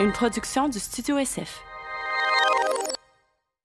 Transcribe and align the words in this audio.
une 0.00 0.12
production 0.12 0.68
du 0.68 0.78
Studio 0.78 1.18
SF. 1.18 1.60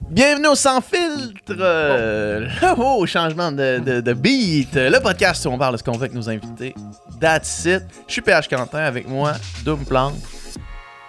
Bienvenue 0.10 0.48
au 0.48 0.56
Sans 0.56 0.82
Filtre! 0.82 1.56
euh, 1.60 2.48
Oh, 2.78 3.06
changement 3.06 3.52
de, 3.52 3.80
de- 3.80 4.02
de 4.02 4.14
beat! 4.14 4.74
Le 4.76 5.00
podcast 5.00 5.46
où 5.46 5.50
on 5.50 5.58
parle 5.58 5.74
de 5.74 5.78
ce 5.78 5.84
qu'on 5.84 5.94
fait 5.94 6.00
avec 6.06 6.14
nos 6.14 6.30
invités. 6.30 6.74
That's 7.20 7.66
it. 7.66 7.84
Je 8.08 8.14
suis 8.14 8.22
PH 8.22 8.48
Quentin 8.48 8.80
avec 8.80 9.08
moi, 9.08 9.34
Doom 9.64 9.86
Plante. 9.86 10.16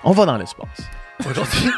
On 0.04 0.12
va 0.12 0.26
dans 0.26 0.36
l'espace. 0.36 0.68
Aujourd'hui. 1.28 1.70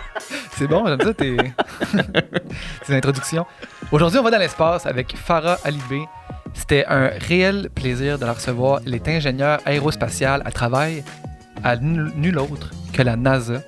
C'est 0.56 0.66
bon, 0.66 0.86
j'aime 0.86 1.00
ça, 1.02 1.12
tes, 1.12 1.36
tes 2.86 2.94
introductions. 2.96 3.44
Aujourd'hui, 3.92 4.18
on 4.18 4.22
va 4.22 4.30
dans 4.30 4.38
l'espace 4.38 4.86
avec 4.86 5.14
Farah 5.16 5.58
Alibé. 5.64 6.02
C'était 6.54 6.86
un 6.86 7.08
réel 7.08 7.68
plaisir 7.74 8.18
de 8.18 8.24
la 8.24 8.32
recevoir. 8.32 8.80
Elle 8.86 8.94
est 8.94 9.06
ingénieure 9.08 9.60
aérospatiale. 9.66 10.42
Elle 10.46 10.52
travaille 10.54 11.04
à 11.66 11.76
nul, 11.76 12.38
autre 12.38 12.70
que 12.92 13.02
la 13.02 13.16
NASA. 13.16 13.60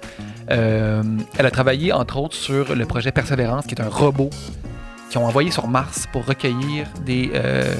Euh, 0.51 1.03
elle 1.37 1.47
a 1.47 1.51
travaillé, 1.51 1.93
entre 1.93 2.19
autres, 2.19 2.37
sur 2.37 2.75
le 2.75 2.87
projet 2.87 3.11
Persévérance, 3.11 3.67
qui 3.67 3.75
est 3.75 3.81
un 3.81 3.89
robot 3.89 4.31
qu'ils 5.11 5.19
ont 5.19 5.27
envoyé 5.27 5.51
sur 5.51 5.67
Mars 5.67 6.07
pour 6.13 6.25
recueillir 6.25 6.87
des, 7.05 7.31
euh, 7.35 7.75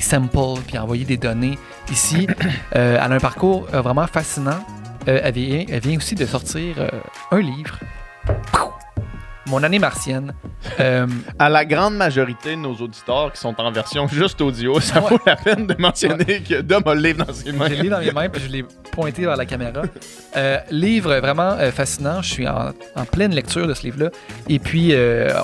samples 0.00 0.62
puis 0.66 0.78
envoyer 0.78 1.04
des 1.04 1.18
données 1.18 1.58
ici. 1.92 2.26
Euh, 2.76 3.00
elle 3.02 3.12
a 3.12 3.14
un 3.14 3.18
parcours 3.18 3.62
vraiment 3.72 4.06
fascinant. 4.06 4.60
Elle, 5.06 5.32
vient, 5.32 5.96
aussi 5.96 6.14
de 6.14 6.26
sortir 6.26 6.76
un 7.30 7.40
livre. 7.40 7.78
Mon 9.48 9.62
année 9.62 9.78
martienne. 9.78 10.34
Euh, 10.80 11.06
À 11.38 11.48
la 11.48 11.64
grande 11.64 11.96
majorité 11.96 12.50
de 12.50 12.56
nos 12.60 12.74
auditeurs 12.74 13.32
qui 13.32 13.40
sont 13.40 13.58
en 13.60 13.70
version 13.72 14.06
juste 14.08 14.40
audio, 14.40 14.78
ça 14.80 15.00
Ouais. 15.02 15.10
vaut 15.10 15.18
la 15.24 15.36
peine 15.36 15.66
de 15.66 15.74
mentionner 15.78 16.42
que 16.42 16.60
Dom 16.60 16.82
a 16.86 16.94
le 16.94 17.00
livre 17.00 17.24
dans 17.24 17.32
ses 17.32 17.52
mains. 17.52 17.68
je 17.68 17.74
l'ai 17.82 17.88
dans 17.88 18.00
mes 18.00 18.10
mains 18.12 18.28
puis 18.28 18.42
je 18.42 18.48
l'ai 18.48 18.64
pointé 18.92 19.22
vers 19.22 19.36
la 19.36 19.46
caméra. 19.46 19.82
Euh, 20.36 20.58
livre 20.70 21.14
vraiment 21.20 21.52
euh, 21.52 21.70
fascinant. 21.70 22.20
Je 22.20 22.30
suis 22.30 22.46
en, 22.48 22.72
en 22.96 23.04
pleine 23.06 23.34
lecture 23.34 23.66
de 23.66 23.72
ce 23.74 23.84
livre-là. 23.84 24.10
Et 24.50 24.58
puis, 24.58 24.94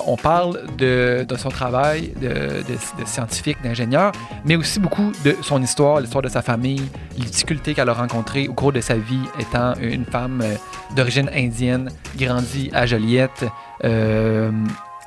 on 0.05 0.17
parle 0.17 0.59
de, 0.77 1.25
de 1.27 1.35
son 1.35 1.49
travail 1.49 2.11
de, 2.21 2.27
de- 2.27 3.01
de 3.01 3.05
scientifique, 3.07 3.57
d'ingénieur, 3.63 4.11
mais 4.45 4.55
aussi 4.55 4.79
beaucoup 4.79 5.11
de 5.23 5.35
son 5.41 5.61
histoire, 5.63 5.99
l'histoire 5.99 6.21
de 6.21 6.29
sa 6.29 6.41
famille, 6.41 6.83
les 7.17 7.25
difficultés 7.25 7.73
qu'elle 7.73 7.89
a 7.89 7.93
rencontrées 7.93 8.47
au 8.47 8.53
cours 8.53 8.71
de 8.73 8.81
sa 8.81 8.95
vie, 8.95 9.19
étant 9.39 9.73
une 9.81 10.05
femme 10.05 10.43
d'origine 10.95 11.29
indienne, 11.33 11.89
grandie 12.17 12.69
à 12.73 12.85
Joliette. 12.85 13.45
Euh, 13.83 14.51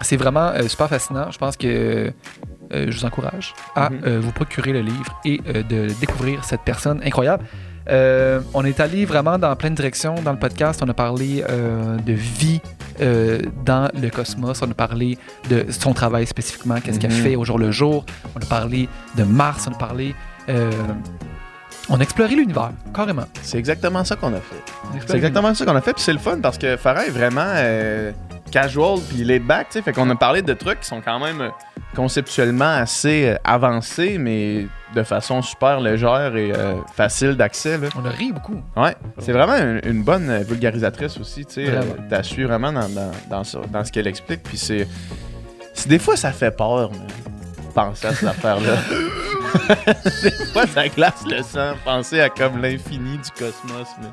c'est 0.01 0.17
vraiment 0.17 0.49
euh, 0.49 0.69
super 0.69 0.89
fascinant. 0.89 1.31
Je 1.31 1.39
pense 1.39 1.57
que 1.57 1.67
euh, 1.67 2.87
je 2.89 2.99
vous 2.99 3.05
encourage 3.05 3.55
à 3.75 3.91
Mhm. 3.91 4.19
vous 4.19 4.33
procurer 4.33 4.73
le 4.73 4.81
livre 4.81 5.19
et 5.25 5.39
de 5.39 5.89
découvrir 6.01 6.45
cette 6.45 6.61
personne 6.63 7.01
incroyable. 7.05 7.45
Euh, 7.91 8.41
on 8.53 8.65
est 8.67 8.81
allé 8.81 9.07
vraiment 9.07 9.39
dans 9.39 9.57
plein 9.57 9.71
de 9.71 9.75
directions 9.75 10.15
dans 10.17 10.33
le 10.33 10.39
podcast. 10.39 10.83
On 10.85 10.89
a 10.91 10.95
parlé 10.95 11.43
euh, 11.49 11.97
de 11.97 12.13
vie 12.13 12.61
euh, 13.01 13.41
dans 13.65 13.89
le 13.99 14.11
cosmos. 14.11 14.61
On 14.61 14.71
a 14.71 14.75
parlé 14.75 15.17
de 15.49 15.65
son 15.71 15.95
travail 15.95 16.27
spécifiquement, 16.27 16.77
qu'est-ce 16.83 17.01
qu'elle 17.01 17.13
Mhm. 17.13 17.23
fait 17.23 17.37
au 17.37 17.45
jour 17.47 17.59
le 17.59 17.71
jour. 17.71 18.05
On 18.37 18.43
a 18.43 18.47
parlé 18.47 18.91
de 19.17 19.25
Mars. 19.25 19.67
On 19.71 19.75
a 19.75 19.79
parlé. 19.79 20.15
on 21.91 21.99
a 22.01 22.03
exploré 22.03 22.35
l'univers, 22.35 22.73
carrément. 22.95 23.25
C'est 23.43 23.59
exactement 23.59 24.05
ça 24.05 24.17
qu'on 24.17 24.35
a 24.35 24.41
fait. 24.41 24.63
C'est 25.07 25.17
exactement 25.17 25.55
ça 25.55 25.65
qu'on 25.65 25.77
a 25.77 25.81
fait, 25.81 25.95
puis 25.95 26.03
c'est 26.03 26.13
le 26.13 26.19
fun 26.19 26.39
parce 26.43 26.59
que 26.59 26.77
Farah 26.77 27.07
est 27.07 27.11
vraiment 27.11 27.51
casual 28.51 28.99
puis 29.09 29.25
laid 29.25 29.41
back, 29.41 29.69
tu 29.71 29.75
sais, 29.75 29.83
fait 29.83 29.93
qu'on 29.93 30.09
a 30.11 30.15
parlé 30.17 30.43
de 30.43 30.53
trucs 30.55 30.81
qui 30.81 30.87
sont 30.89 31.01
quand 31.01 31.19
même 31.19 31.41
euh, 31.41 31.49
conceptuellement 31.95 32.65
assez 32.77 33.29
euh, 33.31 33.35
avancés, 33.45 34.19
mais 34.19 34.67
de 34.95 35.03
façon 35.03 35.43
super 35.43 35.81
légère 35.81 36.35
et 36.37 36.53
euh, 36.53 36.75
facile 36.95 37.35
d'accès. 37.37 37.77
là. 37.79 37.89
On 38.01 38.05
a 38.07 38.11
ri 38.11 38.33
beaucoup. 38.33 38.61
Ouais, 38.77 38.95
c'est 39.19 39.33
vraiment 39.33 39.57
une, 39.57 39.81
une 39.85 40.03
bonne 40.03 40.43
vulgarisatrice 40.43 41.19
aussi, 41.19 41.45
tu 41.45 41.55
sais, 41.55 41.69
euh, 41.69 41.83
t'as 42.09 42.23
su 42.23 42.45
vraiment 42.45 42.73
dans, 42.73 42.89
dans, 42.89 43.11
dans, 43.31 43.45
ça- 43.45 43.61
dans 43.71 43.85
ce 43.85 43.93
qu'elle 43.93 44.07
explique, 44.07 44.43
puis 44.43 44.57
c'est, 44.59 44.87
c'est- 45.75 45.89
des 45.89 45.99
fois 45.99 46.17
ça 46.17 46.33
fait 46.33 46.57
peur, 46.57 46.91
mais 46.93 47.73
penser 47.75 48.07
à 48.07 48.15
cette 48.15 48.29
affaire-là. 48.29 48.75
Des 50.23 50.31
fois 50.53 50.67
ça 50.67 50.89
glace 50.89 51.25
le 51.27 51.43
sang, 51.43 51.75
penser 51.85 52.21
à 52.21 52.29
comme 52.29 52.61
l'infini 52.61 53.19
du 53.19 53.31
cosmos, 53.39 53.89
mais... 54.01 54.09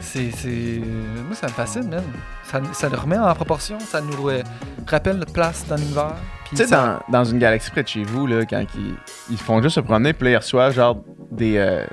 C'est, 0.00 0.30
c'est... 0.32 0.80
Moi, 1.26 1.34
ça 1.34 1.46
me 1.46 1.52
fascine, 1.52 1.88
man. 1.88 2.02
Ça, 2.44 2.60
ça 2.72 2.88
le 2.88 2.96
remet 2.96 3.16
en 3.18 3.34
proportion. 3.34 3.78
Ça 3.80 4.00
nous 4.02 4.28
euh, 4.28 4.42
rappelle 4.86 5.16
notre 5.16 5.32
place 5.32 5.64
dans 5.66 5.76
l'univers. 5.76 6.14
Tu 6.50 6.56
sais, 6.56 6.66
ça- 6.66 7.00
dans, 7.08 7.18
dans 7.20 7.24
une 7.24 7.38
galaxie 7.38 7.70
près 7.70 7.82
de 7.82 7.88
chez 7.88 8.02
vous, 8.04 8.26
là, 8.26 8.44
quand 8.44 8.62
ils, 8.76 8.94
ils 9.30 9.38
font 9.38 9.62
juste 9.62 9.76
se 9.76 9.80
promener, 9.80 10.12
puis 10.12 10.26
là, 10.26 10.30
ils 10.32 10.36
reçoivent 10.36 10.74
genre 10.74 11.02
des, 11.32 11.56
euh, 11.56 11.84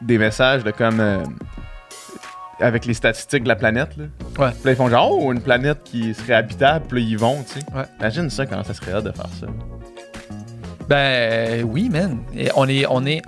des 0.00 0.16
messages 0.18 0.64
de 0.64 0.70
comme. 0.70 1.00
euh, 1.00 1.22
avec 2.62 2.84
les 2.84 2.92
statistiques 2.94 3.44
de 3.44 3.48
la 3.48 3.56
planète, 3.56 3.96
là. 3.96 4.04
Ouais. 4.38 4.50
Puis 4.52 4.64
là, 4.64 4.72
ils 4.72 4.76
font 4.76 4.88
genre, 4.90 5.10
oh, 5.12 5.32
une 5.32 5.40
planète 5.40 5.82
qui 5.84 6.12
serait 6.14 6.34
habitable, 6.34 6.86
puis 6.88 7.00
là, 7.02 7.06
ils 7.10 7.18
vont, 7.18 7.42
tu 7.42 7.58
sais. 7.60 7.66
Ouais. 7.74 7.84
Imagine 8.00 8.28
ça, 8.30 8.44
comment 8.46 8.64
ça 8.64 8.74
serait 8.74 8.92
hâte 8.92 9.04
de 9.04 9.12
faire 9.12 9.28
ça. 9.38 9.46
Ben 10.90 11.64
oui, 11.64 11.88
man. 11.88 12.18
Et 12.36 12.48
on 12.56 12.68
est, 12.68 12.84
on 12.90 13.06
est 13.06 13.22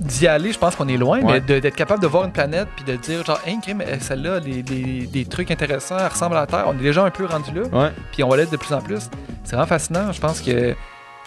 d'y 0.00 0.26
aller, 0.26 0.52
je 0.52 0.58
pense 0.58 0.76
qu'on 0.76 0.88
est 0.88 0.96
loin, 0.98 1.20
Ouais. 1.20 1.40
mais 1.48 1.60
d'être 1.60 1.74
capable 1.76 2.02
de 2.02 2.06
voir 2.06 2.24
une 2.24 2.32
planète 2.32 2.68
puis 2.76 2.84
de 2.84 2.96
dire 2.96 3.24
genre, 3.24 3.40
hey, 3.46 3.58
euh, 3.68 3.96
celle-là, 4.00 4.40
des 4.40 5.24
trucs 5.28 5.50
intéressants, 5.50 5.96
elle 5.98 6.08
ressemble 6.08 6.36
à 6.36 6.40
la 6.40 6.46
Terre. 6.46 6.64
On 6.66 6.74
est 6.74 6.82
déjà 6.82 7.04
un 7.04 7.10
peu 7.10 7.24
rendu 7.26 7.50
là, 7.54 7.90
puis 8.12 8.22
on 8.22 8.28
va 8.28 8.36
l'être 8.36 8.50
de 8.52 8.56
plus 8.58 8.72
en 8.74 8.80
plus. 8.82 9.08
C'est 9.44 9.52
vraiment 9.56 9.66
fascinant. 9.66 10.12
Je 10.12 10.20
pense 10.20 10.40
que 10.42 10.74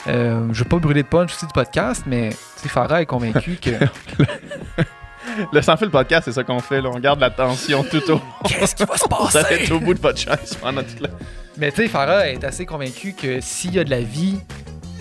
euh, 0.08 0.48
je 0.52 0.60
veux 0.64 0.70
pas 0.70 0.78
brûler 0.78 1.02
de 1.04 1.08
punch 1.08 1.34
aussi 1.34 1.46
du 1.48 1.54
podcast, 1.54 2.04
mais 2.06 2.30
Farah 2.32 3.02
est 3.02 3.06
convaincu 3.08 3.58
que 3.62 3.72
Le 5.52 5.62
sans 5.62 5.78
fil 5.78 5.90
podcast, 5.90 6.24
c'est 6.26 6.34
ça 6.34 6.44
qu'on 6.44 6.60
fait, 6.60 6.82
là. 6.82 6.90
On 6.94 7.00
garde 7.00 7.20
la 7.20 7.30
tension 7.32 7.84
tout 7.84 8.12
au. 8.12 8.22
qu'est-ce 8.46 8.76
qui 8.76 8.84
va 8.84 8.98
se 8.98 9.08
passer? 9.08 9.72
au 9.72 9.80
bout 9.80 9.94
de 9.96 10.00
votre 10.00 10.20
chance 10.20 10.54
pendant 10.62 10.84
toute 10.84 11.00
la. 11.00 11.10
Mais 11.58 11.72
tu 11.72 11.78
sais, 11.84 11.88
Farah 11.88 12.30
est 12.30 12.44
assez 12.44 12.66
convaincu 12.66 13.14
que 13.14 13.40
s'il 13.40 13.74
y 13.74 13.80
a 13.80 13.84
de 13.84 13.90
la 13.90 14.02
vie 14.02 14.40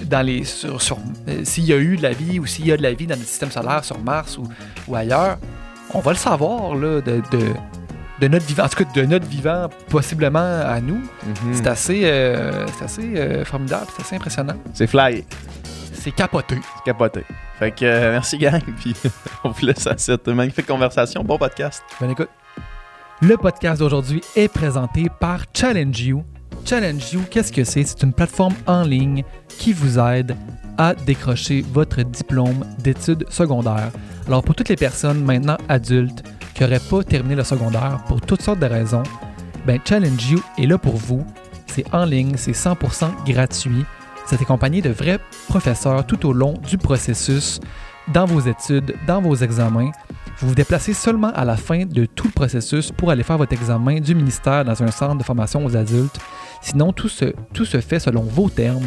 dans 0.04 0.24
les 0.24 0.44
sur, 0.44 0.80
sur- 0.82 0.98
euh, 1.28 1.40
s'il 1.44 1.64
y 1.64 1.72
a 1.72 1.76
eu 1.78 1.96
de 1.96 2.02
la 2.02 2.12
vie 2.12 2.38
ou 2.38 2.46
s'il 2.46 2.66
y 2.66 2.72
a 2.72 2.76
de 2.76 2.82
la 2.82 2.92
vie 2.92 3.06
dans 3.06 3.18
le 3.18 3.24
système 3.24 3.50
solaire 3.50 3.84
sur 3.84 3.98
Mars 3.98 4.38
ou, 4.38 4.48
ou 4.88 4.96
ailleurs, 4.96 5.38
on 5.94 6.00
va 6.00 6.12
le 6.12 6.16
savoir 6.16 6.74
là 6.74 7.00
de, 7.00 7.22
de, 7.30 7.46
de 8.20 8.28
notre 8.28 8.46
vivant, 8.46 8.64
en 8.64 8.68
tout 8.68 8.84
cas 8.84 8.90
de 8.94 9.02
notre 9.06 9.26
vivant 9.26 9.68
possiblement 9.88 10.38
à 10.64 10.80
nous. 10.80 10.96
Mhm. 11.26 11.54
C'est 11.54 11.66
assez, 11.66 12.00
euh, 12.04 12.66
c'est 12.78 12.84
assez 12.84 13.12
euh, 13.16 13.44
formidable, 13.44 13.86
c'est 13.96 14.02
assez 14.02 14.16
impressionnant. 14.16 14.54
C'est 14.74 14.86
fly. 14.86 15.24
C'est 15.92 16.12
capoté. 16.12 16.56
C'est 16.76 16.84
capoté. 16.84 17.24
Fait 17.58 17.70
que 17.70 17.84
euh, 17.84 18.10
merci, 18.12 18.38
gang, 18.38 18.60
puis 18.80 18.94
on 19.44 19.50
vous 19.50 19.66
laisse 19.66 19.86
à 19.86 19.96
cette 19.96 20.26
magnifique 20.28 20.66
conversation. 20.66 21.22
Bon 21.22 21.38
podcast. 21.38 21.82
Bonne 22.00 22.10
écoute. 22.10 22.30
Le 23.20 23.36
podcast 23.36 23.78
d'aujourd'hui 23.78 24.20
est 24.34 24.48
présenté 24.48 25.06
par 25.20 25.42
Challenge 25.54 26.00
You. 26.00 26.24
Challenge 26.64 27.12
You, 27.12 27.22
qu'est-ce 27.30 27.52
que 27.52 27.64
c'est? 27.64 27.84
C'est 27.84 28.02
une 28.02 28.12
plateforme 28.12 28.54
en 28.66 28.82
ligne 28.82 29.24
qui 29.48 29.72
vous 29.72 29.98
aide 29.98 30.36
à 30.78 30.94
décrocher 30.94 31.64
votre 31.72 32.02
diplôme 32.02 32.64
d'études 32.78 33.26
secondaires. 33.28 33.90
Alors 34.26 34.42
pour 34.42 34.54
toutes 34.54 34.68
les 34.68 34.76
personnes 34.76 35.22
maintenant 35.24 35.58
adultes 35.68 36.22
qui 36.54 36.62
n'auraient 36.62 36.80
pas 36.90 37.02
terminé 37.02 37.34
le 37.34 37.44
secondaire 37.44 38.02
pour 38.06 38.20
toutes 38.20 38.42
sortes 38.42 38.60
de 38.60 38.66
raisons, 38.66 39.02
ben 39.66 39.78
Challenge 39.84 40.30
You 40.30 40.42
est 40.58 40.66
là 40.66 40.78
pour 40.78 40.96
vous. 40.96 41.24
C'est 41.66 41.92
en 41.94 42.04
ligne, 42.04 42.34
c'est 42.36 42.52
100% 42.52 43.24
gratuit. 43.26 43.84
C'est 44.26 44.40
accompagné 44.40 44.82
de 44.82 44.90
vrais 44.90 45.18
professeurs 45.48 46.06
tout 46.06 46.26
au 46.26 46.32
long 46.32 46.54
du 46.68 46.78
processus, 46.78 47.60
dans 48.12 48.24
vos 48.24 48.40
études, 48.40 48.94
dans 49.06 49.20
vos 49.20 49.36
examens. 49.36 49.90
Vous 50.42 50.48
vous 50.48 50.54
déplacez 50.56 50.92
seulement 50.92 51.30
à 51.34 51.44
la 51.44 51.56
fin 51.56 51.86
de 51.86 52.04
tout 52.04 52.26
le 52.26 52.32
processus 52.32 52.90
pour 52.90 53.12
aller 53.12 53.22
faire 53.22 53.38
votre 53.38 53.52
examen 53.52 54.00
du 54.00 54.12
ministère 54.16 54.64
dans 54.64 54.82
un 54.82 54.90
centre 54.90 55.14
de 55.14 55.22
formation 55.22 55.64
aux 55.64 55.76
adultes. 55.76 56.18
Sinon, 56.60 56.92
tout 56.92 57.08
se, 57.08 57.26
tout 57.54 57.64
se 57.64 57.80
fait 57.80 58.00
selon 58.00 58.22
vos 58.22 58.48
termes. 58.48 58.82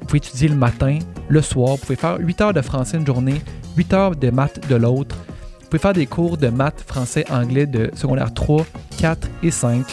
Vous 0.00 0.06
pouvez 0.06 0.18
étudier 0.18 0.46
le 0.46 0.54
matin, 0.54 1.00
le 1.28 1.42
soir. 1.42 1.70
Vous 1.70 1.78
pouvez 1.78 1.96
faire 1.96 2.18
8 2.20 2.40
heures 2.42 2.52
de 2.52 2.60
français 2.60 2.96
une 2.96 3.04
journée, 3.04 3.42
8 3.76 3.92
heures 3.92 4.14
de 4.14 4.30
maths 4.30 4.68
de 4.68 4.76
l'autre. 4.76 5.16
Vous 5.62 5.66
pouvez 5.66 5.80
faire 5.80 5.94
des 5.94 6.06
cours 6.06 6.36
de 6.36 6.48
maths, 6.48 6.84
français, 6.86 7.24
anglais 7.28 7.66
de 7.66 7.90
secondaire 7.94 8.32
3, 8.32 8.64
4 8.96 9.28
et 9.42 9.50
5. 9.50 9.84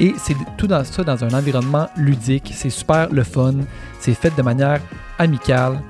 Et 0.00 0.14
c'est 0.18 0.34
tout 0.56 0.66
dans 0.66 0.82
ça 0.82 1.04
dans 1.04 1.22
un 1.22 1.30
environnement 1.30 1.88
ludique. 1.96 2.52
C'est 2.52 2.70
super 2.70 3.08
le 3.12 3.22
fun. 3.22 3.54
C'est 4.00 4.14
fait 4.14 4.34
de 4.36 4.42
manière 4.42 4.80
amicale. 5.20 5.80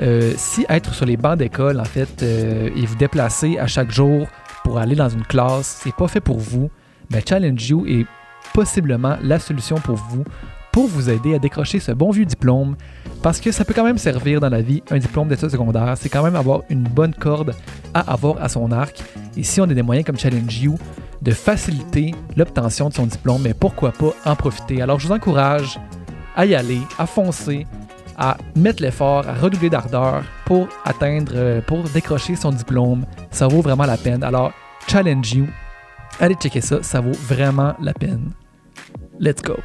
Euh, 0.00 0.34
si 0.36 0.66
être 0.68 0.94
sur 0.94 1.06
les 1.06 1.16
bancs 1.16 1.38
d'école, 1.38 1.80
en 1.80 1.84
fait, 1.84 2.22
euh, 2.22 2.70
et 2.74 2.86
vous 2.86 2.96
déplacer 2.96 3.58
à 3.58 3.66
chaque 3.66 3.90
jour 3.90 4.26
pour 4.64 4.78
aller 4.78 4.94
dans 4.94 5.08
une 5.08 5.24
classe, 5.24 5.80
c'est 5.82 5.94
pas 5.94 6.08
fait 6.08 6.20
pour 6.20 6.38
vous, 6.38 6.70
ben 7.10 7.22
Challenge 7.26 7.68
You 7.68 7.86
est 7.86 8.06
possiblement 8.52 9.16
la 9.22 9.38
solution 9.38 9.76
pour 9.76 9.96
vous 9.96 10.24
pour 10.76 10.88
vous 10.88 11.08
aider 11.08 11.34
à 11.34 11.38
décrocher 11.38 11.80
ce 11.80 11.90
bon 11.92 12.10
vieux 12.10 12.26
diplôme 12.26 12.76
parce 13.22 13.40
que 13.40 13.50
ça 13.50 13.64
peut 13.64 13.72
quand 13.72 13.82
même 13.82 13.96
servir 13.96 14.40
dans 14.40 14.50
la 14.50 14.60
vie, 14.60 14.82
un 14.90 14.98
diplôme 14.98 15.26
d'études 15.26 15.48
secondaires. 15.48 15.94
C'est 15.96 16.10
quand 16.10 16.22
même 16.22 16.36
avoir 16.36 16.64
une 16.68 16.82
bonne 16.82 17.14
corde 17.14 17.54
à 17.94 18.12
avoir 18.12 18.42
à 18.42 18.50
son 18.50 18.70
arc. 18.70 19.02
Et 19.38 19.42
si 19.42 19.58
on 19.58 19.64
a 19.64 19.72
des 19.72 19.80
moyens 19.80 20.04
comme 20.04 20.18
Challenge 20.18 20.60
You 20.60 20.78
de 21.22 21.30
faciliter 21.30 22.14
l'obtention 22.36 22.90
de 22.90 22.94
son 22.94 23.06
diplôme, 23.06 23.40
mais 23.40 23.54
pourquoi 23.54 23.92
pas 23.92 24.12
en 24.26 24.36
profiter? 24.36 24.82
Alors 24.82 25.00
je 25.00 25.06
vous 25.06 25.14
encourage 25.14 25.80
à 26.36 26.44
y 26.44 26.54
aller, 26.54 26.80
à 26.98 27.06
foncer, 27.06 27.66
à 28.16 28.36
mettre 28.54 28.82
l'effort, 28.82 29.28
à 29.28 29.34
redoubler 29.34 29.70
d'ardeur 29.70 30.22
pour 30.44 30.68
atteindre, 30.84 31.32
euh, 31.34 31.60
pour 31.60 31.82
décrocher 31.84 32.36
son 32.36 32.50
diplôme. 32.50 33.04
Ça 33.30 33.46
vaut 33.46 33.60
vraiment 33.60 33.84
la 33.84 33.96
peine. 33.96 34.22
Alors, 34.22 34.52
Challenge 34.88 35.32
You. 35.32 35.46
Allez 36.20 36.34
checker 36.34 36.60
ça, 36.60 36.82
ça 36.82 37.00
vaut 37.00 37.12
vraiment 37.12 37.74
la 37.80 37.92
peine. 37.92 38.32
Let's 39.20 39.42
go! 39.42 39.56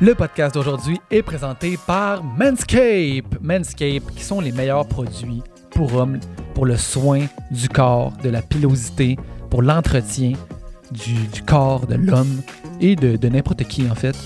Le 0.00 0.14
podcast 0.14 0.54
d'aujourd'hui 0.54 1.00
est 1.10 1.22
présenté 1.22 1.78
par 1.86 2.22
Manscape. 2.22 3.40
Manscape, 3.40 4.10
qui 4.14 4.22
sont 4.22 4.40
les 4.40 4.52
meilleurs 4.52 4.86
produits 4.86 5.42
pour 5.70 5.94
hommes, 5.94 6.20
pour 6.54 6.66
le 6.66 6.76
soin 6.76 7.26
du 7.50 7.68
corps, 7.68 8.12
de 8.22 8.28
la 8.28 8.42
pilosité, 8.42 9.16
pour 9.50 9.62
l'entretien 9.62 10.32
du, 10.90 11.42
corps 11.46 11.86
de 11.86 11.96
l'homme 11.96 12.42
et 12.80 12.94
de 12.94 13.28
n'importe 13.28 13.64
qui 13.64 13.88
en 13.90 13.94
fait. 13.94 14.16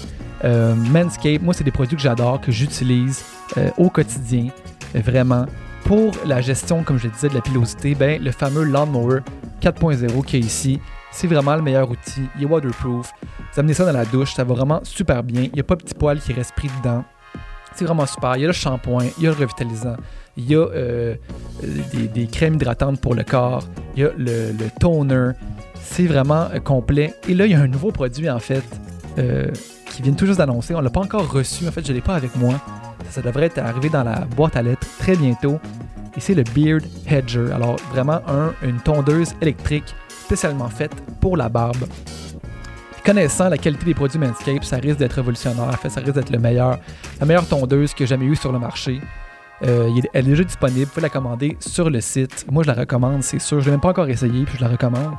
Euh, 0.45 0.75
Manscape, 0.75 1.43
moi, 1.43 1.55
c'est 1.55 1.65
des 1.65 1.71
produits 1.71 1.97
que 1.97 2.03
j'adore, 2.03 2.41
que 2.41 2.53
j'utilise 2.53 3.25
euh, 3.57 3.71
au 3.77 3.91
quotidien, 3.91 4.49
vraiment. 4.95 5.47
Pour 5.85 6.13
la 6.25 6.41
gestion, 6.41 6.83
comme 6.83 6.99
je 6.99 7.07
le 7.07 7.13
disais, 7.13 7.29
de 7.29 7.35
la 7.35 7.41
pilosité, 7.41 7.95
ben, 7.95 8.23
le 8.23 8.31
fameux 8.31 8.65
Lawnmower 8.65 9.21
4.0 9.61 10.25
qui 10.25 10.37
est 10.37 10.41
ici, 10.41 10.81
c'est 11.11 11.27
vraiment 11.27 11.57
le 11.57 11.63
meilleur 11.63 11.91
outil. 11.91 12.23
Il 12.37 12.43
est 12.43 12.47
waterproof. 12.47 13.13
Vous 13.53 13.61
amenez 13.61 13.75
ça 13.75 13.85
dans 13.85 13.93
la 13.93 14.05
douche, 14.05 14.35
ça 14.35 14.45
va 14.45 14.55
vraiment 14.55 14.81
super 14.85 15.23
bien. 15.23 15.43
Il 15.43 15.53
n'y 15.53 15.61
a 15.61 15.65
pas 15.65 15.75
de 15.75 15.83
petits 15.83 15.95
poils 15.95 16.21
qui 16.21 16.33
restent 16.33 16.55
pris 16.55 16.71
dedans. 16.79 17.05
C'est 17.75 17.85
vraiment 17.85 18.07
super. 18.07 18.37
Il 18.37 18.43
y 18.43 18.45
a 18.45 18.49
le 18.49 18.53
shampoing, 18.53 19.07
il 19.19 19.25
y 19.25 19.27
a 19.27 19.31
le 19.31 19.37
revitalisant, 19.37 19.97
il 20.37 20.51
y 20.51 20.55
a 20.55 20.59
euh, 20.59 21.15
des, 22.15 22.27
crèmes 22.27 22.55
hydratantes 22.55 23.01
pour 23.01 23.15
le 23.15 23.23
corps, 23.23 23.63
il 23.97 24.03
y 24.03 24.07
a 24.07 24.11
le, 24.17 24.53
toner. 24.79 25.33
C'est 25.83 26.07
vraiment 26.07 26.49
complet. 26.65 27.15
Et 27.29 27.35
là, 27.35 27.47
il 27.47 27.53
y 27.53 27.55
a 27.55 27.61
un 27.61 27.69
nouveau 27.69 27.91
produit, 27.91 28.31
en 28.31 28.39
fait, 28.39 28.65
qui 29.91 30.03
vient 30.03 30.13
tout 30.13 30.27
juste 30.27 30.39
d'annoncer. 30.39 30.75
On 30.75 30.81
l'a 30.81 30.91
pas 30.91 31.01
encore 31.01 31.31
reçu. 31.31 31.69
En 31.69 31.73
fait, 31.73 31.87
je 31.87 31.93
l'ai 31.93 32.01
pas 32.01 32.15
avec 32.15 32.35
moi. 32.37 32.55
Ça 33.11 33.21
devrait 33.21 33.47
être 33.47 33.59
arrivé 33.59 33.89
dans 33.89 34.05
la 34.05 34.21
boîte 34.21 34.57
à 34.57 34.63
lettres 34.63 34.87
très 34.99 35.17
bientôt. 35.17 35.59
Et 36.17 36.21
c'est 36.21 36.35
le 36.35 36.45
Beard 36.55 36.83
Hedger. 37.07 37.53
Alors, 37.53 37.77
vraiment, 37.93 38.21
un, 38.27 38.53
une 38.63 38.81
tondeuse 38.81 39.35
électrique 39.41 39.95
spécialement 40.09 40.69
faite 40.69 40.93
pour 41.21 41.37
la 41.37 41.49
barbe. 41.49 41.87
Connaissant 43.05 43.49
la 43.49 43.59
qualité 43.59 43.85
des 43.87 43.95
produits 43.95 44.19
Manscaped, 44.19 44.63
ça 44.63 44.77
risque 44.77 44.99
d'être 44.99 45.15
révolutionnaire. 45.15 45.65
En 45.65 45.73
fait, 45.73 45.89
ça 45.89 46.01
risque 46.01 46.15
d'être 46.15 46.31
le 46.31 46.39
meilleur, 46.39 46.79
la 47.19 47.27
meilleure 47.27 47.47
tondeuse 47.47 47.95
que 47.95 48.05
j'ai 48.05 48.09
jamais 48.09 48.27
eue 48.27 48.37
sur 48.37 48.53
le 48.53 48.59
marché. 48.59 49.01
Euh, 49.63 49.91
elle 50.15 50.27
est 50.27 50.31
déjà 50.31 50.45
disponible, 50.45 50.85
vous 50.85 50.91
pouvez 50.91 51.03
la 51.03 51.09
commander 51.11 51.57
sur 51.61 51.91
le 51.91 52.01
site. 52.01 52.47
Moi, 52.51 52.63
je 52.63 52.69
la 52.69 52.75
recommande, 52.75 53.23
c'est 53.23 53.39
sûr. 53.39 53.61
Je 53.61 53.67
l'ai 53.67 53.73
même 53.73 53.81
pas 53.81 53.91
encore 53.91 54.09
essayé, 54.09 54.45
puis 54.45 54.57
je 54.57 54.65
la 54.65 54.71
recommande. 54.71 55.15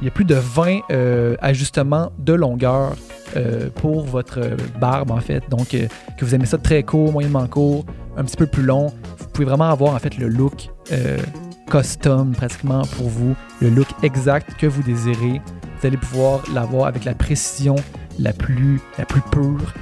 Il 0.00 0.04
y 0.04 0.08
a 0.08 0.10
plus 0.10 0.24
de 0.24 0.34
20 0.34 0.80
euh, 0.90 1.36
ajustements 1.40 2.12
de 2.18 2.34
longueur 2.34 2.94
euh, 3.36 3.70
pour 3.74 4.04
votre 4.04 4.40
barbe, 4.78 5.10
en 5.10 5.20
fait. 5.20 5.48
Donc, 5.48 5.68
que 5.70 6.24
vous 6.24 6.34
aimez 6.34 6.46
ça 6.46 6.58
très 6.58 6.82
court, 6.82 7.12
moyennement 7.12 7.46
court, 7.46 7.86
un 8.16 8.24
petit 8.24 8.36
peu 8.36 8.46
plus 8.46 8.62
long, 8.62 8.92
vous 9.18 9.28
pouvez 9.32 9.46
vraiment 9.46 9.70
avoir, 9.70 9.94
en 9.94 9.98
fait, 9.98 10.18
le 10.18 10.28
look 10.28 10.68
custom, 11.70 12.32
pratiquement, 12.32 12.82
pour 12.96 13.08
vous. 13.08 13.34
Le 13.60 13.70
look 13.70 13.88
exact 14.02 14.56
que 14.58 14.66
vous 14.66 14.82
désirez. 14.82 15.40
Vous 15.80 15.86
allez 15.86 15.96
pouvoir 15.96 16.42
l'avoir 16.54 16.86
avec 16.86 17.04
la 17.04 17.14
précision 17.14 17.76
la 18.18 18.32
plus, 18.32 18.80
la 18.98 19.04
plus 19.04 19.20
pure 19.30 19.74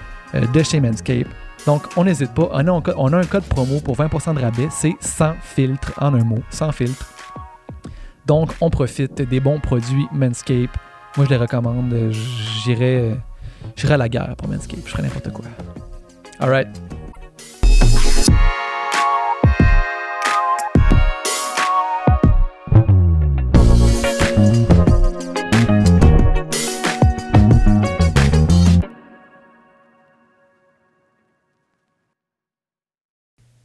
de 0.52 0.62
chez 0.62 0.80
Manscaped. 0.80 1.26
Donc, 1.66 1.82
on 1.96 2.04
n'hésite 2.04 2.34
pas. 2.34 2.50
On 2.52 2.66
a, 3.12 3.18
un 3.18 3.24
code, 3.24 3.44
promo 3.44 3.80
pour 3.80 3.96
20% 3.96 4.34
de 4.34 4.40
rabais. 4.40 4.68
C'est 4.70 4.94
sans 5.00 5.34
filtre, 5.40 5.92
en 5.98 6.14
un 6.14 6.24
mot, 6.24 6.40
sans 6.50 6.72
filtre. 6.72 7.06
Donc, 8.26 8.52
on 8.60 8.70
profite 8.70 9.22
des 9.22 9.40
bons 9.40 9.60
produits 9.60 10.06
Manscaped. 10.12 10.70
Moi, 11.16 11.26
je 11.26 11.30
les 11.30 11.36
recommande. 11.36 12.10
J'irai, 12.64 12.96
euh, 12.96 13.14
j'irai 13.76 13.94
à 13.94 13.98
la 13.98 14.08
guerre 14.08 14.34
pour 14.36 14.48
Manscaped. 14.48 14.84
Je 14.84 14.90
ferai 14.90 15.02
n'importe 15.02 15.32
quoi. 15.32 15.44
All 16.40 16.66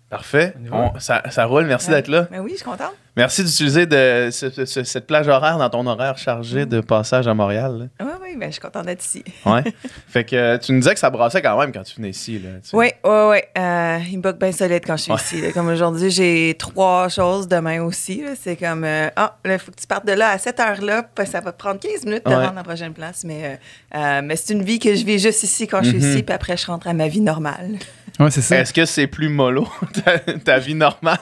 Parfait. 0.10 0.54
On 0.72 0.98
ça, 1.00 1.22
ça 1.30 1.46
roule. 1.46 1.66
Merci 1.66 1.90
Ouais. 1.90 1.96
d'être 1.98 2.08
là. 2.08 2.28
Ben 2.32 2.40
oui, 2.40 2.52
je 2.52 2.56
suis 2.58 2.66
contente. 2.66 2.94
Merci 3.18 3.44
d'utiliser 3.44 3.86
de, 3.86 4.30
ce- 4.32 4.50
ce- 4.50 4.66
ce- 4.66 4.84
cette 4.84 5.06
plage 5.06 5.28
horaire 5.28 5.58
dans 5.58 5.70
ton 5.70 5.86
horaire 5.86 6.18
chargé 6.18 6.66
de 6.66 6.80
passage 6.80 7.28
à 7.28 7.34
Montréal. 7.34 7.90
Oui, 8.00 8.08
oui, 8.22 8.36
ben, 8.38 8.48
je 8.48 8.54
suis 8.54 8.62
contente 8.62 8.86
d'être 8.86 9.04
ici. 9.04 9.24
Ouais. 9.46 9.62
fait 10.08 10.24
que 10.24 10.36
euh, 10.36 10.58
tu 10.58 10.72
nous 10.72 10.80
disais 10.80 10.94
que 10.94 11.00
ça 11.00 11.10
brassait 11.10 11.42
quand 11.42 11.60
même 11.60 11.72
quand 11.74 11.84
tu 11.84 11.96
venais 11.98 12.10
ici. 12.12 12.40
Là, 12.40 12.50
tu 12.64 12.70
sais. 12.70 12.78
Oui, 12.78 12.88
oui, 13.04 13.12
oui. 13.30 13.38
Euh, 13.58 14.00
il 14.10 14.18
me 14.18 14.22
bug 14.24 14.38
bien 14.38 14.52
solide 14.54 14.84
quand 14.88 14.96
je 14.96 15.04
suis 15.04 15.12
Ouais. 15.12 15.18
ici. 15.20 15.42
là. 15.42 15.52
Comme 15.52 15.68
aujourd'hui, 15.68 16.10
j'ai 16.10 16.56
trois 16.58 17.10
choses 17.10 17.48
demain 17.48 17.82
aussi. 17.84 18.24
C'est 18.42 18.56
comme, 18.56 18.86
euh, 18.86 19.10
ah, 19.16 19.38
il 19.46 19.60
faut 19.60 19.72
que 19.72 19.80
tu 19.82 19.88
partes 19.88 20.06
de 20.08 20.14
là 20.14 20.30
à 20.32 20.38
cette 20.38 20.60
heure-là. 20.60 21.04
Ça 21.26 21.42
va 21.42 21.52
te 21.52 21.58
prendre 21.58 21.80
15 21.80 22.06
minutes 22.06 22.26
de 22.26 22.30
Ouais. 22.30 22.36
rendre 22.46 22.56
la 22.56 22.64
prochaine 22.64 22.94
place. 22.94 23.24
Mais, 23.26 23.60
euh, 23.94 23.98
euh, 24.00 24.22
mais 24.24 24.38
c'est 24.38 24.54
une 24.54 24.64
vie 24.64 24.80
que 24.80 24.96
je 24.96 25.04
vis 25.04 25.20
juste 25.20 25.44
ici 25.44 25.68
quand 25.68 25.84
je 25.84 25.90
suis 25.90 25.98
Mhm. 26.00 26.10
ici. 26.14 26.24
Puis 26.24 26.34
après, 26.34 26.56
je 26.56 26.66
rentre 26.68 26.88
à 26.88 26.94
ma 26.94 27.08
vie 27.10 27.22
normale. 27.22 27.78
Ouais, 28.20 28.30
c'est 28.32 28.42
ça. 28.42 28.58
Est-ce 28.60 28.74
que 28.74 28.84
c'est 28.86 29.08
plus 29.08 29.30
mollo, 29.30 29.66
ta, 30.06 30.20
ta 30.20 30.60
vie 30.60 30.76
normale? 30.76 31.18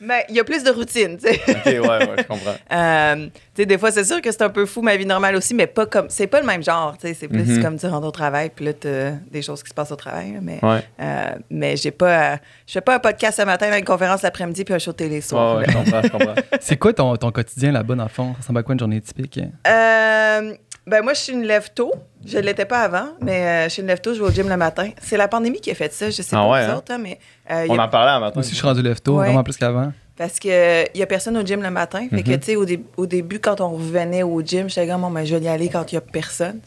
Mais 0.00 0.24
il 0.28 0.34
y 0.34 0.40
a 0.40 0.44
plus 0.44 0.64
de 0.64 0.70
routine, 0.70 1.16
tu 1.18 1.28
sais. 1.28 1.40
ok, 1.48 1.64
ouais, 1.66 1.78
ouais, 1.80 2.06
je 2.18 2.22
comprends. 2.24 2.54
Euh, 2.72 3.26
tu 3.54 3.62
sais, 3.62 3.66
des 3.66 3.78
fois, 3.78 3.92
c'est 3.92 4.02
sûr 4.04 4.20
que 4.20 4.32
c'est 4.32 4.42
un 4.42 4.48
peu 4.50 4.66
fou 4.66 4.82
ma 4.82 4.96
vie 4.96 5.06
normale 5.06 5.36
aussi, 5.36 5.54
mais 5.54 5.68
pas 5.68 5.86
comme. 5.86 6.06
C'est 6.08 6.26
pas 6.26 6.40
le 6.40 6.46
même 6.46 6.62
genre, 6.64 6.96
tu 6.98 7.06
sais. 7.06 7.14
C'est 7.14 7.28
plus 7.28 7.44
Mhm. 7.58 7.62
comme 7.62 7.78
tu 7.78 7.86
rentres 7.86 8.06
au 8.08 8.10
travail, 8.10 8.50
puis 8.54 8.64
là, 8.64 8.72
t'as 8.72 9.12
des 9.30 9.42
choses 9.42 9.62
qui 9.62 9.68
se 9.70 9.74
passent 9.74 9.92
au 9.92 9.96
travail. 9.96 10.36
mais 10.42 10.58
Ouais, 10.62 10.82
euh, 11.00 11.30
mais 11.50 11.76
j'ai 11.76 11.92
pas. 11.92 12.32
euh, 12.32 12.36
je 12.66 12.72
fais 12.72 12.80
pas 12.80 12.96
un 12.96 12.98
podcast 12.98 13.38
ce 13.38 13.42
matin, 13.46 13.76
une 13.78 13.84
conférence 13.84 14.22
l'après-midi, 14.22 14.64
puis 14.64 14.74
un 14.74 14.78
show 14.80 14.92
télé 14.92 15.16
le 15.16 15.22
soir. 15.22 15.58
ouais, 15.58 15.60
ouais, 15.66 15.72
je 15.72 15.76
comprends, 15.78 16.02
je 16.02 16.08
comprends. 16.08 16.34
C'est 16.60 16.76
quoi 16.76 16.92
ton, 16.92 17.16
ton 17.16 17.30
quotidien 17.30 17.70
là-bas, 17.70 17.94
dans 17.94 18.02
le 18.02 18.08
fond? 18.08 18.32
Ça 18.34 18.38
ressemble 18.40 18.58
à 18.58 18.62
quoi 18.64 18.72
une 18.72 18.80
journée 18.80 19.00
typique? 19.00 19.38
Euh, 19.68 20.54
ben 20.86 21.02
moi, 21.02 21.14
je 21.14 21.20
suis 21.20 21.32
une 21.32 21.44
lève 21.44 21.70
tôt. 21.74 21.92
Je 22.26 22.38
ne 22.38 22.42
l'étais 22.42 22.64
pas 22.64 22.80
avant, 22.82 23.08
mais 23.20 23.44
euh, 23.46 23.64
je 23.64 23.68
suis 23.70 23.82
une 23.82 23.88
lève 23.88 24.00
tôt, 24.00 24.14
je 24.14 24.20
vais 24.22 24.28
au 24.28 24.30
gym 24.32 24.48
le 24.48 24.56
matin. 24.56 24.90
C'est 25.02 25.16
la 25.18 25.28
pandémie 25.28 25.60
qui 25.60 25.70
a 25.70 25.74
fait 25.74 25.92
ça, 25.92 26.06
je 26.10 26.22
sais 26.22 26.34
Ah 26.36 26.40
pas 26.40 26.50
ouais, 26.50 26.64
vous 26.66 26.72
hein? 26.72 26.76
autres, 26.76 26.92
hein, 26.92 26.98
mais 26.98 27.18
euh, 27.50 27.66
On 27.68 27.78
a- 27.78 27.84
en 27.84 27.88
parlait 27.88 28.12
un 28.12 28.20
matin. 28.20 28.32
Moi 28.36 28.40
aussi, 28.40 28.50
je 28.52 28.56
suis 28.56 28.66
rendu 28.66 28.80
lève 28.82 29.00
tôt, 29.00 29.18
Ouais. 29.18 29.26
vraiment 29.26 29.42
plus 29.44 29.56
qu'avant. 29.56 29.92
Parce 30.16 30.38
qu'il 30.38 30.52
n'y 30.94 31.02
a 31.02 31.06
personne 31.06 31.36
au 31.36 31.44
gym 31.44 31.60
le 31.62 31.70
matin. 31.70 32.06
Fait 32.08 32.22
que, 32.22 32.30
Mhm. 32.30 32.38
tu 32.38 32.46
sais, 32.46 32.56
au, 32.56 32.64
dé- 32.64 32.84
au 32.96 33.06
début, 33.06 33.40
quand 33.40 33.60
on 33.60 33.70
revenait 33.70 34.22
au 34.22 34.40
gym, 34.42 34.68
j'étais 34.68 34.86
comme, 34.86 35.00
bon, 35.00 35.10
ben, 35.10 35.24
je 35.24 35.34
vais 35.34 35.44
y 35.44 35.48
aller 35.48 35.68
quand 35.68 35.90
il 35.90 35.96
n'y 35.96 35.98
a 35.98 36.02
personne. 36.02 36.60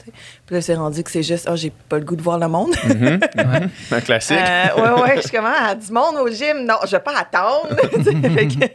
Puis 0.45 0.55
là, 0.55 0.61
c'est 0.61 0.75
rendu 0.75 1.01
que 1.01 1.09
c'est 1.11 1.23
juste, 1.23 1.47
oh, 1.49 1.55
j'ai 1.55 1.71
pas 1.87 1.97
le 1.97 2.03
goût 2.03 2.17
de 2.17 2.21
voir 2.21 2.39
le 2.39 2.47
monde. 2.49 2.75
Mhm, 2.85 3.19
Ouais. 3.37 3.67
Un 3.91 4.01
classique. 4.01 4.37
Euh, 4.37 4.81
ouais, 4.95 5.01
ouais, 5.01 5.15
je 5.17 5.21
suis 5.21 5.31
comme, 5.31 5.45
ah, 5.47 5.73
du 5.75 5.91
monde 5.93 6.15
au 6.21 6.27
gym, 6.29 6.65
non, 6.65 6.75
je 6.85 6.91
vais 6.91 6.99
pas 6.99 7.17
attendre. 7.17 7.69
Fait 8.35 8.47
que, 8.47 8.65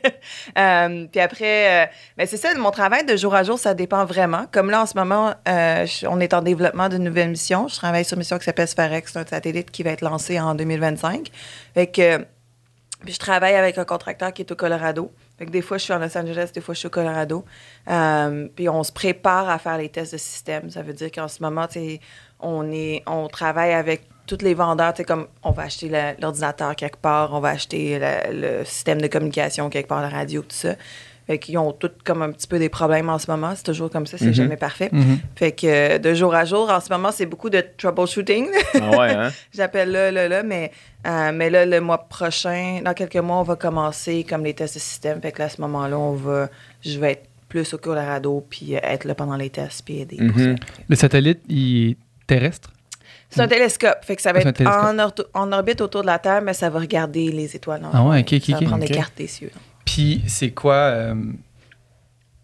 euh, 0.58 1.06
puis 1.10 1.20
après, 1.20 1.84
euh, 1.84 1.86
ben, 2.16 2.26
c'est 2.26 2.36
ça, 2.38 2.48
mon 2.56 2.70
travail 2.70 3.04
de 3.04 3.16
jour 3.16 3.34
à 3.34 3.42
jour, 3.42 3.58
ça 3.58 3.74
dépend 3.74 4.04
vraiment. 4.06 4.46
Comme 4.52 4.70
là, 4.70 4.82
en 4.82 4.86
ce 4.86 4.96
moment, 4.96 5.34
on 5.46 6.20
est 6.20 6.32
en 6.34 6.40
développement 6.42 6.88
d'une 6.88 7.04
nouvelle 7.04 7.28
mission. 7.30 7.68
Je 7.68 7.76
travaille 7.76 8.04
sur 8.04 8.14
une 8.14 8.20
mission 8.20 8.38
qui 8.38 8.44
s'appelle 8.44 8.68
Spharex, 8.68 9.12
c'est 9.12 9.18
un 9.18 9.26
satellite 9.26 9.70
qui 9.70 9.82
va 9.82 9.90
être 9.90 10.02
lancé 10.02 10.40
en 10.40 10.54
2025. 10.54 11.28
Fait 11.74 11.86
que, 11.88 12.24
puis 13.04 13.14
je 13.14 13.18
travaille 13.18 13.54
avec 13.54 13.78
un 13.78 13.84
contracteur 13.84 14.32
qui 14.32 14.42
est 14.42 14.52
au 14.52 14.56
Colorado. 14.56 15.12
Fait 15.38 15.46
que 15.46 15.50
des 15.50 15.62
fois, 15.62 15.78
je 15.78 15.84
suis 15.84 15.92
en 15.92 15.98
Los 15.98 16.16
Angeles, 16.16 16.50
des 16.54 16.60
fois, 16.60 16.74
je 16.74 16.80
suis 16.80 16.86
au 16.86 16.90
Colorado. 16.90 17.44
Euh, 17.88 18.48
puis 18.54 18.68
on 18.68 18.82
se 18.82 18.92
prépare 18.92 19.48
à 19.48 19.58
faire 19.58 19.78
les 19.78 19.88
tests 19.88 20.12
de 20.12 20.18
système. 20.18 20.70
Ça 20.70 20.82
veut 20.82 20.92
dire 20.92 21.10
qu'en 21.10 21.28
ce 21.28 21.42
moment, 21.42 21.66
on, 22.40 22.70
on 23.06 23.28
travaille 23.28 23.72
avec 23.72 24.08
tous 24.26 24.38
les 24.42 24.54
vendeurs. 24.54 24.94
Comme 25.06 25.26
on 25.42 25.50
va 25.50 25.64
acheter 25.64 25.90
l'ordinateur 26.20 26.76
quelque 26.76 26.98
part, 26.98 27.32
on 27.34 27.40
va 27.40 27.50
acheter 27.50 28.00
le 28.30 28.64
système 28.64 29.00
de 29.00 29.08
communication 29.08 29.68
quelque 29.70 29.88
part, 29.88 30.02
la 30.02 30.08
radio, 30.08 30.42
tout 30.42 30.48
ça. 30.50 30.74
Fait 31.26 31.38
qu'ils 31.38 31.56
ont 31.58 31.72
tous 31.72 31.90
comme 32.04 32.22
un 32.22 32.30
petit 32.32 32.46
peu 32.48 32.58
des 32.58 32.68
problèmes 32.68 33.08
en 33.08 33.18
ce 33.18 33.30
moment. 33.30 33.52
C'est 33.54 33.62
toujours 33.62 33.90
comme 33.90 34.06
ça, 34.06 34.18
c'est 34.18 34.26
Mhm. 34.26 34.32
jamais 34.34 34.56
parfait. 34.56 34.88
Mhm. 34.92 35.18
Fait 35.36 35.52
que 35.52 35.66
euh, 35.66 35.98
de 35.98 36.14
jour 36.14 36.34
à 36.34 36.44
jour, 36.44 36.68
en 36.70 36.80
ce 36.80 36.92
moment, 36.92 37.10
c'est 37.12 37.26
beaucoup 37.26 37.48
de 37.50 37.64
troubleshooting. 37.78 38.48
Ah 38.74 38.90
ouais, 38.98 39.14
hein? 39.14 39.30
J'appelle 39.54 39.90
là, 39.92 40.10
là, 40.10 40.28
là, 40.28 40.42
mais, 40.42 40.72
euh, 41.06 41.30
mais 41.32 41.48
là, 41.50 41.64
le 41.64 41.80
mois 41.80 41.98
prochain, 42.08 42.80
dans 42.84 42.92
quelques 42.94 43.16
mois, 43.16 43.36
on 43.36 43.42
va 43.44 43.56
commencer 43.56 44.24
comme 44.28 44.44
les 44.44 44.54
tests 44.54 44.74
de 44.74 44.80
système. 44.80 45.20
Fait 45.20 45.30
que 45.32 45.38
là, 45.38 45.44
à 45.44 45.48
ce 45.48 45.60
moment-là, 45.60 45.98
on 45.98 46.12
va, 46.14 46.48
je 46.84 46.98
vais 46.98 47.12
être 47.12 47.24
plus 47.48 47.72
au 47.74 47.78
Colorado, 47.78 48.44
puis 48.50 48.74
euh, 48.76 48.80
être 48.82 49.04
là 49.04 49.14
pendant 49.14 49.36
les 49.36 49.50
tests, 49.50 49.84
puis 49.84 50.00
aider. 50.00 50.16
pour 50.16 50.36
Mhm. 50.38 50.56
ça. 50.58 50.64
Le 50.88 50.96
satellite, 50.96 51.40
il 51.48 51.90
est 51.90 51.96
terrestre? 52.26 52.70
C'est 53.30 53.40
un 53.42 53.48
télescope, 53.48 53.98
fait 54.02 54.16
que 54.16 54.20
ça 54.22 54.32
va 54.32 54.40
Ah, 54.44 54.48
être 54.48 55.28
en, 55.34 55.40
en 55.42 55.52
orbite 55.52 55.80
autour 55.80 56.02
de 56.02 56.06
la 56.06 56.18
Terre, 56.18 56.42
mais 56.42 56.52
ça 56.52 56.68
va 56.68 56.80
regarder 56.80 57.30
les 57.30 57.54
étoiles. 57.56 57.80
Ah 57.92 58.02
ouais, 58.04 58.20
ok, 58.20 58.32
ok, 58.34 58.42
Ça 58.44 58.52
va 58.52 58.58
ok. 58.58 58.64
prendre 58.66 58.84
des 58.84 58.92
cartes 58.94 59.16
des 59.16 59.26
cieux. 59.26 59.50
Puis, 59.92 60.22
c'est 60.26 60.50
quoi... 60.52 60.74
euh, 60.74 61.14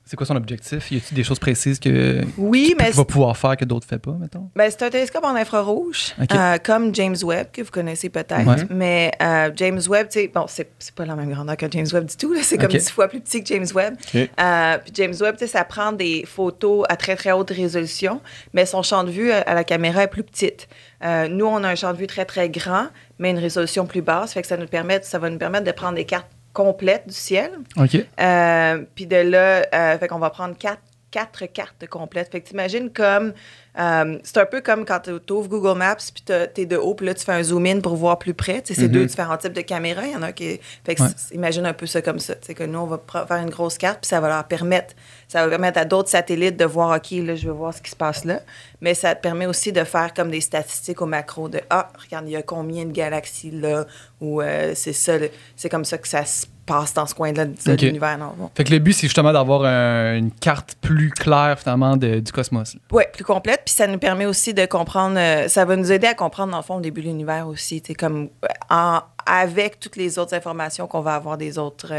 c'est 0.05 0.17
quoi 0.17 0.25
son 0.25 0.37
objectif? 0.37 0.91
Y 0.91 0.97
a-t-il 0.97 1.15
des 1.17 1.23
choses 1.23 1.39
précises 1.39 1.79
que 1.79 2.23
Oui, 2.39 2.75
mais 2.79 2.87
qu'il 2.87 2.95
va 2.95 3.05
pouvoir 3.05 3.37
faire 3.37 3.59
que 3.59 3.67
d'autres 3.67 3.87
ne 3.93 3.99
font 3.99 4.13
pas, 4.13 4.19
mettons? 4.19 4.51
Ben, 4.57 4.71
c'est 4.71 4.83
un 4.83 4.89
télescope 4.89 5.23
en 5.23 5.35
infrarouge, 5.35 6.15
euh, 6.33 6.57
comme 6.65 6.95
James 6.95 7.17
Webb, 7.23 7.49
que 7.53 7.61
vous 7.61 7.71
connaissez 7.71 8.09
peut-être. 8.09 8.47
Ouais. 8.47 8.67
Mais 8.71 9.13
euh, 9.23 9.51
James 9.57 9.81
Webb, 9.87 10.09
tu 10.09 10.21
sais, 10.21 10.29
bon, 10.35 10.47
c'est 10.49 10.71
c'est 10.79 10.95
pas 10.95 11.05
la 11.05 11.15
même 11.15 11.31
grandeur 11.31 11.59
que 11.59 11.67
James 11.71 11.87
Webb 11.93 12.07
du 12.07 12.17
tout. 12.17 12.33
là. 12.33 12.41
C'est 12.43 12.57
comme 12.57 12.71
OK. 12.71 12.79
dix 12.79 12.91
fois 12.91 13.09
plus 13.09 13.21
petit 13.21 13.43
que 13.43 13.49
James 13.49 13.67
Webb. 13.75 13.97
OK. 13.99 14.15
Euh, 14.41 14.79
puis 14.79 14.93
James 14.95 15.15
Webb, 15.21 15.37
tu 15.37 15.41
sais, 15.41 15.53
ça 15.53 15.65
prend 15.65 15.93
des 15.93 16.25
photos 16.27 16.87
à 16.89 16.97
très, 16.97 17.15
très 17.15 17.33
haute 17.33 17.51
résolution, 17.51 18.23
mais 18.55 18.65
son 18.65 18.83
champ 18.83 19.05
de 19.05 19.11
vue 19.11 19.31
à 19.31 19.53
la 19.53 19.65
caméra 19.65 20.05
est 20.05 20.09
plus 20.09 20.25
petite. 20.25 20.69
Euh, 21.05 21.29
nous, 21.29 21.45
on 21.45 21.63
a 21.65 21.69
un 21.69 21.75
champ 21.75 21.93
de 21.93 21.99
vue 21.99 22.07
très, 22.07 22.25
très 22.25 22.49
grand, 22.49 22.87
mais 23.19 23.31
une 23.31 23.39
résolution 23.39 23.85
plus 23.87 24.01
basse. 24.01 24.33
Fait 24.33 24.41
que 24.41 24.49
ça, 24.49 24.57
nous 24.57 24.67
permet, 24.69 25.01
ça 25.03 25.19
va 25.19 25.29
nous 25.29 25.39
permettre 25.39 25.65
de 25.67 25.73
prendre 25.73 25.97
des 25.97 26.07
cartes 26.07 26.29
complète 26.59 27.07
du 27.07 27.15
ciel. 27.15 27.53
OK. 27.77 27.95
Euh, 27.95 28.85
puis 28.97 29.07
de 29.07 29.17
là, 29.17 29.65
euh, 29.73 29.97
fait 29.97 30.09
qu'on 30.09 30.19
va 30.19 30.31
prendre 30.31 30.57
quatre, 30.59 30.83
quatre 31.13 31.47
cartes 31.47 31.87
complètes. 31.87 32.33
Fait 32.33 32.41
que 32.41 32.49
t'imagines 32.49 32.91
comme... 32.91 33.33
euh, 33.79 34.19
c'est 34.25 34.39
un 34.39 34.47
peu 34.47 34.61
comme 34.61 34.85
quand 34.85 35.01
tu 35.01 35.33
ouvres 35.33 35.49
Google 35.49 35.79
Maps, 35.79 35.97
puis 36.13 36.23
t'as- 36.25 36.47
t'es 36.47 36.67
de 36.67 36.77
haut, 36.77 36.95
puis 36.95 37.07
là, 37.07 37.15
tu 37.15 37.25
fais 37.25 37.33
un 37.33 37.43
zoom-in 37.43 37.81
pour 37.81 37.97
voir 37.97 38.19
plus 38.19 38.35
près. 38.35 38.61
Tu 38.63 38.75
c'est 38.75 38.83
Mhm. 38.83 38.89
deux 38.89 39.07
différents 39.07 39.37
types 39.37 39.53
de 39.53 39.61
caméras. 39.61 40.03
Il 40.07 40.13
y 40.13 40.17
en 40.17 40.23
a 40.23 40.33
qui... 40.33 40.61
Fait 40.85 40.95
que 40.95 41.03
Ouais. 41.03 41.09
c'est- 41.17 41.35
imagine 41.35 41.65
un 41.67 41.73
peu 41.73 41.87
ça 41.87 42.03
comme 42.03 42.19
ça. 42.19 42.35
Tu 42.35 42.55
que 42.55 42.65
nous, 42.65 42.79
on 42.79 42.87
va 42.87 43.01
faire 43.27 43.37
une 43.39 43.51
grosse 43.51 43.79
carte, 43.79 44.01
puis 44.03 44.09
ça 44.09 44.21
va 44.21 44.29
leur 44.29 44.45
permettre... 44.45 44.95
Ça 45.29 45.43
va 45.45 45.49
permettre 45.51 45.79
à 45.79 45.85
d'autres 45.85 46.09
satellites 46.09 46.57
de 46.57 46.65
voir, 46.65 46.97
OK, 46.97 47.11
là, 47.25 47.35
je 47.37 47.47
veux 47.47 47.53
voir 47.53 47.75
ce 47.75 47.83
qui 47.83 47.91
se 47.91 47.97
passe 47.97 48.25
là. 48.25 48.41
Mais 48.81 48.95
ça 48.95 49.15
te 49.15 49.21
permet 49.21 49.47
aussi 49.47 49.73
de 49.73 49.85
faire 49.85 50.15
comme 50.15 50.31
des 50.31 50.41
statistiques 50.41 51.03
au 51.03 51.07
macro 51.07 51.49
de, 51.49 51.61
ah, 51.71 51.89
regarde, 52.03 52.27
il 52.29 52.33
y 52.33 52.37
a 52.37 52.43
combien 52.43 52.85
de 52.87 52.93
galaxies 52.93 53.51
là, 53.51 53.87
ou 54.21 54.41
euh, 54.41 54.73
c'est 54.75 54.93
ça, 54.93 55.15
c'est 55.57 55.69
comme 55.69 55.85
ça 55.85 55.99
que 55.99 56.09
ça 56.09 56.25
se 56.25 56.47
passe 56.69 56.95
dans 56.95 57.07
ce 57.07 57.15
coin-là 57.15 57.47
de 57.47 57.55
l'univers. 57.87 58.17
Non. 58.19 58.51
Fait 58.55 58.63
que 58.65 58.71
le 58.71 58.79
but, 58.79 58.93
c'est 58.93 59.07
justement 59.09 59.33
d'avoir 59.33 59.65
un- 59.65 60.15
une 60.17 60.31
carte 60.31 60.77
plus 60.81 61.11
claire, 61.11 61.57
finalement, 61.59 61.97
de- 61.97 62.21
du 62.21 62.31
cosmos. 62.31 62.77
Oui, 62.93 63.03
plus 63.13 63.25
complète. 63.25 63.63
Puis 63.65 63.75
ça 63.75 63.87
nous 63.87 63.99
permet 63.99 64.27
aussi 64.27 64.55
de 64.55 64.65
comprendre, 64.67 65.19
euh, 65.19 65.49
ça 65.49 65.65
va 65.65 65.75
nous 65.77 65.91
aider 65.91 66.07
à 66.07 66.15
comprendre, 66.15 66.53
dans 66.53 66.59
le 66.59 66.63
fond, 66.63 66.77
au 66.77 66.81
début 66.81 67.01
de 67.03 67.07
l'univers 67.07 67.49
aussi. 67.49 67.83
Sais, 67.85 67.95
comme 67.95 68.29
euh, 68.45 68.49
en, 68.71 69.01
avec 69.27 69.81
toutes 69.81 69.97
les 69.97 70.19
autres 70.19 70.35
informations 70.35 70.87
qu'on 70.87 71.01
va 71.01 71.15
avoir 71.17 71.37
des 71.37 71.59
autres, 71.59 71.93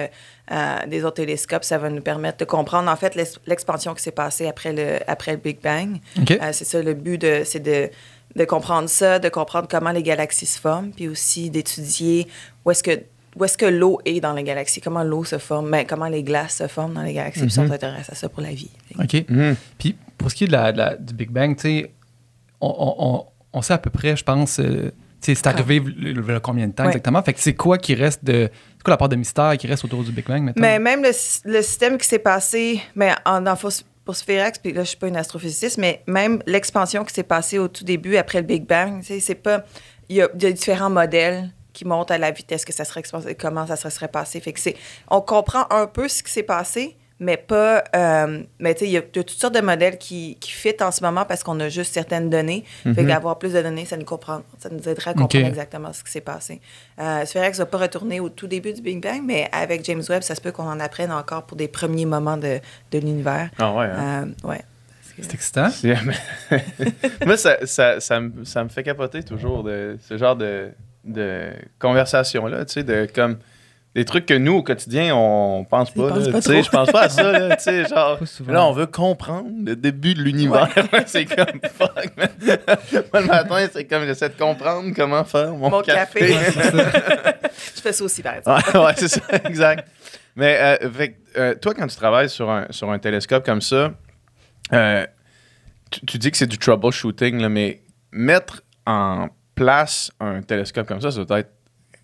euh, 0.51 0.75
des 0.87 1.03
autres 1.03 1.17
télescopes, 1.17 1.63
ça 1.63 1.77
va 1.77 1.89
nous 1.89 2.01
permettre 2.01 2.37
de 2.39 2.45
comprendre, 2.45 2.89
en 2.89 2.95
fait, 2.95 3.15
l'ex- 3.15 3.39
l'expansion 3.47 3.93
qui 3.93 4.01
s'est 4.03 4.11
passée 4.11 4.47
après 4.47 4.71
le, 4.73 4.99
après 5.07 5.31
le 5.33 5.37
Big 5.37 5.59
Bang. 5.61 5.97
Euh, 6.41 6.49
c'est 6.53 6.65
ça, 6.65 6.81
le 6.81 6.93
but, 6.93 7.17
de, 7.19 7.41
c'est 7.45 7.59
de, 7.59 7.89
de 8.35 8.45
comprendre 8.45 8.89
ça, 8.89 9.19
de 9.19 9.29
comprendre 9.29 9.67
comment 9.69 9.91
les 9.91 10.03
galaxies 10.03 10.45
se 10.45 10.59
forment, 10.59 10.91
puis 10.91 11.07
aussi 11.07 11.49
d'étudier 11.49 12.27
où 12.65 12.71
est-ce 12.71 12.83
que 12.83 12.99
où 13.39 13.45
est-ce 13.45 13.57
que 13.57 13.65
l'eau 13.65 13.99
est 14.05 14.19
dans 14.19 14.33
les 14.33 14.43
galaxies, 14.43 14.81
comment 14.81 15.03
l'eau 15.03 15.23
se 15.23 15.37
forme, 15.37 15.71
ben, 15.71 15.85
comment 15.87 16.07
les 16.07 16.23
glaces 16.23 16.57
se 16.57 16.67
forment 16.67 16.93
dans 16.93 17.01
les 17.03 17.13
galaxies, 17.13 17.41
puis 17.41 17.51
ça, 17.51 17.61
on 17.61 17.65
Mhm. 17.65 17.71
s'intéresse 17.71 18.09
à 18.09 18.15
ça 18.15 18.27
pour 18.29 18.41
la 18.41 18.49
vie. 18.51 18.69
OK. 18.99 19.25
Mhm. 19.29 19.55
Puis 19.77 19.95
pour 20.17 20.29
ce 20.29 20.35
qui 20.35 20.43
est 20.43 20.47
de 20.47 20.51
la, 20.51 20.71
de 20.71 20.77
la- 20.77 20.95
du 20.95 21.13
Big 21.13 21.29
Bang, 21.31 21.55
tu 21.55 21.61
sais, 21.61 21.91
on, 22.61 22.67
on- 22.77 22.95
on- 23.15 23.25
on 23.53 23.61
sait 23.61 23.73
à 23.73 23.77
peu 23.77 23.89
près, 23.89 24.15
je 24.17 24.23
pense, 24.23 24.59
euh, 24.59 24.91
tu 25.21 25.33
sais, 25.33 25.35
c'est 25.35 25.47
arrivé 25.47 25.79
le, 25.79 26.11
le- 26.13 26.21
le 26.21 26.39
combien 26.39 26.67
de 26.67 26.73
temps 26.73 26.83
Ouais. 26.83 26.89
exactement? 26.89 27.21
Fait 27.23 27.33
que 27.33 27.39
c'est 27.39 27.55
quoi 27.55 27.77
qui 27.77 27.95
reste 27.95 28.23
de. 28.23 28.49
C'est 28.77 28.83
quoi 28.83 28.91
la 28.91 28.97
part 28.97 29.09
de 29.09 29.15
mystère 29.15 29.57
qui 29.57 29.67
reste 29.67 29.83
autour 29.85 30.03
du 30.03 30.11
Big 30.11 30.25
Bang 30.27 30.41
maintenant? 30.43 30.61
Mais 30.61 30.79
même 30.79 31.01
le, 31.01 31.11
le 31.45 31.61
système 31.61 31.97
qui 31.97 32.07
s'est 32.07 32.19
passé, 32.19 32.81
mais 32.95 33.11
en, 33.25 33.41
dans 33.41 33.55
Fos- 33.55 33.83
pour 34.05 34.15
Sphérax, 34.15 34.57
puis 34.59 34.73
là, 34.73 34.83
je 34.83 34.89
suis 34.89 34.97
pas 34.97 35.07
une 35.07 35.17
astrophysiciste, 35.17 35.77
mais 35.77 36.01
même 36.07 36.41
l'expansion 36.45 37.03
qui 37.05 37.13
s'est 37.13 37.23
passée 37.23 37.59
au 37.59 37.67
tout 37.67 37.83
début 37.83 38.15
après 38.17 38.39
le 38.39 38.45
Big 38.47 38.65
Bang, 38.65 39.01
tu 39.01 39.07
sais, 39.07 39.19
c'est 39.19 39.35
pas. 39.35 39.63
Il 40.09 40.15
y, 40.15 40.21
a, 40.21 40.29
il 40.35 40.41
y 40.43 40.45
a 40.47 40.51
différents 40.51 40.89
modèles 40.89 41.51
qui 41.73 41.85
montrent 41.85 42.13
à 42.13 42.17
la 42.17 42.31
vitesse 42.31 42.65
que 42.65 42.73
ça 42.73 42.83
serait 42.85 42.99
expansé, 43.01 43.35
comment 43.35 43.67
ça 43.67 43.75
se 43.75 43.89
serait 43.89 44.07
passé. 44.07 44.39
Fait 44.39 44.53
que 44.53 44.59
c'est. 44.59 44.75
On 45.09 45.21
comprend 45.21 45.65
un 45.69 45.87
peu 45.87 46.07
ce 46.07 46.23
qui 46.23 46.31
s'est 46.31 46.43
passé, 46.43 46.95
mais 47.19 47.35
pas. 47.37 47.83
euh, 47.95 48.43
mais 48.59 48.73
tu 48.73 48.79
sais, 48.79 48.85
il 48.87 48.91
y 48.91 48.97
a 48.97 49.01
il 49.01 49.15
y 49.17 49.19
a 49.19 49.23
toutes 49.23 49.29
sortes 49.31 49.53
de 49.55 49.61
modèles 49.61 49.97
qui, 49.97 50.37
qui 50.39 50.51
fit 50.51 50.75
en 50.81 50.91
ce 50.91 51.03
moment 51.03 51.25
parce 51.25 51.43
qu'on 51.43 51.59
a 51.59 51.67
juste 51.69 51.93
certaines 51.93 52.29
données. 52.29 52.63
Fait 52.83 52.95
que 52.95 53.01
d'avoir 53.07 53.37
plus 53.37 53.53
de 53.53 53.61
données, 53.61 53.85
ça 53.85 53.97
nous, 53.97 54.05
comprend, 54.05 54.41
ça 54.57 54.69
nous 54.69 54.87
aiderait 54.87 55.11
à 55.11 55.13
comprendre 55.13 55.45
exactement 55.47 55.91
ce 55.93 56.03
qui 56.03 56.11
s'est 56.11 56.21
passé. 56.21 56.61
Euh, 56.99 57.25
Sphérax 57.25 57.57
va 57.59 57.65
pas 57.65 57.77
retourner 57.77 58.19
au 58.21 58.29
tout 58.29 58.47
début 58.47 58.71
du 58.73 58.81
Big 58.81 59.01
Bang, 59.03 59.21
mais 59.23 59.49
avec 59.51 59.83
James 59.85 60.03
Webb, 60.09 60.21
ça 60.23 60.33
se 60.35 60.41
peut 60.41 60.51
qu'on 60.53 60.67
en 60.67 60.79
apprenne 60.79 61.11
encore 61.11 61.43
pour 61.43 61.57
des 61.57 61.67
premiers 61.67 62.05
moments 62.05 62.37
de, 62.37 62.59
de 62.91 62.99
l'univers. 62.99 63.49
Ah 63.59 63.73
ouais. 63.73 63.85
hein. 63.85 64.27
Euh, 64.43 64.47
ouais. 64.47 64.61
C'est 65.21 65.33
excitant. 65.33 65.69
C'est- 65.69 65.95
Moi, 67.25 67.35
ça, 67.35 67.57
ça, 67.65 67.99
ça, 67.99 68.19
me, 68.21 68.45
ça 68.45 68.63
me 68.63 68.69
fait 68.69 68.83
capoter 68.83 69.21
toujours 69.23 69.63
de 69.63 69.97
ce 70.07 70.17
genre 70.17 70.37
de, 70.37 70.71
de 71.03 71.51
conversation-là, 71.79 72.65
tu 72.65 72.73
sais, 72.73 72.83
de 72.83 73.07
comme 73.13 73.37
des 73.95 74.05
trucs 74.05 74.27
que 74.27 74.35
nous, 74.35 74.53
au 74.53 74.63
quotidien, 74.63 75.15
on 75.15 75.65
pense 75.65 75.91
pas. 75.91 76.19
je 76.19 76.69
pense 76.69 76.91
pas 76.91 77.01
à 77.01 77.09
ça, 77.09 77.31
là, 77.31 77.55
tu 77.55 77.63
sais, 77.63 77.85
genre. 77.85 78.19
Là, 78.47 78.65
on 78.65 78.71
veut 78.71 78.85
comprendre 78.85 79.49
le 79.65 79.75
début 79.75 80.13
de 80.13 80.21
l'univers. 80.21 80.69
c'est 81.07 81.25
comme 81.25 81.59
fuck, 81.73 82.15
man. 82.15 82.29
Moi, 83.11 83.21
le 83.21 83.27
matin, 83.27 83.67
c'est 83.73 83.85
comme 83.85 84.05
j'essaie 84.05 84.29
de 84.29 84.37
comprendre 84.37 84.93
comment 84.95 85.23
faire 85.23 85.53
mon, 85.53 85.71
Mon 85.71 85.81
café. 85.81 86.19
café. 86.19 86.35
Je 87.75 87.81
fais 87.81 87.91
ça 87.93 88.03
aussi, 88.03 88.21
par 88.21 88.35
exemple. 88.35 88.77
ouais, 88.77 88.85
ouais, 88.85 88.93
c'est 88.95 89.07
ça, 89.07 89.21
exact. 89.45 89.87
Mais 90.35 90.57
euh, 90.59 90.91
fait 90.91 91.13
que, 91.13 91.39
euh, 91.39 91.55
toi, 91.55 91.73
quand 91.73 91.87
tu 91.87 91.95
travailles 91.95 92.29
sur 92.29 92.49
un, 92.49 92.67
sur 92.69 92.91
un 92.91 92.99
télescope 92.99 93.43
comme 93.43 93.61
ça, 93.61 93.91
euh, 94.71 95.05
tu, 95.89 96.05
tu 96.05 96.17
dis 96.19 96.29
que 96.29 96.37
c'est 96.37 96.47
du 96.47 96.59
troubleshooting, 96.59 97.41
là, 97.41 97.49
mais 97.49 97.81
mettre 98.11 98.61
en 98.85 99.29
place 99.59 100.11
un 100.19 100.41
télescope 100.41 100.87
comme 100.87 101.01
ça, 101.01 101.11
ça 101.11 101.23
doit 101.23 101.39
être 101.39 101.51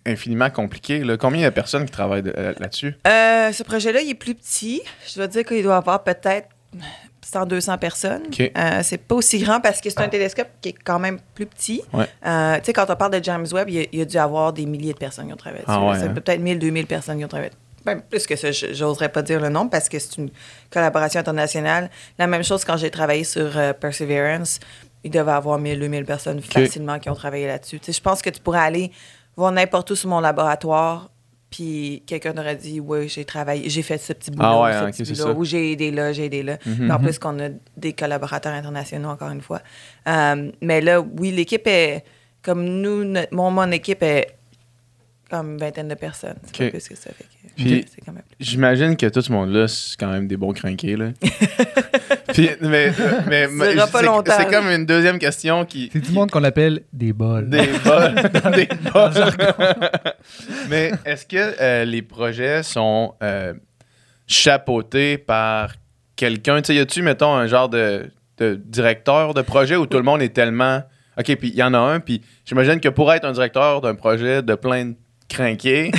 infiniment 0.06 0.50
compliqué. 0.50 1.00
là. 1.00 1.16
Combien 1.16 1.40
il 1.40 1.42
y 1.42 1.46
a 1.46 1.50
de 1.50 1.54
personnes 1.54 1.84
qui 1.84 1.90
travaillent 1.92 2.22
euh, 2.36 2.52
là-dessus? 2.60 2.94
Euh, 3.06 3.50
ce 3.52 3.62
projet-là, 3.62 4.00
il 4.02 4.10
est 4.10 4.14
plus 4.14 4.34
petit. 4.34 4.82
Je 5.08 5.16
dois 5.16 5.26
dire 5.26 5.44
qu'il 5.44 5.62
doit 5.62 5.76
avoir 5.76 6.04
peut-être 6.04 6.48
100-200 7.24 7.78
personnes. 7.78 8.22
OK. 8.26 8.40
Euh, 8.56 8.80
c'est 8.82 8.98
pas 8.98 9.14
aussi 9.16 9.38
grand 9.38 9.60
parce 9.60 9.80
que 9.80 9.90
c'est 9.90 10.00
un 10.00 10.08
télescope 10.08 10.48
qui 10.60 10.68
est 10.70 10.76
quand 10.84 10.98
même 11.00 11.18
plus 11.34 11.46
petit. 11.46 11.82
Ouais. 11.92 12.06
Euh, 12.24 12.56
tu 12.58 12.66
sais, 12.66 12.72
quand 12.72 12.88
on 12.88 12.96
parle 12.96 13.18
de 13.18 13.24
James 13.24 13.46
Webb, 13.52 13.68
il 13.68 13.88
y, 13.92 13.98
y 13.98 14.02
a 14.02 14.04
dû 14.04 14.16
avoir 14.18 14.52
des 14.52 14.66
milliers 14.66 14.92
de 14.92 14.98
personnes 14.98 15.26
qui 15.26 15.32
ont 15.32 15.36
travaillé 15.36 15.64
Ah 15.66 15.84
ouais, 15.84 15.98
c'est 15.98 16.06
hein? 16.06 16.14
peut-être 16.14 16.40
1000, 16.40 16.58
2000 16.58 16.86
personnes 16.86 17.18
qui 17.18 17.24
ont 17.24 17.28
travaillé. 17.28 17.50
Même 17.84 18.02
plus 18.02 18.26
que 18.26 18.34
ça, 18.34 18.50
j'oserais 18.50 19.08
pas 19.08 19.22
dire 19.22 19.40
le 19.40 19.48
nombre 19.48 19.70
parce 19.70 19.88
que 19.88 19.98
c'est 20.00 20.16
une 20.18 20.30
collaboration 20.70 21.20
internationale. 21.20 21.88
La 22.18 22.26
même 22.26 22.42
chose 22.42 22.64
quand 22.64 22.76
j'ai 22.76 22.90
travaillé 22.90 23.22
sur 23.22 23.56
euh, 23.56 23.72
Perseverance, 23.72 24.58
il 25.04 25.10
devait 25.10 25.30
y 25.30 25.34
avoir 25.34 25.58
1000, 25.58 25.78
2000 25.78 26.04
personnes 26.04 26.40
facilement 26.40 26.98
qui 26.98 27.08
ont 27.10 27.14
travaillé 27.14 27.46
là-dessus. 27.46 27.80
Je 27.86 28.00
pense 28.00 28.22
que 28.22 28.30
tu 28.30 28.40
pourrais 28.40 28.60
aller 28.60 28.90
voir 29.36 29.52
n'importe 29.52 29.90
où 29.90 29.96
sur 29.96 30.08
mon 30.08 30.20
laboratoire, 30.20 31.10
puis 31.50 32.02
quelqu'un 32.06 32.36
aurait 32.36 32.56
dit 32.56 32.80
Oui, 32.80 33.08
j'ai 33.08 33.24
travaillé, 33.24 33.68
j'ai 33.70 33.82
fait 33.82 33.98
ce 33.98 34.12
petit 34.12 34.30
bout-là, 34.32 34.50
Ah 34.50 34.62
ouais, 34.62 34.72
ce 34.72 34.78
hein, 34.78 34.90
petit 35.04 35.14
ça. 35.16 35.30
ou 35.32 35.44
j'ai 35.44 35.72
aidé 35.72 35.90
là, 35.92 36.12
j'ai 36.12 36.24
aidé 36.24 36.42
là. 36.42 36.58
Mhm. 36.66 36.90
En 36.90 36.98
plus 36.98 37.18
qu'on 37.18 37.38
a 37.38 37.48
des 37.76 37.92
collaborateurs 37.92 38.52
internationaux, 38.52 39.08
encore 39.10 39.30
une 39.30 39.40
fois. 39.42 39.60
Euh, 40.08 40.50
mais 40.60 40.80
là, 40.80 41.00
oui, 41.00 41.30
l'équipe 41.30 41.66
est, 41.66 42.02
comme 42.42 42.64
nous, 42.64 43.04
notre- 43.04 43.32
mon, 43.34 43.50
mon 43.50 43.70
équipe 43.70 44.02
est 44.02 44.35
comme 45.30 45.52
une 45.52 45.58
vingtaine 45.58 45.88
de 45.88 45.94
personnes. 45.94 46.36
C'est 46.46 46.64
pas 46.66 46.70
plus 46.70 46.88
que 46.88 46.94
ça. 46.96 47.10
Fait 47.12 47.24
que, 47.24 47.54
Puis- 47.56 47.84
c'est 47.92 48.00
quand 48.04 48.12
même 48.12 48.22
plus. 48.22 48.36
J'imagine 48.38 48.96
que 48.96 49.06
tout 49.06 49.20
ce 49.22 49.32
monde-là, 49.32 49.66
c'est 49.68 49.96
quand 49.98 50.10
même 50.10 50.28
des 50.28 50.36
bons 50.36 50.52
crinqués. 50.52 50.96
Là. 50.96 51.06
Puis, 52.32 52.50
mais 52.60 52.88
euh, 52.88 53.20
mais, 53.28 53.48
mais 53.48 53.72
durera 53.72 53.86
pas 53.86 54.00
c'est- 54.00 54.04
longtemps. 54.06 54.32
c'est 54.36 54.50
comme 54.50 54.66
une 54.68 54.84
deuxième 54.84 55.18
question 55.18 55.64
qui, 55.64 55.88
C'est 55.92 56.00
du 56.00 56.12
monde 56.12 56.30
qu'on 56.30 56.44
appelle 56.44 56.82
des 56.92 57.12
bols. 57.12 57.48
Des 57.48 57.66
bols. 57.84 58.14
des 58.54 58.68
bols. 58.92 59.32
Mais 60.68 60.92
est-ce 61.04 61.24
que 61.26 61.60
euh, 61.60 61.84
les 61.84 62.02
projets 62.02 62.62
sont 62.62 63.14
euh, 63.22 63.54
chapeautés 64.26 65.18
par 65.18 65.74
quelqu'un? 66.16 66.60
Tu 66.60 66.66
sais, 66.68 66.74
y 66.74 66.78
a-tu, 66.80 67.02
mettons, 67.02 67.34
un 67.34 67.46
genre 67.46 67.68
de, 67.68 68.10
de 68.38 68.54
directeur 68.54 69.34
de 69.34 69.42
projet 69.42 69.76
où 69.76 69.86
tout 69.86 69.96
le 69.98 70.02
monde 70.02 70.22
est 70.22 70.34
tellement. 70.34 70.82
OK, 71.18 71.34
puis 71.36 71.48
il 71.48 71.54
y 71.56 71.62
en 71.62 71.72
a 71.72 71.78
un, 71.78 72.00
puis 72.00 72.20
j'imagine 72.44 72.78
que 72.80 72.90
pour 72.90 73.10
être 73.12 73.24
un 73.24 73.32
directeur 73.32 73.80
d'un 73.80 73.94
projet 73.94 74.42
de 74.42 74.54
plein 74.54 74.84
de 74.86 74.94
crinqués, 75.28 75.90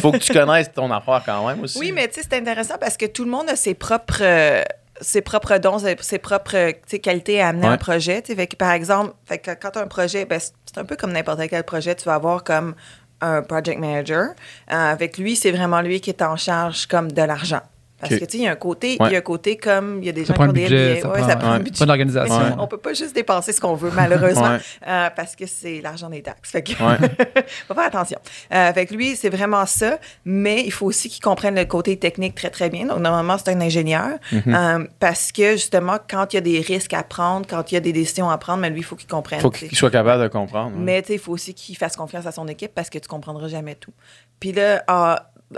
faut 0.00 0.12
que 0.12 0.18
tu 0.18 0.32
connaisses 0.32 0.72
ton 0.72 0.90
affaire 0.90 1.22
quand 1.24 1.46
même 1.46 1.62
aussi. 1.62 1.78
Oui, 1.78 1.92
mais 1.92 2.08
tu 2.08 2.14
sais, 2.14 2.26
c'est 2.28 2.36
intéressant 2.38 2.76
parce 2.80 2.96
que 2.96 3.06
tout 3.06 3.24
le 3.24 3.30
monde 3.30 3.48
a 3.48 3.56
ses 3.56 3.74
propres, 3.74 4.18
euh, 4.22 4.62
ses 5.00 5.20
propres 5.22 5.58
dons, 5.58 5.78
ses 6.00 6.18
propres 6.18 6.56
euh, 6.56 6.72
qualités 6.98 7.40
à 7.40 7.48
amener 7.48 7.66
à 7.66 7.70
Ouais. 7.70 7.74
un 7.74 7.78
projet. 7.78 8.22
Fait 8.24 8.46
que, 8.46 8.56
par 8.56 8.72
exemple, 8.72 9.12
fait 9.24 9.38
que 9.38 9.50
quand 9.52 9.70
tu 9.72 9.78
as 9.78 9.82
un 9.82 9.86
projet, 9.86 10.24
ben, 10.24 10.38
c'est 10.40 10.52
c'est 10.66 10.80
un 10.80 10.84
peu 10.84 10.96
comme 10.96 11.12
n'importe 11.12 11.40
quel 11.48 11.62
projet, 11.62 11.94
tu 11.94 12.04
vas 12.06 12.14
avoir 12.16 12.42
comme 12.42 12.74
un 13.20 13.42
project 13.42 13.78
manager. 13.78 14.30
Euh, 14.72 14.74
avec 14.74 15.18
lui, 15.18 15.36
c'est 15.36 15.52
vraiment 15.52 15.80
lui 15.82 16.00
qui 16.00 16.10
est 16.10 16.20
en 16.20 16.36
charge 16.36 16.86
comme 16.86 17.12
de 17.12 17.22
l'argent. 17.22 17.60
Parce 18.00 18.16
que, 18.16 18.24
tu 18.24 18.32
sais, 18.32 18.38
il 18.38 18.44
y 18.44 18.46
a 18.48 18.50
un 18.52 18.56
côté, 18.56 18.96
Ouais. 19.00 19.08
il 19.08 19.12
y 19.12 19.14
a 19.14 19.18
un 19.18 19.22
côté 19.22 19.56
comme, 19.56 19.98
il 20.02 20.06
y 20.06 20.08
a 20.08 20.12
des 20.12 20.24
Ça 20.26 20.34
gens 20.34 20.34
qui 20.34 20.40
ont 20.40 20.50
un 20.50 20.52
des 20.52 20.62
budget, 20.62 20.76
billets. 20.90 21.00
ça 21.00 21.08
Ouais, 21.08 21.18
prend- 21.20 21.28
ça 21.28 21.36
prend 21.36 21.48
un 21.48 21.56
ouais. 21.58 21.62
budget. 21.62 21.78
Pas 21.78 21.86
d'organisation. 21.86 22.56
On 22.58 22.66
peut 22.66 22.76
pas 22.78 22.92
juste 22.92 23.14
dépenser 23.14 23.52
ce 23.52 23.60
qu'on 23.60 23.74
veut, 23.74 23.90
malheureusement, 23.94 24.58
euh, 24.86 25.08
parce 25.16 25.34
que 25.36 25.46
c'est 25.46 25.80
l'argent 25.80 26.10
des 26.10 26.20
taxes. 26.22 26.50
Fait 26.50 26.62
que 26.62 26.72
faut 27.68 27.74
faire 27.74 27.84
attention. 27.86 28.18
Euh, 28.52 28.72
fait 28.72 28.86
que 28.86 28.94
lui, 28.94 29.16
c'est 29.16 29.30
vraiment 29.30 29.64
ça, 29.64 29.98
mais 30.24 30.62
il 30.64 30.70
faut 30.72 30.86
aussi 30.86 31.08
qu'il 31.08 31.22
comprenne 31.22 31.54
le 31.54 31.64
côté 31.64 31.96
technique 31.96 32.34
très, 32.34 32.50
très 32.50 32.68
bien. 32.68 32.86
Donc, 32.86 32.98
normalement, 32.98 33.38
c'est 33.38 33.50
un 33.52 33.60
ingénieur, 33.60 34.18
Mhm. 34.32 34.54
euh, 34.54 34.84
parce 34.98 35.32
que, 35.32 35.52
justement, 35.52 35.96
quand 36.08 36.32
il 36.32 36.36
y 36.36 36.38
a 36.38 36.42
des 36.42 36.60
risques 36.60 36.92
à 36.94 37.02
prendre, 37.04 37.46
quand 37.48 37.70
il 37.72 37.74
y 37.74 37.78
a 37.78 37.80
des 37.80 37.92
décisions 37.92 38.28
à 38.28 38.36
prendre, 38.38 38.60
mais 38.60 38.70
lui, 38.70 38.80
il 38.80 38.84
faut 38.84 38.96
qu'il 38.96 39.08
comprenne. 39.08 39.40
faut 39.40 39.50
qu'il 39.50 39.74
soit 39.76 39.90
capable 39.90 40.22
de 40.24 40.28
comprendre. 40.28 40.72
Mais 40.76 41.00
tu 41.02 41.08
sais, 41.08 41.14
il 41.14 41.18
faut 41.20 41.32
aussi 41.32 41.54
qu'il 41.54 41.76
fasse 41.76 41.96
confiance 41.96 42.26
à 42.26 42.32
son 42.32 42.48
équipe 42.48 42.72
parce 42.74 42.90
que 42.90 42.98
tu 42.98 43.08
comprendras 43.08 43.48
jamais 43.48 43.76
tout. 43.76 43.92
Puis 44.40 44.52
là, 44.52 44.82
en, 44.88 45.14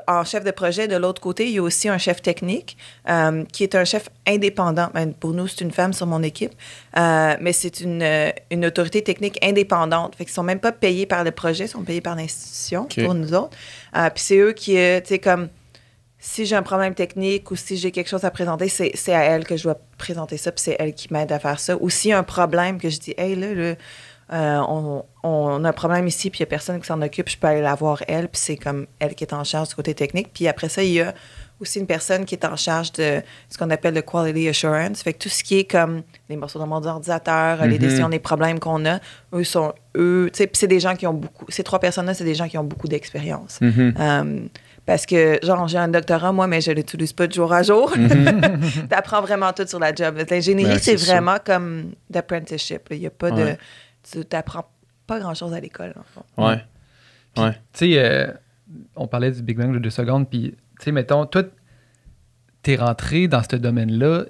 en 0.07 0.25
chef 0.25 0.45
de 0.45 0.51
projet, 0.51 0.89
de 0.89 0.97
l'autre 0.97 1.21
côté, 1.21 1.47
il 1.47 1.53
y 1.53 1.59
a 1.59 1.63
aussi 1.63 1.89
un 1.89 1.99
chef 1.99 2.23
technique 2.23 2.77
euh, 3.09 3.45
qui 3.53 3.63
est 3.63 3.75
un 3.75 3.85
chef 3.85 4.09
indépendant. 4.27 4.89
Ben, 4.95 5.13
pour 5.13 5.33
nous, 5.33 5.47
c'est 5.49 5.63
une 5.63 5.71
femme 5.71 5.93
sur 5.93 6.07
mon 6.07 6.23
équipe, 6.23 6.53
euh, 6.97 7.37
mais 7.41 7.53
c'est 7.53 7.81
une, 7.81 8.03
euh, 8.03 8.31
une 8.51 8.67
autorité 8.67 9.03
technique 9.03 9.39
indépendante. 9.43 10.17
Fait 10.17 10.25
qu'ils 10.25 10.35
sont 10.35 10.43
même 10.43 10.61
pas 10.61 10.73
payés 10.73 11.07
par 11.07 11.25
le 11.25 11.31
projet, 11.31 11.65
ils 11.65 11.69
sont 11.69 11.83
payés 11.83 12.01
par 12.01 12.17
l'institution 12.17 12.87
pour 12.87 13.15
nous 13.15 13.35
autres. 13.35 13.57
Euh, 13.97 14.11
puis 14.11 14.23
c'est 14.23 14.39
eux 14.39 14.53
qui, 14.53 14.73
tu 14.73 15.01
sais, 15.05 15.19
comme 15.19 15.49
si 16.19 16.45
j'ai 16.45 16.57
un 16.57 16.63
problème 16.63 16.95
technique 16.95 17.51
ou 17.51 17.57
si 17.57 17.77
j'ai 17.77 17.93
quelque 17.93 18.09
chose 18.09 18.25
à 18.25 18.31
présenter, 18.31 18.69
c'est 18.69 19.15
à 19.15 19.23
elle 19.23 19.45
que 19.45 19.57
je 19.57 19.63
dois 19.63 19.79
présenter 19.97 20.37
ça, 20.37 20.51
puis 20.51 20.63
c'est 20.63 20.77
elle 20.79 20.95
qui 20.95 21.13
m'aide 21.13 21.31
à 21.31 21.39
faire 21.39 21.61
ça. 21.61 21.77
Ou 21.81 21.89
s'il 21.89 22.11
y 22.11 22.15
a 22.15 22.19
un 22.19 22.25
problème 22.25 22.81
que 22.81 22.89
je 22.89 22.99
dis, 22.99 23.15
hey, 23.17 23.37
là, 23.37 23.55
là, 23.55 23.75
euh, 24.33 24.59
on, 24.69 25.05
on 25.23 25.65
a 25.65 25.69
un 25.69 25.73
problème 25.73 26.07
ici, 26.09 26.31
puis 26.31 26.39
il 26.41 26.43
n'y 26.43 26.49
a 26.49 26.51
personne 26.51 26.81
qui 26.81 26.87
s'en 26.87 27.01
occupe, 27.03 27.29
je 27.29 27.37
peux 27.39 27.47
aller 27.47 27.61
la 27.61 27.75
voir 27.75 28.03
elle, 28.09 28.29
puis 28.29 28.41
c'est 28.41 28.57
comme 28.57 28.87
elle 28.99 29.15
qui 29.15 29.25
est 29.25 29.33
en 29.33 29.45
charge 29.45 29.69
du 29.69 29.75
côté 29.75 29.95
technique. 29.95 30.31
Puis 30.35 30.49
après 30.49 30.69
ça, 30.69 30.83
il 30.83 30.93
y 30.93 31.01
a 31.01 31.15
aussi 31.61 31.79
une 31.79 31.87
personne 31.87 32.25
qui 32.27 32.35
est 32.35 32.45
en 32.45 32.57
charge 32.57 32.93
de 32.93 33.23
ce 33.49 33.57
qu'on 33.57 33.71
appelle 33.71 33.95
le 33.95 34.03
quality 34.03 34.49
assurance. 34.49 35.03
Fait 35.03 35.15
que 35.15 35.19
tout 35.21 35.29
ce 35.31 35.43
qui 35.43 35.59
est 35.61 35.65
comme 35.65 36.03
les 36.29 36.37
morceaux 36.37 36.59
dans 36.59 36.67
mon 36.67 36.85
ordinateur, 36.85 37.65
les 37.65 37.75
Mhm. 37.75 37.79
décisions, 37.79 38.09
les 38.09 38.19
problèmes 38.19 38.59
qu'on 38.59 38.85
a, 38.85 38.99
eux 39.33 39.45
sont 39.45 39.73
eux. 39.97 40.29
Tu 40.33 40.39
sais, 40.39 40.47
puis 40.49 40.59
c'est 40.59 40.67
des 40.67 40.81
gens 40.81 40.95
qui 40.97 41.07
ont 41.07 41.15
beaucoup. 41.15 41.47
Ces 41.49 41.63
trois 41.63 41.79
personnes-là, 41.79 42.13
c'est 42.13 42.25
des 42.25 42.35
gens 42.35 42.49
qui 42.49 42.59
ont 42.59 42.65
beaucoup 42.65 42.89
d'expérience. 42.89 43.59
Mhm. 43.63 43.95
Euh, 43.99 44.41
parce 44.85 45.07
que, 45.07 45.39
genre, 45.43 45.67
j'ai 45.67 45.79
un 45.79 45.89
doctorat, 45.89 46.31
moi, 46.31 46.47
mais 46.47 46.61
je 46.61 46.71
ne 46.71 46.77
l'utilise 46.77 47.13
pas 47.15 47.27
de 47.27 47.33
jour 47.33 47.53
à 47.53 47.63
jour. 47.63 47.91
tu 48.91 48.95
apprends 48.95 49.21
vraiment 49.23 49.53
tout 49.53 49.67
sur 49.67 49.79
la 49.81 49.95
job. 49.95 50.17
L'ingénierie, 50.31 50.73
Ben, 50.73 50.79
c'est 50.79 50.97
ça. 50.99 51.13
vraiment 51.15 51.37
comme 51.45 51.93
d'apprenticeship. 52.11 52.83
Il 52.91 53.01
n'y 53.01 53.07
a 53.07 53.11
pas 53.11 53.31
de. 53.31 53.57
Tu 54.11 54.19
n'apprends 54.33 54.67
pas 55.07 55.19
grand-chose 55.21 55.53
à 55.55 55.61
l'école, 55.61 55.95
en 55.99 56.03
fait. 56.03 56.43
Ouais. 56.43 57.45
Ouais. 57.45 57.53
Tu 57.73 57.93
sais, 57.93 57.93
euh, 57.99 58.27
on 58.97 59.07
parlait 59.07 59.31
du 59.31 59.43
Big 59.43 59.57
Bang 59.59 59.73
de 59.73 59.79
deux 59.79 59.91
secondes, 59.91 60.29
puis, 60.29 60.55
tu 60.79 60.85
sais, 60.85 60.93
mettons, 60.93 61.27
toi, 61.27 61.43
t'es 62.63 62.77
rentré 62.77 63.29
dans 63.29 63.43
ce 63.43 63.57
domaine-là. 63.57 64.25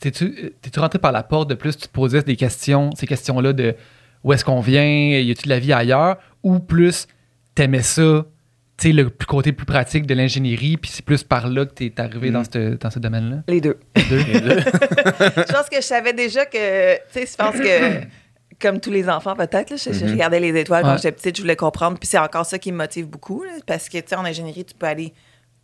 T'es-tu 0.00 0.52
rentré 0.78 0.98
par 0.98 1.12
la 1.12 1.22
porte 1.22 1.50
de 1.50 1.54
plus, 1.54 1.76
tu 1.76 1.86
te 1.88 1.92
posais 1.92 2.22
des 2.22 2.36
questions, 2.36 2.90
ces 2.96 3.06
questions-là 3.06 3.52
de 3.52 3.74
où 4.24 4.32
est-ce 4.32 4.44
qu'on 4.44 4.60
vient, 4.60 4.84
y 4.84 5.30
a-tu 5.30 5.44
de 5.44 5.48
la 5.48 5.58
vie 5.58 5.72
ailleurs, 5.72 6.18
ou 6.42 6.58
plus 6.60 7.06
t'aimais 7.54 7.82
ça, 7.82 8.24
tu 8.78 8.88
sais, 8.88 8.92
le 8.92 9.10
côté 9.10 9.52
plus 9.52 9.66
pratique 9.66 10.06
de 10.06 10.14
l'ingénierie, 10.14 10.76
puis 10.78 10.90
c'est 10.90 11.04
plus 11.04 11.22
par 11.24 11.48
là 11.48 11.66
que 11.66 11.72
t'es 11.74 11.92
arrivé 12.00 12.30
Mm. 12.30 12.32
dans 12.32 12.44
ce, 12.44 12.74
dans 12.76 12.90
ce 12.90 12.98
domaine-là? 12.98 13.42
Les 13.48 13.60
deux. 13.60 13.78
Les 13.96 14.04
deux? 14.04 14.22
Les 14.24 14.40
deux. 14.40 14.58
je 14.60 15.52
pense 15.52 15.68
que 15.68 15.76
je 15.76 15.82
savais 15.82 16.12
déjà 16.14 16.46
que, 16.46 16.94
tu 16.94 17.00
sais, 17.10 17.26
je 17.26 17.36
pense 17.36 17.56
que, 17.56 18.06
comme 18.62 18.80
tous 18.80 18.90
les 18.90 19.08
enfants 19.08 19.34
peut-être, 19.36 19.70
là, 19.70 19.76
je, 19.76 19.92
je 19.92 20.04
Mhm. 20.04 20.12
regardais 20.12 20.40
les 20.40 20.58
étoiles 20.60 20.82
quand 20.84 20.90
Ouais. 20.92 20.96
j'étais 20.96 21.12
petite, 21.12 21.36
je 21.36 21.42
voulais 21.42 21.56
comprendre. 21.56 21.98
Puis 21.98 22.06
c'est 22.08 22.18
encore 22.18 22.46
ça 22.46 22.58
qui 22.58 22.70
me 22.72 22.76
motive 22.78 23.06
beaucoup, 23.06 23.42
là, 23.42 23.50
parce 23.66 23.88
que, 23.88 23.98
tu 23.98 24.04
sais, 24.08 24.14
en 24.16 24.24
ingénierie, 24.24 24.64
tu 24.64 24.74
peux 24.74 24.86
aller 24.86 25.12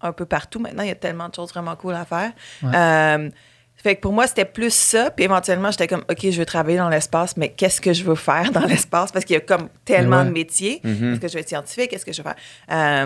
un 0.01 0.13
peu 0.13 0.27
partout. 0.27 0.59
Maintenant, 0.59 0.83
il 0.83 0.89
y 0.89 0.93
a 0.93 0.95
tellement 0.97 1.29
de 1.29 1.35
choses 1.35 1.51
vraiment 1.51 1.75
cool 1.77 1.95
à 1.95 2.05
faire. 2.05 2.33
Ouais. 2.63 2.71
Euh, 2.77 3.31
fait 3.77 3.95
que 3.97 4.01
pour 4.01 4.13
moi, 4.13 4.27
c'était 4.27 4.45
plus 4.45 4.75
ça. 4.75 5.11
Puis 5.11 5.25
éventuellement, 5.25 5.71
j'étais 5.71 5.87
comme, 5.87 6.05
OK, 6.11 6.19
je 6.31 6.39
veux 6.39 6.45
travailler 6.47 6.79
dans 6.79 6.89
l'espace, 6.89 7.37
mais 7.37 7.49
qu'est-ce 7.51 7.81
que 7.81 7.93
je 7.93 8.03
veux 8.05 8.15
faire 8.17 8.51
dans 8.53 8.61
l'espace? 8.67 9.13
Parce 9.13 9.25
qu'il 9.25 9.35
y 9.35 9.37
a 9.37 9.41
comme 9.41 9.69
tellement 9.85 10.19
Ouais. 10.19 10.25
de 10.27 10.31
métiers. 10.31 10.81
Mhm. 10.85 11.13
Est-ce 11.13 11.21
que 11.21 11.29
je 11.29 11.35
vais 11.35 11.41
être 11.41 11.49
scientifique? 11.49 11.91
Qu'est-ce 11.91 12.05
que 12.05 12.13
je 12.13 12.23
vais 12.23 12.29
faire? 12.31 12.37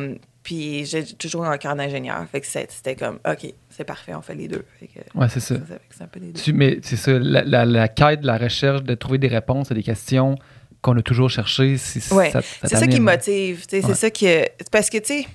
Euh, 0.01 0.15
puis 0.43 0.85
j'ai 0.85 1.05
toujours 1.05 1.45
eu 1.45 1.49
un 1.49 1.59
cœur 1.59 1.77
d'ingénieur. 1.77 2.25
Fait 2.31 2.41
que 2.41 2.47
c'était 2.47 2.97
comme, 2.97 3.19
OK, 3.29 3.53
c'est 3.71 3.85
parfait, 3.85 4.15
on 4.15 4.23
fait 4.23 4.35
les 4.35 4.49
deux. 4.49 4.65
Fait 4.81 4.87
que, 4.89 5.19
Ouais, 5.19 5.29
c'est 5.29 5.41
ça. 5.41 5.55
fait 5.57 6.05
un 6.05 6.07
peu 6.09 6.21
les 6.21 6.33
deux. 6.33 6.41
Tu- 6.41 6.53
mais 6.53 6.79
c'est 6.83 6.97
ça, 6.97 7.13
la, 7.19 7.43
la- 7.45 7.65
la 7.65 7.89
quête, 7.89 8.21
la 8.25 8.37
recherche 8.39 8.83
de 8.83 8.95
trouver 8.95 9.19
des 9.19 9.29
réponses 9.29 9.71
à 9.71 9.75
des 9.75 9.83
questions 9.83 10.37
qu'on 10.81 10.97
a 10.99 11.03
toujours 11.03 11.31
cherchées, 11.31 11.77
c'est 11.79 12.13
Ouais, 12.13 12.31
ça, 12.33 12.41
C'est 12.65 12.77
ça 12.77 12.87
qui 12.89 12.99
motive. 12.99 13.65
Ouais. 13.73 13.81
C'est 13.83 13.95
ça 13.95 14.11
qui. 14.11 14.27
Parce 14.73 14.91
que, 14.91 14.99
tu 14.99 15.23
sais, 15.23 15.27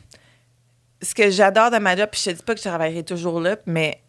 ce 1.01 1.13
que 1.15 1.29
j'adore 1.31 1.71
de 1.71 1.77
ma 1.77 1.95
job, 1.95 2.09
puis 2.11 2.19
je 2.25 2.31
te 2.31 2.35
dis 2.35 2.43
pas 2.43 2.53
que 2.53 2.59
je 2.61 2.67
travaillerai 2.67 3.03
toujours 3.03 3.39
là, 3.39 3.55
mais 3.65 3.99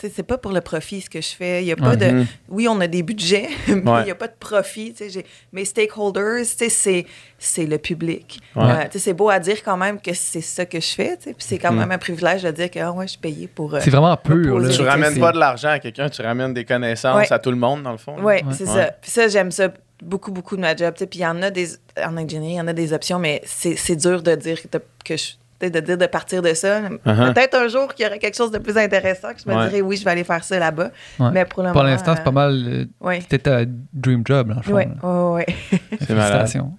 c'est 0.00 0.22
pas 0.22 0.38
pour 0.38 0.52
le 0.52 0.60
profit 0.60 1.00
ce 1.00 1.10
que 1.10 1.20
je 1.20 1.28
fais. 1.28 1.62
Il 1.62 1.66
y 1.66 1.72
a 1.72 1.76
pas 1.76 1.96
de. 1.96 2.06
Mhm. 2.06 2.26
Oui, 2.48 2.68
on 2.68 2.80
a 2.80 2.86
des 2.86 3.02
budgets, 3.02 3.48
mais 3.68 3.74
il 3.84 3.88
Ouais. 3.88 4.04
n'y 4.04 4.10
a 4.10 4.14
pas 4.14 4.28
de 4.28 4.34
profit. 4.38 4.92
tu 4.92 5.04
sais, 5.04 5.10
j'ai- 5.10 5.26
Mes 5.52 5.64
stakeholders, 5.64 6.42
tu 6.42 6.56
sais, 6.56 6.68
c'est, 6.68 7.06
c'est 7.38 7.66
le 7.66 7.78
public. 7.78 8.40
Ouais. 8.54 8.62
Euh, 8.64 8.82
tu 8.84 8.92
sais, 8.92 8.98
c'est 9.00 9.12
beau 9.14 9.28
à 9.28 9.38
dire 9.40 9.62
quand 9.64 9.76
même 9.76 10.00
que 10.00 10.12
c'est 10.14 10.40
ça 10.40 10.64
que 10.66 10.78
je 10.80 10.86
fais. 10.88 11.16
tu 11.16 11.24
sais, 11.24 11.34
Puis 11.34 11.44
c'est 11.48 11.58
quand 11.58 11.72
Mhm. 11.72 11.78
même 11.80 11.92
un 11.92 11.98
privilège 11.98 12.42
de 12.42 12.50
dire 12.52 12.70
que 12.70 12.78
ah 12.78 12.92
ouais, 12.92 13.06
je 13.06 13.12
suis 13.12 13.18
payé 13.20 13.48
pour. 13.48 13.74
euh, 13.74 13.80
C'est 13.82 13.90
vraiment 13.90 14.16
pur. 14.16 14.58
là. 14.60 14.68
Tu 14.68 14.82
ramènes 14.82 15.18
pas 15.18 15.32
de 15.32 15.38
l'argent 15.38 15.70
à 15.70 15.78
quelqu'un, 15.80 16.08
tu 16.08 16.22
ramènes 16.22 16.54
des 16.54 16.64
connaissances 16.64 17.16
Ouais. 17.16 17.32
à 17.32 17.38
tout 17.38 17.50
le 17.50 17.56
monde, 17.56 17.82
dans 17.82 17.92
le 17.92 17.98
fond. 17.98 18.14
Oui, 18.18 18.24
Ouais. 18.24 18.42
c'est 18.52 18.68
Ouais. 18.68 18.74
ça. 18.74 18.92
Puis 19.00 19.10
ça, 19.10 19.26
j'aime 19.28 19.50
ça 19.50 19.72
beaucoup, 20.02 20.30
beaucoup 20.30 20.54
de 20.54 20.60
ma 20.60 20.76
job. 20.76 20.94
tu 20.94 21.00
sais. 21.00 21.06
Puis 21.06 21.18
il 21.18 21.22
y 21.22 21.26
en 21.26 21.42
a 21.42 21.50
des. 21.50 21.70
En 22.06 22.16
ingénierie, 22.16 22.52
il 22.54 22.56
y 22.58 22.60
en 22.60 22.68
a 22.68 22.72
des 22.72 22.92
options, 22.92 23.18
mais 23.18 23.42
c'est 23.44 23.74
c'est 23.74 23.96
dur 23.96 24.22
de 24.22 24.34
dire 24.36 24.60
que, 24.62 24.78
que 25.04 25.16
je. 25.16 25.32
De 25.60 25.80
dire 25.80 25.98
de 25.98 26.06
partir 26.06 26.40
de 26.40 26.54
ça. 26.54 26.82
Uh-huh. 26.82 27.32
Peut-être 27.34 27.54
un 27.56 27.66
jour 27.66 27.92
qu'il 27.92 28.04
y 28.04 28.08
aurait 28.08 28.20
quelque 28.20 28.36
chose 28.36 28.52
de 28.52 28.58
plus 28.58 28.78
intéressant 28.78 29.32
que 29.34 29.40
je 29.44 29.48
me 29.50 29.56
Ouais. 29.56 29.68
dirais 29.68 29.80
oui, 29.80 29.96
je 29.96 30.04
vais 30.04 30.12
aller 30.12 30.22
faire 30.22 30.44
ça 30.44 30.56
là-bas. 30.56 30.90
Ouais. 31.18 31.30
Mais 31.32 31.44
pour 31.44 31.64
le 31.64 31.70
Pour 31.72 31.78
moment, 31.82 31.90
l'instant, 31.90 32.14
c'est 32.14 32.20
euh, 32.20 32.24
pas 32.24 32.30
mal. 32.30 32.52
euh, 32.68 32.84
Oui. 33.00 33.20
C'était 33.22 33.38
ta 33.40 33.62
dream 33.92 34.22
job, 34.24 34.54
fond. 34.62 34.74
Oui, 34.74 34.84
là. 34.84 34.92
oui, 35.02 35.42
oui. 35.72 35.78
C'est 36.00 36.14
malade. 36.14 36.46
Félicitations. 36.46 36.72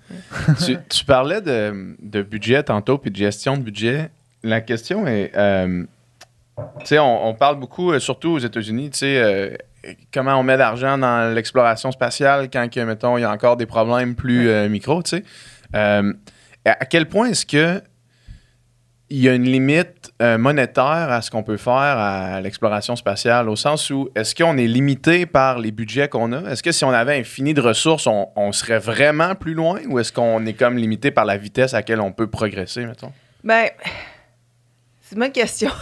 tu, 0.66 0.78
tu 0.88 1.04
parlais 1.04 1.42
de, 1.42 1.96
de 2.02 2.22
budget 2.22 2.64
tantôt, 2.64 2.98
puis 2.98 3.12
de 3.12 3.18
gestion 3.18 3.58
de 3.58 3.64
budget. 3.64 4.10
La 4.44 4.62
question 4.62 5.06
est, 5.08 5.32
euh, 5.36 5.84
tu 6.80 6.86
sais, 6.86 7.00
on, 7.00 7.28
on 7.28 7.34
parle 7.34 7.60
beaucoup, 7.60 7.92
euh, 7.92 8.00
surtout 8.00 8.30
aux 8.30 8.40
États-Unis, 8.40 8.92
tu 8.92 9.00
sais, 9.00 9.18
euh, 9.18 9.58
comment 10.14 10.36
on 10.36 10.44
met 10.44 10.56
d'argent 10.56 10.98
dans 10.98 11.34
l'exploration 11.34 11.92
spatiale 11.92 12.50
quand, 12.52 12.70
que, 12.74 12.80
mettons, 12.80 13.18
il 13.18 13.22
y 13.22 13.26
a 13.26 13.32
encore 13.32 13.58
des 13.58 13.66
problèmes 13.66 14.16
plus 14.16 14.48
euh, 14.48 14.70
micro, 14.70 15.04
tu 15.04 15.18
sais. 15.18 15.24
Euh, 15.76 16.14
à 16.66 16.72
à 16.72 16.86
quel 16.86 17.06
point 17.08 17.28
est-ce 17.30 17.46
que 17.46 17.82
il 19.12 19.22
y 19.22 19.28
a 19.30 19.34
une 19.34 19.44
limite 19.46 20.12
euh, 20.22 20.38
monétaire 20.38 20.84
à 21.12 21.22
ce 21.22 21.32
qu'on 21.32 21.42
peut 21.44 21.58
faire 21.58 21.74
à 21.74 22.42
l'exploration 22.42 22.96
spatiale, 22.96 23.50
au 23.50 23.56
sens 23.56 23.90
où 23.90 24.10
est-ce 24.16 24.36
qu'on 24.36 24.58
est 24.58 24.68
limité 24.68 25.26
par 25.26 25.58
les 25.60 25.72
budgets 25.72 26.08
qu'on 26.08 26.32
a? 26.32 26.42
Est-ce 26.52 26.62
que 26.62 26.72
si 26.72 26.86
on 26.86 26.92
avait 26.92 27.18
infini 27.20 27.54
de 27.54 27.62
ressources, 27.62 28.06
on, 28.08 28.30
on 28.36 28.52
serait 28.52 28.78
vraiment 28.80 29.34
plus 29.36 29.54
loin 29.56 29.80
ou 29.88 29.98
est-ce 30.00 30.14
qu'on 30.14 30.46
est 30.46 30.54
comme 30.54 30.78
limité 30.78 31.10
par 31.12 31.26
la 31.26 31.38
vitesse 31.38 31.74
à 31.74 31.78
laquelle 31.78 32.02
on 32.02 32.12
peut 32.12 32.28
progresser, 32.28 32.86
mettons? 32.86 33.12
Ben, 33.44 33.70
c'est 35.02 35.16
une 35.16 35.22
bonne 35.22 35.32
question. 35.32 35.72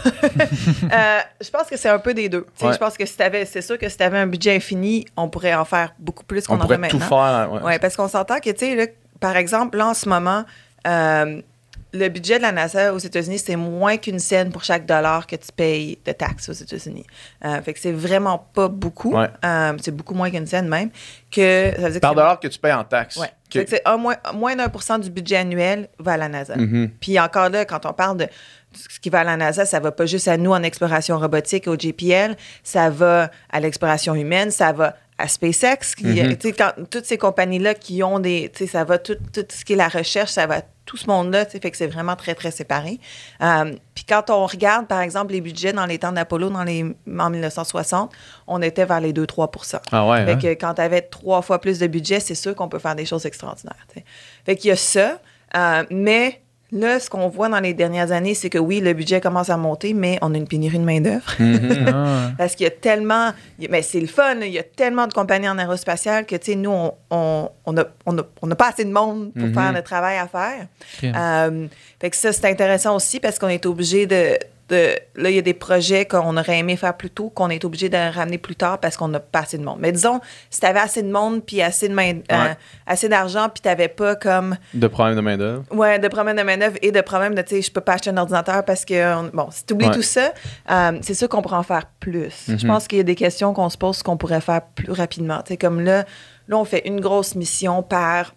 Euh, 0.90 1.18
je 1.42 1.50
pense 1.50 1.66
que 1.68 1.76
c'est 1.76 1.88
un 1.90 1.98
peu 1.98 2.14
des 2.14 2.28
deux. 2.30 2.46
Ouais. 2.62 2.72
Je 2.72 2.78
pense 2.78 2.96
que 2.96 3.04
si 3.04 3.14
c'est 3.44 3.60
sûr 3.60 3.76
que 3.78 3.88
si 3.90 3.96
tu 3.98 4.02
avais 4.02 4.16
un 4.18 4.26
budget 4.26 4.56
infini, 4.56 5.04
on 5.18 5.28
pourrait 5.28 5.54
en 5.54 5.66
faire 5.66 5.92
beaucoup 5.98 6.24
plus 6.24 6.46
qu'on 6.46 6.54
On 6.54 6.56
en 6.56 6.60
fait 6.60 6.64
pourrait 6.66 6.78
maintenant. 6.78 6.98
tout 7.00 7.06
faire. 7.06 7.48
ouais. 7.52 7.60
Oui, 7.64 7.78
parce 7.78 7.94
qu'on 7.94 8.08
s'entend 8.08 8.38
que, 8.40 8.48
tu 8.50 8.58
sais, 8.60 8.96
par 9.20 9.36
exemple, 9.36 9.76
là, 9.76 9.88
en 9.88 9.94
ce 9.94 10.08
moment, 10.08 10.44
euh, 10.86 11.42
le 11.92 12.08
budget 12.08 12.36
de 12.36 12.42
la 12.42 12.52
NASA 12.52 12.92
aux 12.92 12.98
États-Unis, 12.98 13.38
c'est 13.38 13.56
moins 13.56 13.96
qu'une 13.96 14.18
scène 14.18 14.50
pour 14.50 14.62
chaque 14.64 14.84
dollar 14.84 15.26
que 15.26 15.36
tu 15.36 15.48
payes 15.54 15.98
de 16.04 16.12
taxes 16.12 16.48
aux 16.48 16.52
États-Unis. 16.52 17.04
Euh, 17.44 17.62
fait 17.62 17.72
que 17.72 17.80
c'est 17.80 17.92
vraiment 17.92 18.38
pas 18.52 18.68
beaucoup. 18.68 19.14
Ouais. 19.16 19.28
Euh, 19.44 19.72
c'est 19.80 19.94
beaucoup 19.94 20.14
moins 20.14 20.30
qu'une 20.30 20.46
scène 20.46 20.68
même. 20.68 20.90
Que, 21.30 21.72
ça 21.76 21.82
veut 21.82 21.90
dire 21.90 21.94
que 21.94 21.98
Par 22.00 22.10
c'est- 22.10 22.16
dollar 22.16 22.40
que 22.40 22.48
tu 22.48 22.58
payes 22.58 22.72
en 22.72 22.84
taxes. 22.84 23.16
Ouais. 23.16 23.26
Ok. 23.46 23.52
Fait 23.52 23.64
que 23.64 23.70
c'est 23.70 23.96
moins, 23.98 24.16
moins 24.34 24.54
d'un 24.56 24.68
pour 24.68 24.82
cent 24.82 24.98
du 24.98 25.10
budget 25.10 25.36
annuel 25.36 25.88
va 25.98 26.12
à 26.12 26.16
la 26.18 26.28
NASA. 26.28 26.56
Mhm. 26.56 26.90
Puis 27.00 27.18
encore 27.18 27.48
là, 27.48 27.64
quand 27.64 27.86
on 27.86 27.92
parle 27.94 28.18
de 28.18 28.26
ce 28.74 29.00
qui 29.00 29.08
va 29.08 29.20
à 29.20 29.24
la 29.24 29.36
NASA, 29.38 29.64
ça 29.64 29.80
va 29.80 29.90
pas 29.90 30.04
juste 30.04 30.28
à 30.28 30.36
nous 30.36 30.52
en 30.52 30.62
exploration 30.62 31.18
robotique, 31.18 31.66
au 31.68 31.74
JPL, 31.78 32.36
ça 32.62 32.90
va 32.90 33.30
à 33.50 33.60
l'exploration 33.60 34.14
humaine, 34.14 34.50
ça 34.50 34.72
va 34.72 34.94
à 35.18 35.26
SpaceX. 35.28 35.94
Qui, 35.96 36.04
tu 36.04 36.48
sais, 36.48 36.52
quand- 36.52 36.72
toutes 36.90 37.04
ces 37.04 37.18
compagnies-là 37.18 37.74
qui 37.74 38.02
ont 38.02 38.18
des... 38.20 38.50
tu 38.54 38.64
sais, 38.64 38.70
Ça 38.70 38.84
va 38.84 38.98
tout, 38.98 39.16
tout 39.32 39.44
ce 39.48 39.64
qui 39.64 39.72
est 39.72 39.76
la 39.76 39.88
recherche, 39.88 40.30
ça 40.30 40.46
va 40.46 40.56
à 40.58 40.62
tout 40.86 40.96
ce 40.96 41.06
monde-là. 41.08 41.44
tu 41.44 41.52
sais, 41.52 41.60
Fait 41.60 41.70
que 41.70 41.76
c'est 41.76 41.86
vraiment 41.88 42.16
très, 42.16 42.34
très 42.34 42.50
séparé. 42.50 42.98
Euh, 43.42 43.74
Puis 43.94 44.04
quand 44.04 44.30
on 44.30 44.46
regarde, 44.46 44.86
par 44.86 45.00
exemple, 45.00 45.32
les 45.32 45.40
budgets 45.40 45.72
dans 45.72 45.86
les 45.86 45.98
temps 45.98 46.12
d'Apollo, 46.12 46.48
dans 46.50 46.64
les, 46.64 46.84
en 47.18 47.30
1960, 47.30 48.12
on 48.46 48.62
était 48.62 48.84
vers 48.86 49.00
les 49.00 49.12
2-3 49.12 49.80
Ah 49.92 50.06
ouais. 50.08 50.24
fait 50.24 50.32
hein? 50.32 50.36
que 50.38 50.46
quand 50.54 50.74
tu 50.74 50.80
avais 50.80 51.02
trois 51.02 51.42
fois 51.42 51.60
plus 51.60 51.78
de 51.78 51.86
budget, 51.88 52.20
c'est 52.20 52.34
sûr 52.34 52.54
qu'on 52.54 52.68
peut 52.68 52.78
faire 52.78 52.94
des 52.94 53.04
choses 53.06 53.26
extraordinaires. 53.26 53.74
tu 53.92 54.00
sais. 54.00 54.04
Fait 54.46 54.56
qu'il 54.56 54.68
y 54.68 54.72
a 54.72 54.76
ça. 54.76 55.20
euh, 55.56 55.84
mais 55.90 56.40
là, 56.72 57.00
ce 57.00 57.08
qu'on 57.08 57.28
voit 57.28 57.48
dans 57.48 57.60
les 57.60 57.72
dernières 57.74 58.12
années, 58.12 58.34
c'est 58.34 58.50
que 58.50 58.58
oui, 58.58 58.80
le 58.80 58.92
budget 58.92 59.20
commence 59.20 59.48
à 59.50 59.56
monter, 59.56 59.94
mais 59.94 60.18
on 60.22 60.34
a 60.34 60.36
une 60.36 60.46
pénurie 60.46 60.78
de 60.78 60.84
main-d'œuvre. 60.84 61.24
Mhm. 61.38 61.86
Ah, 61.94 62.30
Parce 62.36 62.54
qu'il 62.54 62.64
y 62.64 62.66
a 62.66 62.70
tellement. 62.70 63.32
Mais 63.70 63.82
c'est 63.82 64.00
le 64.00 64.06
fun, 64.06 64.36
il 64.42 64.52
y 64.52 64.58
a 64.58 64.62
tellement 64.62 65.06
de 65.06 65.12
compagnies 65.12 65.48
en 65.48 65.58
aérospatiale 65.58 66.26
que, 66.26 66.36
tu 66.36 66.52
sais, 66.52 66.56
nous, 66.56 66.70
on 66.70 66.90
n'a 67.10 67.50
on 67.66 67.76
a, 67.78 67.84
on 68.06 68.18
a, 68.18 68.22
on 68.42 68.50
a 68.50 68.54
pas 68.54 68.68
assez 68.68 68.84
de 68.84 68.92
monde 68.92 69.32
pour 69.32 69.46
Mhm. 69.48 69.54
faire 69.54 69.72
le 69.72 69.82
travail 69.82 70.18
à 70.18 70.28
faire. 70.28 70.66
Euh, 71.04 71.66
fait 72.00 72.10
que 72.10 72.16
ça, 72.16 72.32
c'est 72.32 72.46
intéressant 72.50 72.94
aussi 72.96 73.18
parce 73.20 73.38
qu'on 73.38 73.48
est 73.48 73.64
obligé 73.66 74.06
de, 74.06 74.38
de- 74.68 74.98
Là, 75.16 75.30
il 75.30 75.34
y 75.34 75.38
a 75.38 75.42
des 75.42 75.54
projets 75.54 76.04
qu'on 76.04 76.36
aurait 76.36 76.58
aimé 76.58 76.76
faire 76.76 76.96
plus 76.96 77.10
tôt, 77.10 77.28
qu'on 77.30 77.50
est 77.50 77.64
obligé 77.64 77.88
de 77.88 77.96
ramener 78.14 78.38
plus 78.38 78.54
tard 78.54 78.78
parce 78.78 78.96
qu'on 78.96 79.08
n'a 79.08 79.18
pas 79.18 79.40
assez 79.40 79.58
de 79.58 79.64
monde. 79.64 79.78
Mais 79.80 79.90
disons, 79.90 80.20
si 80.50 80.60
tu 80.60 80.66
avais 80.66 80.78
assez 80.78 81.02
de 81.02 81.10
monde, 81.10 81.42
puis 81.44 81.60
assez 81.60 81.88
de 81.88 81.94
main, 81.94 82.18
euh, 82.30 82.54
assez 82.86 83.08
d'argent, 83.08 83.48
puis 83.52 83.60
tu 83.62 83.68
n'avais 83.68 83.88
pas 83.88 84.14
comme. 84.14 84.56
De 84.74 84.86
problème 84.86 85.16
de 85.16 85.20
main-d'œuvre. 85.20 85.64
Ouais, 85.72 85.98
de 85.98 86.06
problèmes 86.08 86.36
de 86.36 86.42
main-d'œuvre 86.42 86.76
et 86.82 86.92
de 86.92 87.00
problèmes 87.00 87.34
de, 87.34 87.42
tu 87.42 87.56
sais, 87.56 87.62
je 87.62 87.72
peux 87.72 87.80
pas 87.80 87.94
acheter 87.94 88.10
un 88.10 88.16
ordinateur 88.16 88.64
parce 88.64 88.84
que. 88.84 89.14
on- 89.16 89.30
bon, 89.34 89.48
si 89.50 89.64
tu 89.66 89.72
oublies 89.74 89.86
Ouais. 89.88 89.94
tout 89.94 90.02
ça, 90.02 90.32
euh, 90.70 90.98
c'est 91.02 91.14
sûr 91.14 91.28
qu'on 91.28 91.42
pourrait 91.42 91.56
en 91.56 91.62
faire 91.64 91.86
plus. 91.98 92.44
Je 92.46 92.52
Mhm. 92.66 92.72
pense 92.72 92.86
qu'il 92.86 92.98
y 92.98 93.00
a 93.00 93.04
des 93.04 93.16
questions 93.16 93.52
qu'on 93.54 93.70
se 93.70 93.78
pose 93.78 94.02
qu'on 94.02 94.16
pourrait 94.16 94.40
faire 94.40 94.62
plus 94.74 94.92
rapidement. 94.92 95.38
Tu 95.42 95.54
sais, 95.54 95.56
comme 95.56 95.80
là, 95.80 96.04
là, 96.46 96.56
on 96.56 96.64
fait 96.64 96.86
une 96.86 97.00
grosse 97.00 97.34
mission 97.34 97.82
par 97.82 98.34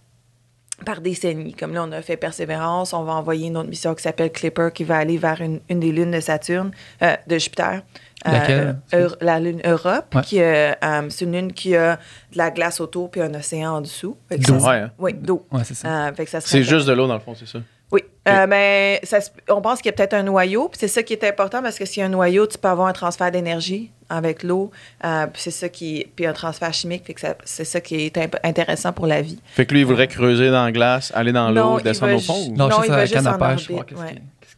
par 0.85 1.01
décennie. 1.01 1.53
Comme 1.53 1.73
là, 1.73 1.83
on 1.87 1.91
a 1.91 2.01
fait 2.01 2.17
Persévérance, 2.17 2.93
on 2.93 3.03
va 3.03 3.13
envoyer 3.13 3.47
une 3.47 3.57
autre 3.57 3.69
mission 3.69 3.93
qui 3.95 4.03
s'appelle 4.03 4.31
Clipper 4.31 4.69
qui 4.73 4.83
va 4.83 4.97
aller 4.97 5.17
vers 5.17 5.41
une, 5.41 5.59
une 5.69 5.79
des 5.79 5.91
lunes 5.91 6.11
de 6.11 6.19
Saturne, 6.19 6.71
euh, 7.01 7.15
de 7.27 7.37
Jupiter. 7.37 7.81
Euh, 8.27 8.73
la 9.19 9.39
lune 9.39 9.61
Europe, 9.65 10.13
Ouais. 10.13 10.21
qui 10.21 10.41
euh, 10.41 10.73
c'est 11.09 11.25
une 11.25 11.31
lune 11.33 11.53
qui 11.53 11.75
a 11.75 11.95
de 12.31 12.37
la 12.37 12.51
glace 12.51 12.79
autour 12.79 13.09
puis 13.09 13.19
un 13.21 13.33
océan 13.33 13.77
en 13.77 13.81
dessous. 13.81 14.15
D'eau. 14.29 14.53
Ouais, 14.59 14.75
hein. 14.77 14.91
Oui, 14.99 15.13
d'eau. 15.13 15.43
Ouais, 15.51 15.63
c'est 15.63 15.73
ça. 15.73 16.07
Euh, 16.09 16.25
C'est 16.41 16.61
juste 16.61 16.87
de 16.87 16.93
l'eau, 16.93 17.07
dans 17.07 17.15
le 17.15 17.19
fond, 17.19 17.33
c'est 17.33 17.47
ça. 17.47 17.59
Oui, 17.91 18.01
euh, 18.27 18.45
mais 18.47 18.99
ça 19.03 19.19
on 19.49 19.61
pense 19.61 19.79
qu'il 19.81 19.87
y 19.87 19.89
a 19.89 19.93
peut-être 19.93 20.13
un 20.13 20.23
noyau, 20.23 20.69
puis 20.69 20.77
c'est 20.79 20.87
ça 20.87 21.03
qui 21.03 21.13
est 21.13 21.23
important 21.23 21.61
parce 21.61 21.77
que 21.77 21.85
s'il 21.85 21.99
y 22.01 22.03
a 22.03 22.05
un 22.05 22.09
noyau, 22.09 22.47
tu 22.47 22.57
peux 22.57 22.67
avoir 22.69 22.87
un 22.87 22.93
transfert 22.93 23.31
d'énergie 23.31 23.91
avec 24.09 24.43
l'eau. 24.43 24.71
Euh, 25.03 25.25
puis 25.27 25.41
c'est 25.41 25.51
ça 25.51 25.69
qui. 25.69 26.07
Puis 26.15 26.25
un 26.25 26.33
transfert 26.33 26.73
chimique, 26.73 27.05
fait 27.05 27.13
que 27.13 27.21
c'est 27.45 27.65
ça 27.65 27.81
qui 27.81 28.05
est 28.05 28.17
imp- 28.17 28.37
intéressant 28.43 28.93
pour 28.93 29.07
la 29.07 29.21
vie. 29.21 29.39
Fait 29.53 29.65
que 29.65 29.73
lui, 29.73 29.81
il 29.81 29.85
voudrait 29.85 30.07
creuser 30.07 30.49
dans 30.51 30.63
la 30.65 30.71
glace, 30.71 31.11
aller 31.15 31.31
dans 31.31 31.49
Non, 31.51 31.75
l'eau, 31.75 31.81
descendre 31.81 32.15
au 32.15 32.19
ju- 32.19 32.25
fond. 32.25 32.47
ou- 32.49 32.55
Non, 32.55 32.67
Non, 32.69 32.77
je 32.77 32.81
il 32.81 32.89
sais, 32.89 32.91
va 32.91 33.05
juste 33.05 33.27
en 33.27 33.37
pêche, 33.37 33.69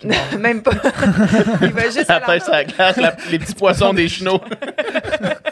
Même 0.37 0.61
pas. 0.61 0.71
il 1.61 1.71
va 1.71 1.83
juste 1.85 2.09
La 2.09 2.19
pêche 2.19 2.41
à 2.47 2.51
la 2.51 2.63
glace, 2.65 2.97
la- 2.97 3.15
les 3.31 3.39
petits 3.39 3.53
poissons 3.53 3.93
des 3.93 4.09
chenaux. 4.09 4.41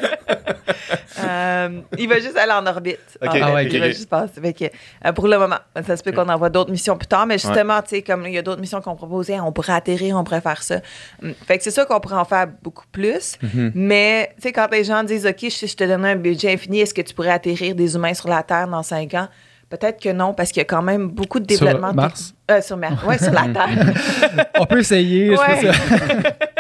Euh, 1.23 1.81
il 1.99 2.07
va 2.07 2.19
juste 2.19 2.38
aller 2.38 2.53
en 2.53 2.65
orbite. 2.65 2.97
Ok, 3.21 3.27
En 3.27 3.31
fait, 3.34 3.41
ah 3.43 3.53
ouais, 3.53 3.65
il 3.65 3.79
va 3.79 3.89
juste 3.89 4.10
passer. 4.10 4.41
Fait 4.41 4.53
que, 4.53 4.65
euh, 5.05 5.12
pour 5.12 5.27
le 5.27 5.38
moment, 5.38 5.57
ça 5.86 5.95
se 5.97 6.01
peut 6.01 6.12
qu'on 6.13 6.27
envoie 6.29 6.49
d'autres 6.49 6.71
missions 6.71 6.97
plus 6.97 7.05
tard, 7.07 7.27
mais 7.27 7.38
justement, 7.38 7.81
tu 7.81 7.89
sais, 7.89 8.01
comme 8.01 8.25
il 8.25 8.34
y 8.34 8.38
a 8.38 8.41
d'autres 8.41 8.62
missions 8.62 8.81
qu'on 8.81 8.95
proposait, 8.95 9.39
on 9.39 9.51
pourrait 9.51 9.73
atterrir, 9.73 10.17
on 10.17 10.23
pourrait 10.23 10.41
faire 10.41 10.63
ça. 10.63 10.79
Hum, 11.21 11.34
Fait 11.45 11.57
que 11.57 11.63
c'est 11.63 11.69
sûr 11.71 11.86
qu'on 11.86 11.99
pourrait 11.99 12.15
en 12.15 12.25
faire 12.25 12.47
beaucoup 12.63 12.86
plus. 12.91 13.36
Mhm. 13.41 13.71
Mais, 13.75 14.31
tu 14.38 14.43
sais, 14.43 14.51
quand 14.51 14.67
les 14.71 14.84
gens 14.84 15.03
disent, 15.03 15.27
OK, 15.27 15.45
si 15.49 15.67
je 15.67 15.75
te 15.75 15.84
donnais 15.84 16.12
un 16.12 16.15
budget 16.15 16.53
infini, 16.53 16.79
est-ce 16.79 16.93
que 16.93 17.01
tu 17.01 17.13
pourrais 17.13 17.29
atterrir 17.31 17.75
des 17.75 17.93
humains 17.95 18.13
sur 18.13 18.29
la 18.29 18.41
Terre 18.41 18.67
dans 18.67 18.81
cinq 18.84 19.13
ans? 19.13 19.27
Peut-être 19.69 20.01
que 20.01 20.10
non, 20.10 20.34
parce 20.34 20.49
qu'il 20.51 20.60
y 20.60 20.62
a 20.62 20.65
quand 20.65 20.81
même 20.81 21.07
beaucoup 21.07 21.39
de 21.39 21.49
Sur 21.53 21.65
développement. 21.65 21.93
Mars? 21.93 22.34
Euh, 22.49 22.62
sur 22.62 22.75
Mars. 22.75 22.95
Oui, 23.07 23.17
sur 23.17 23.31
la 23.31 23.43
Terre. 23.53 24.47
On 24.60 24.65
peut 24.65 24.79
essayer. 24.79 25.27
je 25.34 25.39
Ouais. 25.39 25.71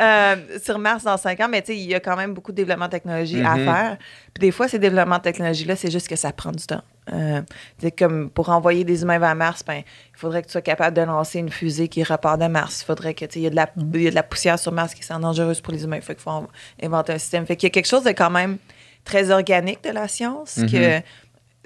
Euh, 0.00 0.36
sur 0.62 0.78
Mars 0.78 1.04
dans 1.04 1.16
cinq 1.16 1.40
ans, 1.40 1.48
mais 1.48 1.60
tu 1.62 1.68
sais, 1.72 1.78
il 1.78 1.86
y 1.88 1.94
a 1.94 2.00
quand 2.00 2.16
même 2.16 2.34
beaucoup 2.34 2.52
de 2.52 2.56
développement 2.56 2.86
de 2.86 2.90
technologie 2.92 3.42
à 3.42 3.56
Mhm. 3.56 3.64
faire. 3.64 3.96
Puis 4.34 4.40
des 4.40 4.50
fois, 4.50 4.68
ces 4.68 4.78
développements 4.78 5.18
de 5.18 5.22
technologie-là, 5.22 5.76
c'est 5.76 5.90
juste 5.90 6.08
que 6.08 6.16
ça 6.16 6.32
prend 6.32 6.52
du 6.52 6.64
temps. 6.66 6.82
Euh, 7.12 7.40
comme 7.98 8.28
pour 8.30 8.50
envoyer 8.50 8.84
des 8.84 9.02
humains 9.02 9.18
vers 9.18 9.34
Mars, 9.34 9.62
ben, 9.66 9.78
il 9.78 10.18
faudrait 10.18 10.42
que 10.42 10.46
tu 10.48 10.52
sois 10.52 10.60
capable 10.62 10.94
de 10.96 11.02
lancer 11.02 11.38
une 11.38 11.48
fusée 11.50 11.88
qui 11.88 12.02
repart 12.02 12.38
de 12.40 12.46
Mars. 12.46 12.82
Il 12.82 12.84
faudrait 12.84 13.14
que, 13.14 13.24
tu 13.24 13.38
il 13.38 13.42
y, 13.42 13.46
a 13.46 13.50
de 13.50 13.56
la- 13.56 13.70
il 13.94 14.02
y 14.02 14.06
a 14.06 14.10
de 14.10 14.14
la 14.14 14.22
poussière 14.22 14.58
sur 14.58 14.72
Mars 14.72 14.92
qui 14.94 15.02
est 15.02 15.18
dangereuse 15.18 15.60
pour 15.60 15.72
les 15.72 15.84
humains. 15.84 16.00
Fait 16.02 16.14
qu'il 16.14 16.22
faut 16.22 16.30
en- 16.30 16.48
inventer 16.82 17.14
un 17.14 17.18
système. 17.18 17.46
Fait 17.46 17.56
qu'il 17.56 17.66
y 17.66 17.70
a 17.70 17.74
quelque 17.74 17.86
chose 17.88 18.04
de 18.04 18.10
quand 18.10 18.30
même 18.30 18.58
très 19.04 19.30
organique 19.30 19.82
de 19.84 19.90
la 19.90 20.06
science 20.06 20.60
que 20.70 21.00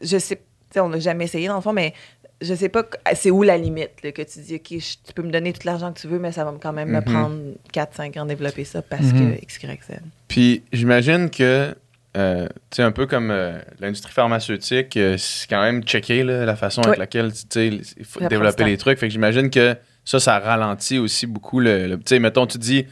je 0.02 0.18
sais, 0.18 0.40
on 0.76 0.88
n'a 0.88 0.98
jamais 1.00 1.24
essayé 1.24 1.48
dans 1.48 1.56
le 1.56 1.60
fond, 1.60 1.72
mais 1.72 1.92
je 2.42 2.54
sais 2.54 2.68
pas, 2.68 2.84
c'est 3.14 3.30
où 3.30 3.42
la 3.42 3.56
limite, 3.56 3.90
là, 4.02 4.12
que 4.12 4.22
tu 4.22 4.40
dis, 4.40 4.56
OK, 4.56 4.66
je- 4.80 4.96
tu 5.06 5.12
peux 5.14 5.22
me 5.22 5.30
donner 5.30 5.52
tout 5.52 5.60
l'argent 5.64 5.92
que 5.92 6.00
tu 6.00 6.08
veux, 6.08 6.18
mais 6.18 6.32
ça 6.32 6.44
va 6.44 6.52
quand 6.60 6.72
même 6.72 6.88
me 6.90 6.98
Mhm. 6.98 7.04
prendre 7.04 7.36
4-5 7.72 8.16
ans 8.18 8.24
de 8.24 8.30
développer 8.30 8.64
ça 8.64 8.82
parce 8.82 9.12
Mhm. 9.12 9.36
que 9.36 9.42
X, 9.42 9.58
Y, 9.62 9.82
Z. 9.84 9.92
Puis 10.28 10.62
j'imagine 10.72 11.30
que, 11.30 11.74
euh, 12.16 12.46
tu 12.70 12.76
sais, 12.76 12.82
un 12.82 12.92
peu 12.92 13.06
comme 13.06 13.30
euh, 13.30 13.58
l'industrie 13.80 14.12
pharmaceutique, 14.12 14.96
euh, 14.96 15.16
c'est 15.18 15.48
quand 15.48 15.62
même 15.62 15.82
checké 15.82 16.22
là, 16.24 16.44
la 16.44 16.56
façon 16.56 16.82
avec 16.82 16.98
laquelle 16.98 17.32
tu 17.32 17.38
sais, 17.48 17.68
il 17.68 18.04
faut 18.04 18.20
Ça 18.20 18.28
développer 18.28 18.64
les 18.64 18.76
trucs. 18.76 18.98
Fait 18.98 19.06
que 19.08 19.12
j'imagine 19.12 19.48
que 19.50 19.76
ça, 20.04 20.18
ça 20.20 20.38
ralentit 20.38 20.98
aussi 20.98 21.26
beaucoup 21.26 21.60
le. 21.60 21.86
le- 21.86 21.96
tu 21.96 22.02
sais, 22.06 22.18
mettons, 22.18 22.46
tu 22.46 22.58
dis, 22.58 22.86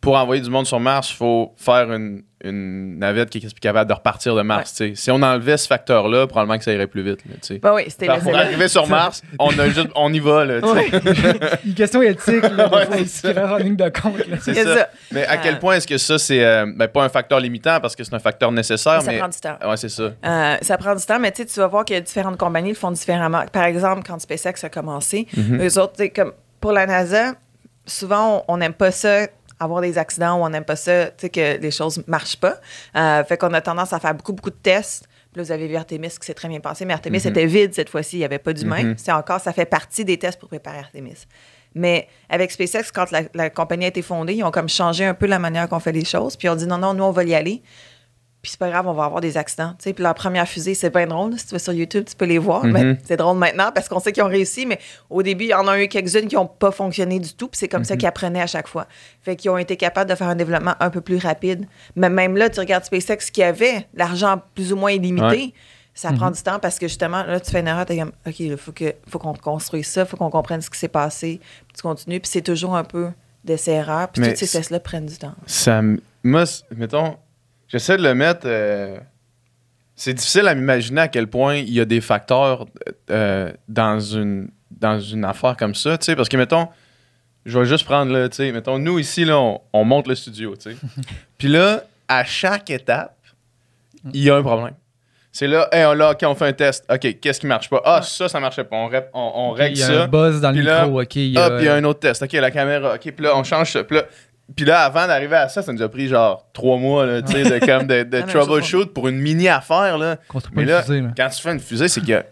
pour 0.00 0.16
envoyer 0.16 0.42
du 0.42 0.50
monde 0.50 0.66
sur 0.66 0.80
Mars, 0.80 1.10
il 1.12 1.16
faut 1.16 1.54
faire 1.56 1.92
une, 1.92 2.24
une 2.44 2.98
navette 2.98 3.30
qui 3.30 3.38
est 3.38 3.58
capable 3.60 3.88
de 3.88 3.94
repartir 3.94 4.34
de 4.34 4.42
Mars. 4.42 4.82
Si 4.94 5.10
on 5.10 5.22
enlevait 5.22 5.56
ce 5.56 5.66
facteur-là, 5.66 6.26
probablement 6.26 6.58
que 6.58 6.64
ça 6.64 6.72
irait 6.72 6.86
plus 6.86 7.02
vite. 7.02 7.20
là. 7.28 7.56
Ben 7.62 7.74
oui, 7.74 7.82
c'était 7.88 8.06
Pour 8.18 8.34
arriver 8.36 8.68
sur 8.68 8.86
Mars, 8.88 9.22
on, 9.38 9.56
a 9.58 9.68
juste, 9.68 9.88
on 9.94 10.12
y 10.12 10.18
va. 10.18 10.44
Là, 10.44 10.60
Une 11.64 11.74
question 11.74 12.02
éthique, 12.02 12.42
là, 12.42 12.68
Ouais, 12.68 13.04
c'est 13.06 13.38
en 13.38 13.56
ligne 13.56 13.76
de 13.76 13.88
compte. 13.88 14.26
là. 14.28 14.36
C'est 14.40 14.54
c'est 14.54 14.64
ça. 14.64 14.76
ça. 14.76 14.88
Mais 15.12 15.26
à 15.26 15.36
quel 15.36 15.54
Euh, 15.54 15.58
point 15.58 15.74
est-ce 15.76 15.86
que 15.86 15.98
ça, 15.98 16.18
c'est 16.18 16.44
euh, 16.44 16.66
ben, 16.76 16.88
pas 16.88 17.04
un 17.04 17.08
facteur 17.08 17.38
limitant 17.40 17.78
parce 17.80 17.94
que 17.94 18.02
c'est 18.04 18.14
un 18.14 18.18
facteur 18.18 18.50
nécessaire, 18.52 19.02
Ça 19.02 19.10
mais. 19.10 19.18
prend 19.18 19.28
du 19.28 19.38
temps. 19.38 19.56
Ouais, 19.68 19.76
c'est 19.76 19.88
ça. 19.88 20.12
Euh, 20.24 20.56
ça 20.62 20.78
prend 20.78 20.94
du 20.94 21.04
temps, 21.04 21.18
mais 21.20 21.30
tu 21.32 21.44
vas 21.56 21.66
voir 21.66 21.84
que 21.84 21.98
différentes 22.00 22.38
compagnies 22.38 22.70
le 22.70 22.74
font 22.76 22.90
différemment. 22.90 23.44
Par 23.52 23.64
exemple, 23.64 24.02
quand 24.06 24.18
SpaceX 24.20 24.64
a 24.64 24.68
commencé, 24.68 25.26
Mhm. 25.36 25.62
eux 25.62 25.78
autres, 25.78 25.92
tu 25.96 26.04
sais, 26.04 26.10
comme 26.10 26.32
pour 26.60 26.72
la 26.72 26.86
NASA, 26.86 27.34
souvent, 27.86 28.44
on 28.48 28.56
n'aime 28.58 28.72
pas 28.74 28.90
ça 28.90 29.26
avoir 29.62 29.80
des 29.80 29.98
accidents 29.98 30.38
ou 30.40 30.44
on 30.44 30.48
n'aime 30.50 30.64
pas 30.64 30.76
ça, 30.76 31.06
tu 31.06 31.12
sais, 31.18 31.30
que 31.30 31.58
les 31.60 31.70
choses 31.70 32.02
marchent 32.06 32.36
pas. 32.38 32.56
Euh, 32.96 33.24
fait 33.24 33.36
qu'on 33.36 33.52
a 33.54 33.60
tendance 33.60 33.92
à 33.92 34.00
faire 34.00 34.14
beaucoup, 34.14 34.32
beaucoup 34.32 34.50
de 34.50 34.56
tests. 34.62 35.04
Puis 35.32 35.38
là, 35.40 35.44
vous 35.44 35.52
avez 35.52 35.66
vu 35.66 35.76
Artemis 35.76 36.08
qui 36.10 36.26
s'est 36.26 36.34
très 36.34 36.48
bien 36.48 36.60
passé, 36.60 36.84
mais 36.84 36.92
Artemis 36.94 37.18
Mhm. 37.24 37.30
était 37.30 37.46
vide 37.46 37.74
cette 37.74 37.88
fois-ci. 37.88 38.16
Il 38.16 38.18
n'y 38.20 38.24
avait 38.26 38.38
pas 38.38 38.52
d'humain. 38.52 38.82
Mhm. 38.84 38.94
C'est 38.98 39.12
encore, 39.12 39.40
ça 39.40 39.52
fait 39.52 39.64
partie 39.64 40.04
des 40.04 40.18
tests 40.18 40.38
pour 40.38 40.48
préparer 40.48 40.78
Artemis. 40.78 41.26
Mais 41.74 42.06
avec 42.28 42.50
SpaceX, 42.50 42.90
quand 42.92 43.10
la, 43.10 43.22
la 43.32 43.48
compagnie 43.48 43.86
a 43.86 43.88
été 43.88 44.02
fondée, 44.02 44.34
ils 44.34 44.44
ont 44.44 44.50
comme 44.50 44.68
changé 44.68 45.06
un 45.06 45.14
peu 45.14 45.24
la 45.26 45.38
manière 45.38 45.68
qu'on 45.70 45.80
fait 45.80 45.92
les 45.92 46.04
choses. 46.04 46.36
Puis 46.36 46.48
on 46.50 46.54
dit 46.54 46.66
non, 46.66 46.76
non, 46.76 46.92
nous, 46.92 47.04
on 47.04 47.12
va 47.12 47.24
y 47.24 47.34
aller. 47.34 47.62
Puis 48.42 48.50
c'est 48.50 48.58
pas 48.58 48.68
grave, 48.70 48.88
on 48.88 48.92
va 48.92 49.04
avoir 49.04 49.20
des 49.20 49.36
accidents. 49.36 49.70
Tu 49.78 49.84
sais, 49.84 49.92
puis 49.92 50.02
leur 50.02 50.14
première 50.14 50.48
fusée, 50.48 50.74
c'est 50.74 50.90
bien 50.92 51.06
drôle. 51.06 51.38
Si 51.38 51.46
tu 51.46 51.52
vas 51.54 51.60
sur 51.60 51.72
YouTube, 51.72 52.04
tu 52.08 52.16
peux 52.16 52.24
les 52.24 52.38
voir. 52.38 52.64
Mhm. 52.64 52.72
Mais 52.72 52.98
c'est 53.04 53.16
drôle 53.16 53.38
maintenant 53.38 53.70
parce 53.72 53.88
qu'on 53.88 54.00
sait 54.00 54.10
qu'ils 54.10 54.24
ont 54.24 54.28
réussi. 54.28 54.66
Mais 54.66 54.80
au 55.10 55.22
début, 55.22 55.44
il 55.44 55.50
y 55.50 55.54
en 55.54 55.68
a 55.68 55.80
eu 55.80 55.86
quelques-unes 55.86 56.26
qui 56.26 56.34
n'ont 56.34 56.46
pas 56.48 56.72
fonctionné 56.72 57.20
du 57.20 57.32
tout. 57.34 57.46
Puis 57.46 57.58
c'est 57.58 57.68
comme 57.68 57.84
ça 57.84 57.96
qu'ils 57.96 58.08
apprenaient 58.08 58.42
à 58.42 58.48
chaque 58.48 58.66
fois. 58.66 58.88
Fait 59.22 59.36
qu'ils 59.36 59.50
ont 59.52 59.58
été 59.58 59.76
capables 59.76 60.10
de 60.10 60.16
faire 60.16 60.26
un 60.28 60.34
développement 60.34 60.74
un 60.80 60.90
peu 60.90 61.00
plus 61.00 61.18
rapide. 61.18 61.66
Mais 61.94 62.10
même 62.10 62.36
là, 62.36 62.50
tu 62.50 62.58
regardes 62.58 62.84
SpaceX 62.84 63.30
qui 63.32 63.44
avait 63.44 63.86
l'argent 63.94 64.42
plus 64.56 64.72
ou 64.72 64.76
moins 64.76 64.90
illimité. 64.90 65.24
Ouais. 65.26 65.52
Ça 65.94 66.10
prend 66.12 66.30
du 66.32 66.42
temps 66.42 66.58
parce 66.58 66.78
que 66.80 66.88
justement, 66.88 67.22
là, 67.22 67.38
tu 67.38 67.50
fais 67.50 67.60
une 67.60 67.68
erreur, 67.68 67.84
t'es 67.86 67.98
comme, 67.98 68.12
OK, 68.26 68.40
il 68.40 68.56
faut 68.56 68.72
que- 68.72 68.94
faut 69.08 69.18
qu'on 69.20 69.34
construise 69.34 69.86
ça, 69.86 70.00
il 70.00 70.06
faut 70.06 70.16
qu'on 70.16 70.30
comprenne 70.30 70.62
ce 70.62 70.70
qui 70.70 70.78
s'est 70.78 70.88
passé, 70.88 71.38
puis 71.68 71.76
tu 71.76 71.82
continues, 71.82 72.18
puis 72.18 72.30
c'est 72.32 72.40
toujours 72.40 72.74
un 72.74 72.82
peu 72.82 73.10
d'essai-erreur, 73.44 74.08
puis 74.08 74.22
Mais 74.22 74.28
toutes 74.28 74.38
ces 74.38 74.48
tests-là 74.48 74.80
prennent 74.80 75.04
du 75.04 75.16
temps. 75.18 75.34
Ça, 75.46 75.82
moi, 76.24 76.44
mettons, 76.74 77.16
j'essaie 77.72 77.96
de 77.96 78.02
le 78.02 78.14
mettre. 78.14 78.42
euh, 78.44 78.98
c'est 79.96 80.14
difficile 80.14 80.46
à 80.48 80.54
m'imaginer 80.54 81.00
à 81.02 81.08
quel 81.08 81.26
point 81.26 81.56
il 81.56 81.70
y 81.72 81.80
a 81.80 81.84
des 81.84 82.00
facteurs 82.00 82.66
euh, 83.10 83.52
dans, 83.68 83.98
une, 84.00 84.50
dans 84.70 85.00
une 85.00 85.24
affaire 85.24 85.56
comme 85.56 85.74
ça, 85.74 85.98
tu 85.98 86.04
sais, 86.06 86.16
parce 86.16 86.28
que, 86.28 86.36
mettons, 86.36 86.68
je 87.44 87.58
vais 87.58 87.64
juste 87.66 87.84
prendre, 87.84 88.12
là, 88.12 88.28
tu 88.28 88.36
sais, 88.36 88.52
mettons, 88.52 88.78
nous, 88.78 88.98
ici, 88.98 89.24
là, 89.24 89.38
on, 89.38 89.60
on 89.72 89.84
monte 89.84 90.06
le 90.08 90.14
studio, 90.14 90.54
tu 90.56 90.70
sais. 90.72 90.76
Puis 91.38 91.48
là, 91.48 91.82
à 92.08 92.24
chaque 92.24 92.70
étape, 92.70 93.16
il 94.12 94.22
y 94.24 94.30
a 94.30 94.36
un 94.36 94.42
problème. 94.42 94.74
C'est 95.30 95.46
là, 95.46 95.68
hey, 95.72 95.84
on, 95.86 95.92
là, 95.94 96.10
OK, 96.12 96.18
on 96.24 96.34
fait 96.34 96.46
un 96.46 96.52
test. 96.52 96.84
OK, 96.92 97.18
qu'est-ce 97.20 97.40
qui 97.40 97.46
marche 97.46 97.70
pas? 97.70 97.80
Ah, 97.84 98.02
ça, 98.02 98.28
ça 98.28 98.38
marchait 98.38 98.64
pas. 98.64 98.76
On, 98.76 98.88
rép- 98.90 99.08
on, 99.14 99.32
on 99.34 99.50
règle 99.52 99.76
Il 99.76 99.80
y 99.80 99.82
a 99.82 99.86
ça. 99.86 100.02
un 100.04 100.08
buzz 100.08 100.40
dans 100.42 100.50
le 100.50 100.60
là, 100.60 100.84
micro, 100.84 101.00
OK. 101.02 101.16
il 101.16 101.28
y 101.32 101.38
a- 101.38 101.44
Ah, 101.44 101.50
puis 101.50 101.60
il 101.60 101.66
y 101.66 101.68
a 101.68 101.74
un 101.74 101.84
autre 101.84 102.00
test. 102.00 102.22
OK, 102.22 102.32
la 102.32 102.50
caméra. 102.50 102.94
OK, 102.94 103.00
puis 103.12 103.24
là, 103.24 103.34
on 103.36 103.42
change 103.44 103.72
ça. 103.72 103.82
Puis 103.84 103.96
là, 103.96 104.04
puis 104.56 104.64
là, 104.64 104.82
avant 104.84 105.06
d'arriver 105.06 105.36
à 105.36 105.48
ça, 105.48 105.62
ça 105.62 105.72
nous 105.72 105.82
a 105.82 105.88
pris 105.88 106.08
genre 106.08 106.46
trois 106.52 106.76
mois, 106.78 107.06
là, 107.06 107.22
tu 107.22 107.32
sais, 107.32 107.44
de, 107.60 107.64
comme 107.66 107.86
de, 107.86 108.02
de 108.02 108.20
chose, 108.28 108.46
troubleshoot 108.46 108.92
pour 108.92 109.08
une 109.08 109.18
mini 109.18 109.48
affaire, 109.48 109.98
là. 109.98 110.16
Mais 110.52 110.64
là, 110.64 110.82
fusée, 110.82 111.00
là. 111.00 111.08
quand 111.16 111.28
tu 111.28 111.42
fais 111.42 111.52
une 111.52 111.60
fusée, 111.60 111.88
c'est 111.88 112.04
que 112.04 112.24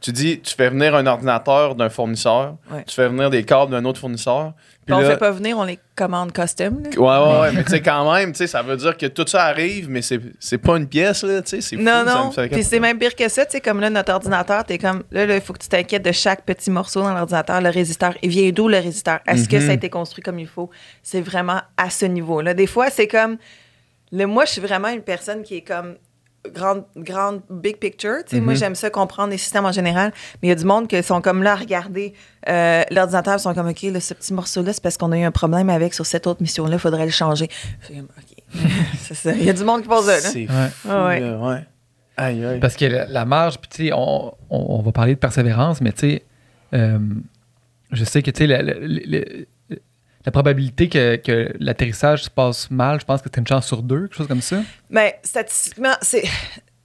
tu 0.00 0.12
dis, 0.12 0.40
tu 0.40 0.54
fais 0.54 0.70
venir 0.70 0.94
un 0.94 1.06
ordinateur 1.06 1.74
d'un 1.74 1.88
fournisseur, 1.88 2.54
Ouais. 2.70 2.84
tu 2.86 2.94
fais 2.94 3.08
venir 3.08 3.30
des 3.30 3.42
câbles 3.44 3.72
d'un 3.72 3.84
autre 3.84 3.98
fournisseur. 4.00 4.52
Puis 4.88 4.94
on 4.94 5.00
là, 5.00 5.10
fait 5.10 5.16
pas 5.18 5.30
venir, 5.30 5.58
on 5.58 5.64
les 5.64 5.78
commande 5.94 6.32
custom. 6.32 6.82
là. 6.82 6.88
Ouais, 6.90 6.96
ouais, 7.34 7.40
ouais, 7.40 7.52
mais 7.52 7.62
tu 7.64 7.70
sais, 7.72 7.82
quand 7.82 8.10
même, 8.14 8.32
tu 8.32 8.38
sais, 8.38 8.46
ça 8.46 8.62
veut 8.62 8.76
dire 8.76 8.96
que 8.96 9.04
tout 9.06 9.26
ça 9.26 9.44
arrive, 9.44 9.90
mais 9.90 10.00
c'est 10.02 10.58
pas 10.58 10.76
une 10.78 10.88
pièce, 10.88 11.22
là, 11.24 11.42
tu 11.42 11.48
sais, 11.50 11.60
c'est 11.60 11.76
fou. 11.76 11.82
Non, 11.82 12.04
me 12.04 12.08
non. 12.08 12.48
Puis 12.50 12.64
c'est 12.64 12.80
même 12.80 12.98
pire 12.98 13.14
que 13.14 13.28
ça, 13.28 13.44
tu 13.44 13.52
sais, 13.52 13.60
comme 13.60 13.80
là, 13.80 13.90
notre 13.90 14.12
ordinateur, 14.12 14.64
t'es 14.64 14.78
comme, 14.78 15.02
là, 15.10 15.26
là, 15.26 15.34
il 15.34 15.40
faut 15.42 15.52
que 15.52 15.58
tu 15.58 15.68
t'inquiètes 15.68 16.04
de 16.04 16.12
chaque 16.12 16.44
petit 16.46 16.70
morceau 16.70 17.02
dans 17.02 17.12
l'ordinateur, 17.12 17.60
le 17.60 17.68
résisteur. 17.70 18.14
Il 18.22 18.30
vient 18.30 18.50
d'où 18.50 18.66
le 18.68 18.78
résisteur? 18.78 19.20
Est-ce 19.26 19.48
que 19.48 19.56
Mhm. 19.56 19.62
ça 19.66 19.70
a 19.72 19.74
été 19.74 19.90
construit 19.90 20.22
comme 20.22 20.38
il 20.38 20.46
faut? 20.48 20.70
C'est 21.02 21.20
vraiment 21.20 21.60
à 21.76 21.90
ce 21.90 22.06
niveau-là. 22.06 22.54
Des 22.54 22.66
fois, 22.66 22.88
c'est 22.90 23.08
comme, 23.08 23.36
le, 24.10 24.24
moi, 24.26 24.46
je 24.46 24.52
suis 24.52 24.60
vraiment 24.62 24.88
une 24.88 25.02
personne 25.02 25.42
qui 25.42 25.56
est 25.56 25.60
comme, 25.62 25.96
grande, 26.52 26.84
grande 26.96 27.40
big 27.50 27.76
picture. 27.78 28.18
Tu 28.26 28.36
sais, 28.36 28.40
Moi, 28.40 28.54
Mhm. 28.54 28.58
j'aime 28.58 28.74
ça 28.74 28.90
comprendre 28.90 29.30
les 29.30 29.38
systèmes 29.38 29.64
en 29.66 29.72
général. 29.72 30.12
Mais 30.42 30.48
il 30.48 30.50
y 30.50 30.52
a 30.52 30.56
du 30.56 30.64
monde 30.64 30.88
qui 30.88 31.02
sont 31.02 31.20
comme 31.20 31.42
là 31.42 31.52
à 31.52 31.56
regarder 31.56 32.12
euh, 32.48 32.82
l'ordinateur, 32.90 33.34
ils 33.36 33.40
sont 33.40 33.52
comme, 33.54 33.68
OK, 33.68 33.82
là, 33.82 34.00
ce 34.00 34.14
petit 34.14 34.32
morceau-là, 34.32 34.72
c'est 34.72 34.82
parce 34.82 34.96
qu'on 34.96 35.12
a 35.12 35.18
eu 35.18 35.22
un 35.24 35.30
problème 35.30 35.68
avec 35.70 35.92
sur 35.94 36.06
cette 36.06 36.26
autre 36.26 36.40
mission-là, 36.40 36.74
il 36.76 36.78
faudrait 36.78 37.04
le 37.04 37.10
changer. 37.10 37.48
OK. 37.90 37.96
c'est 39.00 39.14
ça. 39.14 39.32
Il 39.32 39.44
y 39.44 39.50
a 39.50 39.52
du 39.52 39.64
monde 39.64 39.82
qui 39.82 39.88
pose 39.88 40.06
ça. 40.06 40.12
là. 40.12 40.20
C'est 40.20 40.48
Ouais. 40.48 40.68
Ah 40.88 41.06
ouais. 41.06 41.20
là, 41.20 41.38
ouais. 41.38 41.66
Aïe, 42.16 42.44
aïe. 42.44 42.58
Parce 42.60 42.74
que 42.76 42.84
la, 42.86 43.06
la 43.06 43.24
marge, 43.24 43.58
puis 43.58 43.68
tu 43.70 43.86
sais, 43.88 43.92
on, 43.92 44.32
on, 44.50 44.66
on 44.78 44.82
va 44.82 44.92
parler 44.92 45.14
de 45.14 45.18
persévérance, 45.20 45.80
mais 45.80 45.92
tu 45.92 46.00
sais, 46.10 46.22
euh, 46.74 46.98
je 47.92 48.04
sais 48.04 48.22
que 48.22 48.30
tu 48.30 48.46
sais, 48.46 49.46
la, 50.28 50.32
probabilité 50.32 50.88
que, 50.88 51.16
que 51.16 51.52
l'atterrissage 51.58 52.24
se 52.24 52.30
passe 52.30 52.70
mal, 52.70 53.00
je 53.00 53.04
pense 53.04 53.22
que 53.22 53.28
c'est 53.32 53.40
une 53.40 53.46
chance 53.46 53.66
sur 53.66 53.82
deux, 53.82 54.02
quelque 54.02 54.16
chose 54.16 54.28
comme 54.28 54.42
ça. 54.42 54.58
Mais 54.90 55.18
statistiquement, 55.22 55.94
c'est. 56.02 56.24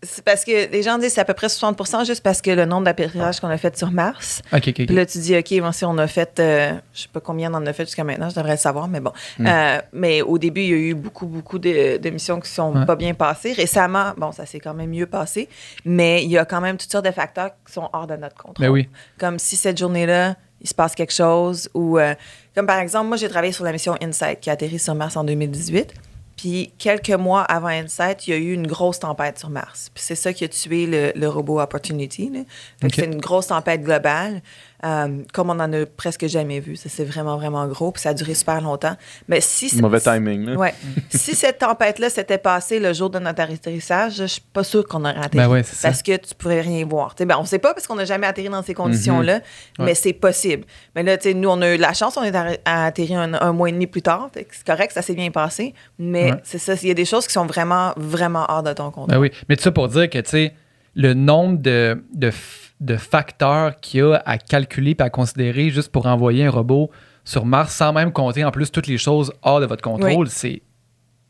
C'est 0.05 0.21
parce 0.21 0.43
que 0.43 0.69
les 0.69 0.83
gens 0.83 0.97
disent 0.97 1.07
que 1.07 1.13
c'est 1.13 1.21
à 1.21 1.23
peu 1.23 1.33
près 1.33 1.47
60 1.47 2.05
juste 2.05 2.21
parce 2.21 2.41
que 2.41 2.51
le 2.51 2.65
nombre 2.65 2.83
d'atterrissages 2.83 3.39
qu'on 3.39 3.47
a 3.47 3.57
fait 3.57 3.77
sur 3.77 3.89
Mars. 3.89 4.41
Ok, 4.51 4.59
ok, 4.59 4.67
ok. 4.67 4.85
Puis 4.87 4.95
là, 4.95 5.05
tu 5.05 5.17
dis, 5.19 5.37
OK, 5.37 5.61
bon, 5.61 5.71
si 5.71 5.85
on 5.85 5.97
a 5.97 6.07
fait, 6.07 6.41
euh, 6.41 6.73
je 6.93 7.03
sais 7.03 7.07
pas 7.07 7.21
combien 7.21 7.49
on 7.53 7.55
en 7.55 7.65
a 7.65 7.71
fait 7.71 7.85
jusqu'à 7.85 8.03
maintenant, 8.03 8.29
je 8.29 8.35
devrais 8.35 8.51
le 8.51 8.57
savoir, 8.57 8.89
mais 8.89 8.99
bon. 8.99 9.13
Mm. 9.39 9.47
Euh, 9.47 9.77
mais 9.93 10.21
au 10.21 10.37
début, 10.37 10.59
il 10.59 10.67
y 10.67 10.73
a 10.73 10.75
eu 10.75 10.93
beaucoup, 10.93 11.25
beaucoup 11.25 11.57
de, 11.57 11.95
de 11.95 12.09
missions 12.09 12.41
qui 12.41 12.49
sont 12.49 12.75
Ouais. 12.75 12.85
pas 12.85 12.97
bien 12.97 13.13
passées. 13.13 13.53
Récemment, 13.53 14.11
bon, 14.17 14.33
ça 14.33 14.45
s'est 14.45 14.59
quand 14.59 14.73
même 14.73 14.89
mieux 14.89 15.05
passé, 15.07 15.47
mais 15.85 16.21
il 16.25 16.31
y 16.31 16.37
a 16.37 16.43
quand 16.43 16.59
même 16.59 16.75
toutes 16.75 16.91
sortes 16.91 17.05
de 17.05 17.11
facteurs 17.11 17.51
qui 17.65 17.71
sont 17.71 17.89
hors 17.93 18.05
de 18.05 18.17
notre 18.17 18.35
contrôle. 18.35 18.65
Ben 18.65 18.71
oui. 18.73 18.89
Comme 19.17 19.39
si 19.39 19.55
cette 19.55 19.77
journée-là, 19.77 20.35
il 20.59 20.67
se 20.67 20.73
passe 20.73 20.95
quelque 20.95 21.13
chose, 21.13 21.69
ou 21.73 21.97
euh, 21.97 22.13
comme 22.55 22.67
par 22.67 22.79
exemple, 22.79 23.07
moi, 23.07 23.17
j'ai 23.17 23.29
travaillé 23.29 23.51
sur 23.53 23.63
la 23.65 23.71
mission 23.71 23.95
InSight 24.01 24.39
qui 24.39 24.49
a 24.49 24.53
atterri 24.53 24.79
sur 24.79 24.95
Mars 24.95 25.15
en 25.17 25.23
2018. 25.23 25.93
Puis 26.35 26.73
quelques 26.79 27.11
mois 27.11 27.41
avant 27.43 27.67
InSight, 27.67 28.27
il 28.27 28.31
y 28.31 28.33
a 28.33 28.37
eu 28.37 28.53
une 28.53 28.65
grosse 28.67 28.99
tempête 28.99 29.37
sur 29.39 29.49
Mars. 29.51 29.91
Puis 29.93 30.03
c'est 30.05 30.15
ça 30.15 30.33
qui 30.33 30.43
a 30.43 30.47
tué 30.47 30.87
le, 30.87 31.11
le 31.15 31.29
robot 31.29 31.59
Opportunity. 31.61 32.29
là. 32.29 32.39
Fait 32.81 32.87
que 32.89 32.93
Ok. 32.93 32.93
c'est 32.95 33.05
une 33.05 33.21
grosse 33.21 33.47
tempête 33.47 33.83
globale. 33.83 34.41
Euh, 34.83 35.19
comme 35.33 35.49
on 35.49 35.59
en 35.59 35.71
a 35.73 35.85
presque 35.85 36.27
jamais 36.27 36.59
vu. 36.59 36.75
Ça, 36.75 36.89
c'est 36.89 37.05
vraiment, 37.05 37.37
vraiment 37.37 37.65
gros, 37.67 37.91
puis 37.91 38.01
ça 38.01 38.09
a 38.09 38.13
duré 38.13 38.33
super 38.33 38.59
longtemps. 38.61 38.95
Mais 39.27 39.39
si... 39.41 39.73
Mauvais 39.81 39.99
timing, 40.01 40.45
là. 40.45 40.55
Ouais. 40.55 40.73
si 41.09 41.35
cette 41.35 41.59
tempête-là 41.59 42.09
s'était 42.09 42.37
passée 42.37 42.79
le 42.79 42.91
jour 42.93 43.09
de 43.09 43.19
notre 43.19 43.41
atterrissage, 43.41 44.15
je 44.17 44.25
suis 44.25 44.41
pas 44.41 44.63
sûre 44.63 44.85
qu'on 44.87 45.01
aurait 45.05 45.15
atterri. 45.17 45.37
Ben 45.37 45.47
ouais, 45.47 45.63
c'est 45.63 45.75
ça. 45.75 45.87
Parce 45.89 46.01
que 46.01 46.15
tu 46.17 46.35
pourrais 46.35 46.61
rien 46.61 46.85
voir. 46.85 47.15
Tu 47.15 47.21
sais, 47.21 47.25
ben, 47.25 47.37
on 47.39 47.45
sait 47.45 47.59
pas 47.59 47.73
parce 47.73 47.87
qu'on 47.87 47.95
n'a 47.95 48.05
jamais 48.05 48.27
atterri 48.27 48.49
dans 48.49 48.61
ces 48.63 48.73
conditions-là, 48.73 49.35
Ouais. 49.79 49.85
mais 49.85 49.95
c'est 49.95 50.13
possible. 50.13 50.65
Mais 50.95 51.03
là, 51.03 51.17
tu 51.17 51.29
sais, 51.29 51.33
nous, 51.33 51.49
on 51.49 51.61
a 51.61 51.73
eu 51.73 51.77
la 51.77 51.93
chance, 51.93 52.17
on 52.17 52.23
est 52.23 52.35
atterri 52.65 53.15
un, 53.15 53.33
un 53.35 53.51
mois 53.53 53.69
et 53.69 53.71
demi 53.71 53.87
plus 53.87 54.01
tard. 54.01 54.29
C'est 54.33 54.65
correct, 54.65 54.91
ça 54.91 55.01
s'est 55.01 55.15
bien 55.15 55.31
passé. 55.31 55.73
Mais 55.97 56.31
Ouais. 56.31 56.37
c'est 56.43 56.57
ça, 56.59 56.73
il 56.81 56.87
y 56.87 56.91
a 56.91 56.95
des 56.95 57.05
choses 57.05 57.25
qui 57.27 57.33
sont 57.33 57.45
vraiment, 57.45 57.93
vraiment 57.97 58.45
hors 58.49 58.63
de 58.63 58.73
ton 58.73 58.91
contrôle. 58.91 59.07
Ben 59.07 59.19
oui, 59.19 59.31
mais 59.49 59.55
tout 59.55 59.63
ça 59.63 59.71
pour 59.71 59.87
dire 59.87 60.09
que, 60.09 60.19
tu 60.19 60.29
sais, 60.29 60.53
le 60.95 61.13
nombre 61.13 61.57
de, 61.59 62.03
de, 62.13 62.31
de 62.83 62.97
facteurs 62.97 63.79
qu'il 63.79 64.01
y 64.01 64.03
a 64.03 64.21
à 64.25 64.37
calculer 64.37 64.95
et 64.97 65.01
à 65.01 65.09
considérer 65.09 65.69
juste 65.69 65.91
pour 65.91 66.05
envoyer 66.05 66.45
un 66.45 66.51
robot 66.51 66.91
sur 67.23 67.45
Mars 67.45 67.73
sans 67.73 67.93
même 67.93 68.11
compter 68.11 68.43
en 68.43 68.51
plus 68.51 68.71
toutes 68.71 68.87
les 68.87 68.97
choses 68.97 69.31
hors 69.41 69.61
de 69.61 69.65
votre 69.65 69.81
contrôle, 69.81 70.27
c'est 70.29 70.61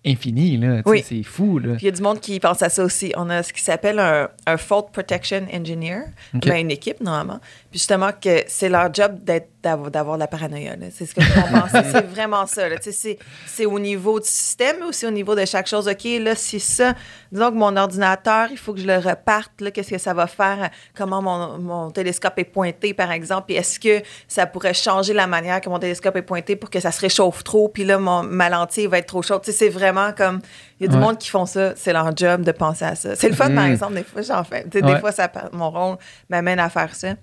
infini, 0.06 0.58
là. 0.58 0.82
Oui. 0.86 1.04
C'est 1.06 1.24
fou, 1.24 1.60
là. 1.60 1.76
Il 1.80 1.86
y 1.86 1.88
a 1.88 1.92
du 1.92 2.02
monde 2.02 2.20
qui 2.20 2.40
pense 2.40 2.62
à 2.62 2.70
ça 2.70 2.84
aussi. 2.84 3.14
On 3.16 3.30
a 3.30 3.44
ce 3.44 3.54
qui 3.54 3.62
s'appelle 3.62 4.00
un, 4.00 4.28
un 4.46 4.58
Fault 4.58 4.90
Protection 4.92 5.46
Engineer, 5.54 6.02
OK. 6.36 6.46
ben, 6.48 6.58
une 6.58 6.72
équipe 6.72 7.00
normalement. 7.02 7.40
Puis 7.74 7.80
justement, 7.80 8.12
que 8.12 8.44
c'est 8.46 8.70
leur 8.70 8.94
job 8.94 9.24
d'être, 9.24 9.50
d'avoir, 9.64 9.90
de 9.90 10.20
la 10.20 10.28
paranoïa. 10.28 10.76
C'est 10.92 11.08
ce 11.08 11.16
que 11.16 11.22
on 11.22 11.60
pense. 11.60 11.72
c'est 11.92 12.06
vraiment 12.06 12.46
ça. 12.46 12.68
C'est, 12.82 13.18
c'est 13.48 13.66
au 13.66 13.80
niveau 13.80 14.20
du 14.20 14.28
système, 14.28 14.76
mais 14.82 14.86
aussi 14.86 15.08
au 15.08 15.10
niveau 15.10 15.34
de 15.34 15.44
chaque 15.44 15.66
chose. 15.66 15.88
OK, 15.88 16.04
là, 16.22 16.36
c'est 16.36 16.60
ça. 16.60 16.94
Disons 17.32 17.50
que 17.50 17.56
mon 17.56 17.76
ordinateur, 17.76 18.50
il 18.52 18.60
faut 18.60 18.76
que 18.76 18.80
je 18.80 18.86
le 18.86 18.98
reparte. 18.98 19.54
Qu'est-ce 19.74 19.90
que 19.90 19.98
ça 19.98 20.14
va 20.14 20.28
faire? 20.28 20.70
Comment 20.96 21.24
mon, 21.24 21.58
mon 21.58 21.90
télescope 21.90 22.38
est 22.38 22.44
pointé, 22.44 22.94
par 22.94 23.12
exemple? 23.12 23.46
Puis 23.48 23.56
est-ce 23.56 23.80
que 23.80 24.06
ça 24.28 24.46
pourrait 24.46 24.76
changer 24.76 25.14
la 25.14 25.26
manière 25.26 25.60
que 25.60 25.70
mon 25.70 25.80
télescope 25.80 26.16
est 26.16 26.22
pointé 26.22 26.56
pour 26.56 26.70
que 26.70 26.80
ça 26.80 26.92
se 26.92 27.02
réchauffe 27.02 27.44
trop? 27.44 27.70
Puis 27.70 27.86
là, 27.86 27.98
mon, 27.98 28.22
ma 28.22 28.50
lentille 28.50 28.86
va 28.86 29.00
être 29.00 29.08
trop 29.08 29.24
chaude. 29.24 29.42
C'est 29.46 29.70
vraiment 29.70 30.12
comme... 30.14 30.42
Il 30.84 30.88
y 30.88 30.90
a 30.90 30.92
du 30.92 30.98
Ouais. 30.98 31.02
monde 31.08 31.18
qui 31.18 31.30
font 31.30 31.46
ça. 31.46 31.74
C'est 31.78 31.94
leur 31.94 32.16
job 32.16 32.44
de 32.44 32.52
penser 32.52 32.84
à 32.84 32.96
ça. 32.96 33.16
C'est 33.16 33.30
le 33.30 33.36
fun, 33.36 33.50
par 33.56 33.66
Mm. 33.66 33.72
exemple. 33.72 33.94
Des 33.96 34.04
fois, 34.04 34.22
j'en 34.22 34.44
fais. 34.44 34.66
Ouais. 34.74 34.82
Des 34.82 35.00
fois, 35.00 35.12
ça, 35.14 35.32
mon 35.54 35.70
rôle 35.72 35.96
m'amène 36.30 36.60
à 36.60 36.70
faire 36.70 36.94
ça. 36.94 37.14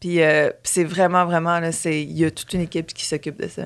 Puis, 0.00 0.22
euh, 0.22 0.48
c'est 0.62 0.84
vraiment, 0.84 1.26
vraiment... 1.26 1.60
Il 1.84 2.18
y 2.18 2.24
a 2.24 2.30
toute 2.30 2.52
une 2.54 2.62
équipe 2.62 2.86
qui 2.94 3.04
s'occupe 3.04 3.38
de 3.42 3.48
ça. 3.48 3.62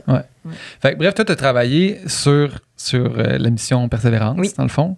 Fait 0.82 0.92
que, 0.94 0.98
bref, 0.98 1.14
toi, 1.14 1.24
tu 1.24 1.30
as 1.32 1.36
travaillé 1.36 2.00
sur, 2.08 2.58
sur 2.76 3.16
euh, 3.18 3.38
la 3.38 3.50
mission 3.50 3.88
Persévérance, 3.88 4.36
Oui. 4.40 4.52
dans 4.56 4.64
le 4.64 4.68
fond. 4.68 4.96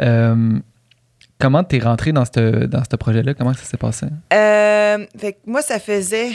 Euh, 0.00 0.58
comment 1.38 1.62
tu 1.62 1.76
es 1.76 1.78
rentré 1.78 2.10
dans 2.12 2.24
ce 2.24 2.66
dans 2.66 2.82
projet-là? 2.98 3.34
Comment 3.34 3.54
ça 3.54 3.62
s'est 3.64 3.76
passé? 3.76 4.06
Fait 4.30 5.32
que 5.34 5.38
moi, 5.46 5.62
ça 5.62 5.78
faisait... 5.78 6.30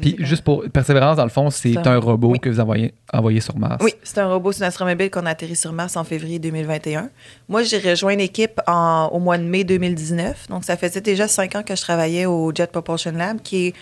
Puis, 0.00 0.16
juste 0.18 0.42
pour 0.44 0.64
Persévérance, 0.70 1.16
dans 1.16 1.24
le 1.24 1.30
fond, 1.30 1.48
c'est 1.50 1.72
C'est 1.72 1.86
un 1.86 1.92
un- 1.92 1.98
robot 1.98 2.30
oui. 2.32 2.40
que 2.40 2.50
vous 2.50 2.60
envoyez, 2.60 2.92
envoyé 3.12 3.40
sur 3.40 3.56
Mars. 3.56 3.82
Oui, 3.82 3.94
c'est 4.02 4.18
un 4.18 4.28
robot 4.28 4.52
sur 4.52 4.64
astromobile 4.64 5.10
qu'on 5.10 5.24
a 5.24 5.30
atterri 5.30 5.56
sur 5.56 5.72
Mars 5.72 5.96
en 5.96 6.04
février 6.04 6.38
2021. 6.38 7.08
Moi, 7.48 7.62
j'ai 7.62 7.78
rejoint 7.78 8.14
l'équipe 8.14 8.60
au 8.68 9.18
mois 9.18 9.38
de 9.38 9.44
mai 9.44 9.64
2019. 9.64 10.48
Donc, 10.48 10.64
ça 10.64 10.76
faisait 10.76 11.00
déjà 11.00 11.26
cinq 11.26 11.56
ans 11.56 11.62
que 11.62 11.74
je 11.74 11.80
travaillais 11.80 12.26
au 12.26 12.52
Jet 12.54 12.70
Propulsion 12.70 13.12
Lab, 13.12 13.40
qui 13.40 13.68
est 13.68 13.74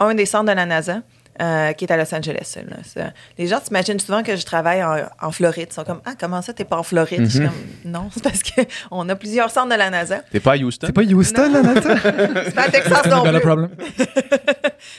un 0.00 0.14
des 0.14 0.26
centres 0.26 0.50
de 0.50 0.56
la 0.56 0.66
NASA. 0.66 1.00
Euh, 1.40 1.72
qui 1.72 1.84
est 1.84 1.92
à 1.92 1.96
Los 1.96 2.14
Angeles. 2.14 2.56
là. 2.96 3.12
Les 3.38 3.46
gens 3.46 3.60
s'imaginent 3.62 4.00
souvent 4.00 4.22
que 4.22 4.36
je 4.36 4.44
travaille 4.44 4.82
en, 4.82 4.96
en 5.20 5.32
Floride. 5.32 5.68
Ils 5.70 5.74
sont 5.74 5.84
comme 5.84 6.00
Ah, 6.04 6.12
comment 6.18 6.42
ça, 6.42 6.52
t'es 6.52 6.64
pas 6.64 6.78
en 6.78 6.82
Floride? 6.82 7.24
Je 7.24 7.28
suis 7.30 7.40
Mhm. 7.40 7.46
comme 7.84 7.90
Non, 7.92 8.10
c'est 8.12 8.22
parce 8.22 8.40
qu'on 8.42 9.08
a 9.08 9.14
plusieurs 9.16 9.50
centres 9.50 9.70
de 9.72 9.78
la 9.78 9.90
NASA. 9.90 10.18
T'es 10.30 10.40
pas 10.40 10.52
à 10.52 10.56
Houston? 10.56 10.86
C'est 10.88 10.92
pas 10.92 11.02
Houston, 11.02 11.52
là, 11.52 11.62
Nathan? 11.62 11.94
C'est 12.44 12.54
pas 12.54 12.62
à 12.62 12.68
Texas 12.70 13.06
non 13.06 13.22
plus. 13.22 13.40
problem. 13.40 13.70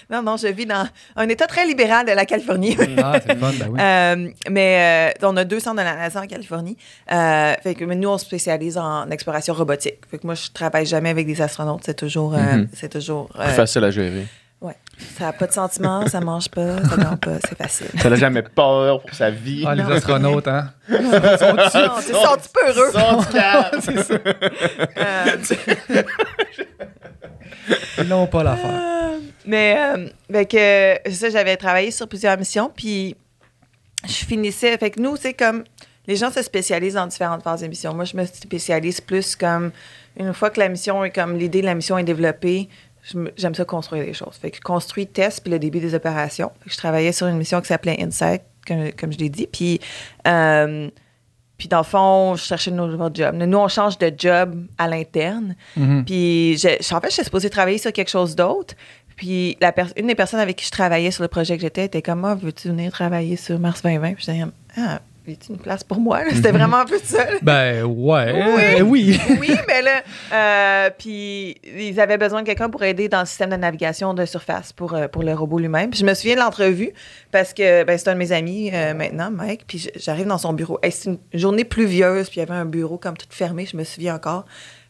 Non, 0.09 0.21
non, 0.23 0.37
je 0.37 0.47
vis 0.47 0.65
dans 0.65 0.87
un 1.15 1.29
état 1.29 1.47
très 1.47 1.65
libéral 1.65 2.05
de 2.05 2.11
la 2.11 2.25
Californie. 2.25 2.75
Ah, 2.97 3.19
c'est 3.25 3.33
le 3.33 3.39
fun, 3.39 3.51
ben 3.59 3.67
oui. 3.69 3.79
Euh, 3.79 4.29
mais 4.49 5.11
euh, 5.21 5.27
on 5.27 5.37
a 5.37 5.43
deux 5.43 5.59
centres 5.59 5.77
de 5.77 5.81
la 5.83 5.95
NASA 5.95 6.21
en 6.21 6.27
Californie. 6.27 6.77
Euh, 7.11 7.53
fait 7.61 7.75
que 7.75 7.85
mais 7.85 7.95
nous, 7.95 8.09
on 8.09 8.17
se 8.17 8.25
spécialise 8.25 8.77
en 8.77 9.09
exploration 9.11 9.53
robotique. 9.53 9.99
Fait 10.09 10.17
que 10.17 10.25
moi, 10.25 10.35
je 10.35 10.47
travaille 10.53 10.85
jamais 10.85 11.09
avec 11.09 11.27
des 11.27 11.41
astronautes. 11.41 11.81
C'est 11.85 11.93
toujours. 11.95 12.33
euh, 12.35 12.37
Mhm. 12.37 12.67
c'est 12.73 12.89
toujours 12.89 13.27
Plus 13.29 13.51
facile 13.51 13.83
à 13.83 13.91
gérer. 13.91 14.25
Ça 15.17 15.25
n'a 15.25 15.33
pas 15.33 15.45
de 15.47 15.51
sentiment, 15.51 16.07
ça 16.07 16.19
mange 16.21 16.49
pas, 16.49 16.83
ça 16.83 16.97
dort 16.97 17.17
pas, 17.19 17.37
c'est 17.47 17.57
facile. 17.57 17.87
Ça 18.01 18.09
n'a 18.09 18.15
jamais 18.15 18.41
peur 18.41 19.01
pour 19.01 19.13
sa 19.13 19.29
vie. 19.29 19.63
Ah, 19.67 19.75
les 19.75 19.83
astronautes, 19.83 20.47
hein? 20.47 20.71
Non, 20.89 20.97
tu 20.99 22.13
sens 22.13 22.37
tu 22.41 22.49
peu 22.53 22.67
heureux? 22.67 22.91
Son 22.91 23.23
calme. 23.31 23.79
Euh, 24.97 25.37
Ils 27.99 28.07
n'ont 28.07 28.27
pas 28.27 28.43
l'affaire. 28.43 28.71
Euh, 28.73 29.17
mais, 29.45 29.75
euh, 29.77 30.07
fait 30.31 30.45
que, 31.05 31.11
ça, 31.11 31.29
j'avais 31.29 31.57
travaillé 31.57 31.91
sur 31.91 32.07
plusieurs 32.07 32.37
missions, 32.37 32.71
puis 32.75 33.15
je 34.05 34.13
finissais. 34.25 34.77
Fait 34.77 34.91
que 34.91 34.99
nous, 35.01 35.15
c'est 35.15 35.33
comme. 35.33 35.63
Les 36.07 36.15
gens 36.15 36.31
se 36.31 36.41
spécialisent 36.41 36.93
dans 36.93 37.05
différentes 37.07 37.43
phases 37.43 37.61
de 37.61 37.67
mission. 37.67 37.93
Moi, 37.93 38.05
je 38.05 38.15
me 38.15 38.25
spécialise 38.25 39.01
plus 39.01 39.35
comme. 39.35 39.71
Une 40.17 40.33
fois 40.33 40.49
que 40.49 40.59
la 40.59 40.69
mission 40.69 41.03
est 41.03 41.11
comme. 41.11 41.37
L'idée 41.37 41.61
de 41.61 41.65
la 41.65 41.75
mission 41.75 41.97
est 41.97 42.03
développée, 42.03 42.69
j'aime 43.37 43.55
ça 43.55 43.65
construire 43.65 44.05
des 44.05 44.13
choses. 44.13 44.35
Fait 44.41 44.51
que 44.51 44.57
je 44.57 44.61
construis, 44.61 45.07
test, 45.07 45.41
puis 45.41 45.51
le 45.51 45.59
début 45.59 45.79
des 45.79 45.93
opérations. 45.95 46.51
Fait 46.61 46.69
que 46.69 46.73
je 46.73 46.77
travaillais 46.77 47.11
sur 47.11 47.27
une 47.27 47.37
mission 47.37 47.61
qui 47.61 47.67
s'appelait 47.67 48.01
Insight, 48.01 48.41
comme, 48.67 48.91
comme 48.93 49.11
je 49.13 49.17
l'ai 49.17 49.29
dit. 49.29 49.47
Puis. 49.51 49.79
euh, 50.27 50.89
puis 51.57 51.67
dans 51.67 51.79
le 51.79 51.83
fond, 51.83 52.35
je 52.35 52.43
cherchais 52.43 52.69
une 52.69 52.79
autre 52.79 53.09
job. 53.15 53.33
Nous, 53.33 53.57
on 53.57 53.67
change 53.67 53.97
de 53.97 54.13
job 54.15 54.67
à 54.77 54.87
l'interne. 54.87 55.55
Mhm. 55.75 56.05
Puis, 56.05 56.55
je, 56.55 56.67
je- 56.79 56.93
en 56.95 57.01
fait, 57.01 57.09
j'étais 57.09 57.23
supposée 57.23 57.49
travailler 57.49 57.79
sur 57.79 57.91
quelque 57.91 58.11
chose 58.11 58.35
d'autre. 58.35 58.75
Puis, 59.15 59.57
la 59.59 59.73
une 59.95 60.05
des 60.05 60.13
personnes 60.13 60.39
avec 60.39 60.57
qui 60.57 60.65
je 60.67 60.69
travaillais 60.69 61.09
sur 61.09 61.23
le 61.23 61.27
projet 61.29 61.55
que 61.55 61.63
j'étais 61.63 61.85
était 61.85 62.03
comme, 62.03 62.23
ah, 62.25 62.35
veux-tu 62.35 62.67
venir 62.67 62.91
travailler 62.91 63.37
sur 63.37 63.57
Mars 63.57 63.81
2020? 63.81 64.13
Puis, 64.13 64.25
j'étais 64.27 64.39
comme, 64.41 64.51
ah, 64.77 64.99
y 65.33 65.35
a 65.35 65.53
une 65.53 65.57
place 65.57 65.83
pour 65.83 65.99
moi? 65.99 66.21
C'était 66.31 66.51
vraiment 66.51 66.77
un 66.77 66.85
peu 66.85 66.99
ça. 67.03 67.25
là. 67.25 67.37
Ben, 67.41 67.83
ouais. 67.83 68.81
Oui. 68.81 68.81
oui. 68.81 69.21
oui, 69.39 69.49
mais 69.67 69.81
là, 69.81 70.01
euh, 70.33 70.89
puis 70.97 71.55
ils 71.63 71.99
avaient 71.99 72.17
besoin 72.17 72.41
de 72.41 72.47
quelqu'un 72.47 72.69
pour 72.69 72.83
aider 72.83 73.09
dans 73.09 73.19
le 73.21 73.25
système 73.25 73.49
de 73.49 73.55
navigation 73.55 74.13
de 74.13 74.25
surface 74.25 74.73
pour, 74.73 74.93
euh, 74.93 75.07
pour 75.07 75.23
le 75.23 75.33
robot 75.33 75.59
lui-même. 75.59 75.89
Puis 75.89 75.99
je 75.99 76.05
me 76.05 76.13
souviens 76.13 76.35
de 76.35 76.39
l'entrevue 76.39 76.91
parce 77.31 77.53
que 77.53 77.83
ben, 77.83 77.97
c'est 77.97 78.09
un 78.09 78.13
de 78.13 78.19
mes 78.19 78.31
amis 78.31 78.71
euh, 78.73 78.93
maintenant, 78.93 79.31
Mike. 79.31 79.65
Puis 79.67 79.89
j'arrive 79.95 80.27
dans 80.27 80.37
son 80.37 80.53
bureau. 80.53 80.79
Hey, 80.81 80.91
c'est 80.91 81.09
une 81.09 81.19
journée 81.33 81.63
pluvieuse, 81.63 82.29
puis 82.29 82.37
il 82.37 82.39
y 82.39 82.43
avait 82.43 82.59
un 82.59 82.65
bureau 82.65 82.97
comme 82.97 83.17
tout 83.17 83.27
fermé, 83.29 83.65
je 83.65 83.77
me 83.77 83.83
souviens 83.83 84.15
encore. 84.15 84.45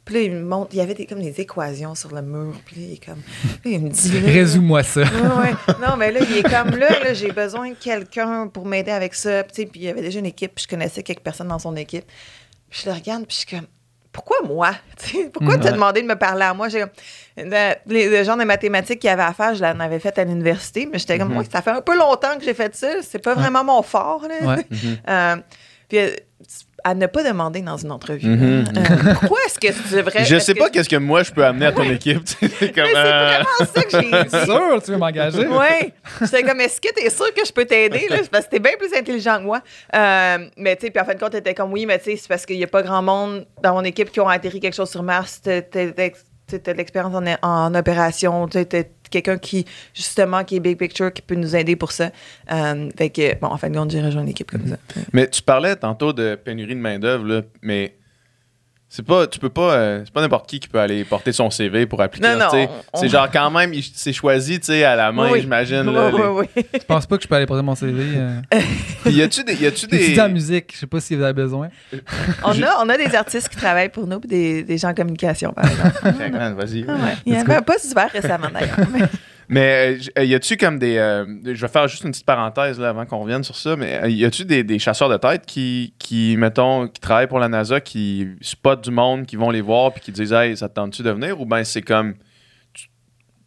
Puis 0.07 0.15
là, 0.15 0.21
il 0.21 0.31
me 0.31 0.41
montre, 0.41 0.69
il 0.71 0.77
y 0.77 0.81
avait 0.81 0.93
des, 0.93 1.05
comme 1.05 1.21
des 1.21 1.41
équations 1.41 1.93
sur 1.93 2.15
le 2.15 2.21
mur. 2.21 2.53
Puis 2.65 2.77
là, 2.77 2.81
il 2.87 2.93
est 2.93 3.05
comme, 3.05 3.17
là, 3.17 3.59
il 3.65 3.81
me 3.81 3.89
dit. 3.89 4.19
Résous-moi 4.19 4.81
ça. 4.81 5.01
Ouais, 5.01 5.07
ouais. 5.07 5.75
Non, 5.85 5.97
mais 5.97 6.13
là, 6.13 6.21
il 6.29 6.37
est 6.37 6.43
comme 6.43 6.77
là, 6.77 6.87
là 7.03 7.13
j'ai 7.13 7.33
besoin 7.33 7.71
de 7.71 7.75
quelqu'un 7.75 8.47
pour 8.47 8.65
m'aider 8.65 8.91
avec 8.91 9.13
ça. 9.13 9.43
Puis, 9.43 9.65
puis 9.65 9.81
il 9.81 9.83
y 9.83 9.89
avait 9.89 9.99
déjà 9.99 10.19
une 10.19 10.25
équipe, 10.25 10.55
puis 10.55 10.63
je 10.63 10.69
connaissais 10.69 11.03
quelques 11.03 11.19
personnes 11.19 11.49
dans 11.49 11.59
son 11.59 11.75
équipe. 11.75 12.05
Puis 12.69 12.83
je 12.85 12.89
le 12.89 12.95
regarde, 12.95 13.25
puis 13.27 13.35
je 13.35 13.47
suis 13.47 13.57
comme, 13.57 13.67
pourquoi 14.13 14.37
moi? 14.47 14.71
Pourquoi 15.33 15.57
Mm, 15.57 15.59
tu 15.59 15.67
as 15.67 15.71
ouais. 15.71 15.75
demandé 15.75 16.01
de 16.01 16.07
me 16.07 16.15
parler 16.15 16.43
à 16.43 16.53
moi? 16.53 16.69
J'ai 16.69 16.85
le, 17.35 18.23
genre 18.23 18.37
de 18.37 18.45
mathématiques 18.45 18.99
qu'il 18.99 19.09
y 19.09 19.13
avait 19.13 19.23
à 19.23 19.33
faire, 19.33 19.55
je 19.55 19.61
l'en 19.61 19.77
avais 19.79 19.99
fait 19.99 20.17
à 20.17 20.23
l'université, 20.23 20.87
mais 20.89 20.99
j'étais 20.99 21.19
comme, 21.19 21.33
moi, 21.33 21.43
ça 21.51 21.61
fait 21.61 21.71
un 21.71 21.81
peu 21.81 21.97
longtemps 21.97 22.37
que 22.37 22.45
j'ai 22.45 22.53
fait 22.53 22.73
ça. 22.73 22.93
C'est 23.03 23.19
pas 23.19 23.35
vraiment 23.35 23.65
mon 23.65 23.81
fort. 23.81 24.25
Là. 24.27 24.55
Ouais. 24.55 24.65
Euh, 25.09 25.35
puis 25.89 25.99
euh, 25.99 26.09
à 26.87 26.93
ne 26.95 27.05
pas 27.05 27.21
demander 27.21 27.59
dans 27.61 27.75
une 27.75 27.91
entrevue. 27.91 28.29
Mhm. 28.29 28.65
Euh, 28.77 29.13
pourquoi 29.19 29.39
est-ce 29.45 29.59
que 29.59 29.67
tu 29.67 29.93
devrais. 29.95 30.23
Je 30.23 30.37
sais 30.39 30.55
pas 30.55 30.69
qu'est-ce 30.69 30.87
que 30.87 30.95
moi 30.95 31.21
je 31.21 31.31
peux 31.33 31.43
amener 31.43 31.65
à 31.65 31.71
ton 31.73 31.83
équipe. 31.83 32.23
tu 32.23 32.49
C'est 32.59 32.71
comme. 32.71 32.85
Mais 32.85 32.91
c'est 32.93 32.97
euh, 32.97 33.27
vraiment 33.27 33.73
ça 33.75 33.83
que 33.83 33.89
j'ai 33.91 34.23
dit. 34.39 34.45
sûr, 34.45 34.83
tu 34.83 34.91
veux 34.91 34.97
m'engager? 34.97 35.47
Oui. 35.47 35.93
J'étais 36.21 36.43
comme, 36.43 36.61
est-ce 36.61 36.79
que 36.79 36.93
t'es 36.93 37.09
sûr 37.09 37.33
que 37.33 37.45
je 37.45 37.51
peux 37.51 37.65
t'aider? 37.65 38.07
Parce 38.31 38.45
que 38.45 38.51
t'es 38.51 38.59
bien 38.59 38.71
plus 38.79 38.93
intelligent 38.97 39.37
que 39.39 39.43
moi. 39.43 39.61
Euh, 39.93 40.37
mais 40.55 40.77
tu 40.77 40.85
sais, 40.85 40.91
puis 40.91 41.01
en 41.01 41.05
fin 41.05 41.13
de 41.13 41.19
compte, 41.19 41.31
t'étais 41.31 41.53
comme, 41.53 41.73
oui, 41.73 41.85
mais 41.85 41.99
tu 41.99 42.05
sais, 42.05 42.15
c'est 42.15 42.29
parce 42.29 42.45
qu'il 42.45 42.57
n'y 42.57 42.63
a 42.63 42.67
pas 42.67 42.81
grand 42.83 43.01
monde 43.01 43.45
dans 43.61 43.73
mon 43.73 43.83
équipe 43.83 44.09
qui 44.09 44.21
ont 44.21 44.29
atterri 44.29 44.61
quelque 44.61 44.75
chose 44.75 44.89
sur 44.89 45.03
Mars. 45.03 45.41
T'as 45.43 45.59
de 45.61 46.71
l'expérience 46.71 47.13
en, 47.13 47.25
en 47.41 47.75
opération. 47.75 48.47
T'as 48.47 48.63
quelqu'un 49.09 49.37
qui, 49.37 49.65
justement, 49.93 50.43
qui 50.43 50.57
est 50.57 50.59
big 50.59 50.77
picture, 50.77 51.11
qui 51.11 51.21
peut 51.21 51.35
nous 51.35 51.55
aider 51.55 51.75
pour 51.75 51.91
ça. 51.91 52.11
Euh, 52.51 52.89
fait 52.97 53.09
que, 53.09 53.39
bon, 53.39 53.47
en 53.47 53.57
fin 53.57 53.69
de 53.69 53.77
compte, 53.77 53.91
j'ai 53.91 54.01
rejoint 54.01 54.21
une 54.21 54.29
équipe 54.29 54.51
comme 54.51 54.67
ça. 54.67 54.77
Mais 55.13 55.29
tu 55.29 55.41
parlais 55.41 55.75
tantôt 55.75 56.13
de 56.13 56.35
pénurie 56.35 56.75
de 56.75 56.79
main-d'œuvre, 56.79 57.43
mais 57.61 57.93
c'est 58.89 59.05
pas, 59.05 59.27
tu 59.27 59.37
peux 59.39 59.49
pas, 59.49 59.73
euh, 59.73 60.01
c'est 60.05 60.13
pas 60.13 60.21
n'importe 60.21 60.49
qui 60.49 60.59
qui 60.61 60.67
peut 60.69 60.79
aller 60.79 61.03
porter 61.03 61.33
son 61.33 61.49
CV 61.49 61.85
pour 61.85 62.01
appliquer. 62.01 62.27
Non, 62.29 62.37
non, 62.37 62.49
tu 62.49 62.69
on- 62.93 62.99
C'est 62.99 63.09
genre 63.09 63.29
quand 63.29 63.51
même, 63.51 63.73
c'est 63.93 64.13
choisi, 64.13 64.59
tu 64.59 64.67
sais, 64.67 64.83
à 64.85 64.95
la 64.95 65.11
main, 65.11 65.29
Oui. 65.31 65.41
j'imagine. 65.41 65.83
là, 65.83 66.09
Oui, 66.09 66.17
les- 66.21 66.27
oui, 66.27 66.45
oui. 66.55 66.65
Je 66.73 66.85
pense 66.85 67.05
pas 67.05 67.17
que 67.17 67.23
je 67.23 67.27
peux 67.27 67.35
aller 67.35 67.45
poser 67.45 67.61
mon 67.63 67.75
CV. 67.75 68.01
Euh... 68.15 68.39
Puis 69.03 69.13
y 69.13 69.21
a-tu 69.21 69.43
des, 69.43 69.55
y 69.55 69.65
a-tu 69.65 69.87
Des... 69.87 70.17
musique, 70.29 70.71
je 70.73 70.79
sais 70.79 70.87
pas 70.87 70.99
si 71.01 71.15
vous 71.15 71.23
avez 71.23 71.33
besoin. 71.33 71.67
On 72.43 72.51
a, 72.63 72.83
on 72.83 72.87
a 72.89 72.97
des 72.97 73.13
artistes 73.13 73.49
qui 73.49 73.57
travaillent 73.57 73.89
pour 73.89 74.07
nous, 74.07 74.19
puis 74.21 74.29
des, 74.29 74.63
des 74.63 74.77
gens 74.77 74.89
en 74.89 74.93
communication, 74.93 75.51
par 75.51 75.65
exemple. 75.65 76.55
Vas-y. 76.55 76.85
Ah 76.87 76.93
ouais. 76.93 77.15
Il 77.25 77.33
y 77.33 77.35
avait 77.35 77.55
un 77.55 77.61
poste 77.61 77.91
ouvert 77.91 78.09
récemment, 78.11 78.47
d'ailleurs. 78.53 78.77
Mais- 78.93 79.01
Mais 79.49 79.97
euh, 79.97 80.19
euh, 80.19 80.25
y 80.25 80.35
a-tu 80.35 80.57
comme 80.57 80.77
des, 80.77 80.97
euh, 80.97 81.25
je 81.45 81.61
vais 81.61 81.67
faire 81.67 81.87
juste 81.87 82.03
une 82.03 82.11
petite 82.11 82.25
parenthèse 82.25 82.79
là 82.79 82.89
avant 82.89 83.05
qu'on 83.05 83.19
revienne 83.19 83.43
sur 83.43 83.55
ça, 83.55 83.75
mais 83.75 84.11
y 84.11 84.25
a-tu 84.25 84.43
des, 84.43 84.63
des 84.63 84.77
chasseurs 84.77 85.09
de 85.09 85.17
tête 85.17 85.45
qui, 85.45 85.93
qui, 85.99 86.35
mettons, 86.37 86.87
qui 86.87 86.99
travaillent 86.99 87.27
pour 87.27 87.39
la 87.39 87.47
NASA, 87.47 87.79
qui 87.79 88.27
spotent 88.41 88.83
du 88.83 88.91
monde, 88.91 89.25
qui 89.25 89.37
vont 89.37 89.49
les 89.49 89.61
voir 89.61 89.93
puis 89.93 90.01
qui 90.01 90.11
disent, 90.11 90.33
hey, 90.33 90.57
ça 90.57 90.67
te 90.67 90.75
tente-tu 90.75 91.01
de 91.01 91.11
venir, 91.11 91.39
ou 91.39 91.45
ben 91.45 91.63
c'est 91.63 91.81
comme 91.81 92.15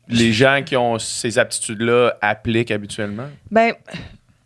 les 0.08 0.32
gens 0.32 0.62
qui 0.64 0.76
ont 0.76 0.98
ces 0.98 1.38
aptitudes-là 1.38 2.16
appliquent 2.20 2.70
habituellement? 2.70 3.28
Ben, 3.50 3.74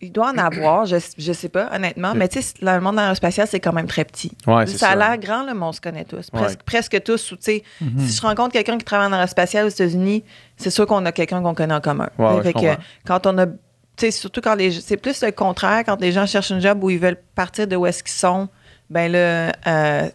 il 0.04 0.12
doit 0.12 0.30
en 0.30 0.38
avoir, 0.38 0.86
je, 0.86 0.96
je 1.18 1.32
sais 1.32 1.48
pas, 1.48 1.68
honnêtement. 1.74 2.14
Mais 2.14 2.28
tu 2.28 2.40
sais, 2.42 2.54
le 2.62 2.78
monde 2.80 2.98
aérospatial, 2.98 3.46
c'est 3.48 3.60
quand 3.60 3.72
même 3.72 3.86
très 3.86 4.04
petit. 4.04 4.32
Ouais, 4.46 4.66
ça 4.66 4.90
a 4.90 4.96
l'air 4.96 5.18
grand, 5.18 5.44
mais 5.44 5.52
on 5.62 5.72
se 5.72 5.80
connaît 5.80 6.04
tous. 6.04 6.30
Presque, 6.30 6.58
Ouais. 6.58 6.64
presque 6.66 7.02
tous. 7.02 7.32
ou 7.32 7.36
Mhm. 7.36 7.98
Si 8.06 8.16
je 8.16 8.22
rencontre 8.22 8.52
quelqu'un 8.52 8.78
qui 8.78 8.84
travaille 8.84 9.08
en 9.08 9.12
aérospatial 9.12 9.66
aux 9.66 9.70
États-Unis, 9.70 10.24
c'est 10.56 10.70
sûr 10.70 10.86
qu'on 10.86 11.04
a 11.06 11.12
quelqu'un 11.12 11.42
qu'on 11.42 11.54
connaît 11.54 11.74
en 11.74 11.80
commun. 11.80 12.08
Ouais, 12.18 12.42
Fait 12.42 12.52
que, 12.52 12.76
quand 13.06 13.26
on 13.26 13.38
a. 13.38 13.46
Surtout 14.10 14.40
quand 14.40 14.54
les. 14.56 14.70
C'est 14.72 14.96
plus 14.96 15.22
le 15.22 15.30
contraire, 15.30 15.84
quand 15.86 16.00
les 16.00 16.10
gens 16.12 16.26
cherchent 16.26 16.50
un 16.52 16.60
job 16.60 16.82
où 16.82 16.90
ils 16.90 16.98
veulent 16.98 17.20
partir 17.34 17.66
de 17.68 17.76
où 17.76 17.86
est-ce 17.86 18.02
qu'ils 18.02 18.12
sont, 18.12 18.48
ben 18.90 19.10
là, 19.10 19.52
euh, 19.66 20.08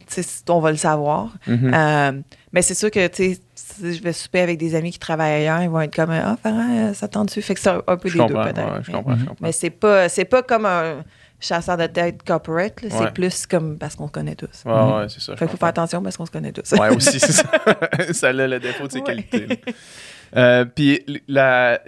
on 0.49 0.59
va 0.59 0.71
le 0.71 0.77
savoir. 0.77 1.29
Mhm. 1.47 1.71
Euh, 1.73 2.11
mais 2.51 2.61
c'est 2.61 2.73
sûr 2.73 2.89
que, 2.91 3.07
tu 3.07 3.35
sais, 3.35 3.39
si 3.55 3.93
je 3.95 4.01
vais 4.03 4.13
souper 4.13 4.39
avec 4.41 4.57
des 4.57 4.75
amis 4.75 4.91
qui 4.91 4.99
travaillent 4.99 5.33
ailleurs, 5.41 5.61
ils 5.61 5.69
vont 5.69 5.81
être 5.81 5.95
comme 5.95 6.11
Ah, 6.11 6.37
Farah, 6.41 6.93
ça 6.93 7.07
tente-tu? 7.07 7.41
Fait 7.41 7.53
que 7.53 7.59
c'est 7.59 7.69
un, 7.69 7.81
un 7.87 7.97
peu 7.97 8.09
Je 8.09 8.17
des 8.17 8.25
deux, 8.25 8.33
peut-être. 8.33 8.57
ouais, 8.57 8.79
je 8.83 8.91
Mais- 8.91 8.97
comprends, 8.97 9.15
je 9.17 9.25
comprends. 9.25 9.35
Mais 9.45 9.51
c'est 9.51 9.69
pas, 9.69 10.09
c'est 10.09 10.25
pas 10.25 10.41
comme 10.43 10.65
un 10.65 11.03
chasseur 11.39 11.77
de 11.77 11.85
tête 11.87 12.21
corporate. 12.23 12.81
Ouais. 12.81 12.89
c'est 12.91 13.13
plus 13.13 13.45
comme 13.45 13.77
parce 13.77 13.95
qu'on 13.95 14.07
se 14.07 14.11
connaît 14.11 14.35
tous. 14.35 14.63
Ouais, 14.65 14.73
ouais, 14.73 15.05
c'est 15.09 15.21
ça. 15.21 15.33
Fait 15.37 15.45
qu'il 15.45 15.51
faut 15.51 15.57
faire 15.57 15.69
attention 15.69 16.01
parce 16.03 16.17
qu'on 16.17 16.25
se 16.25 16.31
connaît 16.31 16.51
tous. 16.51 16.71
Ouais, 16.77 16.89
aussi, 16.95 17.19
c'est 17.19 17.31
ça. 17.31 17.43
ça 18.13 18.27
a 18.29 18.33
le 18.33 18.59
défaut 18.59 18.87
de 18.87 18.91
ses 18.91 18.97
Ouais. 18.99 19.03
qualités. 19.05 19.47
Euh, 20.35 20.65
Puis, 20.65 21.03
la... 21.27 21.79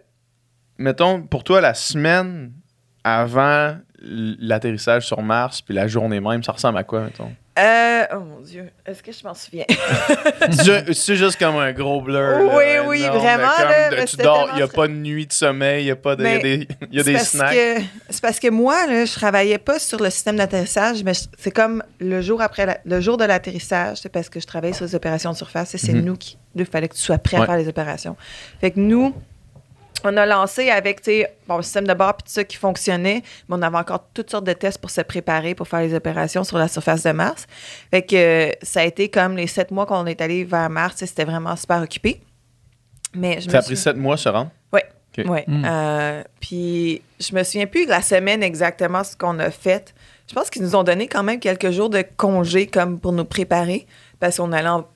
mettons, 0.77 1.21
pour 1.23 1.43
toi, 1.43 1.59
la 1.61 1.73
semaine 1.73 2.53
avant 3.03 3.77
l'atterrissage 4.03 5.05
sur 5.05 5.21
Mars, 5.21 5.61
puis 5.61 5.73
la 5.75 5.87
journée 5.87 6.19
même, 6.19 6.43
ça 6.43 6.51
ressemble 6.53 6.77
à 6.77 6.83
quoi, 6.83 7.01
mettons? 7.01 7.31
Euh, 7.59 8.03
oh 8.13 8.19
mon 8.21 8.39
Dieu, 8.39 8.69
est-ce 8.85 9.03
que 9.03 9.11
je 9.11 9.21
m'en 9.25 9.33
souviens? 9.33 9.65
C'est 10.93 11.15
juste 11.17 11.37
comme 11.37 11.57
un 11.57 11.73
gros 11.73 12.01
blur. 12.01 12.17
là, 12.19 12.37
Oui, 12.55 12.63
énorme, 12.63 12.87
oui, 12.87 13.01
vraiment, 13.01 13.49
comme 13.57 13.65
là, 13.69 13.89
de- 13.89 13.95
mais 13.97 14.05
tu 14.05 14.15
dors, 14.17 14.49
il 14.53 14.55
n'y 14.55 14.61
a 14.61 14.67
pas 14.69 14.87
de 14.87 14.93
nuit 14.93 15.27
de 15.27 15.33
sommeil, 15.33 15.83
il 15.83 15.87
y 15.87 15.91
a, 15.91 15.97
pas 15.97 16.15
de, 16.15 16.23
il 16.23 16.27
y 16.27 16.31
a 16.31 16.35
Mais 16.37 16.41
des, 16.57 16.67
y 16.91 16.99
a 16.99 17.03
des 17.03 17.17
snacks. 17.19 17.57
C'est 18.09 18.21
parce 18.21 18.39
que 18.39 18.47
moi, 18.49 18.87
là, 18.87 19.03
je 19.03 19.13
travaillais 19.13 19.57
pas 19.57 19.79
sur 19.79 19.99
le 20.01 20.09
système 20.09 20.37
d'atterrissage, 20.37 21.03
mais 21.03 21.11
c'est 21.37 21.51
comme 21.51 21.83
le 21.99 22.21
jour 22.21 22.41
après 22.41 22.65
la- 22.65 22.77
le 22.85 23.01
jour 23.01 23.17
de 23.17 23.25
l'atterrissage, 23.25 23.97
c'est 24.01 24.09
parce 24.09 24.29
que 24.29 24.39
je 24.39 24.47
travaillais 24.47 24.73
sur 24.73 24.85
les 24.85 24.95
opérations 24.95 25.31
de 25.33 25.37
surface 25.37 25.75
et 25.75 25.77
c'est 25.77 25.93
Mhm. 25.93 26.05
nous 26.05 26.15
qui 26.15 26.37
il 26.55 26.65
fallait 26.65 26.87
que 26.87 26.95
tu 26.95 27.01
sois 27.01 27.17
prêt 27.17 27.37
Ouais. 27.37 27.43
à 27.43 27.45
faire 27.47 27.57
les 27.57 27.67
opérations. 27.67 28.15
Fait 28.59 28.71
que 28.71 28.79
nous, 28.79 29.13
on 30.05 30.17
a 30.17 30.25
lancé 30.25 30.69
avec 30.69 31.01
tu 31.01 31.11
sais, 31.11 31.35
bon, 31.47 31.57
le 31.57 31.63
système 31.63 31.85
de 31.87 31.93
bord 31.93 32.15
puis 32.15 32.23
tout 32.25 32.31
ça 32.31 32.43
qui 32.43 32.57
fonctionnait, 32.57 33.21
mais 33.49 33.55
on 33.57 33.61
avait 33.61 33.77
encore 33.77 34.05
toutes 34.13 34.29
sortes 34.31 34.45
de 34.45 34.53
tests 34.53 34.77
pour 34.79 34.89
se 34.89 35.01
préparer 35.01 35.55
pour 35.55 35.67
faire 35.67 35.81
les 35.81 35.93
opérations 35.93 36.43
sur 36.43 36.57
la 36.57 36.67
surface 36.67 37.03
de 37.03 37.11
Mars. 37.11 37.45
Fait 37.91 38.01
que 38.01 38.15
euh, 38.15 38.51
ça 38.61 38.81
a 38.81 38.83
été 38.83 39.09
comme 39.09 39.37
les 39.37 39.47
sept 39.47 39.71
mois 39.71 39.85
qu'on 39.85 40.05
est 40.05 40.21
allé 40.21 40.43
vers 40.43 40.69
Mars, 40.69 40.95
c'était 40.97 41.25
vraiment 41.25 41.55
super 41.55 41.81
occupé. 41.81 42.21
Mais 43.13 43.41
je 43.41 43.49
Ça 43.49 43.57
a 43.59 43.61
pris 43.61 43.75
sept 43.77 43.97
mois 43.97 44.17
se 44.17 44.29
rendre. 44.29 44.51
Ouais. 45.25 45.45
Euh, 45.65 46.23
puis 46.39 47.01
je 47.19 47.35
me 47.35 47.43
souviens 47.43 47.65
plus 47.67 47.83
de 47.85 47.89
la 47.89 48.01
semaine 48.01 48.41
exactement 48.41 49.03
ce 49.03 49.17
qu'on 49.17 49.37
a 49.39 49.51
fait. 49.51 49.93
Je 50.29 50.33
pense 50.33 50.49
qu'ils 50.49 50.61
nous 50.61 50.73
ont 50.77 50.83
donné 50.83 51.07
quand 51.07 51.21
même 51.23 51.39
quelques 51.41 51.71
jours 51.71 51.89
de 51.89 52.01
congé 52.15 52.67
comme 52.67 52.97
pour 52.97 53.11
nous 53.11 53.25
préparer 53.25 53.85
parce 54.21 54.37
qu'on 54.37 54.53
allait 54.53 54.69
en- 54.69 54.87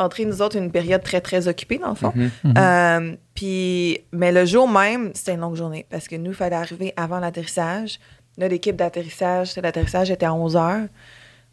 entrer 0.00 0.24
nous 0.24 0.42
autres 0.42 0.56
une 0.56 0.72
période 0.72 1.02
très 1.02 1.20
très 1.20 1.46
occupée 1.48 1.78
dans 1.78 1.90
le 1.90 1.94
fond. 1.94 2.12
Mhm. 2.14 2.30
Mhm. 2.44 2.54
Euh, 2.58 3.16
puis 3.34 4.00
mais 4.12 4.32
le 4.32 4.44
jour 4.44 4.68
même, 4.68 5.10
c'était 5.14 5.34
une 5.34 5.40
longue 5.40 5.56
journée 5.56 5.86
parce 5.90 6.08
que 6.08 6.16
nous 6.16 6.30
il 6.30 6.36
fallait 6.36 6.56
arriver 6.56 6.92
avant 6.96 7.20
l'atterrissage. 7.20 8.00
Là 8.38 8.48
l'équipe 8.48 8.76
d'atterrissage, 8.76 9.56
l'atterrissage 9.56 10.10
était 10.10 10.26
à 10.26 10.34
11 10.34 10.56
heures. 10.56 10.86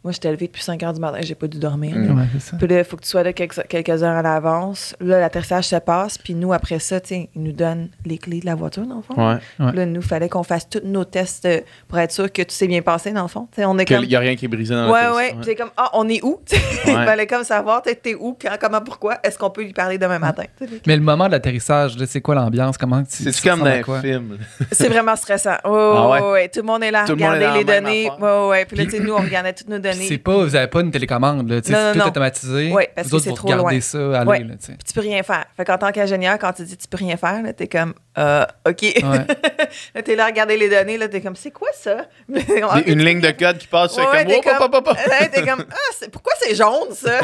Moi, 0.08 0.12
j'étais 0.14 0.30
levée 0.30 0.46
depuis 0.46 0.62
5 0.62 0.82
heures 0.84 0.94
du 0.94 1.00
matin, 1.00 1.18
j'ai 1.20 1.34
pas 1.34 1.46
dû 1.48 1.58
dormir. 1.58 1.94
Mm. 1.94 2.16
Ouais, 2.18 2.24
ça. 2.40 2.56
Puis 2.56 2.66
là, 2.66 2.78
il 2.78 2.84
faut 2.84 2.96
que 2.96 3.02
tu 3.02 3.10
sois 3.10 3.22
là 3.22 3.34
quelques, 3.34 3.62
quelques 3.68 4.02
heures 4.02 4.16
à 4.16 4.22
l'avance. 4.22 4.96
Là, 5.00 5.20
l'atterrissage 5.20 5.64
se 5.64 5.76
passe. 5.76 6.16
Puis 6.16 6.34
nous, 6.34 6.54
après 6.54 6.78
ça, 6.78 6.98
tu 6.98 7.08
sais, 7.08 7.28
ils 7.36 7.42
nous 7.42 7.52
donnent 7.52 7.90
les 8.06 8.16
clés 8.16 8.40
de 8.40 8.46
la 8.46 8.54
voiture, 8.54 8.86
dans 8.86 8.96
le 8.96 9.02
fond. 9.02 9.12
Ouais. 9.16 9.34
Ouais. 9.60 9.68
Puis 9.68 9.76
Là, 9.76 9.84
nous, 9.84 10.00
il 10.00 10.06
fallait 10.06 10.30
qu'on 10.30 10.42
fasse 10.44 10.66
tous 10.66 10.80
nos 10.82 11.04
tests 11.04 11.44
euh, 11.44 11.60
pour 11.88 11.98
être 11.98 12.10
sûr 12.12 12.32
que 12.32 12.40
tout 12.40 12.52
s'est 12.54 12.68
bien 12.68 12.80
passé, 12.80 13.12
dans 13.12 13.20
le 13.20 13.28
fond. 13.28 13.48
Tu 13.52 13.60
sais, 13.60 13.66
on 13.66 13.78
est 13.78 13.82
Il 13.82 13.94
comme... 13.96 14.06
n'y 14.06 14.16
a 14.16 14.20
rien 14.20 14.34
qui 14.34 14.46
est 14.46 14.48
brisé 14.48 14.74
dans 14.74 14.90
Ouais, 14.90 15.02
la 15.02 15.14
ouais. 15.14 15.28
Puis 15.32 15.40
c'est 15.44 15.54
comme, 15.56 15.72
ah, 15.76 15.90
on 15.92 16.08
est 16.08 16.24
où? 16.24 16.40
il 16.86 16.94
Ouais. 16.96 17.04
fallait 17.04 17.26
comme 17.26 17.44
savoir, 17.44 17.82
tu 17.82 17.90
sais, 17.90 17.96
t'es 17.96 18.14
où, 18.14 18.34
quand, 18.40 18.56
comment, 18.58 18.80
pourquoi? 18.80 19.18
Est-ce 19.22 19.36
qu'on 19.36 19.50
peut 19.50 19.62
lui 19.62 19.74
parler 19.74 19.98
demain 19.98 20.18
matin? 20.18 20.44
Mais 20.86 20.96
le 20.96 21.02
moment 21.02 21.26
de 21.26 21.32
l'atterrissage, 21.32 21.96
c'est 22.06 22.22
quoi 22.22 22.34
l'ambiance? 22.34 22.78
Comment 22.78 23.02
tu 23.02 23.30
C'est 23.30 23.42
comme 23.46 23.60
dans 23.60 23.66
un 23.66 23.82
quoi? 23.82 24.00
film. 24.00 24.38
C'est 24.72 24.88
vraiment 24.88 25.16
stressant. 25.16 25.50
Ouais, 25.50 25.58
Ah 25.64 26.08
ouais? 26.08 26.20
ouais, 26.22 26.30
ouais. 26.32 26.48
Tout 26.48 26.60
le 26.60 26.66
monde 26.66 26.82
est 26.82 26.90
là 26.90 27.02
à 27.02 27.04
regarder 27.04 27.46
les 27.58 27.64
données. 27.64 28.10
Ouais, 28.18 28.46
ouais. 28.48 28.64
Puis 28.64 28.76
là, 28.78 28.84
tu 28.84 28.92
sais, 28.92 29.00
nous, 29.00 29.12
on 29.12 29.18
regardait 29.20 29.52
toutes 29.52 29.68
nos 29.68 29.78
Puis 29.78 29.88
C'est 30.06 30.18
pas, 30.18 30.36
vous 30.36 30.54
avez 30.54 30.66
pas 30.68 30.80
une 30.80 30.90
télécommande, 30.90 31.48
là, 31.50 31.60
tu 31.60 31.72
Non, 31.72 31.78
c'est 31.78 31.84
non, 31.86 31.92
tout 31.92 31.98
non. 32.00 32.06
automatisé. 32.06 32.72
Ouais, 32.72 32.90
parce 32.94 33.06
vous 33.06 33.10
que 33.12 33.16
autres, 33.16 33.24
c'est 33.24 33.34
trop 33.34 33.48
regardez 33.48 33.70
loin. 33.74 33.80
ça, 33.80 34.20
aller, 34.20 34.28
Ouais. 34.30 34.38
là, 34.44 34.54
tu. 34.56 34.66
Puis 34.72 34.76
tu 34.86 34.92
peux 34.94 35.00
rien 35.00 35.22
faire. 35.22 35.44
Fait 35.56 35.64
qu'en 35.64 35.78
tant 35.78 35.90
qu'ingénieur, 35.92 36.38
quand 36.38 36.52
tu 36.52 36.62
dis 36.64 36.76
tu 36.76 36.86
peux 36.88 36.98
rien 36.98 37.16
faire, 37.16 37.42
là, 37.42 37.52
t'es 37.52 37.66
comme, 37.68 37.94
euh, 38.18 38.44
OK. 38.68 38.82
Ouais. 38.82 38.92
là, 39.94 40.02
t'es 40.02 40.14
là 40.16 40.24
à 40.24 40.26
regarder 40.26 40.56
les 40.56 40.68
données, 40.68 40.98
là, 40.98 41.08
t'es 41.08 41.20
comme, 41.20 41.36
c'est 41.36 41.50
quoi 41.50 41.68
ça? 41.74 42.06
Une 42.28 42.82
tu- 42.84 42.94
ligne 42.94 43.20
de 43.20 43.30
code 43.30 43.58
qui 43.58 43.66
passe, 43.66 43.96
Ouais, 43.96 44.04
comme. 44.04 44.14
Ouais, 44.14 45.28
t'es 45.32 45.42
comme, 45.42 45.64
ah, 45.70 46.06
pourquoi 46.12 46.32
c'est 46.40 46.54
jaune, 46.54 46.92
ça? 46.92 47.20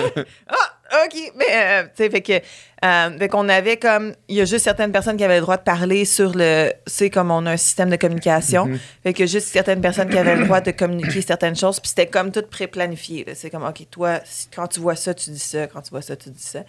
ah, 0.48 0.54
OK. 0.92 1.32
Mais, 1.36 1.46
euh, 1.50 1.82
tu 1.84 1.88
sais, 2.04 2.10
fait 2.10 2.20
que, 2.20 2.32
euh, 2.34 3.18
fait 3.18 3.28
qu'on 3.28 3.48
avait 3.48 3.78
comme, 3.78 4.14
il 4.28 4.36
y 4.36 4.40
a 4.40 4.44
juste 4.44 4.64
certaines 4.64 4.92
personnes 4.92 5.16
qui 5.16 5.24
avaient 5.24 5.36
le 5.36 5.40
droit 5.40 5.56
de 5.56 5.62
parler 5.62 6.04
sur 6.04 6.32
le, 6.34 6.72
c'est 6.86 7.08
comme 7.10 7.30
on 7.30 7.46
a 7.46 7.52
un 7.52 7.56
système 7.56 7.88
de 7.90 7.96
communication. 7.96 8.66
Mhm. 8.66 8.78
Fait 9.02 9.12
que 9.14 9.26
juste 9.26 9.48
certaines 9.48 9.80
personnes 9.80 10.08
qui 10.10 10.18
avaient 10.18 10.36
le 10.36 10.44
droit 10.44 10.60
de 10.60 10.70
communiquer 10.72 11.22
certaines 11.22 11.56
choses, 11.56 11.80
puis 11.80 11.88
c'était 11.88 12.06
comme 12.06 12.30
tout 12.30 12.42
pré-planifié. 12.48 13.24
C'est 13.34 13.50
comme, 13.50 13.64
OK, 13.64 13.86
toi, 13.90 14.20
si- 14.24 14.48
quand 14.54 14.66
tu 14.68 14.80
vois 14.80 14.96
ça, 14.96 15.14
tu 15.14 15.30
dis 15.30 15.38
ça, 15.38 15.66
quand 15.66 15.80
tu 15.82 15.90
vois 15.90 16.02
ça, 16.02 16.16
tu 16.16 16.28
dis 16.30 16.42
ça. 16.42 16.60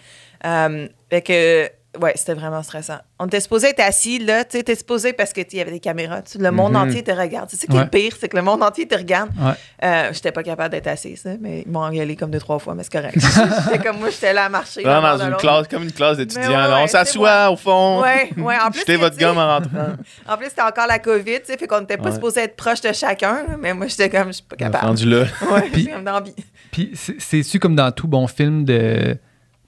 Euh, 0.46 0.88
fait 1.10 1.22
que, 1.22 1.70
ouais, 2.02 2.14
c'était 2.16 2.34
vraiment 2.34 2.62
stressant. 2.64 2.98
On 3.20 3.28
était 3.28 3.40
supposé 3.40 3.68
être 3.70 3.80
assis, 3.80 4.20
là, 4.20 4.44
tu 4.44 4.58
sais, 4.58 4.64
t'es 4.64 4.76
supposé 4.76 5.14
parce 5.14 5.34
que, 5.34 5.42
il 5.42 5.58
y 5.58 5.62
avait 5.62 5.72
des 5.72 5.80
caméras, 5.80 6.22
le 6.38 6.52
monde 6.52 6.74
Mhm. 6.74 6.82
entier 6.90 7.04
te 7.04 7.12
regarde. 7.12 7.50
C'est 7.50 7.58
ça 7.58 7.68
qui 7.68 7.76
est 7.78 7.80
le 7.84 7.88
pire, 7.90 8.14
c'est 8.20 8.28
que 8.30 8.36
le 8.38 8.44
monde 8.44 8.62
entier 8.64 8.88
te 8.88 8.96
regarde. 8.96 9.30
Ouais. 9.40 9.54
Euh, 9.84 10.10
j'étais 10.14 10.32
pas 10.32 10.44
capable 10.44 10.72
d'être 10.72 10.88
assise, 10.88 11.24
hein, 11.26 11.38
mais 11.40 11.64
ils 11.66 11.72
m'ont 11.72 11.82
engueulé 11.84 12.16
comme 12.16 12.32
deux, 12.32 12.40
trois 12.40 12.60
fois, 12.60 12.76
mais 12.76 12.84
c'est 12.84 12.92
correct. 12.92 13.16
J'étais 13.66 13.84
comme 13.84 14.00
moi, 14.00 14.10
j'étais 14.10 14.34
là 14.34 14.46
à 14.46 14.50
marcher. 14.50 14.84
Là, 14.84 15.02
dans 15.18 15.24
une 15.26 15.36
classe, 15.38 15.68
comme 15.68 15.84
une 15.84 15.92
classe 15.92 16.18
d'étudiants. 16.18 16.50
Ouais, 16.50 16.82
on 16.84 16.88
s'assoit 16.88 17.50
au 17.52 17.56
fond. 17.56 18.02
Ouais, 18.02 18.30
ouais, 18.38 18.56
en 18.64 18.70
plus, 18.72 18.80
Jetez 18.82 18.98
votre 18.98 19.18
gomme 19.18 19.38
en 19.38 19.48
rentrant. 19.48 19.70
En 20.28 20.38
plus, 20.38 20.48
c'était 20.50 20.62
encore 20.62 20.88
la 20.88 21.00
COVID, 21.00 21.40
tu 21.42 21.46
sais, 21.48 21.58
fait 21.58 21.68
qu'on 21.68 21.82
n'était 21.82 21.98
pas 21.98 22.06
Ouais. 22.10 22.14
supposé 22.16 22.42
être 22.42 22.56
proche 22.56 22.82
de 22.82 22.92
chacun, 22.94 23.46
mais 23.60 23.74
moi, 23.74 23.88
j'étais 23.88 24.10
comme, 24.10 24.28
je 24.28 24.34
suis 24.34 24.44
pas 24.44 24.56
capable. 24.56 24.86
Rendu 24.86 25.06
là. 25.10 25.22
Ouais, 25.52 25.62
Puis- 25.72 25.82
j'étais 25.82 25.92
comme 25.94 26.04
dans 26.04 26.14
la 26.14 26.22
vie. 26.22 26.34
Puis 26.72 26.92
c'est- 26.96 27.20
c'est-tu 27.20 27.60
comme 27.60 27.76
dans 27.76 27.92
tout 27.92 28.08
bon 28.08 28.28
film 28.28 28.66
de. 28.66 29.18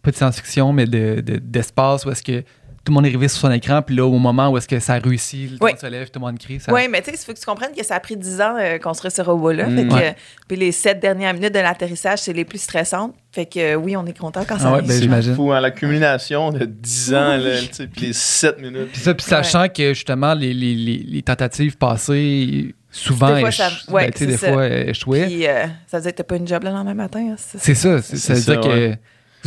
Pas 0.07 0.11
de 0.11 0.15
science-fiction, 0.15 0.71
mais 0.73 0.85
de- 0.85 1.21
de- 1.21 1.37
d'espace 1.37 2.05
où 2.05 2.11
est-ce 2.11 2.23
que 2.23 2.39
tout 2.41 2.91
le 2.91 2.93
monde 2.93 3.05
est 3.05 3.09
arrivé 3.09 3.27
sur 3.27 3.41
son 3.41 3.51
écran, 3.51 3.81
puis 3.81 3.97
là, 3.97 4.05
au 4.05 4.17
moment 4.17 4.47
où 4.49 4.57
est-ce 4.57 4.67
que 4.69 4.79
ça 4.79 4.93
réussit, 4.93 5.49
tout 5.49 5.57
le 5.59 5.65
Oui. 5.65 5.71
monde 5.71 5.79
se 5.81 5.85
lève, 5.87 6.05
tout 6.09 6.19
le 6.21 6.25
monde 6.25 6.39
crie. 6.39 6.61
Ça... 6.61 6.71
Oui, 6.73 6.87
mais 6.89 7.01
tu 7.01 7.09
sais, 7.11 7.17
il 7.21 7.25
faut 7.25 7.33
que 7.33 7.37
tu 7.39 7.45
comprennes 7.45 7.73
que 7.77 7.83
ça 7.85 7.95
a 7.95 7.99
pris 7.99 8.15
10 8.15 8.39
ans 8.39 8.55
euh, 8.57 8.77
construire 8.77 9.11
ce 9.11 9.21
robot-là. 9.21 9.67
Mm. 9.67 9.75
Fait 9.77 9.87
que, 9.89 9.93
Ouais. 9.93 10.15
puis 10.47 10.55
les 10.55 10.71
sept 10.71 11.01
dernières 11.01 11.33
minutes 11.33 11.53
de 11.53 11.59
l'atterrissage, 11.59 12.19
c'est 12.19 12.31
les 12.31 12.45
plus 12.45 12.61
stressantes. 12.61 13.13
Fait 13.33 13.45
que 13.45 13.59
euh, 13.59 13.75
oui, 13.75 13.97
on 13.97 14.05
est 14.05 14.17
content 14.17 14.45
quand 14.47 14.57
ça 14.57 14.67
Ah 14.67 14.71
ouais, 14.71 14.77
arrive. 14.77 14.87
ben, 14.87 15.01
j'imagine. 15.01 15.35
fou, 15.35 15.51
hein, 15.51 15.59
l'accumulation 15.59 16.51
de 16.51 16.63
10 16.63 17.13
ans, 17.13 17.35
là, 17.35 17.59
tu 17.59 17.67
sais, 17.73 17.87
puis 17.87 18.05
les 18.05 18.13
7 18.13 18.61
minutes. 18.61 18.91
Puis 18.93 19.01
ça, 19.01 19.13
puis 19.13 19.25
sachant 19.25 19.67
que 19.67 19.93
justement, 19.93 20.33
les, 20.33 20.53
les, 20.53 20.73
les, 20.73 20.97
les 20.99 21.21
tentatives 21.23 21.75
passées, 21.77 22.73
souvent, 22.89 23.33
Des 23.35 23.41
fois, 23.41 23.49
éch- 23.49 23.57
ça- 23.57 23.91
ouais, 23.91 24.05
ben, 24.05 24.11
tu 24.13 24.19
sais, 24.19 24.25
c'est 24.25 24.31
des 24.31 24.37
ça. 24.37 24.53
fois, 24.53 24.61
euh. 24.61 25.25
Puis 25.27 25.45
euh, 25.45 25.65
ça 25.87 25.97
veut 25.97 26.03
dire 26.03 26.11
que 26.13 26.17
t'as 26.17 26.23
pas 26.23 26.37
une 26.37 26.47
job 26.47 26.63
le 26.63 26.69
lendemain 26.69 26.93
matin. 26.93 27.31
hein, 27.31 27.35
c'est 27.37 27.57
ça. 27.57 27.63
C'est 27.65 27.75
ça. 27.75 28.01
c'est- 28.01 28.15
Ça 28.15 28.33
veut 28.33 28.61
dire 28.61 28.61
que. 28.61 28.95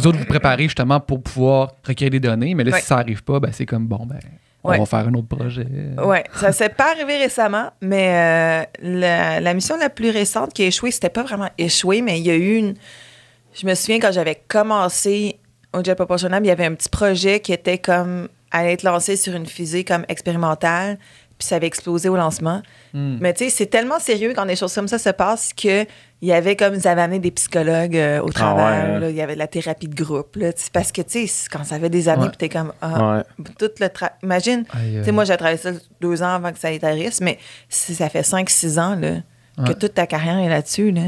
Vous 0.00 0.06
autres, 0.08 0.18
vous 0.18 0.24
préparez 0.26 0.64
justement 0.64 1.00
pour 1.00 1.22
pouvoir 1.22 1.72
recueillir 1.86 2.10
des 2.10 2.20
données, 2.20 2.54
mais 2.54 2.64
là, 2.64 2.72
Ouais. 2.72 2.80
si 2.80 2.86
ça 2.86 2.96
n'arrive 2.96 3.22
pas, 3.22 3.40
ben, 3.40 3.50
c'est 3.52 3.66
comme 3.66 3.86
bon, 3.86 4.04
ben, 4.06 4.18
on 4.64 4.70
Ouais. 4.70 4.78
va 4.78 4.86
faire 4.86 5.06
un 5.08 5.14
autre 5.14 5.28
projet. 5.28 5.66
Ouais, 6.04 6.24
ça 6.34 6.52
s'est 6.52 6.68
pas 6.68 6.90
arrivé 6.92 7.16
récemment, 7.18 7.70
mais 7.80 8.08
euh, 8.10 8.64
la, 8.82 9.40
la 9.40 9.54
mission 9.54 9.76
la 9.78 9.88
plus 9.90 10.10
récente 10.10 10.52
qui 10.52 10.62
a 10.62 10.66
échoué, 10.66 10.90
c'était 10.90 11.08
pas 11.08 11.22
vraiment 11.22 11.48
échoué, 11.58 12.02
mais 12.02 12.18
il 12.18 12.26
y 12.26 12.30
a 12.30 12.34
eu 12.36 12.56
une. 12.56 12.74
Je 13.54 13.66
me 13.66 13.74
souviens 13.74 13.98
quand 13.98 14.12
j'avais 14.12 14.40
commencé 14.48 15.38
au 15.72 15.82
Jet 15.82 15.94
Propulsion 15.94 16.28
Lab, 16.28 16.44
il 16.44 16.48
y 16.48 16.50
avait 16.50 16.66
un 16.66 16.74
petit 16.74 16.88
projet 16.88 17.40
qui 17.40 17.52
était 17.52 17.78
comme 17.78 18.28
allait 18.50 18.72
être 18.74 18.82
lancé 18.82 19.16
sur 19.16 19.34
une 19.34 19.46
fusée 19.46 19.84
comme 19.84 20.04
expérimentale, 20.08 20.98
puis 21.38 21.46
ça 21.48 21.56
avait 21.56 21.66
explosé 21.68 22.08
au 22.08 22.16
lancement. 22.16 22.60
Hmm. 22.92 23.16
Mais 23.20 23.32
tu 23.32 23.44
sais, 23.44 23.50
c'est 23.50 23.66
tellement 23.66 23.98
sérieux 24.00 24.32
quand 24.34 24.44
des 24.46 24.56
choses 24.56 24.74
comme 24.74 24.88
ça 24.88 24.98
se 24.98 25.10
passent 25.10 25.52
que 25.54 25.86
il 26.22 26.28
y 26.28 26.32
avait 26.32 26.54
comme 26.56 26.74
ils 26.74 26.86
avaient 26.86 27.02
amené 27.02 27.18
des 27.18 27.30
psychologues 27.30 27.96
euh, 27.96 28.20
au 28.20 28.30
travers, 28.30 28.64
ouais, 28.88 28.94
hein. 28.96 28.98
là, 29.00 29.10
il 29.10 29.16
y 29.16 29.22
avait 29.22 29.34
de 29.34 29.38
la 29.38 29.46
thérapie 29.46 29.88
de 29.88 29.94
groupe, 29.94 30.36
là, 30.36 30.50
parce 30.72 30.92
que 30.92 31.00
tu 31.02 31.26
sais, 31.26 31.48
quand 31.50 31.64
ça 31.64 31.78
fait 31.80 31.88
des 31.90 32.08
années, 32.08 32.24
Ouais. 32.24 32.28
puis 32.28 32.36
t'es 32.36 32.48
comme 32.48 32.72
ah, 32.82 33.16
Ouais. 33.38 33.44
tout 33.58 33.70
le 33.80 33.86
tra- 33.86 34.12
imagine 34.22 34.64
tu 34.64 35.04
sais, 35.04 35.12
moi, 35.12 35.24
j'ai 35.24 35.36
travaillé 35.36 35.56
ça 35.58 35.70
deux 36.00 36.22
ans 36.22 36.34
avant 36.34 36.52
que 36.52 36.58
ça 36.58 36.68
atterrisse, 36.68 37.20
mais 37.20 37.38
si 37.68 37.94
ça 37.94 38.08
fait 38.08 38.22
5-6 38.22 38.78
ans 38.78 38.96
là, 38.96 39.16
que 39.66 39.72
toute 39.72 39.94
ta 39.94 40.06
carrière 40.06 40.38
est 40.38 40.48
là-dessus. 40.48 40.90
Là. 40.90 41.02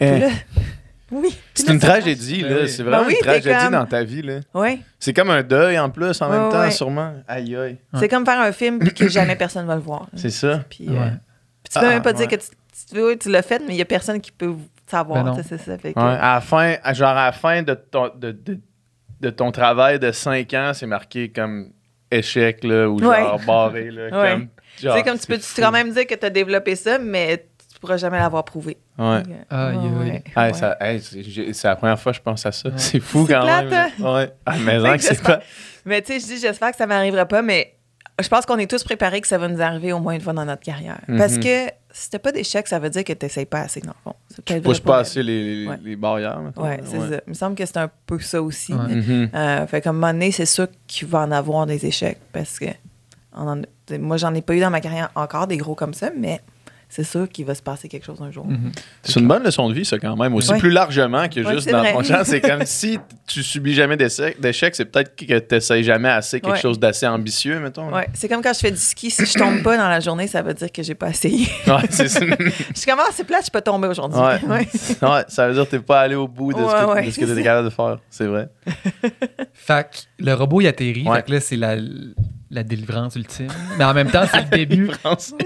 Eh, 0.00 0.10
Puis 0.10 0.20
là, 0.20 0.28
oui. 1.12 1.28
Puis 1.30 1.38
C'est 1.54 1.66
là, 1.68 1.72
une 1.74 1.78
tragédie, 1.80 2.42
Ben 2.42 2.50
là. 2.50 2.56
oui. 2.62 2.68
C'est 2.68 2.82
Ben 2.82 2.90
vraiment 2.90 3.06
oui, 3.06 3.14
une 3.14 3.20
tragédie 3.24 3.56
comme- 3.64 3.72
dans 3.72 3.86
ta 3.86 4.02
vie, 4.04 4.22
là. 4.22 4.40
Oui. 4.54 4.82
C'est 4.98 5.12
comme 5.12 5.30
un 5.30 5.42
deuil 5.42 5.78
en 5.78 5.90
plus, 5.90 6.20
en 6.22 6.28
même 6.28 6.50
temps, 6.50 6.60
ouais. 6.60 6.70
sûrement. 6.70 7.12
Aïe, 7.28 7.54
aïe. 7.56 7.76
C'est 7.98 8.08
comme 8.08 8.24
faire 8.24 8.40
un 8.40 8.52
film 8.52 8.78
puis 8.78 8.92
que 8.94 9.08
jamais 9.08 9.36
personne 9.36 9.66
va 9.66 9.74
le 9.76 9.80
voir. 9.82 10.06
C'est 10.16 10.30
ça. 10.30 10.64
Puis, 10.68 10.86
euh, 10.88 10.92
Ouais. 10.92 11.10
puis 11.62 11.72
tu 11.72 11.78
peux 11.80 11.86
Ah, 11.86 11.90
même 11.90 12.02
pas 12.02 12.10
ouais. 12.12 12.16
dire 12.16 12.28
que 12.28 12.36
tu, 12.36 12.48
tu, 12.90 13.00
oui, 13.02 13.18
tu 13.18 13.30
l'as 13.30 13.42
fait, 13.42 13.60
mais 13.60 13.74
il 13.74 13.76
y 13.78 13.82
a 13.82 13.86
personne 13.86 14.20
qui 14.20 14.32
peut 14.32 14.54
savoir. 14.86 15.24
Ben 15.24 15.42
c'est 15.46 15.58
ça. 15.58 15.78
Fait 15.78 15.92
que- 15.94 15.98
Ouais, 15.98 16.04
à 16.04 16.34
la 16.34 16.40
fin, 16.40 16.76
genre 16.92 17.10
à 17.16 17.26
la 17.26 17.32
fin 17.32 17.62
de 17.62 17.74
ton, 17.74 18.10
de, 18.14 18.32
de- 18.32 18.60
de 19.20 19.30
ton 19.30 19.50
travail 19.52 19.98
de 19.98 20.12
5 20.12 20.52
ans, 20.54 20.72
c'est 20.74 20.86
marqué 20.86 21.30
comme 21.30 21.70
échec, 22.10 22.62
là, 22.64 22.88
ou 22.88 23.00
Ouais. 23.00 23.20
genre 23.22 23.40
barré, 23.46 23.90
là. 23.90 24.04
Ouais. 24.04 24.30
Comme, 24.32 24.48
genre, 24.80 24.94
tu 24.94 24.98
sais, 25.00 25.04
comme 25.08 25.18
tu 25.18 25.26
peux 25.26 25.38
fou. 25.38 25.60
quand 25.62 25.70
même 25.72 25.90
dire 25.92 26.06
que 26.06 26.14
tu 26.14 26.26
as 26.26 26.30
développé 26.30 26.76
ça, 26.76 26.98
mais 26.98 27.46
tu 27.72 27.78
pourras 27.80 27.96
jamais 27.96 28.18
l'avoir 28.18 28.44
prouvé. 28.44 28.76
Ouais. 28.98 29.04
Aïe, 29.06 29.24
Ouais, 29.24 29.34
aïe. 29.50 29.76
ouais, 29.78 30.22
ouais. 30.36 30.52
ça- 30.52 30.76
hey, 30.80 31.00
c'est 31.00 31.64
la 31.68 31.76
première 31.76 31.98
fois 31.98 32.12
que 32.12 32.18
je 32.18 32.22
pense 32.22 32.44
à 32.46 32.52
ça. 32.52 32.68
Ouais. 32.68 32.74
C'est 32.76 33.00
fou 33.00 33.26
quand 33.28 33.40
plate, 33.42 33.70
même. 33.70 33.90
Ouais. 34.00 34.32
Ah, 34.46 34.52
en 34.54 34.56
que 34.96 34.98
c'est 35.02 35.08
j'espère- 35.10 35.38
pas. 35.40 35.44
Mais 35.86 36.00
tu 36.02 36.12
sais, 36.12 36.20
je 36.20 36.26
dis, 36.34 36.38
j'espère 36.40 36.70
que 36.70 36.76
ça 36.76 36.86
m'arrivera 36.86 37.26
pas, 37.26 37.42
mais 37.42 37.73
je 38.20 38.28
pense 38.28 38.46
qu'on 38.46 38.58
est 38.58 38.70
tous 38.70 38.84
préparés 38.84 39.20
que 39.20 39.26
ça 39.26 39.38
va 39.38 39.48
nous 39.48 39.60
arriver 39.60 39.92
au 39.92 39.98
moins 39.98 40.12
une 40.14 40.20
fois 40.20 40.32
dans 40.32 40.44
notre 40.44 40.62
carrière. 40.62 41.00
Parce 41.18 41.34
Mhm. 41.34 41.40
que 41.42 41.66
si 41.90 42.10
t'as 42.10 42.18
pas 42.18 42.32
d'échec, 42.32 42.66
ça 42.68 42.78
veut 42.78 42.90
dire 42.90 43.04
que 43.04 43.12
t'essayes 43.12 43.44
pas 43.46 43.60
assez, 43.60 43.80
dans 43.80 43.88
le 43.88 43.94
fond. 44.04 44.14
C'est 44.28 44.44
peut-être 44.44 44.62
Pousse 44.62 44.78
vrai 44.78 44.84
pas 44.86 44.98
assez 44.98 45.22
les, 45.22 45.62
les, 45.62 45.68
Ouais. 45.68 45.78
les 45.82 45.96
barrières. 45.96 46.38
mettons. 46.40 46.62
Ouais, 46.62 46.80
c'est 46.84 46.98
ça. 46.98 47.20
Il 47.26 47.30
me 47.30 47.34
semble 47.34 47.56
que 47.56 47.66
c'est 47.66 47.76
un 47.76 47.90
peu 48.06 48.18
ça 48.20 48.40
aussi. 48.42 48.72
Ouais. 48.72 49.28
euh, 49.34 49.66
fait 49.66 49.80
comme 49.80 49.96
un 49.96 50.00
moment 50.00 50.12
donné, 50.12 50.30
c'est 50.32 50.46
sûr 50.46 50.68
qu'il 50.86 51.08
va 51.08 51.20
en 51.20 51.32
avoir 51.32 51.66
des 51.66 51.84
échecs 51.86 52.18
parce 52.32 52.58
que 52.58 52.66
en- 53.36 53.62
moi, 53.98 54.16
j'en 54.16 54.32
ai 54.34 54.42
pas 54.42 54.54
eu 54.54 54.60
dans 54.60 54.70
ma 54.70 54.80
carrière 54.80 55.10
encore 55.16 55.46
des 55.48 55.56
gros 55.56 55.74
comme 55.74 55.94
ça, 55.94 56.10
mais 56.16 56.40
c'est 56.96 57.02
sûr 57.02 57.28
qu'il 57.28 57.44
va 57.44 57.56
se 57.56 57.62
passer 57.62 57.88
quelque 57.88 58.04
chose 58.06 58.22
un 58.22 58.30
jour. 58.30 58.46
Mhm. 58.46 58.70
C'est 59.02 59.18
une 59.18 59.26
bonne 59.26 59.42
leçon 59.42 59.68
de 59.68 59.74
vie, 59.74 59.84
ça, 59.84 59.98
quand 59.98 60.14
même. 60.16 60.32
Aussi 60.32 60.52
Ouais. 60.52 60.58
plus 60.60 60.70
largement 60.70 61.28
que 61.28 61.40
Ouais, 61.40 61.52
juste 61.54 61.68
dans 61.68 61.80
vrai. 61.80 61.92
ton 61.92 62.02
champ. 62.04 62.20
C'est 62.22 62.40
comme 62.40 62.64
si 62.64 63.00
tu 63.26 63.42
subis 63.42 63.74
jamais 63.74 63.96
d'échecs, 63.96 64.74
c'est 64.76 64.84
peut-être 64.84 65.16
que 65.16 65.24
tu 65.40 65.54
n'essayes 65.54 65.82
jamais 65.82 66.08
assez 66.08 66.40
quelque 66.40 66.54
Ouais. 66.54 66.60
chose 66.60 66.78
d'assez 66.78 67.08
ambitieux, 67.08 67.58
mettons. 67.58 67.92
Ouais, 67.92 68.08
c'est 68.14 68.28
comme 68.28 68.42
quand 68.42 68.52
je 68.52 68.60
fais 68.60 68.70
du 68.70 68.76
ski, 68.76 69.10
si 69.10 69.26
je 69.26 69.34
tombe 69.36 69.60
pas 69.64 69.76
dans 69.76 69.88
la 69.88 69.98
journée, 69.98 70.28
ça 70.28 70.40
veut 70.42 70.54
dire 70.54 70.70
que 70.70 70.84
j'ai 70.84 70.94
pas 70.94 71.10
essayé. 71.10 71.48
Ouais, 71.66 71.82
c'est 71.90 72.06
ça. 72.08 72.20
je 72.20 72.78
suis 72.78 72.88
comme, 72.88 73.00
ah, 73.00 73.10
c'est 73.12 73.24
plate, 73.24 73.44
je 73.46 73.50
peux 73.50 73.60
tomber 73.60 73.88
aujourd'hui. 73.88 74.20
Ouais. 74.20 74.68
Ça 75.28 75.48
veut 75.48 75.54
dire 75.54 75.64
que 75.64 75.70
tu 75.70 75.76
n'es 75.76 75.82
pas 75.82 76.00
allé 76.02 76.14
au 76.14 76.28
bout 76.28 76.52
de 76.52 76.58
Ouais, 76.60 77.10
ce 77.10 77.18
que, 77.18 77.24
tu 77.24 77.32
étais 77.32 77.42
capable 77.42 77.68
de 77.68 77.74
faire. 77.74 77.98
C'est 78.08 78.26
vrai. 78.26 78.48
Fait 79.52 79.84
que 79.90 80.22
le 80.24 80.34
robot, 80.34 80.60
il 80.60 80.68
atterrit. 80.68 81.02
Ouais. 81.08 81.16
Fait 81.16 81.22
que 81.26 81.32
là, 81.32 81.40
c'est 81.40 81.56
la, 81.56 81.76
la 82.54 82.62
délivrance 82.62 83.16
ultime. 83.16 83.48
Mais 83.78 83.84
en 83.84 83.92
même 83.94 84.10
temps, 84.10 84.24
c'est 84.30 84.42
le 84.42 84.56
début. 84.56 84.90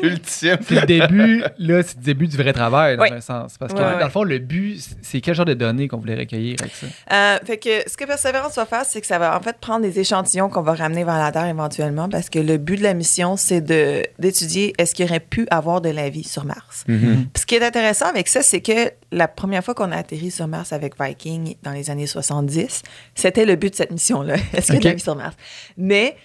Ultime. 0.02 0.58
C'est 0.62 0.74
le 0.80 0.86
début, 0.86 1.42
là, 1.58 1.82
c'est 1.82 1.96
le 1.98 2.02
début 2.02 2.26
du 2.26 2.36
vrai 2.36 2.52
travail, 2.52 2.96
dans 2.96 3.02
Oui. 3.04 3.10
un 3.12 3.20
sens. 3.20 3.56
Parce 3.58 3.72
que, 3.72 3.78
Ouais, 3.78 3.98
dans 3.98 4.04
le 4.04 4.10
fond, 4.10 4.22
le 4.24 4.38
but, 4.38 4.80
c'est 5.02 5.20
quel 5.20 5.34
genre 5.34 5.44
de 5.46 5.54
données 5.54 5.88
qu'on 5.88 5.98
voulait 5.98 6.16
recueillir 6.16 6.56
avec 6.60 6.72
ça? 6.74 6.86
Euh, 7.12 7.38
fait 7.44 7.58
que 7.58 7.88
ce 7.88 7.96
que 7.96 8.04
Perseverance 8.04 8.54
va 8.56 8.66
faire, 8.66 8.84
c'est 8.84 9.00
que 9.00 9.06
ça 9.06 9.18
va 9.18 9.36
en 9.36 9.40
fait 9.40 9.56
prendre 9.60 9.82
des 9.82 9.98
échantillons 10.00 10.48
qu'on 10.48 10.62
va 10.62 10.74
ramener 10.74 11.04
vers 11.04 11.18
la 11.18 11.32
Terre 11.32 11.46
éventuellement 11.46 12.08
parce 12.08 12.28
que 12.30 12.38
le 12.38 12.58
but 12.58 12.76
de 12.76 12.82
la 12.82 12.94
mission, 12.94 13.36
c'est 13.36 13.60
de, 13.60 14.02
d'étudier 14.18 14.74
est-ce 14.78 14.94
qu'il 14.94 15.06
y 15.06 15.08
aurait 15.08 15.20
pu 15.20 15.46
avoir 15.50 15.80
de 15.80 15.88
la 15.90 16.08
vie 16.10 16.24
sur 16.24 16.44
Mars. 16.44 16.84
Puis 16.86 16.96
ce 17.36 17.46
qui 17.46 17.54
est 17.54 17.64
intéressant 17.64 18.06
avec 18.06 18.28
ça, 18.28 18.42
c'est 18.42 18.60
que 18.60 18.90
la 19.12 19.28
première 19.28 19.64
fois 19.64 19.74
qu'on 19.74 19.90
a 19.92 19.96
atterri 19.96 20.30
sur 20.30 20.46
Mars 20.48 20.72
avec 20.72 20.94
Viking 21.00 21.54
dans 21.62 21.72
les 21.72 21.90
années 21.90 22.06
70, 22.06 22.82
c'était 23.14 23.46
le 23.46 23.56
but 23.56 23.70
de 23.70 23.76
cette 23.76 23.90
mission-là. 23.90 24.34
Est-ce 24.52 24.66
qu'il 24.66 24.74
y 24.74 24.78
a 24.78 24.80
de 24.80 24.88
la 24.88 24.94
vie 24.94 25.00
sur 25.00 25.16
Mars? 25.16 25.34
Mais 25.76 26.16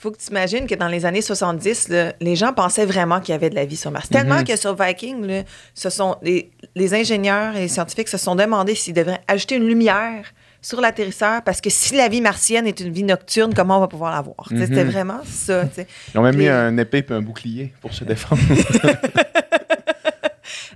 faut 0.00 0.10
que 0.10 0.18
tu 0.18 0.30
imagines 0.30 0.66
que 0.66 0.74
dans 0.74 0.88
les 0.88 1.04
années 1.04 1.20
70, 1.20 1.88
là, 1.88 2.12
les 2.20 2.34
gens 2.36 2.52
pensaient 2.54 2.86
vraiment 2.86 3.20
qu'il 3.20 3.32
y 3.32 3.34
avait 3.34 3.50
de 3.50 3.54
la 3.54 3.64
vie 3.66 3.76
sur 3.76 3.90
Mars. 3.90 4.08
Tellement 4.08 4.38
Mhm. 4.38 4.44
que 4.44 4.56
sur 4.56 4.74
Viking, 4.74 5.26
là, 5.26 5.42
ce 5.74 5.90
sont 5.90 6.16
les, 6.22 6.50
les 6.74 6.94
ingénieurs 6.94 7.54
et 7.56 7.60
les 7.60 7.68
scientifiques 7.68 8.08
se 8.08 8.16
sont 8.16 8.34
demandé 8.34 8.74
s'ils 8.74 8.94
devraient 8.94 9.20
ajouter 9.28 9.56
une 9.56 9.66
lumière 9.66 10.32
sur 10.62 10.80
l'atterrisseur 10.80 11.42
parce 11.42 11.60
que 11.60 11.68
si 11.70 11.94
la 11.96 12.08
vie 12.08 12.20
martienne 12.20 12.66
est 12.66 12.80
une 12.80 12.92
vie 12.92 13.02
nocturne, 13.02 13.52
comment 13.54 13.76
on 13.76 13.80
va 13.80 13.88
pouvoir 13.88 14.12
la 14.12 14.20
voir? 14.22 14.46
C'était 14.48 14.84
Mhm. 14.84 14.90
vraiment 14.90 15.20
ça. 15.24 15.64
Ils 16.14 16.18
ont 16.18 16.22
même 16.22 16.36
mis 16.36 16.48
un 16.48 16.76
épée 16.78 17.04
et 17.08 17.12
un 17.12 17.20
bouclier 17.22 17.72
pour 17.80 17.92
se 17.92 18.04
défendre. 18.04 18.40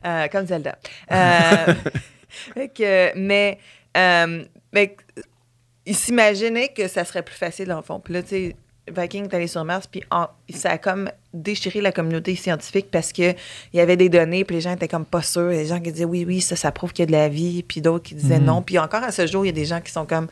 Euh, 0.07 0.29
comme 0.29 0.47
Zelda. 0.47 0.77
Euh, 1.11 1.73
mais, 3.17 3.59
euh, 3.97 4.45
mais 4.73 4.97
ils 5.87 5.97
s'imaginaient 5.97 6.69
que 6.69 6.89
ça 6.89 7.05
serait 7.07 7.23
plus 7.23 7.35
facile, 7.37 7.69
dans 7.69 7.79
le 7.79 7.83
fond. 7.83 8.01
Puis 8.01 8.13
là, 8.13 8.23
tu 8.23 8.29
sais, 8.29 8.57
Viking 8.91 9.25
est 9.25 9.35
allé 9.35 9.47
sur 9.47 9.65
Mars, 9.65 9.87
puis 9.87 10.03
en- 10.11 10.27
ça 10.55 10.71
a 10.73 10.79
comme 10.79 11.11
déchiré 11.33 11.81
la 11.81 11.91
communauté 11.91 12.37
scientifique 12.37 12.89
parce 12.91 13.13
qu'il 13.13 13.35
y 13.73 13.81
avait 13.81 13.97
des 13.97 14.09
données, 14.11 14.45
puis 14.45 14.57
les 14.57 14.61
gens 14.61 14.73
étaient 14.73 14.89
comme 14.89 15.07
pas 15.07 15.23
sûrs. 15.23 15.51
Il 15.53 15.57
y 15.57 15.61
a 15.61 15.63
des 15.63 15.69
gens 15.69 15.81
qui 15.81 15.91
disaient 15.93 16.05
oui, 16.05 16.25
oui, 16.27 16.41
ça, 16.43 16.55
ça 16.55 16.71
prouve 16.71 16.93
qu'il 16.93 17.03
y 17.03 17.05
a 17.05 17.07
de 17.07 17.13
la 17.13 17.29
vie, 17.29 17.63
puis 17.63 17.81
d'autres 17.81 18.05
qui 18.05 18.15
disaient 18.15 18.39
Mhm. 18.39 18.45
non. 18.45 18.63
Puis 18.63 18.79
encore 18.79 19.03
à 19.03 19.11
ce 19.13 19.27
jour, 19.27 19.45
il 19.45 19.49
y 19.49 19.51
a 19.51 19.53
des 19.53 19.65
gens 19.65 19.81
qui 19.81 19.91
sont 19.91 20.05
comme 20.05 20.29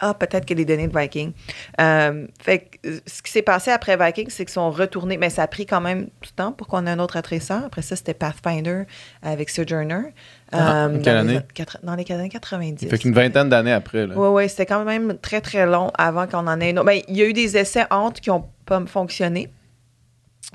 ah, 0.00 0.14
peut-être 0.14 0.44
que 0.44 0.54
les 0.54 0.64
données 0.64 0.88
de 0.88 0.98
Viking. 0.98 1.32
Euh, 1.80 2.26
fait 2.42 2.58
que, 2.58 2.88
euh, 2.88 2.98
ce 3.06 3.22
qui 3.22 3.32
s'est 3.32 3.42
passé 3.42 3.70
après 3.70 3.96
Viking, 3.96 4.26
c'est 4.28 4.44
qu'ils 4.44 4.52
sont 4.52 4.70
retournés. 4.70 5.16
Mais 5.16 5.30
ça 5.30 5.42
a 5.42 5.46
pris 5.46 5.64
quand 5.64 5.80
même 5.80 6.08
du 6.20 6.32
temps 6.34 6.52
pour 6.52 6.66
qu'on 6.66 6.86
ait 6.86 6.90
un 6.90 6.98
autre 6.98 7.16
attresseur. 7.16 7.62
Après 7.64 7.82
ça, 7.82 7.96
c'était 7.96 8.14
Pathfinder 8.14 8.82
avec 9.22 9.50
Sojourner. 9.50 10.12
Ah, 10.52 10.86
Euh, 10.86 10.98
dans 10.98 11.26
les 11.26 11.40
dans 11.82 11.94
les 11.94 12.12
années 12.12 12.28
90. 12.28 12.88
fait 12.88 12.98
qu'une 12.98 13.12
vingtaine 13.12 13.48
d'années 13.48 13.72
après. 13.72 14.04
Oui, 14.04 14.28
oui, 14.28 14.48
c'était 14.48 14.66
quand 14.66 14.84
même 14.84 15.16
très, 15.18 15.40
très 15.40 15.66
long 15.66 15.90
avant 15.98 16.26
qu'on 16.26 16.46
en 16.46 16.60
ait 16.60 16.72
un 16.72 16.76
autre. 16.76 16.86
Ben, 16.86 17.00
il 17.08 17.16
y 17.16 17.22
a 17.22 17.26
eu 17.26 17.32
des 17.32 17.56
essais 17.56 17.84
entre 17.90 18.20
qui 18.20 18.30
n'ont 18.30 18.44
pas 18.64 18.82
fonctionné. 18.86 19.50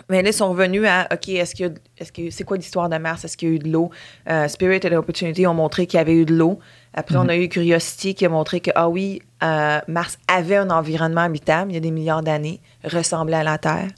Mais 0.10 0.22
là, 0.22 0.30
ils 0.30 0.34
sont 0.34 0.50
revenus 0.50 0.86
à 0.88 1.08
OK, 1.12 1.30
est-ce 1.30 1.54
que 1.54 1.74
est-ce 1.98 2.12
que 2.12 2.30
c'est 2.30 2.44
quoi 2.44 2.58
l'histoire 2.58 2.88
de 2.90 2.98
Mars? 2.98 3.26
Est-ce 3.26 3.36
qu'il 3.36 3.50
y 3.50 3.52
a 3.52 3.56
eu 3.56 3.60
de 3.60 3.70
l'eau? 3.70 3.92
Euh, 4.30 4.48
Spirit 4.48 4.80
et 4.84 4.96
Opportunity 4.96 5.46
ont 5.46 5.54
montré 5.54 5.86
qu'il 5.86 5.98
y 5.98 6.02
avait 6.02 6.16
eu 6.16 6.26
de 6.26 6.34
l'eau. 6.34 6.60
Après, 6.94 7.16
on 7.18 7.28
a 7.30 7.36
eu 7.36 7.48
Curiosity 7.50 8.16
qui 8.16 8.26
a 8.26 8.30
montré 8.30 8.60
que, 8.62 8.72
ah 8.76 8.90
oui, 8.90 9.22
euh, 9.44 9.80
Mars 9.88 10.18
avait 10.28 10.58
un 10.58 10.70
environnement 10.70 11.22
habitable 11.22 11.72
il 11.72 11.76
y 11.76 11.78
a 11.78 11.82
des 11.82 11.92
milliards 11.92 12.24
d'années, 12.24 12.60
ressemblait 12.84 13.38
à 13.38 13.44
la 13.44 13.58
Terre. 13.58 13.90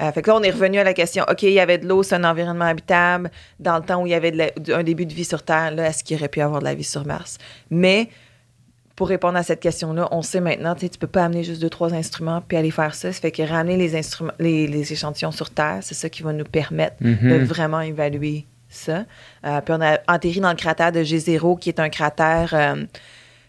Euh, 0.00 0.10
fait 0.12 0.22
que 0.22 0.30
là, 0.30 0.36
on 0.36 0.42
est 0.42 0.50
revenu 0.50 0.78
à 0.78 0.84
la 0.84 0.94
question, 0.94 1.24
OK, 1.30 1.42
il 1.42 1.52
y 1.52 1.60
avait 1.60 1.78
de 1.78 1.86
l'eau, 1.86 2.02
c'est 2.02 2.14
un 2.14 2.24
environnement 2.24 2.64
habitable. 2.64 3.30
Dans 3.58 3.76
le 3.76 3.82
temps 3.82 4.02
où 4.02 4.06
il 4.06 4.10
y 4.10 4.14
avait 4.14 4.30
de 4.30 4.38
la- 4.38 4.76
un 4.76 4.82
début 4.82 5.04
de 5.06 5.12
vie 5.12 5.24
sur 5.24 5.42
Terre, 5.42 5.72
là, 5.72 5.88
est-ce 5.88 6.02
qu'il 6.02 6.16
aurait 6.16 6.28
pu 6.28 6.40
avoir 6.40 6.60
de 6.60 6.64
la 6.64 6.74
vie 6.74 6.84
sur 6.84 7.04
Mars? 7.04 7.38
Mais 7.70 8.08
pour 9.00 9.08
répondre 9.08 9.38
à 9.38 9.42
cette 9.42 9.60
question-là, 9.60 10.08
on 10.10 10.20
sait 10.20 10.42
maintenant, 10.42 10.74
tu 10.74 10.90
tu 10.90 10.98
peux 10.98 11.06
pas 11.06 11.24
amener 11.24 11.42
juste 11.42 11.62
deux, 11.62 11.70
trois 11.70 11.94
instruments 11.94 12.42
puis 12.46 12.58
aller 12.58 12.70
faire 12.70 12.94
ça. 12.94 13.10
Ça 13.14 13.18
fait 13.18 13.30
que 13.30 13.42
ramener 13.42 13.78
les 13.78 13.96
instruments, 13.96 14.34
les, 14.38 14.66
les 14.66 14.92
échantillons 14.92 15.32
sur 15.32 15.48
Terre, 15.48 15.78
c'est 15.80 15.94
ça 15.94 16.10
qui 16.10 16.22
va 16.22 16.34
nous 16.34 16.44
permettre 16.44 16.96
de 17.00 17.08
Mhm. 17.08 17.44
vraiment 17.44 17.80
évaluer 17.80 18.44
ça. 18.68 19.06
Euh, 19.46 19.62
puis 19.62 19.74
on 19.74 19.80
a 19.80 20.00
atterri 20.06 20.40
dans 20.40 20.50
le 20.50 20.56
cratère 20.56 20.92
de 20.92 21.02
G0, 21.02 21.58
qui 21.58 21.70
est 21.70 21.80
un 21.80 21.88
cratère, 21.88 22.50
euh, 22.52 22.84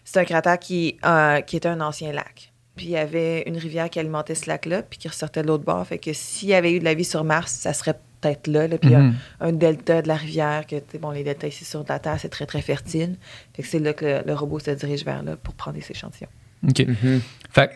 c'est 0.06 0.20
un 0.20 0.24
cratère 0.24 0.58
qui, 0.58 0.96
euh, 1.04 1.42
qui 1.42 1.58
était 1.58 1.68
un 1.68 1.82
ancien 1.82 2.12
lac. 2.12 2.50
Puis 2.74 2.86
il 2.86 2.92
y 2.92 2.96
avait 2.96 3.42
une 3.42 3.58
rivière 3.58 3.90
qui 3.90 3.98
alimentait 4.00 4.34
ce 4.34 4.48
lac-là, 4.48 4.80
puis 4.80 4.98
qui 4.98 5.08
ressortait 5.08 5.42
de 5.42 5.48
l'autre 5.48 5.64
bord. 5.64 5.86
Fait 5.86 5.98
que 5.98 6.14
s'il 6.14 6.48
y 6.48 6.54
avait 6.54 6.72
eu 6.72 6.78
de 6.78 6.84
la 6.84 6.94
vie 6.94 7.04
sur 7.04 7.24
Mars, 7.24 7.52
ça 7.52 7.74
serait 7.74 7.96
peut-être 8.22 8.46
là. 8.46 8.68
là. 8.68 8.78
Puis 8.78 8.88
il 8.90 8.92
y 8.92 8.96
a 8.96 9.00
Mhm. 9.00 9.14
un 9.40 9.52
delta 9.52 10.00
de 10.00 10.08
la 10.08 10.14
rivière, 10.16 10.66
que, 10.66 10.76
tu 10.76 10.82
sais, 10.92 10.98
bon, 10.98 11.10
les 11.10 11.24
deltas 11.24 11.48
ici 11.48 11.64
sur 11.64 11.84
la 11.88 11.98
Terre, 11.98 12.16
c'est 12.18 12.28
très, 12.30 12.46
très 12.46 12.62
fertile. 12.62 13.16
Fait 13.54 13.62
que 13.62 13.68
c'est 13.68 13.78
là 13.80 13.92
que 13.92 14.04
le, 14.06 14.22
le 14.26 14.34
robot 14.34 14.58
se 14.60 14.70
dirige 14.70 15.04
vers 15.04 15.22
là 15.22 15.36
pour 15.36 15.52
prendre 15.54 15.76
des 15.76 15.84
échantillons. 15.90 16.30
OK. 16.68 16.78
Mhm. 16.86 17.20
Fait 17.50 17.68
que, 17.68 17.72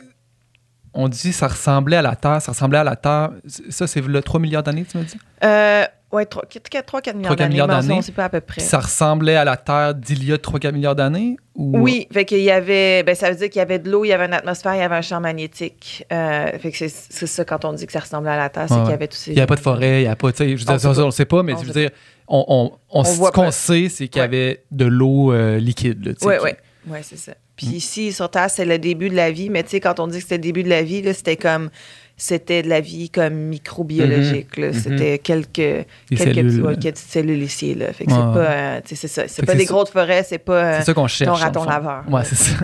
on 0.95 1.09
dit 1.09 1.33
ça 1.35 1.49
ressemblait 1.49 1.99
à 1.99 2.03
la 2.03 2.17
Terre, 2.17 2.41
ça 2.41 2.53
ressemblait 2.53 2.79
à 2.79 2.85
la 2.85 2.97
Terre. 2.97 3.31
Ça, 3.69 3.87
c'est 3.87 4.01
le 4.01 4.23
3 4.23 4.41
milliards 4.41 4.63
d'années, 4.63 4.85
tu 4.91 4.97
m'as 4.97 5.05
dit? 5.05 5.19
Euh, 5.45 5.85
ouais, 6.17 6.25
3-4 6.25 7.15
milliards 7.15 7.35
3-4 7.35 7.37
d'années, 7.37 7.49
milliards 7.51 7.69
mais 7.69 7.75
on- 7.75 7.79
d'années. 7.81 7.95
on 7.95 8.03
sait 8.03 8.13
pas 8.13 8.25
à 8.25 8.29
peu 8.29 8.41
près. 8.41 8.57
Puis 8.61 8.67
ça 8.67 8.81
ressemblait 8.81 9.37
à 9.37 9.45
la 9.45 9.57
Terre 9.57 9.95
d'il 9.95 10.25
y 10.25 10.33
a 10.33 10.37
3-4 10.39 10.73
milliards 10.73 10.97
d'années? 10.97 11.37
Ou... 11.55 11.79
Oui, 11.79 12.07
fait 12.13 12.25
qu'il 12.25 12.41
y 12.43 12.51
avait, 12.51 13.03
ben 13.03 13.15
ça 13.15 13.31
veut 13.31 13.37
dire 13.37 13.49
qu'il 13.49 13.59
y 13.59 13.63
avait 13.63 13.79
de 13.79 13.91
l'eau, 13.91 14.05
il 14.05 14.09
y 14.09 14.13
avait 14.13 14.27
une 14.27 14.35
atmosphère, 14.35 14.75
il 14.75 14.79
y 14.81 14.83
avait 14.83 14.97
un 14.97 15.03
champ 15.03 15.21
magnétique. 15.21 16.05
Euh, 16.13 16.59
fait 16.59 16.71
que 16.71 16.77
c'est 16.77 16.89
c'est 16.89 17.27
ça 17.27 17.45
quand 17.45 17.65
on 17.65 17.73
dit 17.73 17.87
que 17.87 17.93
ça 17.93 18.01
ressemblait 18.01 18.31
à 18.33 18.37
la 18.37 18.49
Terre, 18.49 18.67
c'est 18.69 18.75
Ouais, 18.75 18.81
qu'il 18.83 18.91
y 18.91 18.95
avait 18.95 19.09
tous 19.09 19.17
ces. 19.17 19.31
Il 19.31 19.37
n'y 19.37 19.41
a 19.41 19.47
pas 19.47 19.55
de 19.57 19.61
forêt, 19.61 20.01
il 20.01 20.05
n'y 20.05 20.09
a 20.11 20.17
pas. 20.17 20.33
tu 20.33 20.39
sais, 20.39 20.49
Je 20.49 20.53
veux 20.53 20.65
dire, 20.65 20.75
On 20.75 20.79
ça, 20.79 20.89
sait 20.89 20.95
ça, 20.95 20.95
pas. 20.95 21.03
on 21.03 21.07
ne 21.07 21.11
sait 21.13 21.25
pas, 21.25 21.43
mais 21.43 21.55
On 21.55 21.59
je 21.63 21.65
veux 21.67 21.73
dire, 21.73 21.91
on, 22.29 22.45
on, 22.49 22.73
on, 23.01 23.05
ce 23.05 23.31
qu'on 23.31 23.51
sait, 23.51 23.89
c'est 23.89 24.09
qu'il 24.09 24.21
y 24.21 24.25
avait 24.25 24.65
de 24.71 24.85
l'eau 24.85 25.33
euh, 25.33 25.59
liquide. 25.59 26.17
Oui, 26.23 26.35
oui. 26.43 26.51
Oui, 26.89 26.99
c'est 27.03 27.17
ça. 27.19 27.33
Puis 27.57 27.69
Mm. 27.69 27.73
ici, 27.75 28.13
sur 28.13 28.31
Terre, 28.31 28.51
c'est 28.51 28.65
le 28.67 28.79
début 28.79 29.09
de 29.09 29.17
la 29.17 29.31
vie, 29.31 29.49
mais 29.49 29.63
tu 29.63 29.71
sais, 29.71 29.81
quand 29.81 29.99
on 29.99 30.07
dit 30.09 30.19
que 30.19 30.23
c'était 30.23 30.37
le 30.37 30.43
début 30.43 30.63
de 30.63 30.69
la 30.69 30.83
vie, 30.83 31.01
là, 31.03 31.15
c'était 31.15 31.37
comme. 31.37 31.71
C'était 32.19 32.63
de 32.63 32.69
la 32.71 32.81
vie 32.81 33.11
comme 33.11 33.35
microbiologique. 33.35 34.57
là. 34.57 34.69
Mhm. 34.69 34.73
C'était 34.73 35.19
quelques, 35.19 35.53
Des 35.57 35.87
quelques, 36.11 36.23
cellules. 36.23 36.47
petits- 36.47 36.61
ouais, 36.63 36.75
quelques 36.77 36.95
petites 36.97 37.11
cellules 37.11 37.43
ici. 37.43 37.75
Là. 37.75 37.93
Fait 37.93 38.07
que 38.07 38.11
Ouais. 38.11 38.17
c'est 38.17 38.33
pas. 38.33 38.51
euh, 38.51 38.81
c'est 38.87 39.09
ça. 39.09 39.29
C'est 39.29 39.45
pas 39.45 39.55
des 39.55 39.65
grosses 39.67 39.91
forêts, 39.91 40.23
c'est 40.23 40.39
pas. 40.39 40.53
euh, 40.65 40.77
C'est 40.79 40.87
ça 40.87 40.95
qu'on 40.95 41.07
cherche. 41.09 41.29
ton 41.31 41.35
raton 41.45 41.65
laveur. 41.65 42.05
Ouais, 42.09 42.25
c'est 42.25 42.35
ça. 42.37 42.55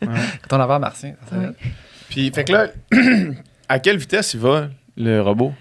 raton 0.00 0.56
laveur 0.58 0.80
martien. 0.80 1.14
ça 1.28 1.36
Oui. 1.36 1.44
s'appelle. 1.46 1.54
Puis, 2.08 2.30
fait 2.34 2.44
que 2.44 2.52
là, 2.52 2.68
à 3.68 3.78
quelle 3.78 3.98
vitesse 3.98 4.32
il 4.34 4.40
va, 4.40 4.68
le 4.96 5.20
robot? 5.20 5.52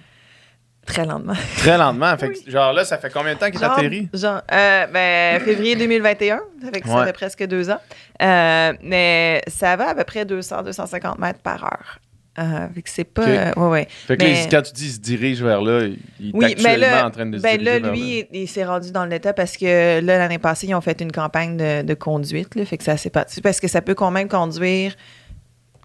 Très 0.85 1.05
lentement. 1.05 1.33
Très 1.57 1.77
lentement. 1.77 2.17
Fait 2.17 2.29
que, 2.29 2.49
genre 2.49 2.71
là, 2.71 2.85
ça 2.85 2.97
fait 2.97 3.09
combien 3.09 3.33
de 3.33 3.39
temps 3.39 3.51
qu'il 3.51 3.61
atterrit? 3.61 4.07
genre, 4.13 4.41
euh, 4.53 4.87
ben, 4.87 5.41
février 5.41 5.75
2021, 5.75 6.39
ça 6.63 6.71
fait 6.71 6.79
que 6.79 6.87
ça 6.87 7.05
fait 7.05 7.11
presque 7.11 7.45
deux 7.45 7.69
ans. 7.69 7.79
Euh, 8.21 8.71
mais 8.81 9.41
ça 9.47 9.75
va 9.75 9.89
à 9.89 9.95
peu 9.95 10.05
près 10.05 10.23
200-250 10.23 11.19
mètres 11.19 11.39
par 11.41 11.65
heure. 11.65 11.99
Euh, 12.39 12.67
fait 12.75 12.81
que 12.83 12.89
c'est 12.89 13.03
pas. 13.03 13.27
Euh, 13.27 13.51
ouais, 13.55 13.67
ouais. 13.69 13.87
Fait 13.89 14.15
que 14.17 14.23
Mais- 14.23 14.43
là, 14.43 14.47
quand 14.51 14.61
tu 14.61 14.73
dis 14.73 14.85
il 14.87 14.91
se 14.91 14.99
dirige 14.99 15.41
vers 15.41 15.61
là, 15.61 15.85
il 15.85 15.97
il 16.19 16.29
est 16.29 16.35
Oui, 16.35 16.45
actuellement 16.45 16.77
là, 16.87 17.07
en 17.07 17.11
train 17.11 17.25
de 17.25 17.37
se 17.37 17.41
ben 17.43 17.57
diriger 17.57 17.71
là, 17.71 17.79
vers 17.79 17.91
lui, 17.91 18.27
il, 18.31 18.41
il 18.41 18.47
s'est 18.47 18.65
rendu 18.65 18.91
dans 18.91 19.05
l'état 19.05 19.33
parce 19.33 19.57
que 19.57 19.99
là, 20.01 20.17
l'année 20.19 20.37
passée, 20.37 20.67
ils 20.67 20.75
ont 20.75 20.81
fait 20.81 21.01
une 21.01 21.11
campagne 21.11 21.57
de, 21.57 21.81
de 21.81 21.93
conduite. 21.95 22.53
Là, 22.55 22.63
fait 22.65 22.77
que 22.77 22.83
ça 22.83 22.95
s'est 22.97 23.09
parti. 23.09 23.41
Parce 23.41 23.59
que 23.59 23.67
ça 23.67 23.81
peut 23.81 23.95
quand 23.95 24.11
même 24.11 24.27
conduire 24.27 24.95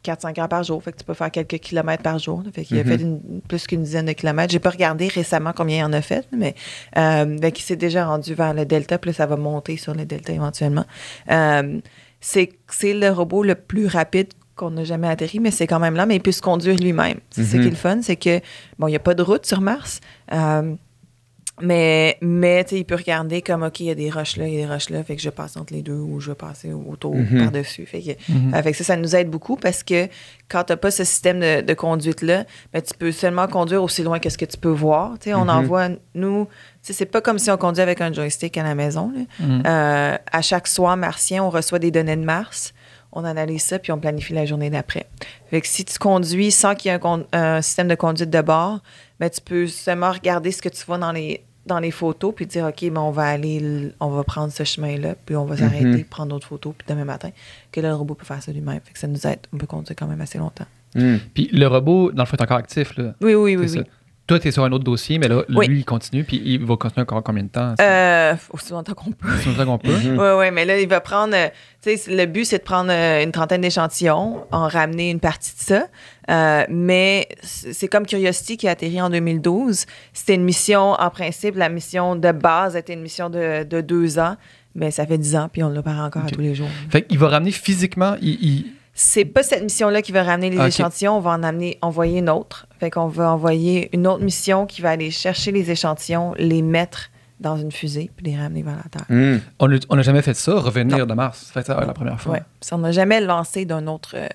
4-5 0.04 0.40
heures 0.40 0.48
par 0.48 0.64
jour. 0.64 0.82
Fait 0.82 0.90
que 0.92 0.98
tu 0.98 1.04
peux 1.04 1.14
faire 1.14 1.30
quelques 1.30 1.58
kilomètres 1.58 2.02
par 2.02 2.18
jour. 2.18 2.42
là. 2.44 2.50
fait 2.52 2.64
qu'il 2.64 2.78
a 2.78 2.84
fait 2.84 2.96
une- 2.96 3.40
plus 3.48 3.66
qu'une 3.66 3.84
dizaine 3.84 4.06
de 4.06 4.12
kilomètres. 4.12 4.52
J'ai 4.52 4.58
pas 4.58 4.70
regardé 4.70 5.06
récemment 5.08 5.52
combien 5.56 5.78
il 5.78 5.84
en 5.84 5.92
a 5.92 6.02
fait, 6.02 6.26
mais 6.36 6.54
euh, 6.98 7.38
fait 7.40 7.52
qu'il 7.52 7.64
s'est 7.64 7.76
déjà 7.76 8.04
rendu 8.06 8.34
vers 8.34 8.52
le 8.52 8.66
delta. 8.66 8.98
Puis 8.98 9.10
là, 9.10 9.14
ça 9.14 9.26
va 9.26 9.36
monter 9.36 9.76
sur 9.76 9.94
le 9.94 10.04
delta 10.04 10.32
éventuellement. 10.32 10.84
Euh, 11.30 11.78
c'est 12.20 12.50
c'est 12.68 12.94
le 12.94 13.10
robot 13.10 13.42
le 13.42 13.54
plus 13.54 13.86
rapide 13.86 14.28
qu'on 14.62 14.70
n'a 14.70 14.84
jamais 14.84 15.08
atterri, 15.08 15.40
mais 15.40 15.50
c'est 15.50 15.66
quand 15.66 15.80
même 15.80 15.94
là, 15.96 16.06
mais 16.06 16.16
il 16.16 16.20
peut 16.22 16.32
se 16.32 16.42
conduire 16.42 16.76
lui-même. 16.76 17.18
C'est 17.30 17.44
ce 17.44 17.56
qui 17.56 17.66
est 17.66 17.70
le 17.70 17.76
fun, 17.76 18.00
c'est 18.02 18.16
que, 18.16 18.40
bon, 18.78 18.86
il 18.86 18.90
n'y 18.90 18.96
a 18.96 19.00
pas 19.00 19.14
de 19.14 19.22
route 19.22 19.44
sur 19.46 19.60
Mars. 19.60 20.00
euh, 20.32 20.74
mais, 21.60 22.16
mais 22.22 22.64
il 22.72 22.84
peut 22.86 22.94
regarder 22.96 23.42
comme, 23.42 23.62
OK, 23.62 23.80
il 23.80 23.86
y 23.86 23.90
a 23.90 23.94
des 23.94 24.10
roches 24.10 24.36
là, 24.36 24.48
il 24.48 24.54
y 24.54 24.56
a 24.62 24.66
des 24.66 24.72
roches 24.72 24.88
là, 24.88 25.04
fait 25.04 25.16
que 25.16 25.22
je 25.22 25.28
passe 25.28 25.56
entre 25.58 25.74
les 25.74 25.82
deux 25.82 25.92
ou 25.92 26.18
je 26.18 26.30
vais 26.30 26.34
passer 26.34 26.72
autour, 26.72 27.14
Mhm. 27.14 27.38
par-dessus. 27.38 27.84
Fait 27.86 28.00
que, 28.00 28.72
ça, 28.72 28.84
ça 28.84 28.96
nous 28.96 29.14
aide 29.14 29.28
beaucoup 29.28 29.56
parce 29.56 29.82
que 29.82 30.08
quand 30.48 30.64
tu 30.64 30.72
n'as 30.72 30.76
pas 30.78 30.90
ce 30.90 31.04
système 31.04 31.40
de, 31.40 31.60
de 31.60 31.74
conduite-là, 31.74 32.46
ben, 32.72 32.80
tu 32.82 32.94
peux 32.98 33.12
seulement 33.12 33.46
conduire 33.48 33.82
aussi 33.82 34.02
loin 34.02 34.18
que 34.18 34.30
ce 34.30 34.38
que 34.38 34.46
tu 34.46 34.56
peux 34.56 34.70
voir. 34.70 35.16
On 35.26 35.44
Mhm. 35.44 35.48
envoie, 35.50 35.88
nous, 36.14 36.48
c'est 36.80 37.04
pas 37.06 37.20
comme 37.20 37.38
si 37.38 37.50
on 37.50 37.58
conduit 37.58 37.82
avec 37.82 38.00
un 38.00 38.12
joystick 38.12 38.56
à 38.56 38.62
la 38.62 38.74
maison. 38.74 39.12
là. 39.14 39.20
Euh, 39.66 40.18
à 40.32 40.42
chaque 40.42 40.66
soir 40.66 40.96
martien, 40.96 41.44
on 41.44 41.50
reçoit 41.50 41.78
des 41.78 41.90
données 41.90 42.16
de 42.16 42.24
Mars. 42.24 42.72
On 43.12 43.24
analyse 43.24 43.62
ça, 43.62 43.78
puis 43.78 43.92
on 43.92 43.98
planifie 43.98 44.32
la 44.32 44.46
journée 44.46 44.70
d'après. 44.70 45.06
Fait 45.50 45.60
que 45.60 45.66
si 45.66 45.84
tu 45.84 45.98
conduis 45.98 46.50
sans 46.50 46.74
qu'il 46.74 46.90
y 46.90 46.94
ait 46.94 47.00
un, 47.32 47.62
système 47.62 47.88
de 47.88 47.94
conduite 47.94 48.30
de 48.30 48.40
bord, 48.40 48.80
ben, 49.20 49.28
tu 49.28 49.40
peux 49.40 49.66
seulement 49.66 50.12
regarder 50.12 50.50
ce 50.50 50.62
que 50.62 50.68
tu 50.68 50.84
vois 50.86 50.98
dans 50.98 51.12
les, 51.12 51.44
dans 51.66 51.78
les 51.78 51.90
photos, 51.90 52.32
puis 52.34 52.46
dire, 52.46 52.64
OK, 52.64 52.80
ben, 52.90 52.98
on 53.00 53.10
va 53.10 53.24
aller, 53.24 53.92
on 54.00 54.08
va 54.08 54.24
prendre 54.24 54.52
ce 54.52 54.64
chemin-là, 54.64 55.14
puis 55.26 55.36
on 55.36 55.44
va 55.44 55.56
s'arrêter, 55.56 55.84
Mhm. 55.84 56.04
prendre 56.04 56.30
d'autres 56.30 56.48
photos, 56.48 56.74
puis 56.76 56.86
demain 56.88 57.04
matin, 57.04 57.30
que 57.70 57.80
là, 57.80 57.90
le 57.90 57.94
robot 57.96 58.14
peut 58.14 58.24
faire 58.24 58.42
ça 58.42 58.50
lui-même. 58.50 58.80
Fait 58.82 58.92
que 58.92 58.98
ça 58.98 59.06
nous 59.06 59.26
aide. 59.26 59.40
On 59.52 59.58
peut 59.58 59.66
conduire 59.66 59.94
quand 59.96 60.06
même 60.06 60.20
assez 60.20 60.38
longtemps. 60.38 60.66
Hmm. 60.94 61.16
Puis 61.34 61.48
le 61.52 61.66
robot, 61.66 62.12
dans 62.12 62.22
le 62.22 62.26
fond, 62.26 62.36
est 62.36 62.42
encore 62.42 62.58
actif. 62.58 62.96
Là. 62.98 63.14
Oui, 63.20 63.34
oui, 63.34 63.56
oui. 63.56 63.82
Toi, 64.32 64.40
tu 64.40 64.48
es 64.48 64.50
sur 64.50 64.64
un 64.64 64.72
autre 64.72 64.84
dossier, 64.84 65.18
mais 65.18 65.28
là, 65.28 65.42
Oui. 65.50 65.66
lui, 65.66 65.80
il 65.80 65.84
continue, 65.84 66.24
puis 66.24 66.40
il 66.42 66.64
va 66.64 66.74
continuer 66.76 67.02
encore 67.02 67.22
combien 67.22 67.42
de 67.42 67.48
temps? 67.50 67.74
Euh, 67.82 68.32
aussi 68.50 68.72
longtemps 68.72 68.94
qu'on 68.94 69.10
peut. 69.12 69.28
c'est 69.44 69.52
ça 69.54 69.66
qu'on 69.66 69.76
peut. 69.76 69.90
Oui, 70.04 70.16
oui, 70.38 70.50
mais 70.50 70.64
là, 70.64 70.80
il 70.80 70.88
va 70.88 71.00
prendre. 71.02 71.34
euh, 71.36 71.48
Tu 71.84 71.98
sais, 71.98 72.10
le 72.16 72.24
but, 72.24 72.46
c'est 72.46 72.56
de 72.56 72.62
prendre 72.62 72.90
euh, 72.90 73.22
une 73.22 73.30
trentaine 73.30 73.60
d'échantillons, 73.60 74.46
en 74.50 74.68
ramener 74.68 75.10
une 75.10 75.20
partie 75.20 75.52
de 75.54 75.60
ça. 75.60 75.86
Euh, 76.30 76.64
mais 76.70 77.28
c'est 77.42 77.88
comme 77.88 78.06
Curiosity 78.06 78.56
qui 78.56 78.68
a 78.68 78.70
atterri 78.70 79.02
en 79.02 79.10
2012. 79.10 79.84
C'était 80.14 80.34
une 80.36 80.44
mission, 80.44 80.92
en 80.92 81.10
principe, 81.10 81.54
la 81.56 81.68
mission 81.68 82.16
de 82.16 82.32
base 82.32 82.74
était 82.74 82.94
une 82.94 83.02
mission 83.02 83.28
de, 83.28 83.64
de 83.64 83.82
deux 83.82 84.18
ans. 84.18 84.36
Mais 84.74 84.90
ça 84.90 85.04
fait 85.04 85.18
dix 85.18 85.36
ans, 85.36 85.50
puis 85.52 85.62
on 85.62 85.68
le 85.68 85.80
encore 85.80 86.22
à 86.24 86.30
tous 86.30 86.40
les 86.40 86.54
jours. 86.54 86.68
Fait 86.88 87.02
qu'il 87.02 87.18
va 87.18 87.28
ramener 87.28 87.50
physiquement. 87.50 88.16
Il, 88.22 88.38
il- 88.42 88.66
C'est 88.94 89.24
pas 89.24 89.42
cette 89.42 89.62
mission-là 89.62 90.02
qui 90.02 90.12
va 90.12 90.22
ramener 90.22 90.50
les 90.50 90.66
échantillons, 90.66 91.16
on 91.16 91.20
va 91.20 91.30
en 91.30 91.42
amener, 91.42 91.78
envoyer 91.80 92.18
une 92.18 92.28
autre. 92.28 92.66
Fait 92.78 92.90
qu'on 92.90 93.06
va 93.06 93.32
envoyer 93.32 93.88
une 93.94 94.06
autre 94.06 94.22
mission 94.22 94.66
qui 94.66 94.82
va 94.82 94.90
aller 94.90 95.10
chercher 95.10 95.50
les 95.50 95.70
échantillons, 95.70 96.34
les 96.36 96.60
mettre 96.60 97.10
dans 97.42 97.56
une 97.58 97.70
fusée, 97.72 98.10
puis 98.16 98.26
les 98.26 98.36
ramener 98.38 98.62
vers 98.62 98.76
la 98.76 98.88
Terre. 98.90 99.04
Hmm. 99.08 99.38
on 99.90 99.96
n'a 99.96 100.02
jamais 100.02 100.22
fait 100.22 100.34
ça, 100.34 100.54
revenir 100.54 100.98
Non. 100.98 101.06
de 101.06 101.14
Mars. 101.14 101.50
Fait 101.52 101.64
ça 101.66 101.78
la 101.84 101.92
première 101.92 102.20
fois. 102.20 102.32
Ouais. 102.34 102.42
Puis 102.60 102.70
on 102.72 102.78
n'a 102.78 102.92
jamais 102.92 103.20
lancé 103.20 103.64
d'un 103.64 103.86
autre, 103.86 104.14
euh, 104.16 104.26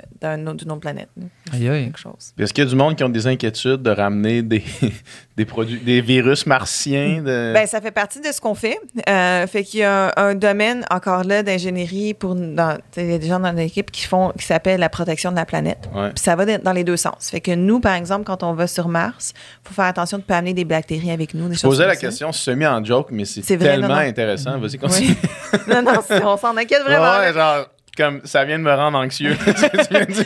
autre- 0.45 0.53
d'une 0.55 0.71
autre 0.71 0.81
planète. 0.81 1.09
Aïe, 1.53 1.67
aïe. 1.69 1.85
Quelque 1.85 1.99
chose. 1.99 2.33
Puis 2.35 2.43
Est-ce 2.43 2.53
qu'il 2.53 2.63
y 2.63 2.67
a 2.67 2.69
du 2.69 2.75
monde 2.75 2.95
qui 2.95 3.03
ont 3.03 3.09
des 3.09 3.25
inquiétudes 3.27 3.81
de 3.81 3.89
ramener 3.89 4.41
des, 4.43 4.63
des 5.37 5.45
produits, 5.45 5.79
des 5.79 6.01
virus 6.01 6.45
martiens? 6.45 7.21
De... 7.21 7.53
Ben, 7.53 7.65
ça 7.65 7.81
fait 7.81 7.91
partie 7.91 8.19
de 8.19 8.27
ce 8.31 8.41
qu'on 8.41 8.55
fait. 8.55 8.77
Euh, 9.09 9.47
fait 9.47 9.63
qu'il 9.63 9.79
y 9.79 9.83
a 9.83 10.07
un, 10.17 10.29
un 10.31 10.35
domaine 10.35 10.85
encore 10.91 11.23
là 11.23 11.41
d'ingénierie 11.43 12.13
pour 12.13 12.35
dans, 12.35 12.77
il 12.97 13.05
y 13.09 13.13
a 13.13 13.17
des 13.17 13.27
gens 13.27 13.39
dans 13.39 13.51
l'équipe 13.51 13.89
qui 13.91 14.03
font 14.05 14.31
qui 14.37 14.45
s'appelle 14.45 14.79
la 14.79 14.89
protection 14.89 15.31
de 15.31 15.37
la 15.37 15.45
planète. 15.45 15.89
Ouais. 15.95 16.09
Puis 16.09 16.23
ça 16.23 16.35
va 16.35 16.45
dans 16.57 16.73
les 16.73 16.83
deux 16.83 16.97
sens. 16.97 17.29
Fait 17.31 17.41
que 17.41 17.55
nous, 17.55 17.79
par 17.79 17.93
exemple, 17.95 18.25
quand 18.25 18.43
on 18.43 18.53
va 18.53 18.67
sur 18.67 18.87
Mars, 18.89 19.33
faut 19.63 19.73
faire 19.73 19.85
attention 19.85 20.17
de 20.17 20.23
ne 20.23 20.27
pas 20.27 20.37
amener 20.37 20.53
des 20.53 20.65
bactéries 20.65 21.11
avec 21.11 21.33
nous. 21.33 21.47
Des 21.47 21.55
Je 21.55 21.61
posais 21.61 21.85
la 21.87 21.93
ça. 21.93 21.99
question 22.01 22.31
semi 22.31 22.65
en 22.65 22.81
joke, 22.97 23.07
mais 23.11 23.25
c'est 23.25 23.57
tellement 23.57 23.87
non, 23.87 23.95
non. 23.95 24.01
intéressant. 24.01 24.57
Vas-y, 24.59 24.77
continue. 24.77 25.09
Oui. 25.09 25.59
non, 25.67 25.81
non, 25.81 26.01
on 26.23 26.37
s'en 26.37 26.55
inquiète 26.57 26.83
vraiment. 26.83 27.19
Ouais, 27.19 27.33
genre, 27.33 27.67
comme 27.97 28.21
ça 28.23 28.45
vient 28.45 28.59
de 28.59 28.63
me 28.63 28.73
rendre 28.73 28.99
anxieux. 28.99 29.35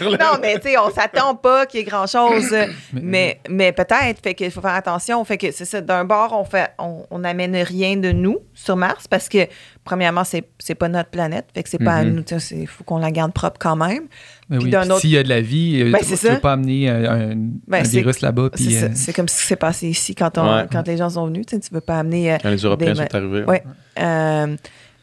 Non, 0.01 0.37
mais 0.41 0.59
tu 0.59 0.69
sais, 0.69 0.77
on 0.77 0.89
s'attend 0.89 1.35
pas 1.35 1.65
qu'il 1.65 1.79
y 1.79 1.83
ait 1.83 1.85
grand-chose. 1.85 2.53
mais 2.93 3.39
mais 3.49 3.71
peut-être, 3.71 4.21
fait 4.21 4.33
qu'il 4.33 4.51
faut 4.51 4.61
faire 4.61 4.75
attention. 4.75 5.23
Fait 5.23 5.37
que 5.37 5.51
c'est 5.51 5.65
ça, 5.65 5.79
d'un 5.81 6.03
bord, 6.03 6.33
on 6.33 6.43
fait 6.43 6.71
on, 6.77 7.05
on 7.09 7.23
amène 7.23 7.55
rien 7.55 7.95
de 7.95 8.11
nous 8.11 8.39
sur 8.53 8.75
Mars 8.75 9.07
parce 9.07 9.29
que, 9.29 9.47
premièrement, 9.83 10.23
c'est, 10.23 10.43
c'est 10.59 10.75
pas 10.75 10.87
notre 10.89 11.09
planète. 11.09 11.45
Fait 11.53 11.63
que 11.63 11.69
c'est 11.69 11.77
pas 11.83 11.95
à 11.95 12.03
Mhm. 12.03 12.15
nous. 12.15 12.23
Il 12.51 12.67
faut 12.67 12.83
qu'on 12.83 12.97
la 12.97 13.11
garde 13.11 13.33
propre 13.33 13.57
quand 13.59 13.75
même. 13.75 14.03
Mais 14.49 14.57
Puis 14.57 14.65
oui, 14.65 14.71
d'un 14.71 14.81
puis 14.81 14.91
autre- 14.91 14.99
s'il 15.01 15.09
y 15.11 15.17
a 15.17 15.23
de 15.23 15.29
la 15.29 15.41
vie, 15.41 15.81
euh, 15.81 15.91
Ben, 15.91 15.99
tu 15.99 16.05
veux 16.05 16.15
ça. 16.15 16.35
pas 16.35 16.53
amener 16.53 16.89
un, 16.89 17.03
un- 17.05 17.35
Ben, 17.67 17.79
un 17.81 17.83
c'est- 17.83 17.97
virus 17.97 18.21
là-bas. 18.21 18.49
Puis, 18.53 18.75
euh, 18.77 18.89
C'est 18.93 19.13
comme 19.13 19.27
ce 19.29 19.39
qui 19.39 19.47
s'est 19.47 19.55
passé 19.55 19.87
ici 19.87 20.13
quand, 20.13 20.37
on, 20.37 20.43
Ouais. 20.57 20.65
quand 20.71 20.85
les 20.87 20.97
gens 20.97 21.09
sont 21.09 21.25
venus. 21.27 21.45
Tu 21.45 21.59
tu 21.59 21.73
veux 21.73 21.81
pas 21.81 21.99
amener. 21.99 22.33
euh, 22.33 22.37
Quand 22.41 22.49
les 22.49 22.57
Européens 22.57 22.93
Des- 22.93 22.99
sont 22.99 23.15
arrivés. 23.15 23.43
Ouais. 23.45 23.63
Euh, 23.99 24.55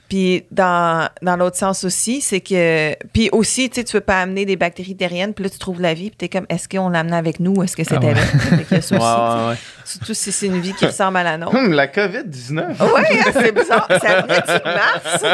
puis 0.09 0.45
dans, 0.51 1.09
dans 1.21 1.37
l'autre 1.37 1.57
sens 1.57 1.85
aussi, 1.85 2.21
c'est 2.21 2.41
que. 2.41 2.95
Puis 3.13 3.29
aussi, 3.33 3.69
tu 3.69 3.77
sais, 3.77 3.85
tu 3.85 3.97
veux 3.97 4.01
pas 4.01 4.21
amener 4.23 4.47
des 4.47 4.57
bactéries 4.57 4.97
terriennes, 4.97 5.35
puis 5.35 5.45
là, 5.45 5.51
tu 5.51 5.59
trouves 5.59 5.81
la 5.83 5.93
vie, 5.95 6.11
puis 6.11 6.17
t'es 6.17 6.29
comme, 6.29 6.47
est-ce 6.49 6.69
qu'on 6.69 6.89
l'amène 6.89 7.13
avec 7.13 7.41
nous 7.41 7.57
ou 7.57 7.63
est-ce 7.63 7.77
que 7.77 7.85
c'était 7.85 7.97
Ah 7.97 8.07
ouais. 8.07 8.15
là? 8.15 8.21
Fait 8.21 8.65
qu'il 8.65 8.77
y 8.77 8.79
a 8.79 8.83
ça 8.83 9.49
Ouais. 9.49 9.57
Surtout 9.85 10.15
si 10.15 10.33
c'est 10.33 10.47
une 10.47 10.61
vie 10.61 10.73
qui 10.75 10.87
ressemble 10.87 11.19
à 11.19 11.23
la 11.23 11.39
nôtre. 11.39 11.55
Hum, 11.55 11.73
la 11.73 11.87
COVID-19. 11.87 12.77
Oui, 12.81 13.19
c'est 13.33 13.53
bizarre. 13.53 13.89
Ça 14.01 14.27
Mars? 14.65 15.25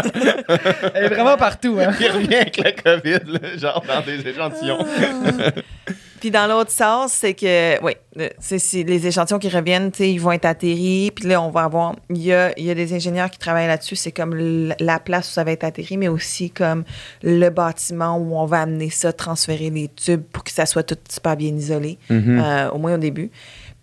Elle 0.95 1.05
est 1.05 1.09
vraiment 1.09 1.37
partout. 1.37 1.79
Hein? 1.81 1.93
Il 2.01 2.09
revient 2.11 2.35
avec 2.37 2.57
la 2.59 2.73
COVID, 2.73 3.33
là, 3.33 3.57
genre 3.57 3.85
dans 3.87 4.01
des 4.01 4.29
échantillons. 4.29 4.85
Puis 6.25 6.31
dans 6.31 6.47
l'autre 6.47 6.71
sens, 6.71 7.13
c'est 7.13 7.35
que, 7.35 7.79
oui, 7.85 7.93
euh, 8.19 8.31
c'est 8.39 8.57
les 8.83 9.07
échantillons 9.07 9.39
qui 9.39 9.51
reviennent, 9.51 9.91
tu 9.91 9.99
sais, 9.99 10.11
ils 10.11 10.17
vont 10.17 10.33
être 10.33 10.47
atterris. 10.47 11.11
Puis 11.15 11.27
là, 11.29 11.43
on 11.43 11.51
va 11.51 11.65
avoir, 11.65 11.97
il 12.09 12.23
y 12.23 12.33
a, 12.33 12.59
y 12.59 12.71
a 12.71 12.75
des 12.75 12.95
ingénieurs 12.95 13.29
qui 13.31 13.39
travaillent 13.39 13.67
là-dessus. 13.67 13.95
C'est 13.95 14.11
comme 14.11 14.35
la 14.81 14.99
place 15.01 15.29
où 15.29 15.33
ça 15.35 15.45
va 15.45 15.53
être 15.53 15.65
atterri, 15.65 15.99
mais 15.99 16.09
aussi 16.09 16.49
comme 16.49 16.85
le 17.23 17.51
bâtiment 17.51 18.17
où 18.17 18.35
on 18.39 18.47
va 18.47 18.63
amener 18.63 18.89
ça, 18.89 19.13
transférer 19.13 19.69
les 19.69 19.89
tubes 19.89 20.23
pour 20.33 20.45
que 20.45 20.51
ça 20.51 20.65
soit 20.65 20.83
tout 20.83 20.97
super 21.11 21.37
bien 21.37 21.55
isolé, 21.55 21.99
Mhm. 22.09 22.41
euh, 22.43 22.71
au 22.71 22.79
moins 22.79 22.95
au 22.95 22.99
début. 22.99 23.31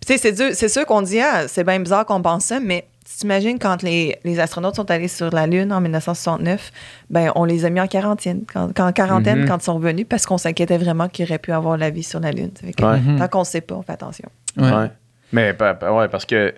Puis 0.04 0.18
tu 0.18 0.18
sais, 0.18 0.52
c'est 0.54 0.68
sûr 0.68 0.84
qu'on 0.84 1.02
dit, 1.02 1.20
ah, 1.20 1.46
c'est 1.46 1.62
bien 1.62 1.78
bizarre 1.78 2.04
qu'on 2.04 2.22
pense 2.22 2.46
ça, 2.46 2.58
mais 2.58 2.86
tu 3.04 3.16
t'imagines 3.18 3.58
quand 3.58 3.82
les, 3.82 4.18
les 4.24 4.40
astronautes 4.40 4.76
sont 4.76 4.90
allés 4.90 5.08
sur 5.08 5.30
la 5.30 5.46
Lune 5.46 5.72
en 5.72 5.80
1969, 5.80 6.70
ben 7.10 7.30
on 7.34 7.44
les 7.44 7.64
a 7.64 7.70
mis 7.70 7.80
en 7.80 7.86
quarantaine, 7.88 8.42
quand, 8.52 8.72
quand- 8.74 8.86
en 8.88 8.92
quarantaine 8.92 9.40
Mhm. 9.40 9.48
quand 9.48 9.58
ils 9.58 9.64
sont 9.64 9.74
revenus 9.74 10.06
parce 10.08 10.26
qu'on 10.26 10.38
s'inquiétait 10.38 10.78
vraiment 10.78 11.08
qu'il 11.08 11.24
aurait 11.24 11.38
pu 11.38 11.52
avoir 11.52 11.76
la 11.76 11.90
vie 11.90 12.02
sur 12.02 12.20
la 12.20 12.30
Lune. 12.32 12.50
Que 12.76 12.84
Ouais. 12.84 13.00
Mhm. 13.00 13.18
Tant 13.18 13.28
qu'on 13.28 13.40
ne 13.40 13.44
sait 13.44 13.60
pas, 13.60 13.74
on 13.74 13.82
fait 13.82 13.92
attention. 13.92 14.28
Ouais. 14.56 14.70
Ouais. 14.72 14.90
Mais 15.32 15.56
ouais, 15.60 16.08
parce 16.08 16.24
que 16.26 16.54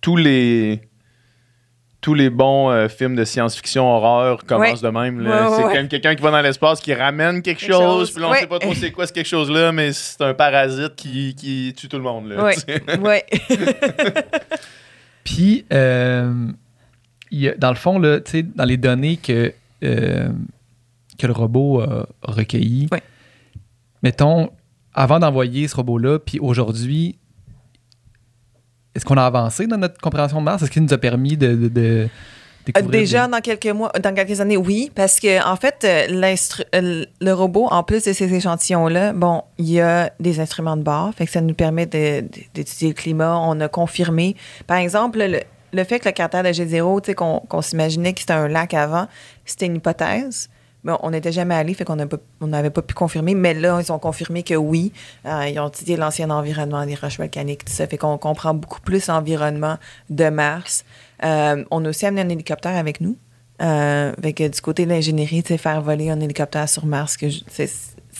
tous 0.00 0.16
les 0.16 0.80
tous 2.02 2.14
les 2.14 2.30
bons 2.30 2.70
euh, 2.70 2.88
films 2.88 3.14
de 3.14 3.24
science-fiction 3.26 3.84
horreur 3.86 4.46
commencent 4.46 4.80
de 4.80 4.88
même. 4.88 5.20
là. 5.20 5.30
Ouais, 5.30 5.50
ouais, 5.50 5.56
c'est 5.58 5.64
ouais. 5.66 5.76
comme 5.76 5.88
quelqu'un 5.88 6.14
qui 6.14 6.22
va 6.22 6.30
dans 6.30 6.40
l'espace, 6.40 6.80
qui 6.80 6.94
ramène 6.94 7.42
quelque, 7.42 7.60
Quelque 7.60 7.72
chose, 7.74 7.82
chose. 7.82 8.10
puis 8.12 8.22
là, 8.22 8.28
on 8.28 8.30
Ouais. 8.30 8.40
sait 8.40 8.46
pas 8.46 8.58
trop 8.58 8.72
c'est 8.72 8.90
quoi 8.90 9.06
ce 9.06 9.12
quelque 9.12 9.26
chose-là, 9.28 9.70
mais 9.70 9.92
c'est 9.92 10.22
un 10.22 10.32
parasite 10.32 10.96
qui, 10.96 11.34
qui 11.34 11.74
tue 11.76 11.88
tout 11.88 11.98
le 11.98 12.02
monde. 12.02 12.28
Là, 12.30 12.42
oui. 12.46 12.54
Puis, 15.24 15.64
euh, 15.72 16.50
il 17.30 17.40
y 17.40 17.48
a- 17.48 17.54
dans 17.54 17.70
le 17.70 17.76
fond, 17.76 17.98
là, 17.98 18.18
dans 18.54 18.64
les 18.64 18.76
données 18.76 19.16
que, 19.16 19.52
euh, 19.84 20.28
que 21.18 21.26
le 21.26 21.32
robot 21.32 21.82
a 21.82 22.06
recueillies, 22.22 22.88
Ouais. 22.90 23.02
mettons, 24.02 24.50
avant 24.94 25.18
d'envoyer 25.20 25.68
ce 25.68 25.76
robot-là, 25.76 26.18
puis 26.18 26.38
aujourd'hui, 26.40 27.16
est-ce 28.94 29.04
qu'on 29.04 29.16
a 29.16 29.24
avancé 29.24 29.66
dans 29.66 29.76
notre 29.78 29.98
compréhension 30.00 30.40
de 30.40 30.44
Mars? 30.44 30.62
Est-ce 30.62 30.70
qu'il 30.70 30.82
nous 30.82 30.92
a 30.92 30.98
permis 30.98 31.36
de, 31.36 31.54
de, 31.54 31.68
de 31.68 32.08
découvrir 32.72 33.00
Déjà, 33.00 33.26
des- 33.26 33.32
dans 33.32 33.40
quelques 33.40 33.66
mois, 33.66 33.92
dans 34.02 34.14
quelques 34.14 34.40
années, 34.40 34.56
oui, 34.56 34.90
parce 34.94 35.20
que 35.20 35.44
en 35.46 35.56
fait, 35.56 35.84
euh, 35.84 36.06
euh, 36.74 37.04
le 37.20 37.32
robot, 37.32 37.66
en 37.70 37.82
plus 37.82 38.04
de 38.04 38.12
ces 38.12 38.32
échantillons-là, 38.32 39.12
bon, 39.12 39.42
il 39.58 39.70
y 39.70 39.80
a 39.80 40.10
des 40.20 40.40
instruments 40.40 40.76
de 40.76 40.82
bord, 40.82 41.10
fait 41.16 41.26
que 41.26 41.32
ça 41.32 41.40
nous 41.40 41.54
permet 41.54 41.86
d'étudier 41.86 42.88
le 42.88 42.94
climat. 42.94 43.38
On 43.38 43.58
a 43.60 43.68
confirmé, 43.68 44.36
par 44.66 44.78
exemple, 44.78 45.18
le, 45.18 45.40
le 45.72 45.84
fait 45.84 46.00
que 46.00 46.08
le 46.08 46.12
cratère 46.12 46.42
de 46.42 46.48
G0, 46.48 47.00
tu 47.02 47.06
sais, 47.10 47.14
qu'on 47.14 47.62
s'imaginait 47.62 48.12
que 48.12 48.20
c'était 48.20 48.32
un 48.32 48.48
lac 48.48 48.74
avant, 48.74 49.06
c'était 49.44 49.66
une 49.66 49.76
hypothèse. 49.76 50.48
Mais 50.82 50.92
on 51.02 51.10
n'était 51.10 51.30
jamais 51.30 51.54
allé, 51.54 51.74
fait 51.74 51.84
qu'on 51.84 51.94
n'avait 51.96 52.70
pas 52.70 52.80
pu 52.80 52.94
confirmer. 52.94 53.34
Mais 53.34 53.52
là, 53.52 53.82
ils 53.86 53.92
ont 53.92 53.98
confirmé 53.98 54.42
que 54.42 54.54
oui. 54.54 54.94
Euh, 55.26 55.46
ils 55.46 55.60
ont 55.60 55.68
étudié 55.68 55.94
l'ancien 55.98 56.30
environnement 56.30 56.86
des 56.86 56.94
roches 56.94 57.18
volcaniques, 57.18 57.66
tout 57.66 57.72
ça. 57.74 57.86
Fait 57.86 57.98
qu'on 57.98 58.16
comprend 58.16 58.54
beaucoup 58.54 58.80
plus 58.80 59.06
l'environnement 59.08 59.76
de 60.08 60.30
Mars. 60.30 60.86
Euh, 61.24 61.64
on 61.70 61.84
a 61.84 61.88
aussi 61.88 62.06
amené 62.06 62.22
un 62.22 62.28
hélicoptère 62.28 62.76
avec 62.76 63.00
nous. 63.00 63.16
Euh, 63.62 64.12
du 64.16 64.60
côté 64.62 64.86
de 64.86 64.90
l'ingénierie, 64.90 65.42
faire 65.42 65.82
voler 65.82 66.10
un 66.10 66.20
hélicoptère 66.20 66.68
sur 66.68 66.86
Mars, 66.86 67.16
que 67.16 67.26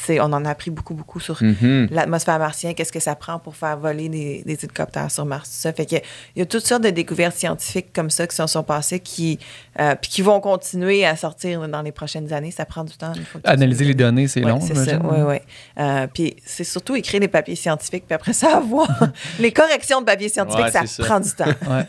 on 0.09 0.33
en 0.33 0.45
a 0.45 0.51
appris 0.51 0.71
beaucoup, 0.71 0.95
beaucoup 0.95 1.21
sur 1.21 1.43
Mhm. 1.43 1.89
l'atmosphère 1.91 2.39
martienne, 2.39 2.75
qu'est-ce 2.75 2.93
que 2.93 3.01
ça 3.01 3.15
prend 3.15 3.39
pour 3.39 3.57
faire 3.57 3.77
voler 3.79 4.09
des, 4.09 4.43
des 4.45 4.55
hélicoptères 4.55 5.11
sur 5.11 5.25
Mars, 5.25 5.49
tout 5.49 5.57
ça. 5.57 5.73
Fait 5.73 5.87
que 5.87 5.97
il 5.97 6.39
y 6.39 6.43
a 6.43 6.47
toutes 6.47 6.67
sortes 6.67 6.83
de 6.83 6.91
découvertes 6.91 7.37
scientifiques 7.37 7.93
comme 7.93 8.11
ça 8.11 8.27
qui 8.27 8.35
se 8.37 8.47
sont 8.47 8.63
passées, 8.63 9.01
qui, 9.01 9.39
euh, 9.79 9.95
puis 10.01 10.11
qui 10.11 10.23
vont 10.23 10.41
continuer 10.41 11.05
à 11.07 11.17
sortir 11.17 11.69
dans 11.69 11.83
les 11.83 11.93
prochaines 11.93 12.33
années. 12.33 12.51
Ça 12.51 12.65
prend 12.65 12.85
du 12.85 12.97
temps. 12.97 13.13
il 13.17 13.25
faut 13.25 13.39
Analyser 13.45 13.85
les 13.85 13.95
données, 13.95 14.29
c'est 14.29 14.45
Ouais, 14.45 14.51
long. 14.51 14.61
c'est 14.61 14.75
ça, 14.75 14.99
oui, 15.03 15.19
oui. 15.27 15.37
Euh, 15.79 16.07
puis 16.13 16.37
c'est 16.45 16.65
surtout 16.65 16.95
écrire 16.97 17.21
des 17.21 17.29
papiers 17.29 17.57
scientifiques, 17.57 18.05
puis 18.07 18.15
après 18.15 18.33
ça, 18.33 18.57
avoir 18.57 18.89
les 19.39 19.53
corrections 19.53 20.01
de 20.01 20.07
papiers 20.07 20.29
scientifiques, 20.29 20.65
Ouais, 20.75 20.87
ça, 20.87 21.03
prend 21.05 21.21
du 21.21 21.31
temps. 21.31 21.45
Ouais. 21.71 21.87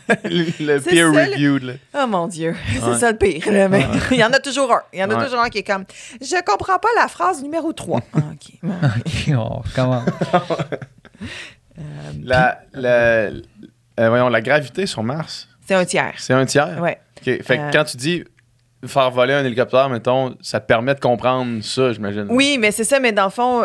le 0.60 0.78
peer 0.80 1.12
ça, 1.14 1.26
le- 1.36 1.58
là. 1.58 1.72
Oh 2.02 2.06
mon 2.06 2.26
Dieu, 2.28 2.54
c'est 2.72 2.98
ça 2.98 3.10
le 3.10 3.18
pire. 3.18 3.44
mais 3.70 3.84
il 4.10 4.16
y 4.18 4.24
en 4.24 4.32
a 4.32 4.38
toujours 4.38 4.72
un. 4.72 4.82
Il 4.92 4.98
y 5.00 5.04
en 5.04 5.10
a 5.10 5.16
Ouais. 5.16 5.24
toujours 5.24 5.40
un 5.40 5.48
qui 5.48 5.58
est 5.58 5.62
comme 5.62 5.84
Je 6.20 6.36
comprends 6.44 6.78
pas 6.78 6.88
la 6.96 7.08
phrase 7.08 7.42
numéro 7.42 7.72
3. 7.72 8.00
3. 8.10 8.22
Ah, 8.22 8.32
OK. 8.32 8.58
Ouais. 8.62 8.88
Ok, 9.06 9.34
on 9.36 9.58
recommence. 9.60 10.08
Euh, 11.78 11.82
La, 12.22 12.60
la, 12.74 12.88
euh, 12.90 13.40
voyons, 14.08 14.28
la 14.28 14.40
gravité 14.42 14.86
sur 14.86 15.02
Mars, 15.02 15.48
c'est 15.66 15.74
un 15.74 15.84
tiers. 15.84 16.14
c'est 16.18 16.34
un 16.34 16.44
tiers? 16.44 16.80
Ouais. 16.80 16.98
Ok, 17.18 17.24
Fait 17.42 17.56
que 17.56 17.62
Euh, 17.62 17.70
quand 17.72 17.84
tu 17.84 17.96
dis 17.96 18.24
faire 18.84 19.10
voler 19.10 19.32
un 19.34 19.44
hélicoptère, 19.44 19.88
mettons, 19.88 20.34
ça 20.40 20.58
te 20.60 20.66
permet 20.66 20.94
de 20.94 21.00
comprendre 21.00 21.62
ça, 21.62 21.92
j'imagine. 21.92 22.26
Oui, 22.30 22.56
mais 22.58 22.72
c'est 22.72 22.84
ça, 22.84 22.98
mais 22.98 23.12
dans 23.12 23.24
le 23.24 23.30
fond, 23.30 23.62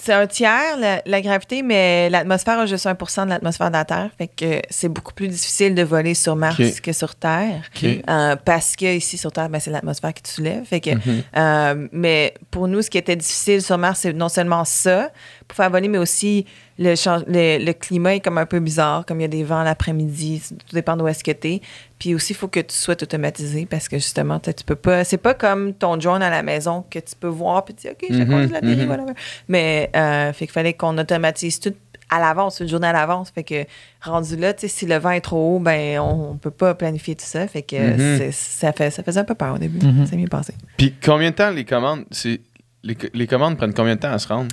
c'est 0.00 0.12
un 0.12 0.26
tiers, 0.26 0.76
la, 0.78 1.02
la 1.04 1.20
gravité, 1.20 1.62
mais 1.62 2.08
l'atmosphère 2.10 2.60
a 2.60 2.66
juste 2.66 2.86
1 2.86 2.94
de 3.24 3.30
l'atmosphère 3.30 3.68
de 3.68 3.72
la 3.76 3.84
Terre. 3.84 4.10
Fait 4.16 4.28
que 4.28 4.60
c'est 4.70 4.88
beaucoup 4.88 5.12
plus 5.14 5.28
difficile 5.28 5.74
de 5.74 5.82
voler 5.82 6.14
sur 6.14 6.36
Mars 6.36 6.80
que 6.80 6.92
sur 6.92 7.14
Terre. 7.16 7.62
Euh, 8.08 8.36
parce 8.44 8.76
que 8.76 8.96
ici 8.96 9.18
sur 9.18 9.32
Terre, 9.32 9.48
ben, 9.48 9.58
c'est 9.60 9.70
l'atmosphère 9.70 10.14
qui 10.14 10.22
te 10.22 10.28
soulève. 10.28 10.64
Fait 10.64 10.80
que, 10.80 10.90
Mhm. 10.90 11.22
euh, 11.36 11.88
mais 11.92 12.34
pour 12.50 12.68
nous, 12.68 12.82
ce 12.82 12.90
qui 12.90 12.98
était 12.98 13.16
difficile 13.16 13.62
sur 13.62 13.78
Mars, 13.78 14.00
c'est 14.02 14.12
non 14.12 14.28
seulement 14.28 14.64
ça, 14.64 15.10
pour 15.48 15.56
faire 15.56 15.70
voler, 15.70 15.88
mais 15.88 15.98
aussi 15.98 16.46
le, 16.78 16.90
le, 16.90 17.64
le 17.64 17.72
climat 17.72 18.16
est 18.16 18.20
comme 18.20 18.38
un 18.38 18.46
peu 18.46 18.60
bizarre, 18.60 19.06
comme 19.06 19.20
il 19.20 19.22
y 19.22 19.26
a 19.26 19.28
des 19.28 19.44
vents 19.44 19.62
l'après-midi, 19.62 20.42
tout 20.50 20.74
dépend 20.74 20.96
d'où 20.96 21.08
est-ce 21.08 21.24
que 21.24 21.30
tu 21.30 21.48
es. 21.48 21.60
Puis 21.98 22.14
aussi, 22.14 22.32
il 22.34 22.36
faut 22.36 22.48
que 22.48 22.60
tu 22.60 22.74
sois 22.76 23.00
automatisé 23.02 23.64
parce 23.64 23.88
que 23.88 23.96
justement, 23.96 24.38
tu 24.38 24.52
peux 24.66 24.74
pas. 24.76 25.02
C'est 25.04 25.16
pas 25.16 25.32
comme 25.34 25.72
ton 25.72 25.96
drone 25.96 26.22
à 26.22 26.28
la 26.28 26.42
maison 26.42 26.84
que 26.90 26.98
tu 26.98 27.14
peux 27.18 27.28
voir 27.28 27.64
puis 27.64 27.74
tu 27.74 27.86
dis, 27.86 27.92
OK, 27.92 28.06
je 28.10 28.22
conduis 28.24 28.52
la 28.52 28.60
télé, 28.60 28.76
mhm. 28.82 28.86
voilà. 28.86 29.04
Mais 29.48 29.90
euh, 29.96 30.32
fait 30.32 30.46
qu'il 30.46 30.52
fallait 30.52 30.74
qu'on 30.74 30.98
automatise 30.98 31.60
tout 31.60 31.72
à 32.10 32.20
l'avance, 32.20 32.60
une 32.60 32.68
journée 32.68 32.86
à 32.88 32.92
l'avance. 32.92 33.30
Fait 33.30 33.42
que 33.42 33.64
rendu 34.02 34.36
là, 34.36 34.52
tu 34.52 34.60
sais, 34.60 34.68
si 34.68 34.86
le 34.86 34.96
vent 34.96 35.10
est 35.10 35.20
trop 35.22 35.56
haut, 35.56 35.58
ben 35.58 35.98
on, 35.98 36.32
on 36.32 36.36
peut 36.36 36.50
pas 36.50 36.74
planifier 36.74 37.16
tout 37.16 37.24
ça. 37.24 37.48
Fait 37.48 37.62
que 37.62 37.76
c'est- 37.96 38.32
ça, 38.32 38.72
fait, 38.72 38.90
ça 38.90 39.02
faisait 39.02 39.20
un 39.20 39.24
peu 39.24 39.34
peur 39.34 39.54
au 39.54 39.58
début. 39.58 39.78
C'est 40.08 40.16
mieux 40.16 40.28
passé. 40.28 40.52
Puis 40.76 40.94
combien 41.02 41.30
de 41.30 41.36
temps 41.36 41.50
les 41.50 41.64
commandes, 41.64 42.04
les 42.84 43.26
commandes 43.26 43.56
prennent 43.56 43.74
combien 43.74 43.96
de 43.96 44.00
temps 44.00 44.12
à 44.12 44.18
se 44.18 44.28
rendre? 44.28 44.48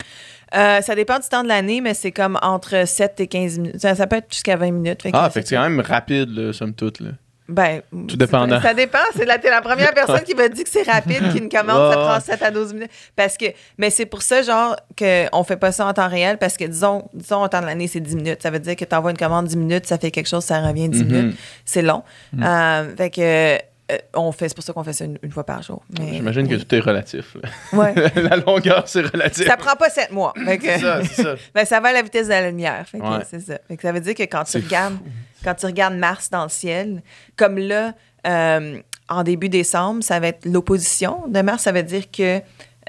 Euh, 0.55 0.81
ça 0.81 0.95
dépend 0.95 1.19
du 1.19 1.27
temps 1.27 1.43
de 1.43 1.47
l'année, 1.47 1.81
mais 1.81 1.93
c'est 1.93 2.11
comme 2.11 2.37
entre 2.41 2.87
7 2.87 3.19
et 3.19 3.27
15 3.27 3.59
minutes. 3.59 3.79
Ça, 3.81 3.95
ça 3.95 4.07
peut 4.07 4.17
être 4.17 4.31
jusqu'à 4.31 4.55
20 4.55 4.71
minutes. 4.71 5.01
Fait 5.01 5.11
que 5.11 5.17
Ah, 5.17 5.25
c'est- 5.25 5.33
fait 5.39 5.41
que 5.43 5.47
c'est 5.49 5.55
quand 5.55 5.63
même 5.69 5.79
rapide, 5.79 6.29
là, 6.29 6.53
somme 6.53 6.73
toute. 6.73 6.99
Là. 6.99 7.09
Ben, 7.49 7.81
Tout 8.07 8.15
dépendant. 8.15 8.61
Ça, 8.61 8.73
dépend. 8.73 8.99
C'est 9.17 9.25
la, 9.25 9.37
t'es 9.37 9.49
la 9.49 9.61
première 9.61 9.93
personne 9.93 10.21
qui 10.21 10.33
m'a 10.33 10.47
dit 10.47 10.63
que 10.63 10.69
c'est 10.69 10.89
rapide, 10.89 11.33
qu'une 11.33 11.49
commande, 11.49 11.91
ça 11.91 11.97
prend 12.07 12.19
7 12.21 12.41
à 12.41 12.51
12 12.51 12.73
minutes. 12.73 12.91
Parce 13.17 13.35
que, 13.35 13.45
mais 13.77 13.89
c'est 13.89 14.05
pour 14.05 14.21
ça, 14.21 14.41
genre, 14.43 14.77
qu'on 14.97 15.43
fait 15.43 15.57
pas 15.57 15.73
ça 15.73 15.85
en 15.85 15.93
temps 15.93 16.07
réel, 16.07 16.37
parce 16.37 16.55
que, 16.55 16.63
disons, 16.63 17.09
disons 17.13 17.43
au 17.43 17.47
temps 17.49 17.59
de 17.59 17.65
l'année, 17.65 17.87
c'est 17.87 17.99
10 17.99 18.15
minutes. 18.15 18.41
Ça 18.41 18.49
veut 18.49 18.59
dire 18.59 18.75
que 18.77 18.85
tu 18.85 18.95
envoies 18.95 19.11
une 19.11 19.17
commande 19.17 19.47
10 19.47 19.57
minutes, 19.57 19.85
ça 19.87 19.97
fait 19.97 20.09
quelque 20.11 20.29
chose, 20.29 20.45
ça 20.45 20.61
revient 20.61 20.87
10 20.87 21.03
Mhm. 21.03 21.11
minutes. 21.11 21.37
C'est 21.65 21.81
long. 21.81 22.03
Euh, 22.41 22.95
fait 22.95 23.09
que, 23.09 23.57
euh, 23.91 23.97
on 24.13 24.31
fait, 24.31 24.47
c'est 24.49 24.55
pour 24.55 24.63
ça 24.63 24.71
qu'on 24.73 24.83
fait 24.83 24.93
ça 24.93 25.05
une, 25.05 25.17
une 25.23 25.31
fois 25.31 25.45
par 25.45 25.61
jour. 25.61 25.83
Mais- 25.99 26.13
J'imagine 26.13 26.47
que 26.47 26.55
tout 26.55 26.73
est 26.75 26.79
relatif. 26.79 27.35
là. 27.35 27.49
Ouais. 27.77 27.93
la 28.15 28.37
longueur, 28.37 28.83
c'est 28.87 29.01
relatif. 29.01 29.45
ça 29.45 29.57
prend 29.57 29.75
pas 29.75 29.89
7 29.89 30.11
mois. 30.11 30.33
Que- 30.33 30.61
C'est 30.61 30.79
ça, 30.79 31.03
c'est 31.03 31.21
ça. 31.23 31.35
Ben, 31.53 31.65
ça 31.65 31.79
va 31.79 31.89
à 31.89 31.93
la 31.93 32.01
vitesse 32.01 32.27
de 32.27 32.31
la 32.31 32.49
lumière. 32.49 32.87
Fait 32.87 32.99
que 32.99 33.03
Ouais. 33.03 33.23
c'est 33.29 33.41
ça. 33.41 33.59
Fait 33.67 33.75
que 33.75 33.81
ça 33.81 33.91
veut 33.91 33.99
dire 33.99 34.15
que 34.15 34.23
quand 34.23 34.43
tu 34.45 34.57
regardes, 34.57 34.97
quand 35.43 35.53
tu 35.55 35.65
regardes 35.65 35.95
Mars 35.95 36.29
dans 36.29 36.43
le 36.43 36.49
ciel, 36.49 37.01
comme 37.35 37.57
là, 37.57 37.93
euh, 38.25 38.79
en 39.09 39.23
début 39.23 39.49
décembre, 39.49 40.01
ça 40.01 40.19
va 40.21 40.27
être 40.27 40.45
l'opposition 40.45 41.23
de 41.27 41.41
Mars. 41.41 41.63
Ça 41.63 41.73
veut 41.73 41.83
dire 41.83 42.09
que 42.09 42.39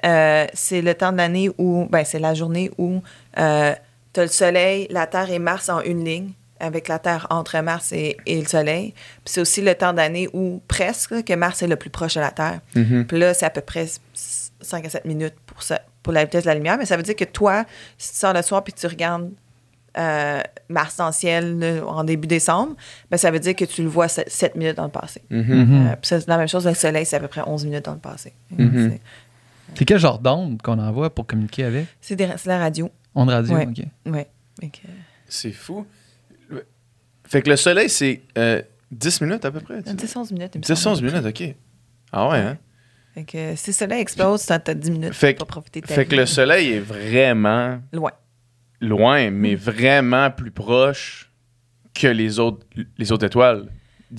euh, 0.07 0.47
c'est 0.55 0.81
le 0.81 0.95
temps 0.95 1.11
de 1.13 1.17
l'année 1.17 1.51
où, 1.59 1.87
ben, 1.91 2.05
c'est 2.05 2.21
la 2.21 2.35
journée 2.35 2.71
où 2.79 3.03
tu 3.37 3.41
as 3.41 3.77
le 4.17 4.27
Soleil, 4.29 4.87
la 4.91 5.09
Terre 5.09 5.31
et 5.31 5.41
Mars 5.41 5.69
en 5.69 5.81
une 5.81 6.05
ligne, 6.05 6.31
avec 6.65 6.89
la 6.89 6.99
Terre 6.99 7.27
entre 7.31 7.59
Mars 7.61 7.93
et, 7.93 8.17
et 8.27 8.41
le 8.41 8.47
Soleil. 8.47 8.93
Puis 9.25 9.33
c'est 9.35 9.41
aussi 9.41 9.61
le 9.63 9.75
temps 9.75 9.93
d'année 9.93 10.29
où 10.33 10.61
presque 10.69 11.11
là, 11.13 11.23
que 11.23 11.33
Mars 11.35 11.63
est 11.63 11.67
le 11.67 11.77
plus 11.77 11.91
proche 11.91 12.15
de 12.15 12.21
la 12.21 12.31
Terre. 12.31 12.61
Puis 12.73 13.19
là, 13.19 13.35
c'est 13.35 13.47
à 13.47 13.51
peu 13.51 13.61
près 13.61 13.87
5 14.15 14.85
à 14.87 14.89
7 14.91 15.05
minutes 15.05 15.35
pour, 15.47 15.63
ça, 15.63 15.81
pour 16.03 16.13
la 16.13 16.25
vitesse 16.25 16.45
de 16.45 16.49
la 16.49 16.55
lumière. 16.55 16.77
Mais 16.79 16.87
ça 16.87 16.97
veut 16.97 17.03
dire 17.03 17.17
que 17.17 17.25
toi, 17.25 17.65
si 17.99 18.13
tu 18.13 18.19
sors 18.19 18.33
le 18.33 18.43
soir 18.43 18.65
puis 18.65 18.73
tu 18.73 18.87
regardes 18.87 19.31
euh, 19.97 20.41
Mars 20.69 20.97
dans 20.97 21.07
le 21.07 21.13
ciel 21.13 21.59
là, 21.59 21.87
en 21.87 22.03
début 22.03 22.27
décembre, 22.27 22.75
ben, 23.11 23.17
ça 23.17 23.31
veut 23.31 23.39
dire 23.39 23.55
que 23.55 23.65
tu 23.65 23.83
le 23.83 23.89
vois 23.89 24.09
7 24.09 24.57
minutes 24.57 24.77
dans 24.77 24.85
le 24.87 24.91
passé. 24.91 25.23
Mhm. 25.31 25.43
Mhm. 25.55 25.87
Euh, 25.87 25.91
puis 25.93 25.99
c'est 26.03 26.27
la 26.27 26.37
même 26.37 26.49
chose, 26.49 26.67
le 26.67 26.75
soleil, 26.75 27.07
c'est 27.07 27.17
à 27.17 27.21
peu 27.21 27.29
près 27.29 27.43
11 27.47 27.65
minutes 27.65 27.85
dans 27.85 27.93
le 27.95 27.99
passé. 28.01 28.33
Mhm. 28.51 28.91
C'est- 28.91 29.01
C'est 29.77 29.85
quel 29.87 29.99
genre 29.99 30.19
d'onde 30.19 30.61
qu'on 30.63 30.79
envoie 30.79 31.11
pour 31.11 31.27
communiquer 31.27 31.65
avec? 31.65 31.87
C'est 32.01 32.17
des- 32.17 32.29
c'est 32.37 32.49
la 32.49 32.59
radio. 32.59 32.91
Onde 33.15 33.31
radio, 33.31 33.55
Ouais. 33.55 33.67
ok. 33.67 34.13
Ouais. 34.13 34.29
C'est 35.29 35.53
fou. 35.53 35.87
Fait 37.35 37.43
que 37.43 37.51
le 37.51 37.57
soleil, 37.57 37.89
c'est 37.91 38.23
euh, 38.39 38.63
10 38.93 39.21
minutes 39.23 39.45
à 39.45 39.51
peu 39.51 39.61
près. 39.61 39.83
tu 39.83 39.93
dis? 39.93 40.05
10-11 40.07 40.33
minutes. 40.33 40.53
il 40.55 40.59
me 40.59 40.63
10, 40.65 40.75
semble, 40.75 40.95
11 40.95 40.99
à 40.99 41.03
peu 41.03 41.09
près. 41.11 41.21
minutes, 41.21 41.41
OK. 41.41 41.55
Ah 42.13 42.29
ouais, 42.29 42.39
hein? 42.39 42.59
Fait 43.15 43.25
que 43.25 43.57
si 43.57 43.71
le 43.71 43.75
soleil 43.75 44.01
explose, 44.01 44.47
t'as 44.47 44.59
t'as 44.61 44.75
10 44.75 44.91
minutes 44.91 45.13
Fait 45.15 45.35
que- 45.35 45.39
pour 45.39 45.47
profiter 45.49 45.81
de 45.81 45.87
ta 45.87 45.95
Fait 45.95 46.05
que 46.05 46.11
vie. 46.13 46.17
le 46.17 46.27
soleil 46.27 46.73
est 46.75 46.79
vraiment 46.81 47.81
Loin. 47.93 48.13
loin, 48.81 49.31
mais 49.31 49.55
vraiment 49.57 50.31
plus 50.31 50.51
proche 50.53 51.31
que 51.93 52.07
les 52.09 52.39
autres, 52.39 52.65
les 52.99 53.11
autres 53.13 53.27
étoiles. 53.27 53.67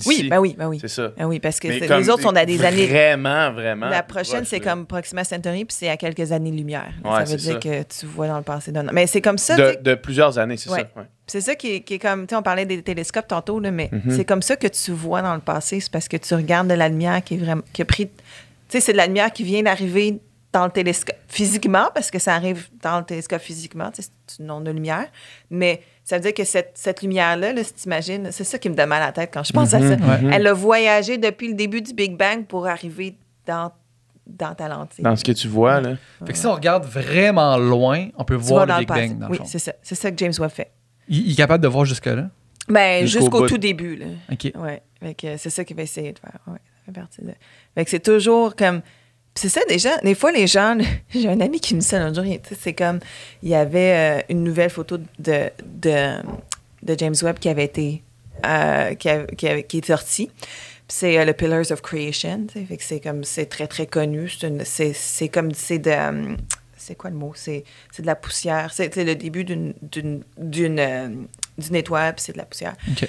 Oui, 0.04 0.28
ben 0.28 0.38
oui, 0.38 0.54
ben 0.58 0.68
oui. 0.68 0.78
C'est 0.80 0.88
ça. 0.88 1.12
Ben 1.16 1.24
oui, 1.26 1.40
parce 1.40 1.58
que 1.60 1.68
Mais 1.68 1.78
c'est- 1.78 1.86
comme 1.86 1.98
les 2.00 2.10
autres 2.10 2.22
sont 2.22 2.36
à 2.36 2.44
des 2.44 2.62
années. 2.64 2.86
Vraiment, 2.86 3.52
vraiment. 3.52 3.88
La 3.88 4.02
prochaine, 4.02 4.44
c'est 4.44 4.60
comme 4.60 4.84
Proxima 4.86 5.24
Centauri, 5.24 5.64
puis 5.64 5.76
c'est 5.78 5.88
à 5.88 5.96
quelques 5.96 6.32
années-lumière. 6.32 6.92
Ouais, 7.04 7.24
ça 7.24 7.24
veut 7.24 7.36
dire 7.36 7.52
ça. 7.54 7.58
que 7.60 7.82
tu 7.84 8.06
vois 8.06 8.28
dans 8.28 8.36
le 8.36 8.42
passé 8.42 8.72
d'un 8.72 8.86
an. 8.88 8.90
Mais 8.92 9.06
c'est 9.06 9.20
comme 9.22 9.38
ça, 9.38 9.56
De, 9.76 9.94
plusieurs 9.94 10.38
années, 10.38 10.56
c'est 10.56 10.70
Ouais. 10.70 10.80
ça. 10.94 11.00
ouais. 11.00 11.06
c'est 11.26 11.40
ça 11.40 11.54
qui 11.54 11.76
est, 11.76 11.80
qui 11.80 11.94
est 11.94 11.98
comme, 11.98 12.26
tu 12.26 12.32
sais, 12.34 12.36
on 12.36 12.42
parlait 12.42 12.66
des 12.66 12.82
télescopes 12.82 13.28
tantôt, 13.28 13.58
là, 13.60 13.70
mais 13.70 13.88
Mhm. 13.92 14.10
c'est 14.16 14.24
comme 14.24 14.42
ça 14.42 14.56
que 14.56 14.66
tu 14.68 14.90
vois 14.92 15.22
dans 15.22 15.34
le 15.34 15.40
passé. 15.40 15.80
C'est 15.80 15.90
parce 15.90 16.08
que 16.08 16.16
tu 16.16 16.34
regardes 16.34 16.68
de 16.68 16.74
la 16.74 16.88
lumière 16.88 17.22
qui 17.24 17.34
est 17.34 17.38
vraiment, 17.38 17.62
qui 17.72 17.82
a 17.82 17.84
pris, 17.84 18.06
tu 18.08 18.12
sais, 18.68 18.80
c'est 18.80 18.92
de 18.92 18.96
la 18.98 19.06
lumière 19.06 19.32
qui 19.32 19.42
vient 19.44 19.62
d'arriver 19.62 20.18
dans 20.52 20.64
le 20.64 20.70
télescope 20.70 21.16
physiquement, 21.28 21.88
parce 21.94 22.10
que 22.10 22.18
ça 22.18 22.34
arrive 22.34 22.68
dans 22.82 22.98
le 23.00 23.04
télescope 23.04 23.40
physiquement, 23.42 23.90
tu 23.90 24.02
sais, 24.02 24.08
c'est 24.26 24.42
une 24.42 24.50
onde 24.50 24.64
de 24.64 24.70
lumière. 24.70 25.06
Mais 25.50 25.82
ça 26.06 26.16
veut 26.16 26.22
dire 26.22 26.34
que 26.34 26.44
cette, 26.44 26.70
cette 26.74 27.02
lumière-là, 27.02 27.52
là, 27.52 27.64
si 27.64 27.74
tu 27.74 27.86
imagines, 27.86 28.28
c'est 28.30 28.44
ça 28.44 28.58
qui 28.60 28.70
me 28.70 28.76
donne 28.76 28.88
mal 28.88 29.02
à 29.02 29.06
la 29.06 29.12
tête 29.12 29.30
quand 29.34 29.42
je 29.42 29.52
pense 29.52 29.74
à 29.74 29.80
ça. 29.80 29.96
Mhm, 29.96 30.08
Ouais. 30.08 30.22
mhm. 30.22 30.32
Elle 30.32 30.46
a 30.46 30.52
voyagé 30.52 31.18
depuis 31.18 31.48
le 31.48 31.54
début 31.54 31.82
du 31.82 31.92
Big 31.94 32.16
Bang 32.16 32.46
pour 32.46 32.68
arriver 32.68 33.16
dans, 33.44 33.72
dans 34.24 34.54
ta 34.54 34.68
lentille. 34.68 35.02
Dans 35.02 35.16
ce 35.16 35.24
que 35.24 35.32
tu 35.32 35.48
vois, 35.48 35.80
là. 35.80 35.96
Fait 36.24 36.32
que 36.32 36.38
si 36.38 36.46
on 36.46 36.54
regarde 36.54 36.84
vraiment 36.84 37.56
loin, 37.58 38.06
on 38.16 38.24
peut 38.24 38.36
Tu 38.36 38.44
voir 38.44 38.66
le 38.66 38.78
Big. 38.78 38.86
Bang 38.88 39.18
dans 39.18 39.26
le 39.28 39.32
Oui, 39.32 39.40
c'est 39.46 39.58
ça. 39.58 39.72
C'est 39.82 39.96
ça 39.96 40.12
que 40.12 40.16
James 40.18 40.32
Webb 40.38 40.50
fait. 40.50 40.70
Il, 41.08 41.26
il 41.26 41.32
est 41.32 41.36
capable 41.36 41.62
de 41.64 41.68
voir 41.68 41.84
jusque-là? 41.84 42.30
Ben, 42.68 43.04
Jusqu'au 43.04 43.48
tout 43.48 43.58
début, 43.58 43.96
là. 43.96 44.06
OK. 44.30 44.52
Ouais. 44.56 44.82
Fait 45.02 45.14
que 45.14 45.36
c'est 45.36 45.50
ça 45.50 45.64
qu'il 45.64 45.76
va 45.76 45.82
essayer 45.82 46.12
de 46.12 46.18
faire. 46.20 46.38
Ouais, 46.46 46.58
ça 46.94 47.82
c'est 47.86 48.02
toujours 48.02 48.54
comme. 48.54 48.80
C'est 49.36 49.48
ça, 49.50 49.60
déjà, 49.68 49.98
des 49.98 50.14
fois, 50.14 50.32
les 50.32 50.46
gens. 50.46 50.76
J'ai 51.10 51.28
un 51.28 51.40
ami 51.40 51.60
qui 51.60 51.74
me 51.74 51.80
dit 51.80 51.86
ça 51.86 51.98
l'autre 52.04 52.22
jour. 52.24 52.34
C'est 52.58 52.72
comme. 52.72 52.98
Il 53.42 53.48
y 53.50 53.54
avait 53.54 54.20
euh, 54.20 54.22
une 54.30 54.42
nouvelle 54.42 54.70
photo 54.70 54.98
de, 55.18 55.50
de, 55.64 56.14
de 56.82 56.98
James 56.98 57.14
Webb 57.22 57.38
qui 57.38 57.48
avait 57.48 57.64
été. 57.64 58.02
euh, 58.46 58.94
qui, 58.94 59.08
a- 59.08 59.24
qui, 59.26 59.46
a- 59.48 59.62
qui 59.62 59.78
est 59.78 59.86
sortie. 59.86 60.30
C'est 60.88 61.18
euh, 61.18 61.24
le 61.24 61.32
Pillars 61.34 61.70
of 61.70 61.82
Creation. 61.82 62.46
Fait 62.52 62.76
que 62.76 62.82
c'est 62.82 63.00
comme. 63.00 63.24
C'est 63.24 63.46
très, 63.46 63.66
très 63.66 63.86
connu. 63.86 64.30
C'est 64.94 65.28
comme. 65.28 65.52
C'est 65.52 65.78
de. 65.80 65.92
c'est 66.78 66.94
quoi 66.94 67.10
le 67.10 67.16
mot? 67.16 67.32
C'est 67.34 67.64
de 67.98 68.06
la 68.06 68.16
poussière. 68.16 68.70
C'est 68.72 68.96
le 68.96 69.14
début 69.16 69.44
d'une 69.44 69.74
d'une 69.82 70.22
d'une 70.38 71.26
d'une 71.58 71.74
étoile, 71.74 72.14
puis 72.14 72.22
c'est 72.24 72.32
de 72.32 72.38
la 72.38 72.44
poussière. 72.46 72.74
OK. 72.90 73.06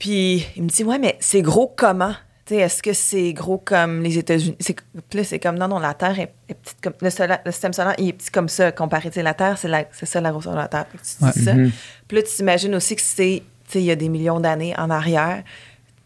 Puis 0.00 0.46
il 0.56 0.64
me 0.64 0.68
dit 0.68 0.82
ouais 0.82 0.98
mais 0.98 1.16
c'est 1.20 1.42
gros 1.42 1.72
comment? 1.76 2.14
Est-ce 2.50 2.82
que 2.82 2.92
c'est 2.92 3.32
gros 3.32 3.58
comme 3.58 4.02
les 4.02 4.18
États-Unis? 4.18 4.56
Puis 4.58 5.18
là 5.18 5.24
c'est 5.24 5.38
comme 5.38 5.56
non 5.58 5.68
non 5.68 5.78
la 5.78 5.94
Terre 5.94 6.18
est, 6.20 6.34
est 6.48 6.54
petite 6.54 6.78
comme 6.82 6.92
le, 7.00 7.08
le 7.46 7.50
système 7.52 7.72
solaire 7.72 7.94
il 7.98 8.08
est 8.08 8.12
petit 8.12 8.30
comme 8.30 8.48
ça 8.48 8.70
comparé 8.72 9.10
la 9.16 9.34
Terre 9.34 9.56
c'est 9.58 10.06
ça 10.06 10.20
la 10.20 10.30
grosseur 10.30 10.52
de 10.52 10.58
la 10.58 10.68
Terre 10.68 10.86
que 10.90 10.98
tu 10.98 11.02
dis 11.18 11.24
Ouais. 11.24 11.32
ça 11.32 11.54
Mhm. 11.54 11.70
puis 12.06 12.16
là 12.18 12.22
tu 12.22 12.34
t'imagines 12.34 12.74
aussi 12.74 12.96
que 12.96 13.02
c'est 13.02 13.42
tu 13.66 13.72
sais 13.72 13.78
il 13.80 13.86
y 13.86 13.90
a 13.90 13.96
des 13.96 14.08
millions 14.10 14.40
d'années 14.40 14.74
en 14.76 14.90
arrière 14.90 15.42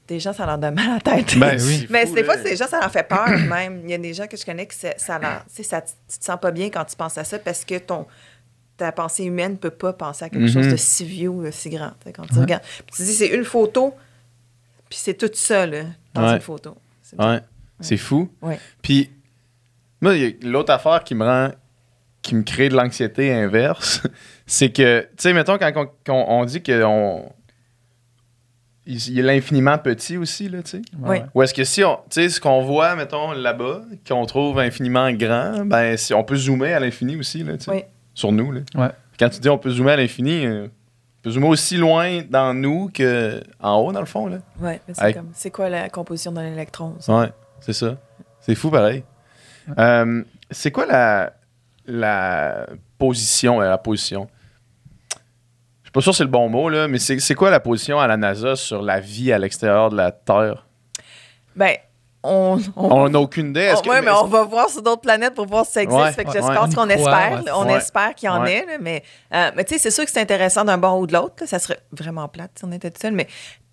des 0.06 0.20
gens 0.20 0.32
ça 0.32 0.46
leur 0.46 0.58
donne 0.58 0.74
mal 0.74 0.88
à 0.90 0.94
la 0.94 1.00
tête 1.00 1.36
Ben, 1.38 1.58
oui. 1.60 1.86
mais 1.90 2.06
fou, 2.06 2.14
des 2.14 2.24
fois, 2.24 2.36
des 2.38 2.56
gens, 2.56 2.66
ça 2.66 2.80
leur 2.80 2.90
fait 2.90 3.02
peur 3.06 3.28
même. 3.50 3.82
Il 3.84 3.90
y 3.90 3.94
a 3.94 3.98
des 3.98 4.14
gens 4.14 4.26
que 4.26 4.38
je 4.38 4.44
connais 4.46 4.64
que 4.64 4.72
ça, 4.74 4.94
ça, 4.96 5.18
leur- 5.18 5.44
ça 5.50 5.82
tu 5.82 6.18
te 6.18 6.24
sens 6.24 6.38
pas 6.40 6.50
bien 6.50 6.70
quand 6.70 6.84
tu 6.86 6.96
penses 6.96 7.18
à 7.18 7.24
ça 7.24 7.38
parce 7.38 7.62
que 7.62 7.76
ton, 7.76 8.06
ta 8.78 8.90
pensée 8.90 9.24
humaine 9.24 9.52
ne 9.52 9.56
peut 9.58 9.68
pas 9.70 9.92
penser 9.92 10.24
à 10.24 10.30
quelque 10.30 10.44
Mhm. 10.44 10.48
chose 10.52 10.68
de 10.68 10.76
si 10.76 11.04
vieux 11.04 11.28
ou 11.28 11.42
de 11.44 11.50
si 11.50 11.68
grand. 11.68 11.90
Quand 12.16 12.24
tu 12.26 12.34
Ouais. 12.36 12.40
regardes. 12.40 12.62
Puis 12.86 12.96
tu 12.96 13.02
dis, 13.02 13.12
c'est 13.12 13.26
une 13.26 13.44
photo, 13.44 13.92
puis 14.88 14.98
c'est 15.00 15.14
tout 15.14 15.30
ça 15.32 15.66
là, 15.66 15.82
dans 16.14 16.26
Ouais. 16.26 16.34
une 16.34 16.40
photo. 16.40 16.76
C'est. 17.02 17.20
Ouais. 17.20 17.40
C'est 17.80 17.96
fou. 17.96 18.28
Ouais. 18.42 18.58
Puis, 18.82 19.10
moi, 20.00 20.16
il 20.16 20.22
y 20.22 20.26
a 20.26 20.30
l'autre 20.48 20.72
affaire 20.72 21.04
qui 21.04 21.14
me 21.14 21.24
rend. 21.24 21.50
qui 22.20 22.34
me 22.34 22.42
crée 22.42 22.68
de 22.68 22.74
l'anxiété 22.76 23.32
inverse, 23.32 24.02
c'est 24.46 24.70
que, 24.70 25.02
tu 25.02 25.08
sais, 25.18 25.32
mettons, 25.32 25.56
quand 25.56 25.86
on, 26.08 26.12
on 26.40 26.44
dit 26.44 26.62
qu'on. 26.62 27.32
Il 28.86 28.96
il 29.10 29.18
est 29.18 29.22
l'infiniment 29.22 29.78
petit 29.78 30.16
aussi, 30.16 30.48
là, 30.48 30.62
tu 30.62 30.70
sais. 30.70 30.82
Ouais, 30.98 31.20
Oui. 31.20 31.26
Ou 31.34 31.42
est-ce 31.42 31.54
que 31.54 31.64
si 31.64 31.84
on. 31.84 31.96
Tu 32.10 32.22
sais, 32.22 32.28
ce 32.28 32.40
qu'on 32.40 32.62
voit, 32.62 32.96
mettons, 32.96 33.32
là-bas, 33.32 33.82
qu'on 34.06 34.26
trouve 34.26 34.58
infiniment 34.58 35.10
grand, 35.12 35.64
ben, 35.64 35.96
si 35.96 36.12
on 36.14 36.24
peut 36.24 36.36
zoomer 36.36 36.72
à 36.72 36.80
l'infini 36.80 37.16
aussi, 37.16 37.44
là, 37.44 37.56
tu 37.56 37.64
sais. 37.64 37.70
Oui. 37.70 37.82
Sur 38.14 38.32
nous, 38.32 38.50
là. 38.50 38.60
Ouais. 38.74 38.88
Quand 39.18 39.28
tu 39.28 39.40
dis 39.40 39.48
on 39.48 39.58
peut 39.58 39.70
zoomer 39.70 39.92
à 39.92 39.96
l'infini, 39.96 40.44
on 41.28 41.30
peut 41.30 41.34
zoomer 41.34 41.48
aussi 41.48 41.76
loin 41.76 42.22
dans 42.28 42.54
nous 42.54 42.90
qu'en 42.94 43.76
haut, 43.76 43.92
dans 43.92 44.00
le 44.00 44.06
fond, 44.06 44.26
là. 44.26 44.38
Ouais, 44.60 44.80
mais 44.88 44.94
c'est 44.94 45.02
Avec- 45.02 45.16
comme, 45.16 45.30
c'est 45.34 45.50
quoi 45.50 45.68
la 45.68 45.88
composition 45.90 46.32
d'un 46.32 46.46
électron? 46.46 46.94
ça? 47.00 47.18
Ouais, 47.18 47.32
c'est 47.60 47.72
ça. 47.72 47.96
C'est 48.40 48.54
fou 48.54 48.70
pareil. 48.70 49.04
Euh, 49.78 50.22
c'est 50.50 50.70
quoi 50.70 50.86
la. 50.86 51.32
la 51.86 52.66
position, 52.98 53.60
euh, 53.60 53.68
la 53.68 53.78
position? 53.78 54.28
Je 55.82 55.88
suis 55.88 55.92
pas 55.92 56.00
sûr 56.00 56.12
que 56.12 56.16
c'est 56.16 56.24
le 56.24 56.30
bon 56.30 56.48
mot, 56.48 56.68
là, 56.68 56.88
mais 56.88 56.98
c'est 56.98 57.18
c'est 57.20 57.34
quoi 57.34 57.50
la 57.50 57.60
position 57.60 57.98
à 57.98 58.06
la 58.06 58.16
NASA 58.16 58.56
sur 58.56 58.82
la 58.82 59.00
vie 59.00 59.32
à 59.32 59.38
l'extérieur 59.38 59.90
de 59.90 59.96
la 59.96 60.10
Terre? 60.12 60.66
Ben, 61.56 61.76
on. 62.24 62.58
n'a 63.08 63.20
aucune 63.20 63.50
idée. 63.50 63.60
Est-ce 63.60 63.78
on- 63.78 63.82
que- 63.82 63.88
ouais, 63.90 64.02
mais 64.02 64.10
on 64.10 64.26
va 64.26 64.42
voir 64.44 64.68
sur 64.68 64.82
d'autres 64.82 65.00
planètes 65.02 65.34
pour 65.34 65.46
voir 65.46 65.64
si 65.64 65.72
ça 65.72 65.82
existe. 65.82 66.00
Ouais, 66.00 66.12
fait 66.12 66.24
que 66.24 66.28
ouais, 66.28 66.34
j'espère 66.34 66.62
ouais. 66.62 66.74
qu'on 66.74 66.82
On 66.82 66.88
espère. 66.88 67.42
ouais. 67.44 67.50
On 67.54 67.66
Ouais. 67.66 67.74
espère 67.74 68.14
qu'il 68.14 68.26
y 68.28 68.30
en 68.30 68.42
Ouais. 68.42 68.52
ait. 68.54 68.66
là, 68.66 68.72
mais 68.80 69.02
euh, 69.34 69.50
mais 69.56 69.64
tu 69.64 69.74
sais, 69.74 69.78
c'est 69.80 69.90
sûr 69.90 70.04
que 70.04 70.10
c'est 70.10 70.20
intéressant 70.20 70.64
d'un 70.64 70.78
bord 70.78 70.98
ou 70.98 71.06
de 71.06 71.12
l'autre. 71.12 71.44
Ça 71.46 71.58
serait 71.58 71.78
vraiment 71.92 72.26
plate 72.28 72.50
si 72.58 72.64
on 72.64 72.72
était 72.72 72.90
tout 72.90 73.00
seul. 73.00 73.12
Mais 73.12 73.26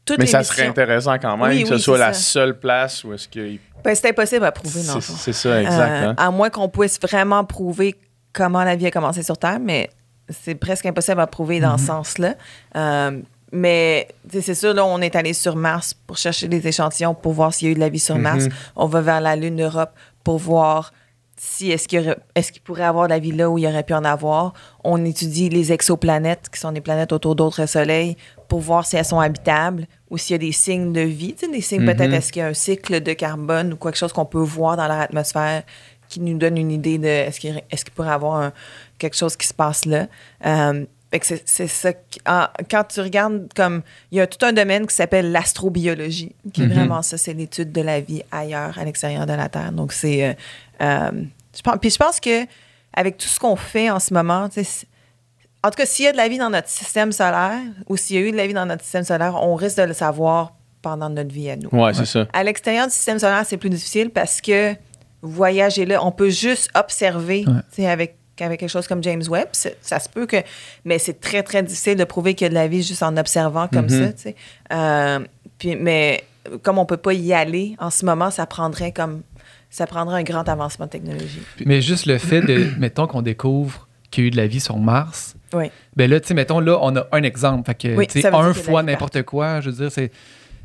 toutes 0.06 0.20
mais 0.20 0.26
ça 0.28 0.40
missions- 0.40 0.54
serait 0.54 0.68
intéressant 0.68 1.18
quand 1.18 1.36
même 1.38 1.50
Oui, 1.50 1.64
que 1.64 1.70
ce 1.70 1.74
oui, 1.76 1.80
soit 1.82 1.98
la 1.98 2.14
ça. 2.14 2.20
seule 2.20 2.60
place 2.60 3.04
où 3.04 3.14
est-ce 3.14 3.28
que. 3.28 3.58
Ben, 3.84 3.96
c'est 3.96 4.10
impossible 4.10 4.46
à 4.46 4.52
prouver, 4.52 4.84
dans 4.84 4.96
le 4.96 5.02
C'est 5.02 5.34
ça, 5.34 5.62
exact. 5.62 5.92
Euh, 5.92 6.10
hein. 6.10 6.16
À 6.18 6.32
moins 6.32 6.50
qu'on 6.50 6.70
puisse 6.70 7.00
vraiment 7.00 7.44
prouver 7.44 7.96
comment 8.34 8.64
la 8.64 8.76
vie 8.76 8.88
a 8.88 8.92
commencé 8.92 9.22
sur 9.24 9.38
Terre, 9.38 9.60
mais 9.60 9.90
c'est 10.30 10.56
presque 10.56 10.86
impossible 10.88 11.22
à 11.22 11.28
prouver 11.28 11.60
dans 11.60 11.78
ce 11.78 11.86
sens-là. 11.86 12.34
Euh, 12.76 13.22
mais 13.56 14.08
c'est 14.32 14.54
sûr, 14.56 14.74
là, 14.74 14.86
on 14.86 15.00
est 15.02 15.16
allé 15.16 15.34
sur 15.34 15.56
Mars 15.56 15.94
pour 16.08 16.18
chercher 16.18 16.48
des 16.48 16.68
échantillons 16.68 17.14
pour 17.16 17.34
voir 17.34 17.54
s'il 17.54 17.68
y 17.68 17.70
a 17.70 17.72
eu 17.72 17.76
de 17.76 17.80
la 17.80 17.90
vie 17.90 18.00
sur 18.00 18.18
Mars. 18.18 18.46
Mhm. 18.46 18.52
On 18.76 18.86
va 18.88 19.02
vers 19.02 19.22
la 19.22 19.36
Lune 19.36 19.62
Europe 19.64 19.92
pour 20.24 20.38
voir 20.38 20.94
si 21.38 21.70
est-ce 21.72 21.88
qu'il 21.88 22.16
est-ce 22.34 22.52
qu'il 22.52 22.62
pourrait 22.62 22.86
avoir 22.86 23.08
de 23.08 23.10
la 23.14 23.20
vie 23.20 23.34
là 23.34 23.50
où 23.50 23.58
il 23.58 23.64
y 23.64 23.68
aurait 23.68 23.84
pu 23.84 23.94
en 23.94 24.06
avoir. 24.06 24.54
On 24.84 25.04
étudie 25.04 25.50
les 25.50 25.72
exoplanètes, 25.74 26.50
qui 26.52 26.60
sont 26.60 26.72
des 26.72 26.80
planètes 26.82 27.12
autour 27.12 27.36
d'autres 27.36 27.66
soleils, 27.66 28.16
pour 28.48 28.62
voir 28.62 28.86
si 28.86 28.96
elles 28.96 29.04
sont 29.06 29.20
habitables 29.20 29.86
ou 30.10 30.18
s'il 30.18 30.34
y 30.34 30.36
a 30.36 30.38
des 30.40 30.52
signes 30.54 30.94
de 30.94 31.02
vie. 31.02 31.34
Tu 31.34 31.46
sais, 31.46 31.52
des 31.52 31.62
signes 31.62 31.82
Mhm. 31.82 31.96
peut-être 31.96 32.14
est-ce 32.14 32.32
qu'il 32.32 32.40
y 32.42 32.44
a 32.44 32.48
un 32.48 32.54
cycle 32.54 33.02
de 33.02 33.14
carbone 33.14 33.74
ou 33.74 33.76
quelque 33.76 33.98
chose 33.98 34.14
qu'on 34.14 34.26
peut 34.26 34.40
voir 34.40 34.78
dans 34.78 34.88
leur 34.88 35.00
atmosphère 35.00 35.64
qui 36.08 36.20
nous 36.20 36.38
donne 36.38 36.58
une 36.58 36.72
idée 36.72 36.98
de 37.00 37.08
est-ce 37.08 37.40
qu'il 37.40 37.62
est-ce 37.70 37.84
qu'il 37.84 37.94
pourrait 37.94 38.12
avoir 38.12 38.36
un- 38.36 38.54
quelque 38.98 39.18
chose 39.18 39.36
qui 39.36 39.46
se 39.48 39.54
passe 39.54 39.86
là. 39.86 40.08
Euh, 40.46 40.86
fait 41.24 41.36
que 41.36 41.42
c'est 41.46 41.68
ça. 41.68 41.92
en- 42.28 42.48
quand 42.70 42.84
tu 42.86 43.00
regardes 43.02 43.48
comme 43.56 43.82
il 44.12 44.18
y 44.18 44.22
a 44.22 44.28
tout 44.28 44.44
un 44.46 44.54
domaine 44.54 44.86
qui 44.88 44.96
s'appelle 44.96 45.32
l'astrobiologie, 45.32 46.36
qui 46.54 46.64
est 46.64 46.68
Mhm. 46.68 46.74
vraiment 46.74 47.02
ça, 47.02 47.18
c'est 47.18 47.34
l'étude 47.34 47.72
de 47.72 47.82
la 47.82 48.00
vie 48.02 48.24
ailleurs, 48.32 48.78
à 48.80 48.84
l'extérieur 48.86 49.26
de 49.26 49.34
la 49.34 49.50
Terre. 49.50 49.72
Donc 49.72 49.94
c'est, 49.94 50.26
euh, 50.30 50.34
euh, 50.82 51.12
je 51.56 51.62
pense, 51.62 51.76
puis 51.80 51.90
je 51.90 51.98
pense 51.98 52.20
que 52.20 52.46
avec 52.94 53.18
tout 53.18 53.28
ce 53.28 53.40
qu'on 53.40 53.56
fait 53.56 53.90
en 53.90 54.00
ce 54.00 54.14
moment, 54.14 54.44
en 54.44 55.70
tout 55.70 55.78
cas, 55.78 55.86
s'il 55.86 56.06
y 56.06 56.08
a 56.08 56.12
de 56.12 56.18
la 56.18 56.28
vie 56.28 56.38
dans 56.38 56.50
notre 56.50 56.70
système 56.70 57.12
solaire 57.12 57.60
ou 57.88 57.98
s'il 57.98 58.16
y 58.16 58.20
a 58.20 58.22
eu 58.22 58.32
de 58.32 58.38
la 58.38 58.48
vie 58.48 58.54
dans 58.54 58.66
notre 58.66 58.84
système 58.84 59.04
solaire, 59.04 59.36
on 59.42 59.56
risque 59.56 59.78
de 59.78 59.84
le 59.84 59.94
savoir 59.94 60.54
pendant 60.82 61.10
notre 61.10 61.34
vie 61.34 61.50
à 61.50 61.56
nous. 61.56 61.70
Ouais, 61.72 61.94
c'est 61.94 62.06
ça. 62.06 62.28
À 62.34 62.44
l'extérieur 62.44 62.86
du 62.88 62.94
système 62.94 63.18
solaire, 63.20 63.44
c'est 63.46 63.58
plus 63.58 63.70
difficile 63.72 64.12
parce 64.12 64.40
que 64.42 64.76
voyager 65.22 65.86
là, 65.86 66.06
on 66.06 66.12
peut 66.12 66.30
juste 66.30 66.70
observer 66.76 67.46
Ouais. 67.78 67.86
avec, 67.88 68.18
avec 68.44 68.60
quelque 68.60 68.70
chose 68.70 68.88
comme 68.88 69.04
James 69.04 69.24
Webb. 69.30 69.50
Ça 69.54 70.00
se 70.00 70.10
peut 70.10 70.26
que. 70.26 70.38
Mais 70.84 71.00
c'est 71.00 71.20
très, 71.20 71.44
très 71.44 71.64
difficile 71.64 71.96
de 71.96 72.04
prouver 72.04 72.34
qu'il 72.34 72.46
y 72.46 72.48
a 72.48 72.50
de 72.50 72.54
la 72.56 72.68
vie 72.68 72.84
juste 72.84 73.04
en 73.04 73.16
observant 73.18 73.68
comme 73.68 73.86
Mhm. 73.86 73.90
ça. 74.08 74.14
tu 74.14 74.22
sais. 74.22 74.36
Euh, 74.74 75.20
puis, 75.58 75.76
mais 75.76 76.24
comme 76.64 76.78
on 76.78 76.86
peut 76.86 76.98
pas 76.98 77.14
y 77.14 77.34
aller 77.34 77.76
en 77.80 77.90
ce 77.90 78.06
moment, 78.06 78.32
ça 78.32 78.46
prendrait 78.46 78.92
comme. 78.92 79.22
Ça 79.70 79.88
prendrait 79.88 80.20
un 80.20 80.24
grand 80.24 80.48
avancement 80.48 80.86
de 80.86 80.92
technologie. 80.92 81.42
Mais 81.66 81.82
juste 81.82 82.06
le 82.06 82.18
fait 82.18 82.42
de, 82.42 82.68
mettons 82.80 83.08
qu'on 83.08 83.22
découvre 83.22 83.88
qu'il 84.12 84.24
y 84.24 84.26
a 84.26 84.30
eu 84.30 84.32
de 84.32 84.38
la 84.38 84.48
vie 84.48 84.60
sur 84.62 84.78
Mars, 84.78 85.36
Oui. 85.54 85.70
ben 85.98 86.10
là, 86.10 86.20
tu 86.22 86.28
sais, 86.30 86.34
mettons, 86.34 86.60
là, 86.62 86.78
on 86.82 86.96
a 86.96 87.06
un 87.12 87.24
exemple. 87.24 87.66
Fait 87.66 87.76
que, 87.76 87.96
Oui, 87.96 88.08
tu 88.08 88.22
sais, 88.22 88.28
un 88.34 88.54
fois 88.54 88.84
n'importe 88.84 89.24
quoi, 89.24 89.60
je 89.62 89.70
veux 89.70 89.76
dire, 89.76 89.92
c'est. 89.92 90.12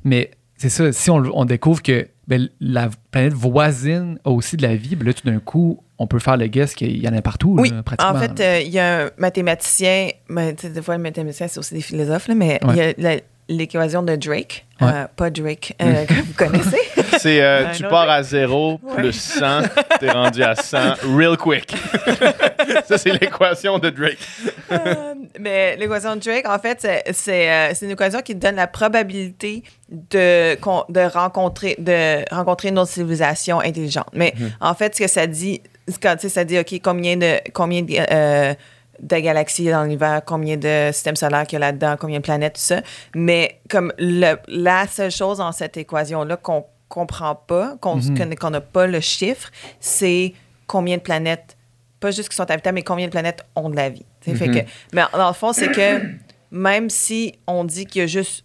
Mais 0.04 0.30
c'est 0.56 0.68
ça, 0.68 0.92
si 0.92 1.10
on, 1.10 1.16
on 1.34 1.44
découvre 1.44 1.82
que 1.82 2.06
ben, 2.28 2.48
la 2.60 2.88
planète 3.10 3.32
voisine 3.32 4.18
a 4.24 4.30
aussi 4.30 4.56
de 4.56 4.62
la 4.62 4.76
vie, 4.76 4.94
ben 4.94 5.06
là, 5.06 5.12
tout 5.14 5.26
d'un 5.28 5.40
coup, 5.40 5.82
on 6.02 6.06
peut 6.06 6.18
faire 6.18 6.36
le 6.38 6.46
guess 6.46 6.74
qu'il 6.74 6.96
y 6.96 7.06
en 7.06 7.14
a 7.14 7.20
partout, 7.22 7.54
Oui, 7.58 7.68
là, 7.70 7.82
pratiquement. 7.82 8.12
en 8.16 8.18
fait, 8.18 8.40
euh, 8.40 8.60
il 8.60 8.70
y 8.70 8.78
a 8.78 9.02
un 9.04 9.10
mathématicien, 9.18 10.08
mais, 10.28 10.56
sais, 10.58 10.70
des 10.70 10.80
fois, 10.82 10.96
le 10.96 11.02
mathématicien, 11.02 11.46
c'est 11.46 11.58
aussi 11.60 11.74
des 11.74 11.82
philosophes, 11.82 12.26
là, 12.28 12.34
mais 12.34 12.58
il 12.70 12.76
y 12.76 13.06
a 13.06 13.16
l'équation 13.50 14.02
de 14.02 14.14
Drake, 14.16 14.64
Ouais. 14.80 14.88
euh, 14.94 15.06
pas 15.16 15.28
Drake, 15.28 15.74
euh, 15.82 16.04
que 16.06 16.14
vous 16.14 16.32
connaissez. 16.36 16.78
C'est 17.18 17.42
euh, 17.42 17.66
Un 17.66 17.72
tu 17.72 17.82
autre- 17.82 17.90
pars 17.90 18.08
à 18.08 18.22
zéro 18.22 18.80
Ouais. 18.82 18.94
plus 19.02 19.12
100, 19.12 19.62
t'es 19.98 20.10
rendu 20.10 20.42
à 20.42 20.54
100 20.54 20.94
real 21.16 21.36
quick. 21.36 21.74
ça, 22.86 22.96
c'est 22.96 23.10
l'équation 23.12 23.78
de 23.78 23.90
Drake. 23.90 24.18
Euh, 24.70 24.94
mais 25.38 25.76
l'équation 25.76 26.14
de 26.16 26.20
Drake, 26.20 26.48
en 26.48 26.58
fait, 26.60 26.86
c'est- 27.12 27.50
euh, 27.50 27.74
une 27.82 27.90
équation 27.90 28.20
qui 28.22 28.34
donne 28.36 28.54
la 28.54 28.68
probabilité 28.68 29.64
de, 29.90 30.54
de, 30.54 31.12
rencontrer, 31.12 31.74
de 31.78 32.24
rencontrer 32.34 32.68
une 32.68 32.78
autre 32.78 32.90
civilisation 32.92 33.60
intelligente. 33.60 34.08
Mais 34.14 34.32
en 34.60 34.74
fait, 34.74 34.94
ce 34.94 35.00
que 35.02 35.08
ça 35.08 35.26
dit, 35.26 35.60
ça 36.28 36.44
dit, 36.44 36.58
OK, 36.58 36.80
combien 36.82 37.16
de, 37.16 37.40
combien 37.52 37.82
de, 37.82 37.94
euh, 38.10 38.54
de 39.00 39.16
galaxies 39.16 39.68
dans 39.70 39.82
l'univers, 39.82 40.22
combien 40.24 40.56
de 40.56 40.90
systèmes 40.92 41.16
solaires 41.16 41.46
qu'il 41.46 41.58
y 41.58 41.62
a 41.62 41.66
là-dedans, 41.66 41.96
combien 41.98 42.18
de 42.18 42.22
planètes, 42.24 42.54
tout 42.54 42.60
ça. 42.60 42.82
Mais 43.14 43.60
comme 43.68 43.92
le- 43.98 44.36
la 44.48 44.86
seule 44.86 45.10
chose 45.10 45.38
dans 45.38 45.52
cette 45.52 45.76
équation-là 45.76 46.36
qu'on 46.36 46.64
comprend 46.88 47.34
pas, 47.34 47.76
qu'on 47.80 47.98
qu'on 48.38 48.50
n'a 48.50 48.60
pas 48.60 48.86
le 48.86 49.00
chiffre, 49.00 49.50
c'est 49.78 50.34
combien 50.66 50.96
de 50.96 51.02
planètes, 51.02 51.56
pas 52.00 52.10
juste 52.10 52.28
qui 52.28 52.36
sont 52.36 52.50
habitables, 52.50 52.74
mais 52.74 52.82
combien 52.82 53.06
de 53.06 53.10
planètes 53.12 53.44
ont 53.56 53.70
de 53.70 53.76
la 53.76 53.88
vie. 53.88 54.04
Tu 54.20 54.30
sais, 54.30 54.36
fait 54.36 54.48
Mhm. 54.48 54.54
que, 54.54 54.60
mais 54.92 55.02
dans 55.12 55.28
le 55.28 55.34
fond, 55.34 55.52
c'est 55.52 55.68
que 55.68 56.00
même 56.50 56.90
si 56.90 57.38
on 57.46 57.64
dit 57.64 57.86
qu'il 57.86 58.00
y 58.00 58.04
a 58.04 58.06
juste. 58.06 58.44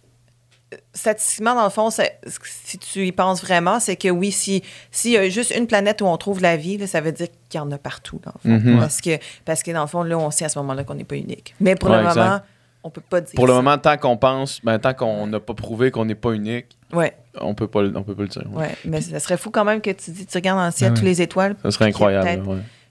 Statistiquement, 0.94 1.54
dans 1.54 1.64
le 1.64 1.70
fond, 1.70 1.90
si 1.90 2.78
tu 2.78 3.06
y 3.06 3.12
penses 3.12 3.42
vraiment, 3.42 3.80
c'est 3.80 3.96
que 3.96 4.08
oui, 4.08 4.32
si- 4.32 4.62
s'il 4.90 5.12
y 5.12 5.16
a 5.16 5.28
juste 5.28 5.54
une 5.56 5.66
planète 5.66 6.00
où 6.02 6.06
on 6.06 6.16
trouve 6.16 6.40
la 6.40 6.56
vie, 6.56 6.78
là, 6.78 6.86
ça 6.86 7.00
veut 7.00 7.12
dire 7.12 7.28
qu'il 7.48 7.58
y 7.58 7.62
en 7.62 7.70
a 7.72 7.78
partout, 7.78 8.20
dans 8.24 8.32
le 8.44 8.58
fond. 8.60 8.70
Mhm. 8.70 8.78
parce, 8.80 9.00
que, 9.00 9.18
parce 9.44 9.62
que, 9.62 9.70
dans 9.70 9.82
le 9.82 9.86
fond, 9.88 10.02
là, 10.02 10.18
on 10.18 10.30
sait 10.30 10.44
à 10.44 10.48
ce 10.48 10.58
moment-là 10.58 10.84
qu'on 10.84 10.94
n'est 10.94 11.04
pas 11.04 11.16
unique. 11.16 11.54
Mais 11.60 11.74
pour 11.74 11.90
Ouais, 11.90 11.96
le 12.02 12.06
exact. 12.08 12.20
moment, 12.24 12.40
on 12.84 12.90
peut 12.90 13.00
pas 13.00 13.20
dire 13.20 13.34
Pour 13.34 13.46
le 13.46 13.52
ça. 13.52 13.56
moment, 13.56 13.78
tant 13.78 13.96
qu'on 13.96 14.16
pense, 14.16 14.60
ben, 14.64 14.78
tant 14.78 14.94
qu'on 14.94 15.26
n'a 15.26 15.40
pas 15.40 15.54
prouvé 15.54 15.90
qu'on 15.90 16.04
n'est 16.04 16.14
pas 16.14 16.32
unique, 16.32 16.66
Ouais, 16.92 17.12
on 17.40 17.54
peut 17.54 17.66
pas, 17.66 17.80
on 17.80 18.02
peut 18.02 18.14
pas 18.14 18.22
le 18.22 18.28
dire. 18.28 18.44
ouais. 18.52 18.74
Mais 18.84 19.00
ça 19.00 19.18
serait 19.20 19.36
fou 19.36 19.50
quand 19.50 19.64
même 19.64 19.80
que 19.80 19.90
tu 19.90 20.10
dis, 20.12 20.24
tu 20.26 20.36
regardes 20.38 20.58
dans 20.60 20.66
le 20.66 20.72
ciel, 20.72 20.94
toutes 20.94 21.02
les 21.04 21.20
étoiles. 21.20 21.56
Ça 21.62 21.70
serait 21.72 21.86
incroyable. 21.86 22.42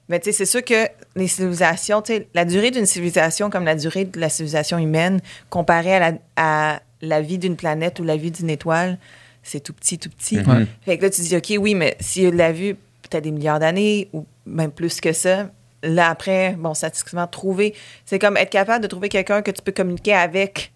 Mais 0.07 0.19
tu 0.19 0.25
sais, 0.25 0.31
c'est 0.33 0.45
sûr 0.45 0.63
que 0.63 0.87
les 1.15 1.27
civilisations, 1.27 2.01
tu 2.03 2.13
sais, 2.13 2.27
la 2.35 2.45
durée 2.45 2.69
d'une 2.69 2.85
civilisation 2.85 3.49
comme 3.49 3.65
la 3.65 3.73
durée 3.73 4.05
de 4.05 4.19
la 4.19 4.29
civilisation 4.29 4.77
humaine, 4.77 5.19
comparée 5.49 5.95
à 5.95 5.99
la, 5.99 6.17
à 6.35 6.79
la 7.01 7.21
vie 7.21 7.37
d'une 7.37 7.55
planète 7.55 7.99
ou 7.99 8.03
la 8.03 8.17
vie 8.17 8.31
d'une 8.31 8.49
étoile, 8.49 8.97
c'est 9.43 9.59
tout 9.59 9.73
petit, 9.73 9.97
tout 9.99 10.09
petit. 10.09 10.37
Mhm. 10.37 10.65
Fait 10.83 10.97
que 10.97 11.03
là, 11.03 11.09
tu 11.09 11.21
dis, 11.21 11.35
OK, 11.35 11.53
oui, 11.59 11.75
mais 11.75 11.95
s'il 11.99 12.23
y 12.23 12.25
a 12.27 12.31
de 12.31 12.37
la 12.37 12.51
vue, 12.51 12.75
peut-être 13.03 13.23
des 13.23 13.31
milliards 13.31 13.59
d'années 13.59 14.09
ou 14.13 14.25
même 14.45 14.71
plus 14.71 14.99
que 15.01 15.13
ça, 15.13 15.49
là, 15.83 16.09
après, 16.09 16.53
bon, 16.57 16.73
statistiquement, 16.73 17.27
trouver, 17.27 17.75
c'est 18.05 18.17
comme 18.17 18.37
être 18.37 18.49
capable 18.49 18.81
de 18.81 18.87
trouver 18.87 19.09
quelqu'un 19.09 19.41
que 19.43 19.51
tu 19.51 19.61
peux 19.61 19.71
communiquer 19.71 20.13
avec 20.13 20.71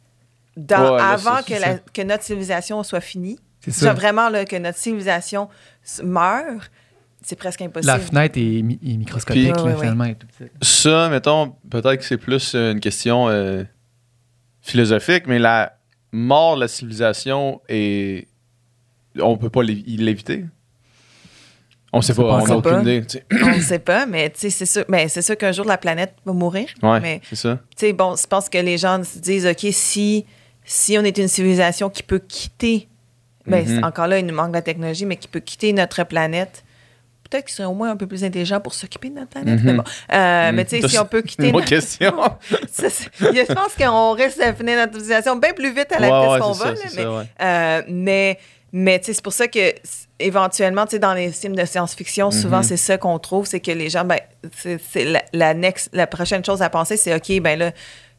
dans, 0.56 0.92
Ouais, 0.94 0.98
là, 0.98 1.10
avant 1.12 1.38
c'est- 1.38 1.44
que, 1.44 1.54
c'est 1.56 1.60
la- 1.60 1.74
ça. 1.78 1.80
que 1.94 2.02
notre 2.04 2.24
civilisation 2.24 2.84
soit 2.84 3.02
finie. 3.02 3.40
C'est 3.62 3.72
Genre 3.72 3.80
ça. 3.90 3.94
vraiment 3.94 4.30
là, 4.30 4.46
que 4.46 4.56
notre 4.56 4.78
civilisation 4.78 5.50
meure, 6.04 6.70
c'est 7.24 7.36
presque 7.38 7.62
impossible. 7.62 7.88
La 7.92 8.00
fenêtre 8.00 8.38
est, 8.38 8.62
mi- 8.62 8.80
est 8.86 8.98
microscopique, 8.98 9.54
Puis- 9.54 9.64
là, 9.66 9.76
finalement. 9.76 10.04
elle 10.06 10.12
est 10.12 10.16
tout 10.16 10.28
petite. 10.28 10.52
Ça, 10.64 11.10
mettons, 11.10 11.56
peut-être 11.70 11.96
que 11.98 12.04
c'est 12.06 12.18
plus 12.18 12.54
une 12.56 12.80
question 12.80 13.28
euh, 13.30 13.64
philosophique, 14.62 15.24
mais 15.28 15.40
la 15.40 15.74
mort 16.12 16.56
la 16.56 16.68
civilisation 16.68 17.62
est. 17.70 18.28
On 19.20 19.38
peut 19.38 19.50
pas 19.50 19.64
l'évi- 19.64 19.98
l'éviter. 19.98 20.46
On 21.92 22.02
sait 22.02 22.14
sait 22.14 22.22
pas, 22.22 22.24
on 22.24 22.46
n'a 22.46 22.56
aucune 22.58 22.82
idée. 22.82 23.02
tu 23.06 23.18
sais. 23.18 23.26
on 23.32 23.56
ne 23.58 23.62
sait 23.62 23.80
pas, 23.80 24.06
mais 24.06 24.30
sais, 24.42 24.50
c'est 24.52 24.66
sûr, 24.68 24.86
mais 24.88 25.08
c'est 25.08 25.24
sûr 25.24 25.36
qu'un 25.36 25.52
jour 25.52 25.66
la 25.66 25.78
planète 25.78 26.14
va 26.24 26.34
mourir. 26.34 26.68
Ouais, 26.84 27.00
Mais 27.00 27.22
c'est 27.28 27.36
ça. 27.36 27.60
bon, 27.94 28.16
je 28.16 28.28
pense 28.28 28.48
que 28.48 28.60
les 28.60 28.78
gens 28.78 29.04
se 29.04 29.18
disent, 29.18 29.48
OK, 29.48 29.66
si, 29.72 30.26
si 30.64 30.98
on 31.00 31.04
est 31.04 31.18
une 31.18 31.28
civilisation 31.28 31.90
qui 31.90 32.04
peut 32.04 32.20
quitter, 32.20 32.88
ben, 33.48 33.66
Mhm. 33.68 33.68
c'est- 33.80 33.84
encore 33.84 34.06
là, 34.06 34.20
il 34.20 34.26
nous 34.28 34.36
manque 34.36 34.50
de 34.50 34.54
la 34.58 34.62
technologie, 34.62 35.08
mais 35.08 35.16
qui 35.18 35.28
peut 35.28 35.40
quitter 35.40 35.74
notre 35.74 36.04
planète, 36.04 36.64
peut-être 37.30 37.46
qu'ils 37.46 37.56
seraient 37.56 37.68
au 37.68 37.74
moins 37.74 37.92
un 37.92 37.96
peu 37.96 38.08
plus 38.08 38.24
intelligents 38.24 38.60
pour 38.60 38.74
s'occuper 38.74 39.10
de 39.10 39.16
notre 39.16 39.30
planète. 39.30 39.60
Mhm. 39.60 39.66
Mais 39.66 39.74
bon, 39.74 39.84
Euh, 40.14 40.50
Mhm. 40.50 40.56
mais 40.56 40.66
tu 40.66 40.82
sais, 40.82 40.88
si 40.88 40.98
on 41.00 41.06
peut 41.06 41.22
quitter. 41.22 41.52
bonne 41.52 41.62
notre- 41.62 41.68
question. 41.70 42.14
Ça, 42.72 42.88
je 43.20 43.54
pense 43.54 43.76
qu'on 43.78 44.12
risque 44.14 44.38
de 44.40 44.54
finir 44.54 44.78
notre 44.78 44.94
civilisation 44.94 45.36
bien 45.36 45.54
plus 45.54 45.70
vite 45.74 45.92
à 45.92 46.00
la 46.00 46.08
vitesse 46.08 46.32
ouais, 46.34 46.40
qu'on 46.40 46.52
va. 46.52 46.66
ça, 46.66 46.72
là, 46.72 46.78
c'est 46.88 46.96
mais, 46.98 47.04
ça, 47.04 47.12
ouais. 47.14 47.24
euh, 47.42 47.82
mais, 47.88 48.40
mais 48.74 49.00
tu 49.00 49.06
sais, 49.06 49.14
c'est 49.14 49.24
pour 49.24 49.34
ça 49.34 49.48
que 49.48 49.60
éventuellement, 50.20 50.86
tu 50.86 50.92
sais, 50.92 51.00
dans 51.00 51.14
les 51.14 51.32
films 51.32 51.56
de 51.56 51.66
science-fiction, 51.66 52.32
souvent 52.32 52.58
Mhm. 52.58 52.64
c'est 52.64 52.78
ça 52.78 52.98
qu'on 52.98 53.18
trouve, 53.20 53.46
c'est 53.46 53.60
que 53.60 53.72
les 53.72 53.90
gens, 53.90 54.04
ben, 54.06 54.20
c'est 54.92 55.06
la, 55.06 55.22
la 55.34 55.54
next, 55.54 55.90
la 55.94 56.08
prochaine 56.08 56.44
chose 56.44 56.62
à 56.62 56.70
penser, 56.70 56.98
c'est 56.98 57.16
ok, 57.16 57.42
ben 57.42 57.58
là, 57.58 57.72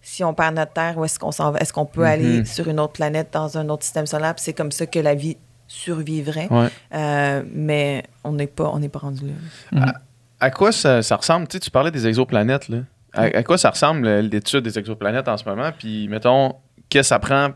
si 0.02 0.24
on 0.24 0.32
perd 0.32 0.54
notre 0.56 0.72
terre, 0.72 0.94
où 0.96 1.04
est-ce 1.04 1.18
qu'on 1.18 1.30
s'en 1.32 1.50
va? 1.50 1.58
Est-ce 1.58 1.72
qu'on 1.74 1.84
peut 1.84 2.00
Mhm. 2.00 2.06
aller 2.06 2.44
sur 2.46 2.68
une 2.68 2.80
autre 2.80 2.94
planète 2.94 3.28
dans 3.32 3.58
un 3.58 3.68
autre 3.68 3.82
système 3.82 4.06
solaire? 4.06 4.32
C'est 4.38 4.54
comme 4.54 4.72
ça 4.72 4.86
que 4.86 4.98
la 4.98 5.14
vie 5.14 5.36
survivrait. 5.70 6.48
Ouais. 6.50 6.66
Euh, 6.94 7.42
mais 7.52 8.02
on 8.24 8.32
n'est 8.32 8.48
pas, 8.48 8.70
on 8.72 8.80
n'est 8.80 8.88
pas 8.88 8.98
rendu 8.98 9.26
là. 9.72 9.92
À 10.40 10.50
quoi 10.50 10.72
ça, 10.72 11.00
ça 11.02 11.16
ressemble? 11.16 11.46
Tu 11.46 11.56
sais, 11.56 11.60
tu 11.60 11.70
parlais 11.70 11.90
des 11.92 12.06
exoplanètes, 12.08 12.68
là. 12.68 12.78
À, 13.12 13.22
à 13.24 13.42
quoi 13.42 13.56
ça 13.58 13.70
ressemble 13.70 14.06
euh, 14.06 14.20
l'étude 14.22 14.60
des 14.60 14.78
exoplanètes 14.78 15.28
en 15.28 15.36
ce 15.36 15.44
moment? 15.44 15.70
Puis, 15.76 16.08
mettons, 16.08 16.54
qu'est-ce 16.88 17.02
que 17.02 17.08
ça 17.08 17.18
prend, 17.18 17.48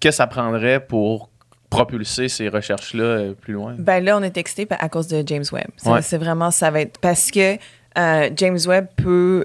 qu'est-ce 0.00 0.16
que 0.16 0.16
ça 0.16 0.26
prendrait 0.26 0.80
pour 0.84 1.30
propulser 1.70 2.28
ces 2.28 2.48
recherches-là 2.48 3.04
euh, 3.04 3.32
plus 3.34 3.52
loin? 3.54 3.74
Ben 3.78 4.02
là, 4.04 4.16
on 4.18 4.22
est 4.22 4.36
excité 4.36 4.66
à 4.70 4.88
cause 4.88 5.06
de 5.08 5.22
James 5.26 5.44
Webb. 5.52 5.68
Ouais. 5.86 6.02
C'est 6.02 6.18
vraiment, 6.18 6.50
ça 6.50 6.70
va 6.70 6.80
être 6.80 6.98
parce 7.00 7.30
que 7.30 7.56
euh, 7.98 8.30
James 8.36 8.58
Webb 8.66 8.88
peut 8.96 9.44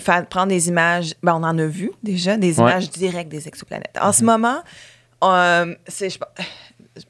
faire, 0.00 0.26
prendre 0.26 0.48
des 0.48 0.68
images, 0.68 1.14
ben, 1.22 1.34
on 1.34 1.44
en 1.44 1.56
a 1.58 1.66
vu 1.66 1.90
déjà, 2.02 2.36
des 2.36 2.58
Ouais. 2.60 2.70
images 2.70 2.90
directes 2.90 3.28
des 3.30 3.46
exoplanètes. 3.46 3.96
En 4.00 4.12
ce 4.12 4.24
moment, 4.24 4.58
euh, 5.24 5.74
c'est, 5.86 6.10
je, 6.10 6.18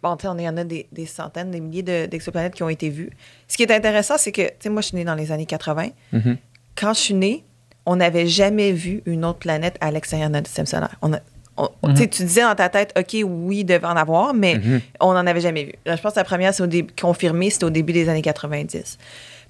bon, 0.03 0.17
on 0.25 0.39
y 0.39 0.49
en 0.49 0.57
a 0.57 0.65
des, 0.65 0.87
des 0.93 1.07
centaines, 1.07 1.51
des 1.51 1.61
milliers 1.61 1.83
de- 1.83 2.07
d'exoplanètes 2.07 2.55
qui 2.55 2.63
ont 2.63 2.69
été 2.69 2.89
vues. 2.91 3.11
Ce 3.49 3.57
qui 3.57 3.63
est 3.63 3.71
intéressant, 3.73 4.15
c'est 4.19 4.33
que, 4.33 4.43
tu 4.43 4.53
sais, 4.61 4.69
moi, 4.69 4.83
je 4.83 4.89
suis 4.89 4.97
née 4.97 5.05
dans 5.05 5.15
les 5.15 5.33
années 5.33 5.47
80. 5.47 5.89
Mhm. 6.13 6.37
Quand 6.77 6.93
je 6.95 7.01
suis 7.01 7.15
née, 7.15 7.45
on 7.87 7.97
n'avait 7.97 8.27
jamais 8.27 8.73
vu 8.73 9.03
une 9.07 9.25
autre 9.25 9.39
planète 9.39 9.77
à 9.81 9.91
l'extérieur 9.91 10.29
de 10.29 10.35
notre 10.35 10.49
système 10.49 10.67
solaire. 10.67 10.97
On 11.03 11.13
a- 11.13 11.21
on- 11.57 11.69
on- 11.83 11.95
tu 11.95 12.03
sais, 12.03 12.09
Tu 12.09 12.25
disais 12.25 12.43
dans 12.43 12.55
ta 12.55 12.69
tête, 12.69 12.93
OK, 12.99 13.17
oui, 13.25 13.59
il 13.61 13.65
devait 13.65 13.87
en 13.87 13.97
avoir, 13.97 14.35
mais 14.35 14.57
Mhm. 14.57 14.81
on 15.01 15.13
n'en 15.15 15.27
avait 15.27 15.41
jamais 15.41 15.65
vu. 15.65 15.73
Là, 15.87 15.97
je 15.97 16.03
pense 16.03 16.13
que 16.15 16.19
la 16.19 16.25
première, 16.25 16.53
c'est 16.53 17.01
confirmée, 17.01 17.51
c'était 17.51 17.65
au 17.65 17.71
début 17.71 17.93
des 17.93 18.09
années 18.09 18.23
90. 18.23 18.99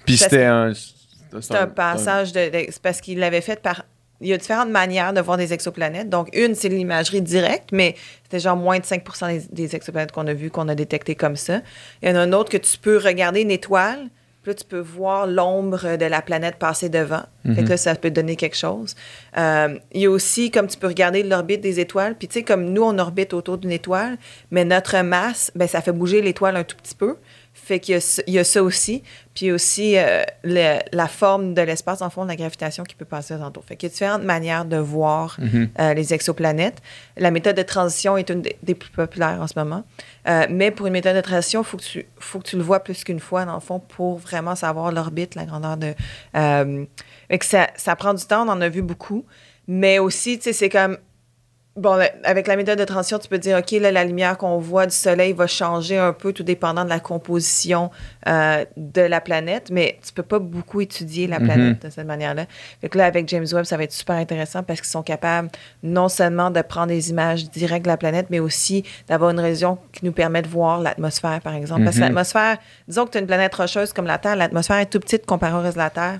Puis 0.05 0.17
c'était 0.17 0.45
un. 0.45 0.71
C'est 1.41 1.55
un 1.55 1.67
passage 1.67 2.31
de, 2.31 2.49
de- 2.49 2.65
c'est 2.69 2.81
parce 2.81 3.01
qu'il 3.01 3.19
l'avait 3.19 3.41
fait 3.41 3.61
par. 3.61 3.83
Il 4.21 4.27
y 4.27 4.33
a 4.33 4.37
différentes 4.37 4.69
manières 4.69 5.13
de 5.13 5.21
voir 5.21 5.37
des 5.37 5.53
exoplanètes. 5.53 6.09
Donc, 6.09 6.29
une, 6.35 6.55
c'est 6.55 6.69
l'imagerie 6.69 7.21
directe, 7.21 7.69
mais 7.71 7.95
c'était 8.23 8.39
genre 8.39 8.57
moins 8.57 8.79
de 8.79 8.85
5 8.85 9.03
des, 9.27 9.41
des 9.51 9.75
exoplanètes 9.75 10.11
qu'on 10.11 10.27
a 10.27 10.33
vues, 10.33 10.49
qu'on 10.49 10.67
a 10.67 10.75
détectées 10.75 11.15
comme 11.15 11.35
ça. 11.35 11.61
Il 12.01 12.09
y 12.09 12.11
en 12.11 12.15
a 12.15 12.19
un 12.19 12.33
autre 12.33 12.49
que 12.49 12.57
tu 12.57 12.77
peux 12.77 12.97
regarder 12.97 13.41
une 13.41 13.51
étoile, 13.51 14.09
puis 14.41 14.51
là, 14.51 14.55
tu 14.55 14.65
peux 14.65 14.79
voir 14.79 15.27
l'ombre 15.27 15.97
de 15.97 16.05
la 16.05 16.21
planète 16.21 16.55
passer 16.55 16.89
devant. 16.89 17.23
Fait 17.53 17.63
que 17.63 17.69
là, 17.69 17.77
ça 17.77 17.95
peut 17.95 18.11
donner 18.11 18.35
quelque 18.35 18.57
chose. 18.57 18.95
Euh, 19.37 19.77
il 19.93 20.01
y 20.01 20.05
a 20.05 20.09
aussi, 20.09 20.51
comme 20.51 20.67
tu 20.67 20.77
peux 20.77 20.87
regarder 20.87 21.23
l'orbite 21.23 21.61
des 21.61 21.79
étoiles, 21.79 22.15
puis 22.15 22.27
tu 22.27 22.35
sais, 22.35 22.43
comme 22.43 22.65
nous, 22.65 22.81
on 22.81 22.97
orbite 22.97 23.33
autour 23.33 23.57
d'une 23.57 23.71
étoile, 23.71 24.17
mais 24.51 24.65
notre 24.65 25.01
masse, 25.01 25.51
ben, 25.55 25.67
ça 25.67 25.81
fait 25.81 25.91
bouger 25.91 26.21
l'étoile 26.21 26.55
un 26.57 26.63
tout 26.63 26.75
petit 26.75 26.95
peu. 26.95 27.17
Fait 27.67 27.81
qu'il 27.81 27.95
y 27.95 27.97
a, 27.97 28.01
ça- 28.01 28.21
il 28.27 28.33
y 28.33 28.39
a 28.39 28.43
ça 28.45 28.63
aussi. 28.63 29.03
Puis 29.35 29.51
aussi 29.51 29.97
euh, 29.97 30.23
le- 30.43 30.79
la 30.93 31.07
forme 31.07 31.53
de 31.53 31.61
l'espace, 31.61 32.01
en 32.01 32.09
fond, 32.09 32.23
de 32.23 32.29
la 32.29 32.37
gravitation 32.37 32.83
qui 32.85 32.95
peut 32.95 33.03
passer 33.05 33.33
alentour. 33.33 33.63
Fait 33.65 33.75
qu'il 33.75 33.89
y 33.89 33.91
a 33.91 33.93
différentes 33.93 34.23
manières 34.23 34.63
de 34.63 34.77
voir 34.77 35.35
Mhm. 35.39 35.69
euh, 35.79 35.93
les 35.93 36.13
exoplanètes. 36.13 36.81
La 37.17 37.29
méthode 37.29 37.57
de 37.57 37.61
transition 37.63 38.15
est 38.15 38.29
une 38.29 38.41
des, 38.41 38.55
des 38.63 38.73
plus 38.73 38.89
populaires 38.89 39.39
en 39.41 39.47
ce 39.47 39.53
moment. 39.59 39.83
Euh, 40.29 40.47
mais 40.49 40.71
pour 40.71 40.87
une 40.87 40.93
méthode 40.93 41.15
de 41.17 41.21
transition, 41.21 41.61
il 41.61 41.65
faut, 41.65 41.77
que 41.77 41.83
tu- 41.83 42.05
faut 42.19 42.39
que 42.39 42.47
tu 42.47 42.55
le 42.55 42.63
vois 42.63 42.79
plus 42.79 43.03
qu'une 43.03 43.19
fois, 43.19 43.43
dans 43.43 43.55
le 43.55 43.59
fond, 43.59 43.79
pour 43.79 44.17
vraiment 44.17 44.55
savoir 44.55 44.91
l'orbite, 44.93 45.35
la 45.35 45.43
grandeur 45.45 45.75
de... 45.75 45.93
Euh, 46.35 46.85
fait 47.29 47.37
que 47.39 47.45
ça, 47.45 47.67
ça 47.75 47.95
prend 47.97 48.13
du 48.13 48.23
temps, 48.25 48.45
on 48.47 48.51
en 48.51 48.61
a 48.61 48.69
vu 48.69 48.81
beaucoup. 48.81 49.25
Mais 49.67 49.99
aussi, 49.99 50.37
tu 50.37 50.45
sais, 50.45 50.53
c'est 50.53 50.69
comme... 50.69 50.97
Bon, 51.77 51.95
la- 51.95 52.09
avec 52.23 52.47
la 52.47 52.55
méthode 52.55 52.79
de 52.79 52.83
transition, 52.85 53.19
tu 53.19 53.27
peux 53.27 53.37
dire, 53.37 53.59
OK, 53.59 53.69
là, 53.79 53.91
la 53.91 54.03
lumière 54.03 54.35
qu'on 54.37 54.57
voit 54.57 54.87
du 54.87 54.95
soleil 54.95 55.33
va 55.33 55.45
changer 55.45 55.97
un 55.99 56.11
peu, 56.11 56.33
tout 56.33 56.41
dépendant 56.41 56.83
de 56.83 56.89
la 56.89 56.99
composition 56.99 57.91
euh, 58.27 58.65
de 58.75 59.01
la 59.01 59.21
planète, 59.21 59.69
mais 59.71 59.99
tu 60.05 60.11
peux 60.11 60.23
pas 60.23 60.39
beaucoup 60.39 60.81
étudier 60.81 61.27
la 61.27 61.39
Mhm. 61.39 61.45
planète 61.45 61.85
de 61.85 61.89
cette 61.91 62.07
manière-là. 62.07 62.45
Fait 62.81 62.89
que 62.89 62.97
là, 62.97 63.05
avec 63.05 63.29
James 63.29 63.45
Webb, 63.53 63.65
ça 63.65 63.77
va 63.77 63.83
être 63.83 63.91
super 63.93 64.15
intéressant 64.15 64.63
parce 64.63 64.81
qu'ils 64.81 64.89
sont 64.89 65.03
capables 65.03 65.49
non 65.83 66.09
seulement 66.09 66.49
de 66.49 66.61
prendre 66.63 66.87
des 66.87 67.11
images 67.11 67.49
directes 67.51 67.85
de 67.85 67.89
la 67.91 67.97
planète, 67.97 68.27
mais 68.31 68.39
aussi 68.39 68.83
d'avoir 69.07 69.29
une 69.29 69.39
région 69.39 69.77
qui 69.93 70.03
nous 70.03 70.11
permet 70.11 70.41
de 70.41 70.47
voir 70.47 70.81
l'atmosphère, 70.81 71.41
par 71.41 71.53
exemple. 71.53 71.83
Parce 71.83 71.95
que 71.97 72.01
Mhm. 72.01 72.07
l'atmosphère, 72.07 72.57
disons 72.87 73.05
que 73.05 73.11
tu 73.11 73.17
as 73.19 73.21
une 73.21 73.27
planète 73.27 73.53
rocheuse 73.53 73.93
comme 73.93 74.07
la 74.07 74.17
Terre, 74.17 74.35
l'atmosphère 74.35 74.77
est 74.79 74.87
tout 74.87 74.99
petite 74.99 75.25
comparée 75.27 75.53
au 75.53 75.61
reste 75.61 75.75
de 75.77 75.81
la 75.83 75.89
Terre. 75.91 76.19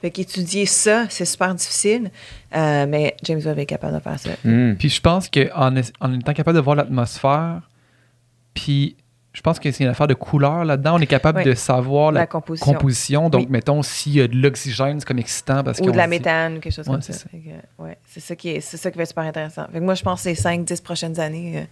Fait 0.00 0.10
qu'étudier 0.10 0.64
ça, 0.66 1.06
c'est 1.08 1.24
super 1.24 1.54
difficile, 1.54 2.10
euh, 2.54 2.86
mais 2.88 3.16
James 3.24 3.40
Webb 3.44 3.58
est 3.58 3.66
capable 3.66 3.94
de 3.96 4.00
faire 4.00 4.18
ça. 4.18 4.30
Mhm. 4.44 4.76
Puis 4.78 4.88
je 4.90 5.00
pense 5.00 5.28
qu'en 5.28 5.74
en 6.00 6.12
étant 6.14 6.32
capable 6.34 6.56
de 6.56 6.62
voir 6.62 6.76
l'atmosphère, 6.76 7.62
puis 8.54 8.96
je 9.32 9.40
pense 9.40 9.58
que 9.58 9.70
c'est 9.70 9.84
une 9.84 9.90
affaire 9.90 10.06
de 10.06 10.14
couleur 10.14 10.64
là-dedans. 10.64 10.96
On 10.96 10.98
est 11.00 11.06
capable 11.06 11.38
Oui. 11.38 11.44
de 11.44 11.54
savoir 11.54 12.10
la, 12.12 12.20
La 12.20 12.26
composition. 12.26 12.72
composition. 12.72 13.30
Donc, 13.30 13.42
Oui. 13.42 13.46
mettons, 13.50 13.82
s'il 13.82 14.14
y 14.14 14.20
a 14.20 14.26
de 14.28 14.36
l'oxygène, 14.36 14.98
c'est 15.00 15.06
comme 15.06 15.18
excitant 15.18 15.62
parce 15.62 15.78
Ou 15.80 15.84
qu'on 15.84 15.90
de 15.92 15.96
la 15.96 16.04
dit- 16.04 16.10
méthane 16.10 16.56
ou 16.56 16.60
quelque 16.60 16.72
chose 16.74 16.86
Ouais, 16.88 16.94
comme 16.94 17.02
c'est 17.02 17.12
ça. 17.12 17.28
que, 17.30 17.82
ouais, 17.82 17.98
c'est 18.08 18.20
ça 18.20 18.34
qui 18.34 18.50
est, 18.50 18.60
c'est 18.60 18.76
ça 18.76 18.90
qui 18.90 18.96
va 18.96 19.02
être 19.02 19.08
super 19.10 19.24
intéressant. 19.24 19.66
Fait 19.72 19.78
que 19.78 19.84
moi, 19.84 19.94
je 19.94 20.02
pense 20.02 20.22
que 20.24 20.34
ces 20.34 20.40
5-10 20.40 20.80
prochaines 20.82 21.20
années, 21.20 21.58
euh, 21.58 21.62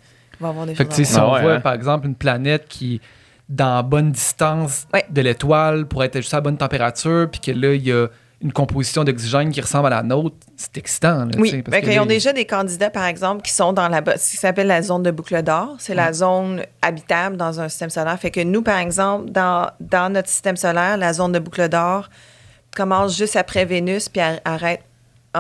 on 0.40 0.44
va 0.44 0.50
avoir 0.50 0.66
des 0.66 0.74
Fait 0.74 0.84
choses 0.84 0.90
que, 0.92 0.96
tu 0.96 1.04
sais, 1.04 1.12
à 1.12 1.14
si 1.14 1.20
on 1.20 1.22
Ah 1.30 1.34
ouais, 1.34 1.42
voit, 1.42 1.54
hein? 1.54 1.60
par 1.60 1.72
exemple, 1.74 2.06
une 2.06 2.14
planète 2.14 2.66
qui 2.68 3.00
dans 3.49 3.76
la 3.76 3.82
bonne 3.82 4.11
distance 4.12 4.86
Ouais. 4.92 5.05
de 5.09 5.20
l'étoile 5.20 5.86
pour 5.86 6.03
être 6.05 6.16
juste 6.16 6.34
à 6.34 6.38
la 6.38 6.40
bonne 6.42 6.57
température, 6.57 7.28
puis 7.30 7.40
que 7.40 7.51
là, 7.53 7.74
il 7.74 7.86
y 7.86 7.92
a 7.92 8.07
une 8.42 8.53
composition 8.53 9.03
d'oxygène 9.03 9.51
qui 9.51 9.61
ressemble 9.62 9.86
à 9.86 9.90
la 9.90 10.03
nôtre, 10.03 10.36
c'est 10.57 10.76
excitant. 10.76 11.24
là, 11.24 11.30
Oui, 11.38 11.62
parce 11.62 11.80
ben, 11.80 11.82
que 11.94 12.01
ont 12.01 12.07
déjà 12.07 12.32
des 12.34 12.44
candidats, 12.44 12.90
par 12.90 13.07
exemple, 13.07 13.40
qui 13.42 13.51
sont 13.53 13.72
dans 13.72 13.88
la, 13.88 14.03
ce 14.18 14.30
qui 14.32 14.36
s'appelle 14.36 14.66
la 14.66 14.82
zone 14.82 15.03
de 15.03 15.11
boucle 15.11 15.42
d'or. 15.42 15.76
C'est 15.78 15.94
la 15.94 16.12
zone 16.12 16.62
habitable 16.82 17.36
dans 17.38 17.61
un 17.61 17.68
système 17.70 17.88
solaire. 17.88 18.18
Fait 18.18 18.30
que 18.30 18.40
nous, 18.42 18.61
par 18.62 18.78
exemple, 18.78 19.30
dans, 19.30 19.70
dans 19.80 20.12
notre 20.12 20.28
système 20.28 20.57
solaire, 20.57 20.99
la 20.99 21.12
zone 21.14 21.32
de 21.32 21.38
boucle 21.38 21.66
d'or 21.70 22.11
commence 22.76 23.16
juste 23.16 23.36
après 23.36 23.64
Vénus 23.64 24.11
puis 24.11 24.20
ar- 24.20 24.40
arrête 24.44 24.82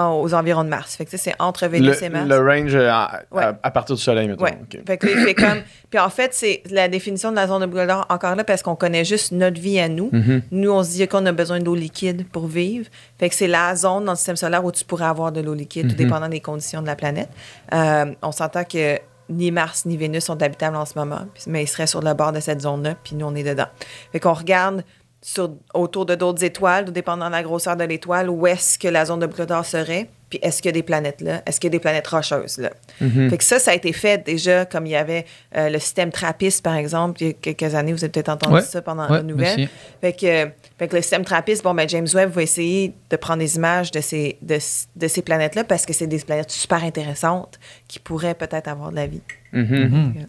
aux 0.04 0.34
environs 0.34 0.64
de 0.64 0.68
Mars. 0.68 0.96
Fait 0.96 1.04
que 1.04 1.16
c'est 1.16 1.34
entre 1.38 1.66
Vénus 1.66 2.00
et 2.02 2.08
Mars. 2.08 2.28
le 2.28 2.38
range 2.38 2.74
euh, 2.74 2.90
à, 2.90 3.20
Ouais. 3.30 3.42
à- 3.44 3.58
à 3.62 3.70
partir 3.70 3.96
du 3.96 4.02
soleil, 4.02 4.28
mettons. 4.28 4.44
Ouais. 4.44 4.58
Ok. 4.62 4.80
Fait 4.86 4.96
que 4.98 5.32
comme. 5.34 5.62
Puis 5.90 5.98
en 5.98 6.10
fait, 6.10 6.34
c'est 6.34 6.62
la 6.70 6.88
définition 6.88 7.30
de 7.30 7.36
la 7.36 7.46
zone 7.46 7.68
de 7.70 7.86
d'or 7.86 8.06
encore 8.10 8.34
là 8.36 8.44
parce 8.44 8.62
qu'on 8.62 8.76
connaît 8.76 9.04
juste 9.04 9.32
notre 9.32 9.60
vie 9.60 9.78
à 9.80 9.88
nous. 9.88 10.10
Mhm. 10.12 10.42
Nous, 10.50 10.70
on 10.70 10.82
se 10.82 10.90
dit 10.90 11.08
qu'on 11.08 11.24
a 11.26 11.32
besoin 11.32 11.60
d'eau 11.60 11.74
liquide 11.74 12.26
pour 12.28 12.46
vivre. 12.46 12.86
Fait 13.18 13.28
que 13.28 13.34
c'est 13.34 13.46
la 13.48 13.74
zone 13.76 14.04
dans 14.04 14.12
le 14.12 14.16
système 14.16 14.36
solaire 14.36 14.64
où 14.64 14.72
tu 14.72 14.84
pourrais 14.84 15.06
avoir 15.06 15.32
de 15.32 15.40
l'eau 15.40 15.54
liquide, 15.54 15.86
tout 15.88 15.92
Mhm. 15.92 15.98
dépendant 16.04 16.28
des 16.28 16.40
conditions 16.40 16.82
de 16.82 16.86
la 16.86 16.96
planète. 16.96 17.28
Euh, 17.72 18.06
on 18.22 18.32
s'entend 18.32 18.64
que 18.64 18.98
ni 19.28 19.50
Mars 19.50 19.86
ni 19.86 19.96
Vénus 19.96 20.24
sont 20.24 20.40
habitables 20.42 20.76
en 20.76 20.84
ce 20.84 20.96
moment, 20.96 21.22
mais 21.48 21.64
ils 21.64 21.66
seraient 21.66 21.86
sur 21.88 22.00
le 22.00 22.14
bord 22.14 22.32
de 22.32 22.38
cette 22.40 22.60
zone-là, 22.62 22.94
puis 23.02 23.16
nous, 23.16 23.26
on 23.26 23.34
est 23.34 23.42
dedans. 23.42 23.66
Fait 24.12 24.20
qu'on 24.20 24.32
regarde 24.34 24.84
sur, 25.28 25.56
autour 25.74 26.06
de 26.06 26.14
d'autres 26.14 26.44
étoiles, 26.44 26.84
dépendant 26.92 27.26
de 27.26 27.32
la 27.32 27.42
grosseur 27.42 27.76
de 27.76 27.82
l'étoile, 27.82 28.30
où 28.30 28.46
est-ce 28.46 28.78
que 28.78 28.86
la 28.86 29.04
zone 29.04 29.18
de 29.18 29.26
d'or 29.26 29.66
serait, 29.66 30.08
puis 30.30 30.38
est-ce 30.40 30.62
qu'il 30.62 30.68
y 30.68 30.68
a 30.68 30.72
des 30.72 30.84
planètes 30.84 31.20
là, 31.20 31.42
est-ce 31.44 31.58
qu'il 31.58 31.66
y 31.66 31.72
a 31.72 31.76
des 31.76 31.80
planètes 31.80 32.06
rocheuses 32.06 32.58
là? 32.58 32.70
Mhm. 33.00 33.28
Fait 33.30 33.36
que 33.36 33.42
ça, 33.42 33.58
ça 33.58 33.72
a 33.72 33.74
été 33.74 33.92
fait 33.92 34.24
déjà, 34.24 34.64
comme 34.66 34.86
il 34.86 34.90
y 34.92 34.96
avait 34.96 35.26
euh, 35.56 35.68
le 35.68 35.80
système 35.80 36.12
TRAPPIST, 36.12 36.62
par 36.62 36.76
exemple, 36.76 37.20
il 37.22 37.26
y 37.26 37.30
a 37.30 37.32
quelques 37.32 37.74
années, 37.74 37.92
vous 37.92 38.04
avez 38.04 38.12
peut-être 38.12 38.28
entendu 38.28 38.54
Ouais. 38.54 38.62
ça 38.62 38.80
pendant 38.82 39.10
Ouais, 39.10 39.18
une 39.20 39.26
nouvelle. 39.26 39.68
Fait 40.00 40.12
que, 40.12 40.48
fait 40.78 40.86
que 40.86 40.94
le 40.94 41.02
système 41.02 41.24
TRAPPIST, 41.24 41.64
bon, 41.64 41.74
ben, 41.74 41.88
James 41.88 42.06
Webb 42.14 42.30
va 42.30 42.42
essayer 42.44 42.94
de 43.10 43.16
prendre 43.16 43.40
des 43.40 43.56
images 43.56 43.90
de 43.90 44.00
ces, 44.00 44.38
de, 44.42 44.58
de 44.94 45.08
ces 45.08 45.22
planètes-là 45.22 45.64
parce 45.64 45.86
que 45.86 45.92
c'est 45.92 46.06
des 46.06 46.20
planètes 46.20 46.52
super 46.52 46.84
intéressantes 46.84 47.58
qui 47.88 47.98
pourraient 47.98 48.34
peut-être 48.36 48.68
avoir 48.68 48.92
de 48.92 48.96
la 48.96 49.08
vie. 49.08 49.22
Mhm. 49.52 50.14
Mhm. 50.14 50.26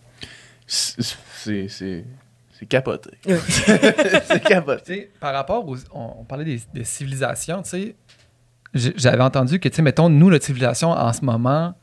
C'est- 0.65 2.03
C'est 2.59 2.65
capoté. 2.65 3.11
C'est 3.25 4.43
capoté. 4.43 4.81
Tu 4.85 4.93
sais, 4.93 5.11
par 5.19 5.33
rapport 5.33 5.67
aux. 5.67 5.77
On, 5.93 6.15
on 6.19 6.23
parlait 6.23 6.45
des, 6.45 6.59
des 6.73 6.83
civilisations, 6.83 7.61
tu 7.61 7.69
sais. 7.69 7.95
J'avais 8.73 9.23
entendu 9.23 9.59
que, 9.59 9.69
tu 9.69 9.75
sais, 9.75 9.81
mettons, 9.81 10.09
nous, 10.09 10.29
notre 10.29 10.45
civilisation, 10.45 10.89
en 10.91 11.13
ce 11.13 11.23
moment, 11.23 11.73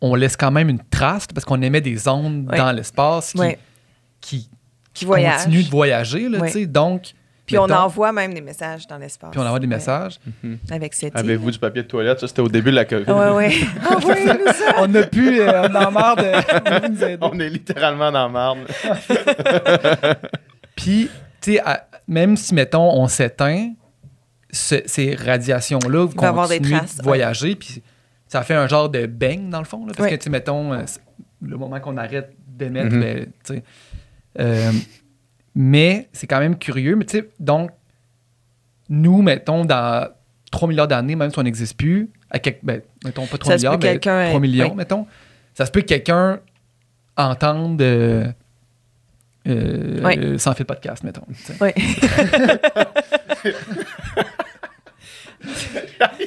on 0.00 0.14
laisse 0.14 0.36
quand 0.36 0.50
même 0.50 0.68
une 0.68 0.82
trace 0.90 1.26
parce 1.26 1.44
qu'on 1.44 1.60
émet 1.62 1.80
des 1.80 2.06
ondes 2.08 2.48
Ouais. 2.50 2.56
dans 2.58 2.72
l'espace 2.72 3.32
qui, 3.32 3.38
Ouais. 3.38 3.58
qui, 4.20 4.50
Qui 4.92 5.04
voyagent. 5.06 5.44
continuent 5.44 5.64
de 5.64 5.70
voyager, 5.70 6.28
là, 6.28 6.38
Ouais. 6.38 6.48
tu 6.48 6.60
sais. 6.60 6.66
Donc. 6.66 7.12
Puis 7.46 7.58
on 7.58 7.64
envoie 7.64 8.10
même 8.12 8.32
des 8.32 8.40
messages 8.40 8.86
dans 8.86 8.96
l'espace. 8.96 9.30
Puis 9.30 9.38
on 9.40 9.44
envoie 9.44 9.58
des 9.60 9.66
Ouais. 9.66 9.74
messages. 9.74 10.18
Avec 10.70 10.94
SETI. 10.94 11.16
Avez-vous 11.16 11.50
du 11.50 11.58
papier 11.58 11.82
de 11.82 11.88
toilette? 11.88 12.20
Ça, 12.20 12.26
c'était 12.28 12.40
au 12.40 12.48
début 12.48 12.70
de 12.70 12.76
la 12.76 12.84
COVID. 12.86 13.10
Ouais, 13.10 13.30
ouais. 13.30 13.52
Envoyez-nous 13.94 14.46
ça. 14.52 14.74
on 14.78 14.94
a 14.94 15.02
pu, 15.02 15.40
euh, 15.40 15.62
on 15.68 15.74
en 15.74 15.80
a 15.80 15.90
marre 15.90 16.16
de. 16.16 17.18
On 17.20 17.38
est 17.38 17.48
littéralement 17.50 18.10
dans 18.10 18.22
la 18.24 18.28
marde. 18.28 18.58
Puis, 20.76 21.08
tu 21.40 21.54
sais, 21.54 21.62
même 22.08 22.36
si, 22.36 22.54
mettons, 22.54 22.90
on 22.92 23.06
s'éteint, 23.08 23.72
ce- 24.50 24.82
ces 24.86 25.14
radiations-là 25.14 26.06
va 26.16 26.28
avoir 26.28 26.48
des 26.48 26.60
traces, 26.60 26.96
de 26.98 27.02
voyager, 27.02 27.54
puis 27.54 27.82
ça 28.28 28.42
fait 28.42 28.54
un 28.54 28.66
genre 28.68 28.88
de 28.88 29.06
bang, 29.06 29.48
dans 29.50 29.58
le 29.60 29.64
fond. 29.64 29.86
Là, 29.86 29.92
parce 29.96 30.00
Ouais. 30.08 30.10
que, 30.10 30.16
tu 30.16 30.24
sais, 30.24 30.30
mettons, 30.30 30.72
euh, 30.72 30.82
le 31.42 31.56
moment 31.56 31.80
qu'on 31.80 31.96
arrête 31.96 32.32
d'émettre, 32.46 32.96
ben, 32.96 33.26
tu 33.44 33.54
sais. 33.54 33.62
euh, 34.40 34.70
mais 35.54 36.08
c'est 36.12 36.26
quand 36.26 36.40
même 36.40 36.58
curieux. 36.58 36.96
Mais 36.96 37.04
tu 37.04 37.18
sais, 37.18 37.30
donc, 37.40 37.70
nous, 38.88 39.22
mettons, 39.22 39.64
dans 39.64 40.08
3 40.50 40.68
milliards 40.68 40.88
d'années, 40.88 41.16
même 41.16 41.30
si 41.30 41.38
on 41.38 41.42
n'existe 41.42 41.76
plus, 41.76 42.10
à 42.30 42.38
quelque, 42.38 42.64
ben, 42.64 42.80
mettons 43.04 43.26
pas 43.26 43.38
3 43.38 43.52
Ça 43.52 43.58
se 43.58 43.62
peut 43.64 43.68
milliards, 43.70 43.78
mais 43.80 43.88
quelqu'un 44.00 44.26
3 44.28 44.36
ait- 44.36 44.40
millions, 44.40 44.70
oui. 44.70 44.76
mettons, 44.76 45.06
ça 45.54 45.66
se 45.66 45.70
peut 45.70 45.80
que 45.80 45.86
quelqu'un 45.86 46.40
entende 47.16 47.80
euh, 47.82 48.26
euh, 49.46 50.00
Oui. 50.04 50.18
euh, 50.18 50.38
sans 50.38 50.54
fil 50.54 50.64
podcast, 50.66 51.02
mettons. 51.04 51.24
Oui. 51.60 51.70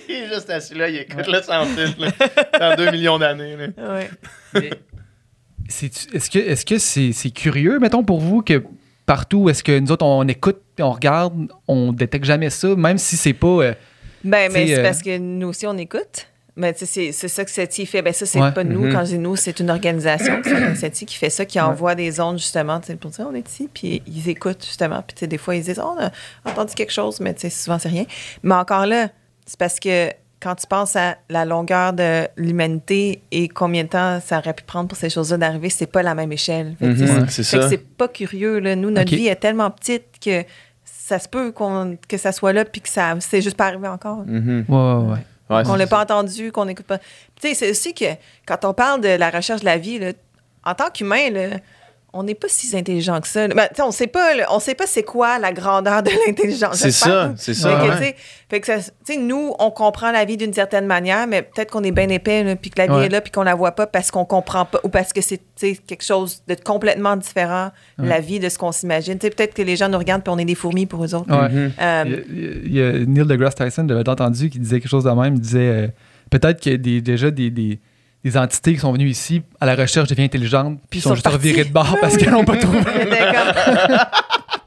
il 0.07 0.13
est 0.15 0.27
juste 0.33 0.49
assis 0.49 0.75
là, 0.75 0.89
il 0.89 0.97
écoute 0.97 1.27
le 1.27 1.41
sans 1.41 1.65
fil, 1.65 1.95
là, 1.99 2.11
dans 2.59 2.75
2 2.75 2.91
millions 2.91 3.17
d'années. 3.19 3.55
là. 3.57 3.67
Ouais. 3.95 4.09
Mais 4.53 4.69
c'est- 5.67 6.13
Est-ce 6.13 6.29
que 6.29 6.39
est-ce 6.39 6.65
que 6.65 6.77
c'est 6.77 7.11
c'est 7.11 7.31
curieux, 7.31 7.79
mettons, 7.79 8.03
pour 8.03 8.19
vous, 8.19 8.41
que 8.41 8.63
partout, 9.07 9.49
est-ce 9.49 9.63
que 9.63 9.79
nous 9.79 9.91
autres, 9.91 10.05
on 10.05 10.27
écoute 10.27 10.61
puis 10.75 10.83
on 10.83 10.91
regarde, 10.91 11.47
on 11.67 11.91
détecte 11.91 12.25
jamais 12.25 12.51
ça, 12.51 12.75
même 12.75 12.99
si 12.99 13.17
c'est 13.17 13.33
pas. 13.33 13.47
euh, 13.47 13.73
Ben, 14.23 14.51
mais 14.53 14.67
c'est 14.67 14.77
euh, 14.79 14.83
parce 14.83 15.01
que 15.01 15.17
nous 15.17 15.47
aussi, 15.47 15.65
on 15.65 15.75
écoute. 15.77 16.27
Mais 16.59 16.73
tu 16.73 16.79
sais, 16.79 16.85
c'est 16.87 17.11
c'est 17.11 17.27
ça 17.27 17.45
que 17.45 17.51
SETI 17.51 17.85
fait. 17.85 18.01
Ben 18.01 18.13
ça, 18.13 18.25
c'est 18.25 18.39
Ouais. 18.41 18.51
pas 18.51 18.63
nous. 18.63 18.85
Mhm. 18.85 18.91
Quand 18.91 19.01
je 19.01 19.11
dis 19.11 19.19
nous, 19.19 19.35
c'est 19.35 19.59
une 19.59 19.69
organisation, 19.69 20.41
c'est 20.43 20.75
SETI 20.75 21.05
qui 21.05 21.15
fait 21.15 21.29
ça, 21.29 21.45
qui 21.45 21.59
envoie 21.59 21.93
des 21.93 22.19
ondes 22.19 22.39
justement 22.39 22.79
tu 22.79 22.87
sais, 22.87 22.95
pour 22.95 23.11
dire 23.11 23.27
on 23.31 23.35
est 23.35 23.47
ici, 23.47 23.69
puis 23.71 24.01
ils 24.07 24.27
écoutent 24.29 24.65
justement. 24.65 25.03
Puis 25.05 25.15
tu 25.15 25.19
sais, 25.21 25.27
des 25.27 25.37
fois, 25.37 25.55
ils 25.55 25.63
disent 25.63 25.79
Oh, 25.83 25.95
on 25.95 26.01
a 26.03 26.11
entendu 26.51 26.73
quelque 26.73 26.91
chose, 26.93 27.19
mais 27.19 27.33
tu 27.35 27.41
sais, 27.41 27.49
souvent, 27.51 27.77
c'est 27.79 27.89
rien. 27.89 28.05
Mais 28.41 28.55
encore 28.55 28.87
là, 28.87 29.09
c'est 29.45 29.57
parce 29.59 29.79
que 29.79 30.09
quand 30.39 30.55
tu 30.55 30.67
penses 30.67 30.95
à 30.95 31.17
la 31.29 31.45
longueur 31.45 31.93
de 31.93 32.27
l'humanité 32.37 33.21
et 33.31 33.47
combien 33.47 33.83
de 33.83 33.89
temps 33.89 34.19
ça 34.23 34.37
aurait 34.37 34.53
pu 34.53 34.63
prendre 34.63 34.87
pour 34.87 34.97
ces 34.97 35.09
choses-là 35.09 35.37
d'arriver, 35.37 35.69
c'est 35.69 35.87
pas 35.87 36.03
la 36.03 36.13
même 36.15 36.31
échelle. 36.31 36.75
Mhm, 36.79 37.25
c'est 37.29 37.43
ça. 37.43 37.69
pas 37.97 38.07
curieux. 38.07 38.59
Là. 38.59 38.75
Nous, 38.75 38.91
notre 38.91 39.09
vie 39.15 39.27
est 39.27 39.35
tellement 39.35 39.71
petite 39.71 40.05
que 40.23 40.43
ça 40.85 41.19
se 41.19 41.27
peut 41.27 41.51
qu'on, 41.51 41.97
que 42.07 42.17
ça 42.17 42.31
soit 42.31 42.53
là 42.53 42.65
puis 42.65 42.81
que 42.81 42.89
ça 42.89 43.15
c'est 43.19 43.41
juste 43.41 43.57
pas 43.57 43.67
arrivé 43.67 43.87
encore. 43.87 44.23
Mhm. 44.25 44.65
Ouais, 44.67 44.75
ouais, 44.75 45.11
ouais. 45.13 45.17
Ouais, 45.49 45.63
Qu'on 45.63 45.75
l'a 45.75 45.87
pas 45.87 46.01
entendu, 46.01 46.51
qu'on 46.51 46.65
n'écoute 46.65 46.85
pas. 46.85 46.97
Tu 46.97 47.05
sais, 47.39 47.53
c'est 47.53 47.71
aussi 47.71 47.93
que 47.93 48.05
quand 48.45 48.65
on 48.65 48.73
parle 48.73 48.99
de 48.99 49.07
la 49.07 49.29
recherche 49.29 49.61
de 49.61 49.65
la 49.65 49.77
vie, 49.77 49.97
là, 49.97 50.11
en 50.65 50.75
tant 50.75 50.89
qu'humain, 50.89 51.29
là, 51.29 51.57
on 52.17 52.23
n'est 52.23 52.35
pas 52.35 52.47
si 52.49 52.75
intelligent 52.75 53.19
que 53.21 53.27
ça. 53.27 53.47
Ben, 53.47 53.67
on 53.79 53.91
sait 53.91 54.07
pas, 54.07 54.31
on 54.49 54.59
sait 54.59 54.75
pas 54.75 54.87
c'est 54.87 55.03
quoi 55.03 55.39
la 55.39 55.51
grandeur 55.51 56.03
de 56.03 56.09
l'intelligence. 56.27 56.75
C'est 56.75 56.91
ça, 56.91 57.31
que- 57.33 57.39
c'est 57.39 57.53
Fait 57.53 57.59
ça. 57.61 57.69
que, 57.75 57.99
Ouais. 58.01 58.15
fait 58.49 58.59
que 58.59 58.65
ça- 58.67 58.91
nous, 59.19 59.53
on 59.59 59.71
comprend 59.71 60.11
la 60.11 60.25
vie 60.25 60.37
d'une 60.37 60.53
certaine 60.53 60.85
manière, 60.85 61.27
mais 61.27 61.41
peut-être 61.43 61.71
qu'on 61.71 61.83
est 61.83 61.91
bien 61.91 62.09
épais, 62.09 62.55
puis 62.61 62.69
que 62.71 62.79
la 62.79 62.87
vie 62.87 62.93
Ouais. 62.93 63.05
est 63.05 63.09
là, 63.09 63.21
puis 63.21 63.31
qu'on 63.31 63.43
la 63.43 63.55
voit 63.55 63.71
pas 63.73 63.87
parce 63.87 64.11
qu'on 64.11 64.25
comprend 64.25 64.65
pas, 64.65 64.79
ou 64.83 64.89
parce 64.89 65.13
que 65.13 65.21
c'est 65.21 65.39
quelque 65.87 66.03
chose 66.03 66.41
de 66.47 66.55
complètement 66.55 67.15
différent, 67.15 67.71
Ouais. 67.99 68.07
la 68.07 68.19
vie, 68.19 68.39
de 68.39 68.49
ce 68.49 68.57
qu'on 68.57 68.71
s'imagine. 68.71 69.17
Tu 69.19 69.27
sais, 69.27 69.29
peut-être 69.31 69.53
que 69.53 69.61
les 69.61 69.75
gens 69.75 69.89
nous 69.89 69.97
regardent, 69.97 70.23
puis 70.23 70.33
on 70.33 70.37
est 70.39 70.45
des 70.45 70.55
fourmis 70.55 70.85
pour 70.85 71.03
eux 71.05 71.13
autres. 71.15 71.29
Ouais. 71.29 71.49
Mhm. 71.49 71.71
Euh, 71.81 72.03
Il 72.29 72.41
y 72.75 72.81
a- 72.81 72.89
il 72.89 72.97
y 72.97 73.01
a, 73.03 73.05
Neil 73.05 73.25
deGrasse 73.25 73.55
Tyson, 73.55 73.85
je 73.87 73.93
l'avais 73.93 74.09
entendu, 74.09 74.49
qui 74.49 74.59
disait 74.59 74.79
quelque 74.79 74.89
chose 74.89 75.03
de 75.03 75.11
même. 75.11 75.35
Il 75.35 75.41
disait 75.41 75.59
euh, 75.59 75.87
peut-être 76.29 76.59
qu'il 76.59 76.71
y 76.73 76.75
a 76.75 76.77
des, 76.77 77.01
déjà 77.01 77.31
des, 77.31 77.49
des, 77.49 77.79
des 78.23 78.37
entités 78.37 78.73
qui 78.73 78.79
sont 78.79 78.91
venues 78.91 79.09
ici 79.09 79.41
à 79.61 79.65
la 79.65 79.75
recherche 79.75 80.09
de 80.09 80.15
vie 80.15 80.23
intelligente, 80.23 80.79
puis 80.89 80.99
ils 80.99 81.01
sont 81.01 81.09
sont 81.09 81.15
juste 81.15 81.23
partis. 81.23 81.37
revirés 81.37 81.63
de 81.65 81.71
bord 81.73 81.97
parce 82.01 82.17
qu'ils 82.17 82.29
n'ont 82.29 82.43
pas 82.45 82.57
trouvé. 82.57 82.79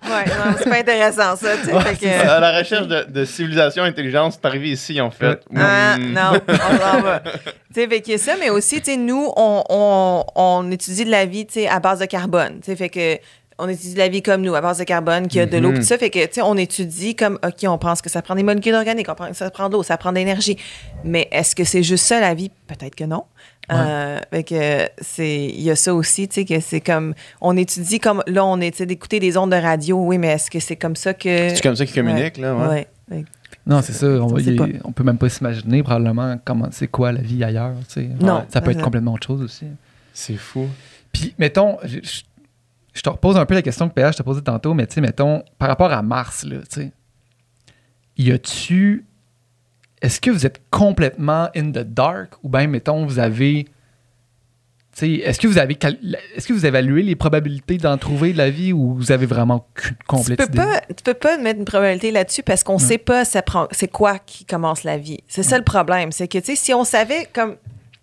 Ouais, 0.02 0.24
non, 0.26 0.56
c'est 0.58 0.68
pas 0.68 0.78
intéressant, 0.78 1.36
ça. 1.36 1.50
tu 1.62 1.70
sais, 1.70 1.80
fait 1.80 1.96
que- 1.96 2.28
À 2.28 2.40
la 2.40 2.58
recherche 2.58 2.88
de, 2.88 3.04
de 3.08 3.24
civilisation 3.24 3.84
intelligente, 3.84 4.32
c'est 4.32 4.44
arrivé 4.46 4.70
ici, 4.70 5.00
ont 5.00 5.10
fait. 5.10 5.40
Ah, 5.54 5.96
non, 5.98 6.32
on 6.48 6.56
s'en 6.56 7.00
va. 7.02 7.22
Tu 7.72 7.82
sais, 7.82 7.86
fait 7.88 8.18
ça, 8.18 8.32
mais 8.40 8.50
aussi, 8.50 8.80
tu 8.82 8.90
sais, 8.90 8.96
nous, 8.96 9.30
on, 9.36 9.62
on, 9.70 10.24
on 10.34 10.68
étudie 10.72 11.04
de 11.04 11.10
la 11.12 11.24
vie, 11.24 11.46
tu 11.46 11.52
sais, 11.52 11.68
à 11.68 11.78
base 11.78 12.00
de 12.00 12.06
carbone. 12.06 12.54
Tu 12.60 12.72
sais, 12.72 12.76
fait 12.76 12.88
que 12.88 13.16
on 13.60 13.68
étudie 13.68 13.94
de 13.94 13.98
la 13.98 14.08
vie 14.08 14.22
comme 14.22 14.42
nous, 14.42 14.54
à 14.54 14.60
base 14.60 14.78
de 14.78 14.84
carbone, 14.84 15.28
qui 15.28 15.38
a 15.40 15.46
de 15.46 15.56
l'eau, 15.58 15.70
Mhm. 15.70 15.76
tout 15.78 15.82
ça. 15.84 15.98
Fait 15.98 16.10
que, 16.10 16.18
tu 16.24 16.34
sais, 16.34 16.42
on 16.42 16.56
étudie 16.56 17.14
comme, 17.14 17.38
OK, 17.44 17.64
on 17.68 17.78
pense 17.78 18.02
que 18.02 18.10
ça 18.10 18.22
prend 18.22 18.34
des 18.34 18.42
molécules 18.42 18.74
organiques, 18.74 19.08
on 19.08 19.14
pense 19.14 19.28
que 19.30 19.36
ça 19.36 19.50
prend 19.50 19.68
de 19.68 19.74
l'eau, 19.74 19.82
ça 19.82 19.96
prend 19.96 20.10
de 20.10 20.16
l'énergie. 20.16 20.56
Mais 21.04 21.28
est-ce 21.32 21.54
que 21.54 21.64
c'est 21.64 21.82
juste 21.82 22.04
ça, 22.06 22.20
la 22.20 22.34
vie? 22.34 22.50
Peut-être 22.66 22.94
que 22.94 23.04
non. 23.04 23.24
Euh, 23.72 24.18
fait 24.32 24.42
que 24.42 24.88
c'est, 25.00 25.44
il 25.46 25.60
y 25.60 25.70
a 25.70 25.76
ça 25.76 25.94
aussi, 25.94 26.26
tu 26.26 26.34
sais, 26.40 26.44
que 26.44 26.58
c'est 26.58 26.80
comme, 26.80 27.14
on 27.40 27.56
étudie 27.56 28.00
comme, 28.00 28.22
là, 28.26 28.44
on 28.44 28.60
essaie 28.60 28.84
d'écouter 28.86 29.20
des 29.20 29.36
ondes 29.36 29.50
de 29.52 29.56
radio, 29.56 29.96
oui, 30.04 30.18
mais 30.18 30.28
est-ce 30.28 30.50
que 30.50 30.58
c'est 30.58 30.74
comme 30.76 30.96
ça 30.96 31.14
que. 31.14 31.50
C'est 31.50 31.62
comme 31.62 31.76
ça 31.76 31.86
qu'ils 31.86 31.94
communiquent, 31.94 32.38
là, 32.38 32.54
ouais. 32.56 32.66
Ouais. 32.68 32.86
Fait 33.08 33.22
que- 33.22 33.28
Non, 33.66 33.80
c'est 33.82 33.92
ça. 33.92 34.06
On, 34.06 34.26
va- 34.26 34.40
peut 34.94 35.04
même 35.04 35.18
pas 35.18 35.28
s'imaginer 35.28 35.82
probablement 35.84 36.36
comment 36.44 36.68
c'est 36.72 36.88
quoi 36.88 37.12
la 37.12 37.20
vie 37.20 37.44
ailleurs. 37.44 37.74
tu 37.86 38.00
sais. 38.02 38.08
Non, 38.20 38.44
Ça 38.48 38.60
peut 38.60 38.72
être 38.72 38.82
complètement 38.82 39.12
autre 39.14 39.26
chose 39.28 39.42
aussi. 39.42 39.66
C'est 40.14 40.36
fou. 40.36 40.66
Puis, 41.12 41.34
mettons, 41.38 41.76
je, 41.84 41.98
je- 42.02 42.22
je 43.00 43.02
te 43.02 43.08
repose 43.08 43.38
un 43.38 43.46
peu 43.46 43.54
la 43.54 43.62
question 43.62 43.88
que 43.88 43.94
PH 43.94 44.16
t'a 44.16 44.22
posée 44.24 44.42
tantôt, 44.42 44.74
mais 44.74 44.86
tu 44.86 44.92
sais, 44.96 45.00
mettons, 45.00 45.42
par 45.58 45.68
rapport 45.68 45.90
à 45.90 46.02
Mars, 46.02 46.44
là, 46.44 46.58
tu 46.70 46.80
sais, 46.82 46.92
y 48.18 48.30
a-tu. 48.30 49.06
Est-ce 50.02 50.20
que 50.20 50.30
vous 50.30 50.44
êtes 50.44 50.60
complètement 50.70 51.48
in 51.56 51.70
the 51.70 51.78
dark 51.78 52.34
ou 52.42 52.50
bien, 52.50 52.66
mettons, 52.66 53.06
vous 53.06 53.18
avez. 53.18 53.64
tu 53.64 53.70
sais, 54.92 55.10
Est-ce 55.12 55.40
que 55.40 55.46
vous 55.46 55.56
avez 55.56 55.76
cal- 55.76 55.96
est-ce 56.36 56.46
que 56.46 56.52
vous 56.52 56.66
évaluez 56.66 57.02
les 57.02 57.16
probabilités 57.16 57.78
d'en 57.78 57.96
trouver 57.96 58.34
de 58.34 58.38
la 58.38 58.50
vie 58.50 58.74
ou 58.74 58.92
vous 58.94 59.12
avez 59.12 59.24
vraiment 59.24 59.66
qu'une 59.74 59.96
Tu 60.22 60.36
peux, 60.36 60.44
idée? 60.44 60.56
pas, 60.58 60.80
tu 60.94 61.02
peux 61.02 61.14
pas 61.14 61.38
mettre 61.38 61.58
une 61.58 61.64
probabilité 61.64 62.10
là-dessus 62.10 62.42
parce 62.42 62.62
qu'on 62.62 62.78
sait 62.78 62.98
pas 62.98 63.24
ça 63.24 63.40
prend- 63.40 63.68
c'est 63.70 63.88
quoi 63.88 64.18
qui 64.18 64.44
commence 64.44 64.84
la 64.84 64.98
vie. 64.98 65.20
C'est 65.26 65.42
ça 65.42 65.56
le 65.56 65.64
problème. 65.64 66.12
C'est 66.12 66.28
que, 66.28 66.36
tu 66.36 66.44
sais, 66.44 66.56
si 66.56 66.74
on 66.74 66.84
savait, 66.84 67.26
comme, 67.32 67.56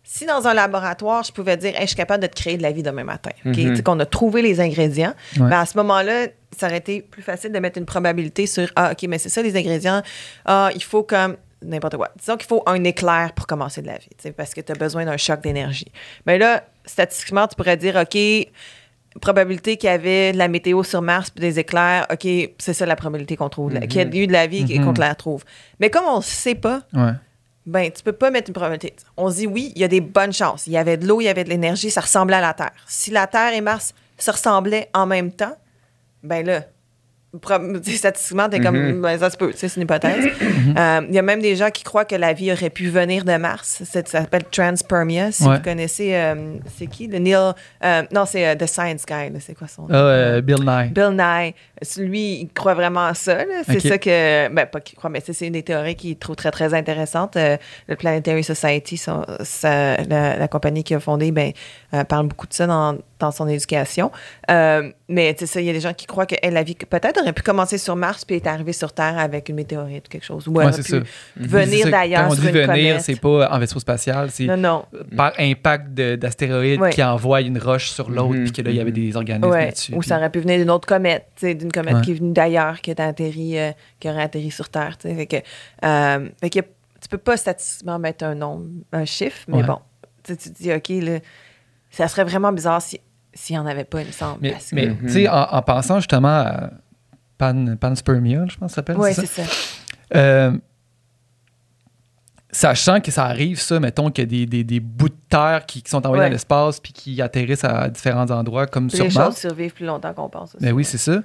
si 0.09 0.25
dans 0.25 0.47
un 0.47 0.53
laboratoire, 0.53 1.21
je 1.23 1.33
pouvais 1.33 1.57
dire, 1.57 1.75
Hey, 1.75 1.81
je 1.81 1.87
suis 1.87 1.95
capable 1.97 2.23
de 2.23 2.27
te 2.27 2.35
créer 2.35 2.55
de 2.57 2.63
la 2.63 2.71
vie 2.71 2.81
demain 2.81 3.03
matin, 3.03 3.31
OK? 3.45 3.57
Mhm. 3.57 3.83
Qu'on 3.83 3.99
a 3.99 4.05
trouvé 4.05 4.41
les 4.41 4.61
ingrédients, 4.61 5.13
Ouais. 5.37 5.49
ben, 5.49 5.59
à 5.59 5.65
ce 5.65 5.75
moment-là, 5.77 6.27
ça 6.57 6.67
aurait 6.67 6.77
été 6.77 7.01
plus 7.01 7.21
facile 7.21 7.51
de 7.51 7.59
mettre 7.59 7.77
une 7.77 7.85
probabilité 7.85 8.47
sur, 8.47 8.69
ah, 8.77 8.91
OK, 8.93 9.03
mais 9.09 9.17
c'est 9.17 9.27
ça 9.29 9.41
les 9.41 9.57
ingrédients. 9.57 10.01
Ah, 10.45 10.69
il 10.73 10.81
faut 10.83 11.03
comme 11.03 11.35
n'importe 11.61 11.97
quoi. 11.97 12.09
Disons 12.17 12.37
qu'il 12.37 12.47
faut 12.47 12.63
un 12.67 12.81
éclair 12.85 13.33
pour 13.35 13.47
commencer 13.47 13.81
de 13.81 13.87
la 13.87 13.97
vie, 13.97 14.31
parce 14.35 14.53
que 14.53 14.61
tu 14.61 14.71
as 14.71 14.75
besoin 14.75 15.03
d'un 15.03 15.17
choc 15.17 15.41
d'énergie. 15.41 15.91
Mais 16.25 16.37
là, 16.37 16.63
statistiquement, 16.85 17.45
tu 17.47 17.55
pourrais 17.55 17.75
dire, 17.77 17.95
OK, 17.97 18.17
probabilité 19.21 19.77
qu'il 19.77 19.89
y 19.89 19.93
avait 19.93 20.31
de 20.31 20.37
la 20.37 20.47
météo 20.47 20.83
sur 20.83 21.01
Mars 21.01 21.31
puis 21.31 21.41
des 21.41 21.59
éclairs, 21.59 22.05
OK, 22.11 22.27
c'est 22.59 22.73
ça 22.73 22.85
la 22.85 22.95
probabilité 22.95 23.35
qu'on 23.35 23.49
trouve, 23.49 23.73
qu'il 23.87 23.95
y 23.95 23.99
ait 23.99 24.23
eu 24.23 24.27
de 24.27 24.31
la 24.33 24.45
vie 24.47 24.65
et 24.69 24.77
Mhm. 24.79 24.85
qu'on 24.85 24.93
te 24.93 25.01
la 25.01 25.15
trouve. 25.15 25.43
Mais 25.79 25.89
comme 25.89 26.05
on 26.05 26.17
ne 26.17 26.23
sait 26.23 26.55
pas, 26.55 26.83
Ouais. 26.93 27.11
Ben, 27.67 27.91
tu 27.91 28.01
peux 28.01 28.13
pas 28.13 28.31
mettre 28.31 28.49
une 28.49 28.53
probabilité. 28.55 28.95
On 29.17 29.29
se 29.29 29.35
dit 29.37 29.47
oui, 29.47 29.71
il 29.75 29.81
y 29.81 29.83
a 29.83 29.87
des 29.89 30.01
bonnes 30.01 30.33
chances. 30.33 30.65
Il 30.67 30.73
y 30.73 30.77
avait 30.77 30.97
de 30.97 31.05
l'eau, 31.05 31.21
il 31.21 31.25
y 31.25 31.29
avait 31.29 31.43
de 31.43 31.49
l'énergie, 31.49 31.91
ça 31.91 32.01
ressemblait 32.01 32.37
à 32.37 32.41
la 32.41 32.53
Terre. 32.53 32.71
Si 32.87 33.11
la 33.11 33.27
Terre 33.27 33.53
et 33.53 33.61
Mars 33.61 33.93
se 34.17 34.31
ressemblaient 34.31 34.89
en 34.95 35.05
même 35.05 35.31
temps, 35.31 35.55
ben 36.23 36.43
là, 36.45 36.61
statistiquement, 37.83 38.49
t'es 38.49 38.59
comme, 38.59 38.77
Mhm. 38.77 39.01
ben, 39.01 39.19
ça 39.19 39.29
se 39.29 39.37
peut, 39.37 39.51
c'est 39.55 39.75
une 39.75 39.83
hypothèse. 39.83 40.25
Euh, 40.77 41.01
Il 41.09 41.15
y 41.15 41.19
a 41.19 41.21
même 41.21 41.41
des 41.41 41.55
gens 41.55 41.69
qui 41.69 41.83
croient 41.83 42.05
que 42.05 42.15
la 42.15 42.33
vie 42.33 42.51
aurait 42.51 42.69
pu 42.69 42.89
venir 42.89 43.23
de 43.25 43.35
Mars. 43.37 43.81
C'est- 43.85 44.07
Ça 44.07 44.21
s'appelle 44.21 44.43
transpermia. 44.45 45.31
Si 45.31 45.43
Ouais. 45.43 45.55
vous 45.57 45.61
connaissez, 45.63 46.13
euh, 46.15 46.55
c'est 46.77 46.87
qui? 46.87 47.07
Le 47.07 47.19
Neil, 47.19 47.35
euh, 47.83 48.03
non, 48.11 48.25
c'est 48.25 48.55
The 48.57 48.65
Science 48.67 49.05
Guy, 49.05 49.31
c'est 49.39 49.55
quoi 49.57 49.67
son 49.67 49.83
nom? 49.83 49.87
Ah, 49.91 49.95
euh, 49.95 50.41
Bill 50.41 50.59
Nye. 50.65 50.89
Bill 50.89 51.11
Nye, 51.17 51.53
lui, 51.97 52.41
il 52.41 52.49
croit 52.53 52.73
vraiment 52.73 53.05
à 53.05 53.13
ça. 53.13 53.37
C'est 53.67 53.79
ça 53.79 53.97
que. 53.97 54.49
Ben, 54.49 54.65
pas 54.65 54.79
qu'il 54.79 54.97
croit, 54.97 55.09
mais 55.09 55.21
c'est- 55.25 55.45
une 55.47 55.53
des 55.53 55.63
théories 55.63 55.95
qu'il 55.95 56.17
trouve 56.17 56.35
très, 56.35 56.51
très 56.51 56.73
intéressante. 56.73 57.37
Euh, 57.37 57.57
le 57.87 57.95
Planetary 57.95 58.43
Society, 58.43 58.97
son- 58.97 59.25
sa- 59.43 59.97
la, 60.03 60.35
la 60.37 60.47
compagnie 60.47 60.83
qu'il 60.83 60.95
a 60.97 60.99
fondée, 60.99 61.31
ben, 61.31 61.51
euh, 61.93 62.03
parle 62.03 62.27
beaucoup 62.27 62.47
de 62.47 62.53
ça 62.53 62.65
dans, 62.67 62.97
dans 63.19 63.31
son 63.31 63.47
éducation. 63.47 64.11
Euh, 64.51 64.91
mais 65.09 65.33
tu 65.33 65.41
sais, 65.41 65.45
ça, 65.53 65.61
il 65.61 65.67
y 65.67 65.69
a 65.69 65.73
des 65.73 65.79
gens 65.79 65.93
qui 65.93 66.05
croient 66.05 66.25
que 66.25 66.35
hey, 66.41 66.51
la 66.51 66.63
vie 66.63 66.75
peut-être 66.75 67.21
aurait 67.21 67.33
pu 67.33 67.41
commencer 67.43 67.77
sur 67.77 67.95
Mars 67.95 68.25
puis 68.25 68.35
est 68.35 68.47
arrivée 68.47 68.73
sur 68.73 68.93
Terre 68.93 69.17
avec 69.17 69.49
une 69.49 69.55
météorite 69.55 70.07
ou 70.07 70.09
quelque 70.09 70.25
chose. 70.25 70.47
Ou 70.47 70.51
elle 70.51 70.57
Ouais, 70.57 70.63
aurait 70.73 70.73
c'est 70.81 70.99
pu 70.99 71.05
ça. 71.05 71.11
Venir 71.37 71.89
d'ailleurs 71.89 72.23
Quand 72.27 72.31
on 72.33 72.35
sur 72.35 72.43
dit 72.43 72.49
une 72.49 72.65
venir, 72.65 73.01
c'est 73.01 73.19
pas 73.19 73.49
en 73.51 73.59
vaisseau 73.59 73.79
spatial, 73.79 74.29
c'est 74.31 74.45
Non, 74.45 74.57
non. 74.57 74.85
par 75.15 75.33
impact 75.39 75.93
de- 75.93 76.15
d'astéroïdes 76.15 76.81
Ouais. 76.81 76.89
qui 76.91 77.03
envoie 77.03 77.41
une 77.41 77.57
roche 77.57 77.89
sur 77.89 78.09
l'autre, 78.09 78.33
Mhm, 78.35 78.43
puis 78.45 78.51
que 78.51 78.61
là, 78.63 78.69
il 78.71 78.75
y 78.77 78.79
avait 78.81 78.89
mhm. 78.91 78.95
des 79.09 79.15
organismes 79.17 79.49
Ouais, 79.51 79.65
là-dessus. 79.65 79.93
ou 79.93 79.99
puis- 79.99 80.09
ça 80.09 80.17
aurait 80.17 80.29
pu 80.29 80.39
venir 80.39 80.57
d'une 80.59 80.69
autre 80.71 80.87
comète, 80.87 81.25
tu 81.35 81.55
d'une 81.67 81.71
comète 81.71 81.95
Ouais. 81.95 82.01
qui 82.01 82.11
est 82.11 82.15
venue 82.15 82.33
d'ailleurs, 82.33 82.81
qui, 82.81 82.91
atterri, 82.91 83.57
euh, 83.59 83.71
qui 83.99 84.09
aurait 84.09 84.23
atterri 84.23 84.51
sur 84.51 84.69
Terre. 84.69 84.97
Fait 85.01 85.25
que, 85.27 85.37
euh, 85.85 86.29
fait 86.39 86.49
que 86.49 86.59
tu 86.59 87.07
peux 87.09 87.17
pas 87.17 87.37
statistiquement 87.37 87.99
mettre 87.99 88.25
un 88.25 88.35
nombre, 88.35 88.65
un 88.91 89.05
chiffre, 89.05 89.43
mais 89.47 89.57
Ouais. 89.57 89.63
bon, 89.63 89.79
tu 90.23 90.35
te 90.35 90.49
dis, 90.49 90.73
OK, 90.73 90.89
là, 91.03 91.19
ça 91.91 92.07
serait 92.07 92.23
vraiment 92.23 92.51
bizarre 92.51 92.81
si- 92.81 92.99
s'il 93.33 93.55
n'y 93.55 93.59
en 93.59 93.65
avait 93.67 93.83
pas, 93.85 94.01
il 94.01 94.07
me 94.07 94.11
semble. 94.11 94.39
Mais, 94.41 94.53
que- 94.53 95.01
tu 95.01 95.09
sais, 95.09 95.29
en, 95.29 95.43
en 95.43 95.61
pensant 95.61 95.97
justement 95.99 96.27
à 96.39 96.71
pan, 97.37 97.75
panspermia, 97.79 98.45
je 98.49 98.57
pense 98.57 98.69
que 98.69 98.71
ça 98.71 98.75
s'appelle. 98.77 98.97
Ouais, 98.97 99.13
c'est 99.13 99.25
ça? 99.27 99.43
ça. 99.45 99.51
Euh, 100.15 100.57
sachant 102.51 102.99
que 103.01 103.11
ça 103.11 103.25
arrive, 103.25 103.59
ça, 103.59 103.79
mettons 103.79 104.09
qu'il 104.09 104.23
y 104.23 104.27
a 104.27 104.29
des, 104.29 104.45
des, 104.45 104.63
des 104.63 104.79
bouts 104.79 105.09
de 105.09 105.15
terre 105.29 105.65
qui, 105.67 105.81
qui 105.83 105.89
sont 105.89 106.05
envoyés 106.05 106.21
Ouais. 106.23 106.29
dans 106.29 106.33
l'espace 106.33 106.79
puis 106.79 106.93
qui 106.93 107.21
atterrissent 107.21 107.63
à 107.63 107.89
différents 107.89 108.29
endroits, 108.31 108.67
comme 108.67 108.89
sur 108.89 109.03
les 109.05 109.11
Mars. 109.13 109.25
choses 109.27 109.37
survivent 109.37 109.73
plus 109.73 109.85
longtemps 109.85 110.13
qu'on 110.13 110.29
pense. 110.29 110.55
aussi. 110.55 110.63
Mais 110.63 110.71
oui, 110.71 110.83
c'est 110.83 110.97
ça. 110.97 111.21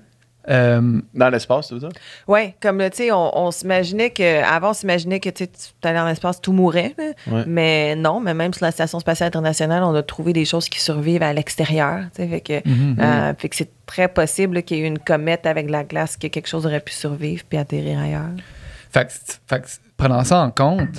Euh, 0.48 1.00
Dans 1.14 1.28
l'espace, 1.28 1.68
c'est 1.68 1.80
ça? 1.80 1.88
Oui, 2.26 2.54
comme 2.60 2.78
là, 2.78 2.90
tu 2.90 2.98
sais, 2.98 3.12
on, 3.12 3.38
on 3.38 3.50
s'imaginait 3.50 4.10
que, 4.10 4.42
avant, 4.42 4.70
on 4.70 4.74
s'imaginait 4.74 5.20
que 5.20 5.30
tu 5.30 5.46
tu 5.46 5.88
allais 5.88 5.98
dans 5.98 6.06
l'espace, 6.06 6.40
tout 6.40 6.52
mourait. 6.52 6.94
là. 6.98 7.12
Ouais. 7.30 7.44
Mais 7.46 7.96
non, 7.96 8.20
mais 8.20 8.34
même 8.34 8.52
sur 8.52 8.64
la 8.64 8.72
Station 8.72 8.98
spatiale 8.98 9.28
internationale, 9.28 9.82
on 9.84 9.94
a 9.94 10.02
trouvé 10.02 10.32
des 10.32 10.44
choses 10.44 10.68
qui 10.68 10.80
survivent 10.80 11.22
à 11.22 11.32
l'extérieur. 11.32 12.04
tu 12.14 12.26
Fait 12.26 12.40
que, 12.40 12.68
mhm. 12.68 12.96
euh, 12.98 13.34
fait 13.38 13.48
que 13.48 13.56
c'est 13.56 13.70
très 13.86 14.08
possible 14.08 14.62
qu'il 14.62 14.78
y 14.78 14.80
ait 14.80 14.84
eu 14.84 14.86
une 14.86 14.98
comète 14.98 15.46
avec 15.46 15.66
de 15.66 15.72
la 15.72 15.84
glace, 15.84 16.16
que 16.16 16.26
quelque 16.26 16.48
chose 16.48 16.66
aurait 16.66 16.80
pu 16.80 16.92
survivre 16.92 17.44
puis 17.48 17.58
atterrir 17.58 17.98
ailleurs. 17.98 18.30
Fait 18.90 19.06
que, 19.06 19.12
fait 19.46 19.62
que, 19.62 19.68
prenant 19.96 20.24
ça 20.24 20.40
en 20.40 20.50
compte, 20.50 20.94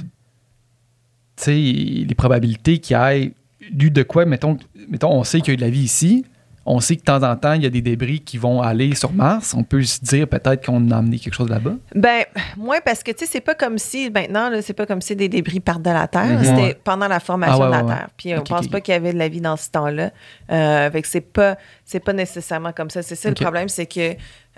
tu 1.35 1.43
sais, 1.43 1.53
les 1.53 2.15
probabilités 2.15 2.79
qu'il 2.79 2.97
y 2.97 2.99
ait 2.99 3.33
eu 3.79 3.91
de 3.91 4.03
quoi, 4.03 4.25
mettons, 4.25 4.57
mettons 4.89 5.11
on 5.11 5.23
sait 5.23 5.41
qu'il 5.41 5.49
y 5.49 5.51
a 5.51 5.53
eu 5.55 5.57
de 5.57 5.61
la 5.61 5.69
vie 5.69 5.83
ici, 5.83 6.25
on 6.65 6.79
sait 6.79 6.95
que 6.95 7.01
de 7.01 7.05
temps 7.05 7.23
en 7.23 7.35
temps, 7.35 7.53
il 7.53 7.63
y 7.63 7.65
a 7.65 7.69
des 7.69 7.81
débris 7.81 8.21
qui 8.21 8.37
vont 8.37 8.61
aller 8.61 8.95
sur 8.95 9.11
Mars, 9.11 9.53
on 9.53 9.63
peut 9.63 9.83
se 9.83 9.99
dire 9.99 10.27
peut-être 10.27 10.65
qu'on 10.65 10.91
a 10.91 10.97
amené 10.97 11.19
quelque 11.19 11.33
chose 11.33 11.49
là-bas. 11.49 11.73
Ben, 11.93 12.23
moi, 12.55 12.77
parce 12.83 13.03
que, 13.03 13.11
tu 13.11 13.25
sais, 13.25 13.31
c'est 13.31 13.41
pas 13.41 13.53
comme 13.55 13.77
si, 13.77 14.09
maintenant, 14.09 14.49
là, 14.49 14.61
c'est 14.61 14.73
pas 14.73 14.85
comme 14.85 15.01
si 15.01 15.15
des 15.15 15.27
débris 15.27 15.59
partent 15.59 15.81
de 15.81 15.89
la 15.89 16.07
Terre. 16.07 16.25
Mhm. 16.25 16.43
C'était 16.43 16.61
Ouais. 16.61 16.79
pendant 16.83 17.07
la 17.09 17.19
formation 17.19 17.55
Ah 17.55 17.59
ouais, 17.59 17.67
de 17.67 17.71
la 17.71 17.83
ouais. 17.83 17.93
Terre. 17.93 18.09
Puis, 18.15 18.33
on 18.35 18.41
pense 18.43 18.67
pas 18.67 18.79
qu'il 18.81 18.93
y 18.93 18.97
avait 18.97 19.11
de 19.13 19.17
la 19.17 19.27
vie 19.27 19.41
dans 19.41 19.57
ce 19.57 19.69
temps-là. 19.71 20.11
Euh, 20.51 20.89
fait 20.91 21.01
que 21.01 21.07
c'est 21.07 21.21
pas, 21.21 21.57
c'est 21.85 21.99
pas 21.99 22.13
nécessairement 22.13 22.71
comme 22.71 22.89
ça. 22.89 23.01
C'est 23.01 23.15
ça 23.15 23.27
le 23.29 23.35
problème, 23.35 23.67
c'est 23.67 23.85
que 23.85 24.15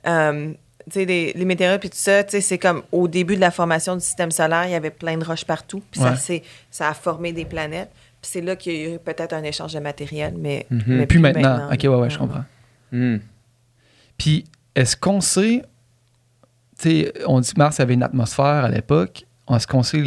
euh, 0.08 0.52
tu 0.88 0.92
sais, 1.00 1.06
les, 1.06 1.34
les 1.34 1.46
météorites 1.46 1.80
puis 1.80 1.90
tout 1.90 1.98
ça, 1.98 2.24
tu 2.24 2.32
sais, 2.32 2.42
c'est 2.42 2.60
comme 2.60 2.84
au 2.92 3.08
début 3.08 3.36
de 3.36 3.42
la 3.42 3.50
formation 3.50 3.96
du 3.96 4.02
système 4.04 4.30
solaire, 4.30 4.66
il 4.68 4.72
y 4.72 4.76
avait 4.76 4.92
plein 4.92 5.18
de 5.18 5.26
roches 5.26 5.46
partout, 5.46 5.82
puis 5.90 6.00
ça, 6.00 6.16
ça 6.70 6.90
a 6.90 6.94
formé 6.94 7.34
des 7.34 7.46
planètes. 7.46 7.90
Puis 8.26 8.32
c'est 8.34 8.42
là 8.42 8.56
qu'il 8.56 8.74
y 8.74 8.86
a 8.86 8.96
eu 8.96 8.98
peut-être 9.00 9.34
un 9.34 9.44
échange 9.44 9.74
de 9.74 9.80
matériel, 9.80 10.34
mais, 10.36 10.66
Mhm. 10.72 10.84
mais 10.88 11.06
Puis 11.06 11.20
maintenant. 11.20 11.70
Ok, 11.72 11.80
ouais, 11.84 11.88
ouais, 11.90 12.10
je 12.10 12.18
comprends. 12.18 12.44
Hmm. 12.92 13.18
Puis, 14.18 14.46
est-ce 14.74 14.98
qu'on 14.98 15.22
sait, 15.22 15.62
tu 16.82 16.90
sais, 16.90 17.14
on 17.28 17.40
dit 17.40 17.54
que 17.54 17.60
Mars 17.60 17.80
avait 17.80 17.94
une 17.94 18.02
atmosphère 18.02 18.46
à 18.66 18.70
l'époque. 18.70 19.26
Est-ce 19.54 19.68
qu'on 19.68 19.84
sait 19.84 20.02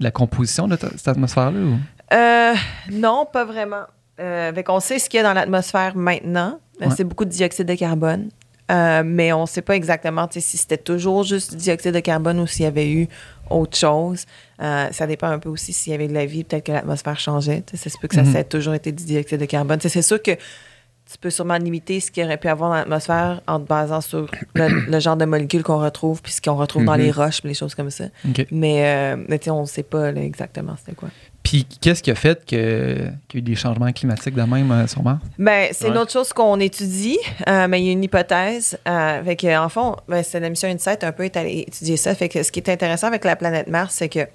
la 0.00 0.10
composition 0.10 0.68
de 0.68 0.76
cette 0.76 1.08
atmosphère-là? 1.08 1.58
Ou? 1.60 1.78
Euh, 2.12 2.54
non, 2.92 3.26
pas 3.32 3.46
vraiment. 3.46 3.84
Euh, 4.20 4.52
fait 4.52 4.62
qu'on 4.64 4.80
sait 4.80 4.98
ce 4.98 5.08
qu'il 5.08 5.16
y 5.16 5.20
a 5.20 5.22
dans 5.22 5.32
l'atmosphère 5.32 5.96
maintenant. 5.96 6.60
Euh, 6.82 6.86
Ouais. 6.88 6.94
C'est 6.94 7.04
beaucoup 7.04 7.24
de 7.24 7.30
dioxyde 7.30 7.66
de 7.66 7.74
carbone. 7.74 8.28
Euh, 8.70 9.02
mais 9.04 9.32
on 9.32 9.42
ne 9.42 9.46
sait 9.46 9.62
pas 9.62 9.76
exactement 9.76 10.26
si 10.30 10.40
c'était 10.40 10.78
toujours 10.78 11.22
juste 11.22 11.52
du 11.52 11.56
dioxyde 11.58 11.94
de 11.94 12.00
carbone 12.00 12.40
ou 12.40 12.46
s'il 12.46 12.64
y 12.64 12.66
avait 12.66 12.90
eu 12.90 13.08
autre 13.50 13.76
chose. 13.76 14.24
Euh, 14.62 14.88
ça 14.92 15.06
dépend 15.06 15.28
un 15.28 15.38
peu 15.38 15.48
aussi 15.48 15.72
s'il 15.72 15.92
y 15.92 15.94
avait 15.94 16.08
de 16.08 16.14
la 16.14 16.26
vie, 16.26 16.44
peut-être 16.44 16.64
que 16.66 16.72
l'atmosphère 16.72 17.18
changeait. 17.18 17.62
Ça 17.74 17.90
se 17.90 17.98
peut 17.98 18.08
que 18.08 18.14
ça, 18.14 18.22
Mhm. 18.22 18.32
ça 18.32 18.40
ait 18.40 18.44
toujours 18.44 18.74
été 18.74 18.92
du 18.92 19.04
dioxyde 19.04 19.40
de 19.40 19.44
carbone. 19.46 19.78
C'est 19.80 20.02
sûr 20.02 20.22
que 20.22 20.32
tu 20.32 21.18
peux 21.20 21.28
sûrement 21.28 21.58
limiter 21.58 22.00
ce 22.00 22.10
qu'il 22.10 22.24
aurait 22.24 22.38
pu 22.38 22.48
avoir 22.48 22.70
dans 22.70 22.76
l'atmosphère 22.76 23.42
en 23.46 23.60
te 23.60 23.68
basant 23.68 24.00
sur 24.00 24.26
le, 24.54 24.68
le 24.90 25.00
genre 25.00 25.16
de 25.18 25.26
molécules 25.26 25.62
qu'on 25.62 25.78
retrouve 25.78 26.22
puis 26.22 26.32
ce 26.32 26.40
qu'on 26.40 26.54
retrouve 26.56 26.84
dans 26.84 26.94
Mhm. 26.94 27.00
les 27.00 27.10
roches 27.10 27.40
puis 27.40 27.48
les 27.48 27.54
choses 27.54 27.74
comme 27.74 27.90
ça. 27.90 28.04
Mais, 28.50 28.86
euh, 28.86 29.22
mais 29.28 29.38
on 29.50 29.60
ne 29.62 29.66
sait 29.66 29.82
pas 29.82 30.12
là, 30.12 30.22
exactement 30.22 30.74
c'était 30.78 30.94
quoi. 30.96 31.10
Puis, 31.44 31.66
qu'est-ce 31.80 32.02
qui 32.02 32.10
a 32.10 32.14
fait 32.14 32.44
que- 32.44 32.96
qu'il 33.28 33.34
y 33.34 33.36
a 33.36 33.38
eu 33.38 33.42
des 33.42 33.54
changements 33.54 33.92
climatiques 33.92 34.34
de 34.34 34.42
même 34.42 34.72
euh, 34.72 34.86
sur 34.88 35.02
Mars? 35.02 35.20
Ben, 35.38 35.68
c'est 35.72 35.88
une 35.88 35.98
autre 35.98 36.10
chose 36.10 36.32
qu'on 36.32 36.58
étudie, 36.58 37.18
euh, 37.46 37.68
mais 37.68 37.80
il 37.82 37.86
y 37.86 37.88
a 37.90 37.92
une 37.92 38.02
hypothèse. 38.02 38.78
Euh, 38.88 39.22
fait 39.22 39.36
que, 39.36 39.56
en 39.58 39.68
fond, 39.68 39.94
ben, 40.08 40.22
c'est 40.24 40.40
la 40.40 40.48
mission 40.48 40.68
Insight 40.68 41.04
un 41.04 41.12
peu 41.12 41.24
est 41.24 41.36
allée 41.36 41.64
étudier 41.68 41.96
ça. 41.98 42.14
Fait 42.14 42.28
que 42.30 42.42
ce 42.42 42.50
qui 42.50 42.60
est 42.60 42.68
intéressant 42.70 43.06
avec 43.08 43.24
la 43.24 43.36
planète 43.36 43.68
Mars, 43.68 43.94
c'est 43.98 44.08
que, 44.08 44.20
tu 44.20 44.30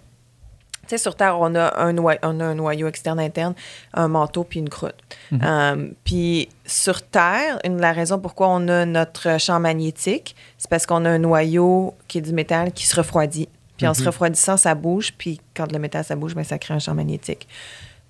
sais, 0.88 0.98
sur 1.00 1.16
Terre, 1.16 1.38
on 1.40 1.56
a, 1.56 1.80
un 1.82 1.94
noyau, 1.94 2.20
on 2.24 2.40
a 2.40 2.46
un 2.46 2.56
noyau 2.56 2.88
externe 2.88 3.20
interne, 3.20 3.56
un 3.96 4.08
manteau 4.08 4.44
puis 4.44 4.60
une 4.60 4.70
croûte. 4.70 4.96
Mhm. 5.32 5.42
Euh, 5.44 5.88
puis 6.04 6.48
sur 6.66 7.02
Terre, 7.02 7.60
une, 7.66 7.82
la 7.82 7.92
raison 7.92 8.20
pourquoi 8.20 8.50
on 8.50 8.68
a 8.68 8.86
notre 8.86 9.40
champ 9.40 9.60
magnétique, 9.60 10.36
c'est 10.60 10.70
parce 10.70 10.86
qu'on 10.86 11.06
a 11.06 11.10
un 11.10 11.20
noyau 11.20 11.96
qui 12.08 12.20
est 12.20 12.22
du 12.22 12.34
métal 12.34 12.72
qui 12.72 12.86
se 12.86 12.96
refroidit. 12.96 13.50
Puis 13.80 13.88
en 13.88 13.96
se 13.96 14.02
Mhm. 14.02 14.08
refroidissant, 14.08 14.58
ça 14.58 14.76
bouge. 14.76 15.14
Puis 15.18 15.42
quand 15.56 15.72
le 15.72 15.80
métal, 15.80 16.04
ça 16.04 16.16
bouge, 16.16 16.36
ben, 16.36 16.44
ça 16.44 16.60
crée 16.60 16.76
un 16.76 16.80
champ 16.80 16.94
magnétique. 16.94 17.48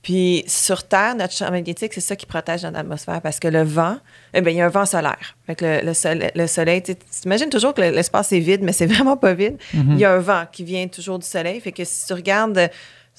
Puis 0.01 0.45
sur 0.47 0.88
Terre, 0.88 1.13
notre 1.15 1.34
champ 1.34 1.51
magnétique, 1.51 1.93
c'est 1.93 1.99
ça 2.01 2.15
qui 2.15 2.26
protège 2.26 2.63
notre 2.63 2.80
atmosphère 2.80 3.22
parce 3.22 3.38
que 3.39 3.47
le 3.49 3.63
vent, 3.63 3.97
eh 4.34 4.39
bien, 4.41 4.51
il 4.51 4.55
y 4.57 4.61
a 4.61 4.65
un 4.65 4.70
vent 4.70 4.86
solaire. 4.86 5.36
Fait 5.45 5.55
que 5.55 5.65
le, 5.65 5.86
le, 5.88 5.93
soleil, 5.93 6.32
le 6.36 6.47
soleil, 6.47 6.82
tu 6.82 6.95
imagines 7.26 7.49
toujours 7.49 7.74
que 7.74 7.82
le- 7.82 7.89
l'espace 7.91 8.32
est 8.32 8.39
vide, 8.39 8.61
mais 8.63 8.72
c'est 8.72 8.86
vraiment 9.03 9.17
pas 9.17 9.34
vide. 9.34 9.57
Mhm. 9.74 9.91
Il 9.93 9.99
y 9.99 10.05
a 10.05 10.13
un 10.13 10.20
vent 10.20 10.45
qui 10.51 10.63
vient 10.63 10.88
toujours 10.88 11.20
du 11.20 11.28
soleil. 11.28 11.59
Fait 11.59 11.74
que 11.74 11.84
si 11.84 12.07
tu 12.07 12.13
regardes, 12.13 12.70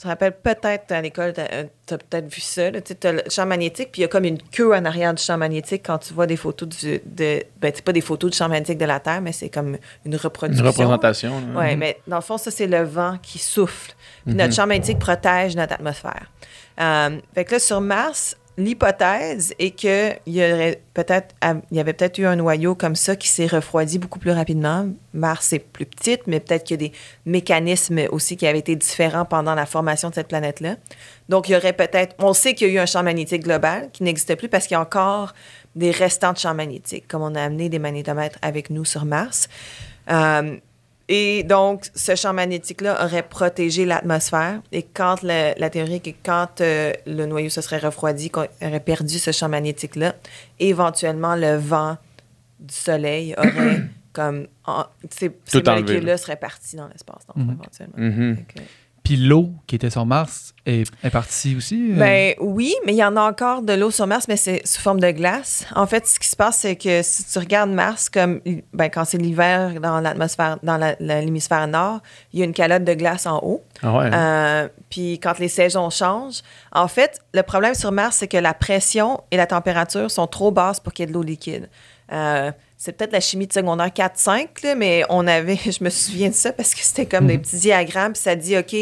tu 0.01 0.05
te 0.05 0.09
rappelles 0.09 0.33
peut-être 0.33 0.93
à 0.93 1.03
l'école, 1.03 1.35
tu 1.35 1.43
as, 1.43 1.99
peut-être 1.99 2.33
vu 2.33 2.41
ça. 2.41 2.71
Tu 2.73 3.07
as 3.07 3.13
le 3.13 3.23
champ 3.29 3.45
magnétique, 3.45 3.91
puis 3.93 4.01
il 4.01 4.03
y 4.03 4.05
a 4.07 4.09
comme 4.09 4.25
une 4.25 4.41
queue 4.41 4.75
en 4.75 4.87
arrière 4.87 5.13
du 5.13 5.23
champ 5.23 5.37
magnétique 5.37 5.83
quand 5.85 5.99
tu 5.99 6.15
vois 6.15 6.27
des 6.27 6.39
photos 6.39 6.67
du, 6.71 7.03
de. 7.05 7.43
Ben, 7.61 7.71
c'est 7.75 7.85
pas 7.85 7.93
des 7.93 8.01
photos 8.01 8.31
du 8.31 8.37
champ 8.39 8.49
magnétique 8.49 8.79
de 8.79 8.87
la 8.87 8.99
Terre, 8.99 9.21
mais 9.21 9.33
c'est 9.33 9.51
comme 9.51 9.77
une 10.07 10.13
Une 10.13 10.17
reproduction. 10.17 10.65
représentation. 10.65 11.41
là. 11.53 11.61
Oui, 11.61 11.77
mais 11.77 12.01
dans 12.07 12.17
le 12.17 12.23
fond, 12.23 12.39
ça, 12.39 12.51
c'est 12.51 12.67
le 12.67 12.83
vent 12.83 13.19
qui 13.23 13.39
souffle. 13.39 13.93
Puis 14.25 14.35
notre 14.35 14.55
champ 14.55 14.67
magnétique 14.67 14.99
protège 14.99 15.55
notre 15.55 15.75
atmosphère. 15.75 16.33
Euh, 16.81 17.19
fait 17.35 17.45
que 17.45 17.53
là, 17.53 17.59
sur 17.59 17.83
Mars, 17.83 18.39
l'hypothèse 18.57 19.55
est 19.59 19.71
qu'il 19.71 20.19
y 20.27 20.43
aurait 20.43 20.83
peut-être, 20.95 21.35
il 21.71 21.77
y 21.77 21.81
avait 21.81 21.93
peut-être 21.93 22.19
eu 22.19 22.27
un 22.27 22.37
noyau 22.37 22.75
comme 22.75 22.97
ça 22.97 23.17
qui 23.17 23.29
s'est 23.29 23.47
refroidi 23.47 23.99
beaucoup 23.99 24.19
plus 24.19 24.33
rapidement. 24.33 24.89
Mars 25.15 25.53
est 25.53 25.61
plus 25.61 25.87
petite, 25.87 26.27
mais 26.27 26.41
peut-être 26.41 26.65
qu'il 26.65 26.83
y 26.83 26.85
a 26.85 26.89
des 26.89 26.93
mécanismes 27.27 28.01
aussi 28.11 28.37
qui 28.37 28.47
avaient 28.47 28.59
été 28.59 28.77
différents 28.77 29.25
pendant 29.25 29.55
la 29.55 29.67
formation 29.67 30.11
de 30.11 30.15
cette 30.15 30.29
planète-là. 30.29 30.77
Donc, 31.29 31.49
il 31.49 31.53
y 31.53 31.57
aurait 31.57 31.73
peut-être, 31.73 32.15
on 32.19 32.35
sait 32.35 32.55
qu'il 32.55 32.69
y 32.69 32.71
a 32.71 32.75
eu 32.75 32.79
un 32.79 32.87
champ 32.87 33.03
magnétique 33.03 33.45
global 33.45 33.89
qui 33.93 34.03
n'existe 34.03 34.35
plus 34.37 34.49
parce 34.49 34.67
qu'il 34.67 34.75
y 34.75 34.79
a 34.79 34.81
encore 34.81 35.33
des 35.77 35.91
restants 35.91 36.33
de 36.33 36.39
champs 36.39 36.55
magnétiques, 36.55 37.07
comme 37.09 37.23
on 37.23 37.35
a 37.35 37.43
amené 37.43 37.69
des 37.69 37.79
magnétomètres 37.79 38.39
avec 38.43 38.71
nous 38.71 38.85
sur 38.85 39.05
Mars. 39.05 39.49
Euh, 40.11 40.57
et 41.13 41.43
donc, 41.43 41.89
ce 41.95 42.15
champ 42.15 42.33
magnétique-là 42.33 43.05
aurait 43.05 43.25
protégé 43.29 43.85
l'atmosphère. 43.85 44.63
Et 44.71 44.85
quand 44.85 45.23
le- 45.25 45.53
la 45.59 45.69
théorie 45.69 45.97
est 45.97 46.01
que 46.13 46.17
quand 46.25 46.61
euh, 46.61 46.93
le 47.05 47.27
noyau 47.27 47.49
se 47.51 47.61
serait 47.61 47.79
refroidi, 47.79 48.31
qu'on 48.31 48.47
aurait 48.63 48.79
perdu 48.81 49.19
ce 49.19 49.33
champ 49.33 49.49
magnétique-là, 49.49 50.15
éventuellement, 50.61 51.35
le 51.35 51.57
vent 51.57 51.97
du 52.61 52.75
soleil 52.75 53.35
aurait 53.37 53.83
comme... 54.13 54.47
en- 54.67 54.85
ces, 55.11 55.31
ces 55.47 55.63
molécules-là 55.63 56.17
seraient 56.17 56.37
parties 56.37 56.77
dans 56.77 56.87
l'espace, 56.89 57.23
fond, 57.27 57.33
Mhm. 57.41 57.57
éventuellement. 57.61 57.95
Mhm. 57.97 58.37
Que- 58.47 58.61
Puis 59.03 59.17
l'eau 59.17 59.51
qui 59.67 59.75
était 59.77 59.91
sur 59.91 60.07
Mars 60.07 60.55
est, 60.71 60.85
est 61.05 61.11
partie 61.11 61.57
aussi? 61.57 61.91
euh? 61.93 61.97
Ben 61.99 62.35
oui, 62.41 62.75
mais 62.87 62.93
il 62.93 62.97
y 62.99 63.05
en 63.05 63.17
a 63.17 63.23
encore 63.23 63.63
de 63.63 63.73
l'eau 63.73 63.91
sur 63.91 64.07
Mars, 64.07 64.27
mais 64.29 64.37
c'est 64.37 64.63
sous 64.67 64.81
forme 64.81 65.01
de 65.01 65.11
glace. 65.11 65.65
En 65.75 65.87
fait, 65.87 66.07
ce 66.07 66.19
qui 66.19 66.29
se 66.29 66.37
passe, 66.37 66.59
c'est 66.59 66.77
que 66.77 67.03
si 67.03 67.25
tu 67.25 67.39
regardes 67.39 67.71
Mars, 67.71 68.09
comme 68.09 68.41
ben, 68.73 68.89
quand 68.89 69.05
c'est 69.05 69.19
l'hiver 69.19 69.81
dans 69.81 70.01
l'atmosphère, 70.01 70.59
dans 70.63 70.77
la- 70.77 70.97
l'hémisphère 71.01 71.67
nord, 71.69 72.01
il 72.33 72.41
y 72.41 72.43
a 72.43 72.45
une 72.47 72.53
calotte 72.55 72.85
de 72.85 72.95
glace 72.95 73.27
en 73.27 73.39
haut. 73.43 73.63
Ah 73.83 73.97
ouais. 73.97 74.11
Euh, 74.13 74.69
puis 74.89 75.19
quand 75.21 75.39
les 75.39 75.49
saisons 75.49 75.91
changent, 75.91 76.43
en 76.73 76.89
fait, 76.89 77.21
le 77.35 77.43
problème 77.43 77.75
sur 77.75 77.93
Mars, 77.93 78.17
c'est 78.19 78.29
que 78.29 78.37
la 78.39 78.55
pression 78.55 79.21
et 79.31 79.37
la 79.37 79.47
température 79.47 80.11
sont 80.11 80.27
trop 80.27 80.51
basses 80.51 80.81
pour 80.81 80.93
qu'il 80.93 81.03
y 81.03 81.05
ait 81.05 81.09
de 81.09 81.13
l'eau 81.15 81.23
liquide. 81.23 81.69
Euh, 82.13 82.51
c'est 82.77 82.93
peut-être 82.93 83.13
la 83.13 83.21
chimie 83.21 83.47
de 83.47 83.53
secondaire 83.53 83.91
4-5, 83.93 84.49
là, 84.65 84.75
mais 84.75 85.05
on 85.11 85.27
avait, 85.27 85.57
je 85.65 85.85
me 85.85 85.91
souviens 85.91 86.31
de 86.31 86.35
ça 86.35 86.53
parce 86.53 86.75
que 86.75 86.81
c'était 86.83 87.07
comme 87.07 87.27
des 87.27 87.39
petits 87.39 87.57
diagrammes, 87.59 88.15
puis 88.15 88.23
ça 88.23 88.35
dit, 88.35 88.57
OK, 88.57 88.75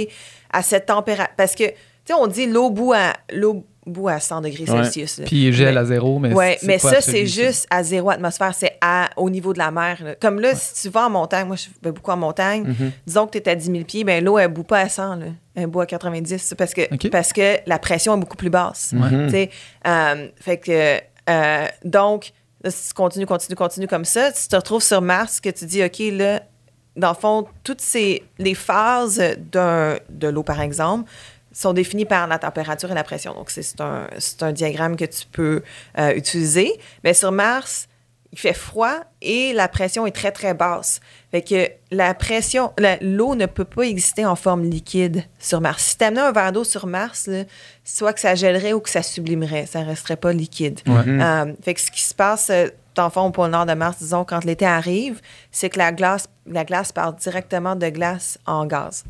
à 0.53 0.62
cette 0.62 0.86
température. 0.86 1.34
Parce 1.36 1.55
que, 1.55 1.64
tu 1.64 1.74
sais, 2.07 2.14
on 2.14 2.26
dit 2.26 2.46
l'eau 2.46 2.70
bout 2.70 2.92
à, 2.94 3.12
l'eau 3.32 3.64
bout 3.86 4.09
à 4.09 4.20
100 4.20 4.42
degrés 4.42 4.64
Ouais. 4.70 4.84
Celsius. 4.84 5.18
là. 5.20 5.24
Puis 5.24 5.46
il 5.46 5.53
gèle 5.55 5.74
Mais- 5.74 5.80
à 5.80 5.84
zéro, 5.86 6.18
mais 6.18 6.34
Ouais, 6.34 6.59
c'est 6.61 6.66
mais 6.66 6.78
pas 6.78 6.90
ça, 6.94 7.01
c'est 7.01 7.24
juste 7.26 7.66
à 7.70 7.82
zéro 7.82 8.11
atmosphère. 8.11 8.55
C'est 8.55 8.76
à- 8.82 9.09
au 9.16 9.30
niveau 9.30 9.55
de 9.55 9.59
la 9.59 9.70
mer. 9.70 9.96
là. 10.05 10.14
Comme 10.14 10.40
là, 10.40 10.55
si 10.55 10.82
tu 10.82 10.88
vas 10.90 11.07
en 11.07 11.11
montagne, 11.11 11.46
moi, 11.46 11.57
je 11.57 11.68
vais 11.82 11.90
beaucoup 11.92 12.11
en 12.11 12.16
montagne, 12.18 12.64
Mhm. 12.64 12.92
disons 13.07 13.26
que 13.26 13.32
tu 13.32 13.38
es 13.38 13.49
à 13.49 13.55
10 13.55 13.70
000 13.72 13.84
pieds, 13.84 14.05
ben, 14.05 14.22
l'eau, 14.22 14.36
elle 14.38 14.49
bout 14.49 14.62
pas 14.64 14.80
à 14.80 14.88
100. 14.90 15.16
Là. 15.16 15.26
Elle 15.55 15.68
bout 15.68 15.80
à 15.80 15.86
90 15.86 16.42
c'est 16.42 16.55
parce 16.55 16.74
que, 16.74 16.82
OK. 16.92 17.09
parce 17.11 17.32
que 17.32 17.57
la 17.66 17.78
pression 17.78 18.14
est 18.14 18.20
beaucoup 18.20 18.36
plus 18.36 18.51
basse. 18.51 18.92
Ouais. 18.92 19.11
Mhm. 19.11 19.26
Tu 19.26 19.30
sais, 19.32 19.51
euh, 19.86 20.28
fait 20.38 20.59
que, 20.59 20.99
euh, 21.30 21.66
donc, 21.84 22.32
si 22.68 22.88
tu 22.88 22.94
continues, 22.94 23.24
continues, 23.26 23.57
continues 23.57 23.86
comme 23.88 24.05
ça, 24.05 24.32
tu 24.32 24.49
te 24.49 24.57
retrouves 24.57 24.82
sur 24.82 25.01
Mars, 25.01 25.40
que 25.40 25.49
tu 25.49 25.64
dis, 25.64 25.82
OK, 25.82 25.99
là, 26.12 26.42
dans 26.99 27.11
le 27.11 27.14
fond, 27.14 27.46
toutes 27.64 27.80
ces, 27.80 28.24
les 28.38 28.55
phases 28.55 29.22
d'un, 29.53 29.99
de 30.11 30.28
l'eau, 30.28 30.42
par 30.42 30.61
exemple, 30.61 31.11
sont 31.53 31.72
définies 31.72 32.05
par 32.05 32.26
la 32.26 32.38
température 32.38 32.90
et 32.90 32.94
la 32.94 33.05
pression. 33.05 33.34
Donc, 33.34 33.51
c'est, 33.51 33.62
c'est 33.62 33.80
un, 33.80 34.07
c'est 34.18 34.42
un 34.42 34.53
diagramme 34.53 34.96
que 34.96 35.05
tu 35.05 35.24
peux 35.30 35.62
euh, 35.99 36.12
utiliser. 36.14 36.72
Mais 37.05 37.14
sur 37.14 37.32
Mars, 37.32 37.88
il 38.32 38.38
fait 38.38 38.53
froid 38.53 39.05
et 39.22 39.53
la 39.55 39.68
pression 39.68 40.07
est 40.07 40.12
très, 40.12 40.32
très 40.32 40.55
basse. 40.55 41.01
Fait 41.30 41.42
que 41.42 41.68
la 41.90 42.12
pression, 42.14 42.72
l'eau 43.01 43.34
ne 43.34 43.46
peut 43.46 43.64
pas 43.64 43.82
exister 43.82 44.26
en 44.26 44.36
forme 44.36 44.64
liquide 44.64 45.24
sur 45.38 45.61
Mars. 45.61 45.82
Si 45.82 45.99
tu 45.99 46.05
amenais 46.05 46.20
un 46.20 46.32
verre 46.32 46.53
d'eau 46.53 46.64
sur 46.64 46.86
Mars, 46.86 47.26
là, 47.26 47.44
soit 47.84 48.12
que 48.12 48.20
ça 48.20 48.34
gèlerait 48.34 48.74
ou 48.74 48.80
que 48.80 48.90
ça 48.90 49.03
sublimerait, 49.03 49.66
ça 49.66 49.80
ne 49.80 49.86
resterait 49.86 50.16
pas 50.16 50.32
liquide. 50.32 50.80
Ouais. 50.86 51.05
Mhm. 51.05 51.20
Euh, 51.20 51.53
fait 51.62 51.74
que 51.74 51.80
ce 51.80 51.90
qui 51.90 52.03
se 52.03 52.14
passe, 52.14 52.51
dans 52.99 53.05
le 53.05 53.11
fond, 53.11 53.22
au 53.22 53.30
pôle 53.30 53.51
nord 53.51 53.64
de 53.66 53.74
Mars, 53.74 53.96
disons, 53.99 54.24
quand 54.24 54.44
l'été 54.44 54.66
arrive, 54.66 55.20
c'est 55.51 55.70
que 55.70 55.78
la 55.78 55.92
glace, 55.92 56.28
la 56.46 56.64
glace 56.64 56.92
part 56.92 57.12
directement 57.14 57.77
de 57.77 57.89
glace 57.89 58.39
en 58.47 58.66
gaz. 58.66 59.05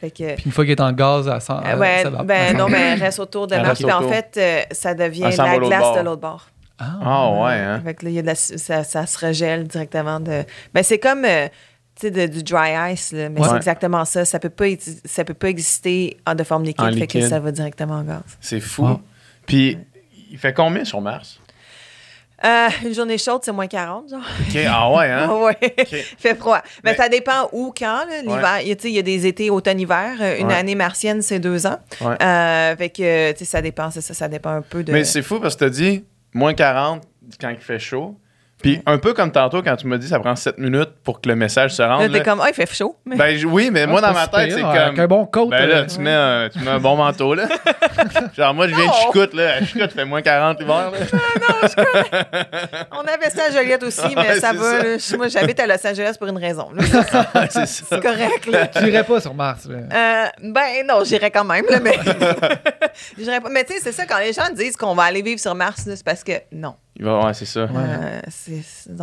Fait 0.00 0.10
que, 0.10 0.34
Puis 0.36 0.44
une 0.46 0.52
fois 0.52 0.64
qu'il 0.64 0.72
est 0.72 0.80
en 0.80 0.92
gaz, 0.92 1.24
100, 1.40 1.56
euh, 1.64 1.76
ouais, 1.78 2.02
ça 2.04 2.10
va. 2.10 2.22
ben 2.22 2.56
non, 2.56 2.68
mais 2.68 2.78
elle 2.92 3.00
reste 3.00 3.18
autour 3.18 3.46
de 3.48 3.54
Elle 3.54 3.62
Mars. 3.62 3.70
reste 3.80 3.82
Puis 3.82 3.92
en 3.92 4.08
fait, 4.08 4.34
euh, 4.36 4.62
ça 4.70 4.94
devient 4.94 5.24
Elle 5.24 5.36
la 5.36 5.58
glace 5.58 5.80
bord. 5.80 5.96
de 5.96 6.00
l'autre 6.02 6.20
bord. 6.20 6.46
Ah 6.78 7.30
ouais, 7.42 7.54
hein? 7.54 7.80
Fait 7.84 7.94
que 7.94 8.04
là, 8.04 8.10
il 8.10 8.14
y 8.14 8.18
a 8.20 8.22
de 8.22 8.26
la- 8.28 8.34
ça, 8.36 8.84
ça 8.84 9.06
se 9.06 9.26
regèle 9.26 9.66
directement 9.66 10.20
de. 10.20 10.44
Ben, 10.72 10.84
c'est 10.84 10.98
comme 11.00 11.24
euh, 11.24 11.48
tu 11.96 12.02
sais, 12.02 12.10
de- 12.12 12.26
du 12.32 12.44
dry 12.44 12.92
ice, 12.92 13.10
là, 13.10 13.28
mais 13.28 13.40
Ouais. 13.40 13.48
c'est 13.48 13.56
exactement 13.56 14.04
ça. 14.04 14.24
Ça 14.24 14.38
peut 14.38 14.50
pas, 14.50 14.66
ça 15.04 15.24
peut 15.24 15.34
pas 15.34 15.48
exister 15.48 16.16
en 16.24 16.36
de 16.36 16.44
forme 16.44 16.62
liquide, 16.62 16.84
En 16.84 16.92
fait 16.92 17.08
que 17.08 17.18
liquide. 17.18 17.28
ça 17.28 17.40
va 17.40 17.50
directement 17.50 17.94
en 17.94 18.04
gaz. 18.04 18.20
C'est 18.40 18.60
fou. 18.60 18.84
Wow. 18.86 19.00
Puis, 19.46 19.76
il 20.30 20.38
fait 20.38 20.52
combien 20.54 20.84
sur 20.84 21.00
Mars? 21.00 21.40
Euh, 22.44 22.68
une 22.84 22.94
journée 22.94 23.18
chaude, 23.18 23.40
c'est 23.44 23.50
moins 23.52 23.66
40, 23.66 24.10
genre. 24.10 24.20
OK, 24.20 24.58
ah 24.68 24.90
ouais, 24.92 25.10
hein? 25.10 25.28
ouais. 25.42 25.56
OK. 25.62 25.88
Il 25.92 26.02
fait 26.18 26.34
froid. 26.36 26.60
Mais 26.84 26.92
Mais- 26.92 26.96
ça 26.96 27.08
dépend 27.08 27.48
où, 27.52 27.72
quand, 27.76 28.04
l'hiver. 28.22 28.60
Il 28.62 28.68
y 28.68 28.72
a- 28.72 28.76
tu 28.76 28.82
sais, 28.82 28.88
il 28.90 28.94
y 28.94 28.98
a 28.98 29.02
des 29.02 29.26
étés, 29.26 29.50
automne, 29.50 29.80
hiver. 29.80 30.16
Euh, 30.20 30.38
Une 30.38 30.46
Ouais. 30.46 30.54
année 30.54 30.76
martienne, 30.76 31.20
c'est 31.20 31.40
deux 31.40 31.66
ans. 31.66 31.78
Euh, 32.02 32.76
fait 32.76 32.90
que, 32.90 33.32
tu 33.32 33.38
sais, 33.38 33.44
ça 33.44 33.60
dépend, 33.60 33.90
c'est 33.90 34.00
ça, 34.02 34.14
ça 34.14 34.28
dépend 34.28 34.50
un 34.50 34.62
peu 34.62 34.84
de. 34.84 34.92
Mais 34.92 35.02
c'est 35.04 35.22
fou 35.22 35.40
parce 35.40 35.54
que 35.54 35.60
tu 35.60 35.64
as 35.64 35.70
dit 35.70 36.04
moins 36.32 36.54
40 36.54 37.02
quand 37.40 37.48
il 37.50 37.58
fait 37.58 37.78
chaud, 37.80 38.16
Puis 38.62 38.80
un 38.86 38.98
peu 38.98 39.14
comme 39.14 39.30
tantôt 39.30 39.62
quand 39.62 39.76
tu 39.76 39.86
m'as 39.86 39.98
dit 39.98 40.08
ça 40.08 40.18
prend 40.18 40.34
7 40.34 40.58
minutes 40.58 40.90
pour 41.04 41.20
que 41.20 41.28
le 41.28 41.36
message 41.36 41.74
se 41.74 41.82
Là, 41.82 41.94
rende. 41.96 42.10
t'es 42.10 42.18
là. 42.18 42.24
comme, 42.24 42.40
ah, 42.42 42.46
il 42.48 42.54
fait 42.54 42.72
chaud. 42.74 42.96
Mais... 43.06 43.16
Ben 43.16 43.44
oui, 43.46 43.70
mais 43.72 43.86
moi 43.86 44.00
Ah, 44.02 44.08
dans 44.08 44.14
pas 44.14 44.20
ma 44.20 44.26
tête, 44.26 44.52
c'est 44.56 44.64
Avec 44.64 44.94
comme. 44.96 45.00
un 45.00 45.06
bon 45.06 45.26
coat. 45.26 45.46
Ben 45.48 45.66
là, 45.68 45.76
euh, 45.76 45.86
tu 45.86 46.00
mets, 46.00 46.12
un, 46.12 46.48
tu 46.52 46.58
mets 46.58 46.70
un 46.70 46.80
bon 46.80 46.96
manteau, 46.96 47.34
là. 47.34 47.44
Genre, 48.36 48.54
moi, 48.54 48.66
je 48.66 48.74
viens 48.74 48.84
de 48.84 48.88
Non. 48.88 48.92
Chicoute, 48.94 49.34
là. 49.34 49.54
À 49.60 49.64
Chicoute, 49.64 49.92
fait 49.92 50.04
moins 50.04 50.22
40 50.22 50.58
l'hiver, 50.60 50.90
là. 50.90 50.98
On 52.92 53.00
avait 53.00 53.30
ça 53.30 53.44
à 53.48 53.50
Joliette 53.52 53.82
aussi, 53.82 54.00
mais 54.16 54.28
Ouais, 54.28 54.40
ça 54.40 54.52
va. 54.52 54.62
ça. 54.62 54.82
là. 54.82 54.98
Je- 54.98 55.16
Moi, 55.16 55.28
j'habite 55.28 55.60
à 55.60 55.66
Los 55.66 55.86
Angeles 55.86 56.14
pour 56.18 56.28
une 56.28 56.38
raison. 56.38 56.68
là. 56.74 56.82
c'est 57.50 57.66
ça. 57.66 57.84
C'est 57.90 58.02
correct, 58.02 58.46
là. 58.46 58.66
Tu 58.66 58.88
irais 58.88 59.04
pas 59.04 59.20
sur 59.20 59.34
Mars. 59.34 59.66
là. 59.68 59.76
Euh, 59.92 60.26
ben 60.42 60.86
non, 60.86 61.04
j'irais 61.04 61.30
quand 61.30 61.44
même, 61.44 61.64
là, 61.70 61.78
mais. 61.80 61.96
Pas. 63.40 63.48
Mais 63.50 63.64
tu 63.64 63.74
sais, 63.74 63.80
c'est 63.80 63.92
ça, 63.92 64.06
quand 64.06 64.18
les 64.18 64.32
gens 64.32 64.50
disent 64.54 64.76
qu'on 64.76 64.94
va 64.94 65.04
aller 65.04 65.22
vivre 65.22 65.40
sur 65.40 65.54
Mars, 65.54 65.82
c'est 65.84 66.04
parce 66.04 66.24
que 66.24 66.32
non. 66.52 66.74
Ouais, 67.00 67.32
c'est 67.34 67.44
ça. 67.44 67.60
Euh. 67.60 68.20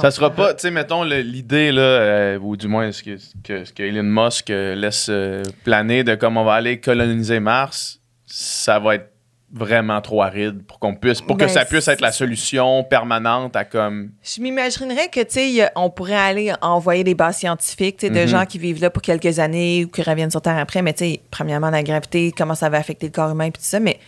Ça 0.02 0.12
sera 0.12 0.30
pas, 0.32 0.54
tu 0.54 0.62
sais, 0.62 0.72
mettons, 0.72 1.04
le- 1.04 1.22
l'idée, 1.22 1.72
là, 1.72 1.82
euh, 1.82 2.40
ou 2.40 2.58
du 2.58 2.68
moins 2.68 2.92
ce 2.92 3.02
que, 3.04 3.18
que, 3.44 3.64
ce 3.66 3.72
que 3.72 3.84
Elon 3.84 4.04
Musk 4.04 4.50
euh, 4.50 4.76
laisse 4.76 5.08
euh, 5.10 5.44
planer 5.64 6.04
de 6.04 6.16
comme 6.16 6.36
on 6.38 6.44
va 6.44 6.56
aller 6.56 6.80
coloniser 6.80 7.40
Mars, 7.40 8.00
ça 8.26 8.80
va 8.80 8.96
être 8.96 9.12
vraiment 9.52 10.02
trop 10.02 10.22
aride 10.22 10.64
pour 10.66 10.80
qu'on 10.80 10.96
puisse, 10.96 11.22
pour 11.22 11.38
que 11.38 11.44
Ben, 11.46 11.50
ça 11.50 11.66
puisse 11.66 11.88
être 11.88 12.02
la 12.02 12.12
solution 12.12 12.84
permanente 12.84 13.56
à 13.56 13.64
comme. 13.64 14.10
Je 14.24 14.42
m'imaginerais 14.42 15.08
que, 15.10 15.22
tu 15.22 15.58
sais, 15.58 15.70
on 15.76 15.90
pourrait 15.90 16.16
aller 16.16 16.54
envoyer 16.62 17.04
des 17.04 17.14
bases 17.16 17.38
scientifiques, 17.38 17.98
tu 17.98 18.08
sais, 18.08 18.14
de 18.14 18.20
Mhm. 18.22 18.28
gens 18.28 18.46
qui 18.46 18.58
vivent 18.58 18.82
là 18.82 18.90
pour 18.90 19.02
quelques 19.02 19.40
années 19.40 19.86
ou 19.86 19.88
qui 19.88 20.02
reviennent 20.02 20.32
sur 20.32 20.42
Terre 20.42 20.58
après. 20.58 20.82
Mais, 20.82 20.94
tu 20.94 21.06
sais, 21.06 21.22
premièrement, 21.32 21.70
la 21.70 21.84
gravité, 21.84 22.34
comment 22.36 22.56
ça 22.56 22.70
va 22.70 22.78
affecter 22.80 23.06
le 23.06 23.12
corps 23.12 23.32
humain, 23.32 23.50
puis 23.52 23.62
tout 23.62 23.70
ça. 23.70 23.80
Mais 23.80 24.00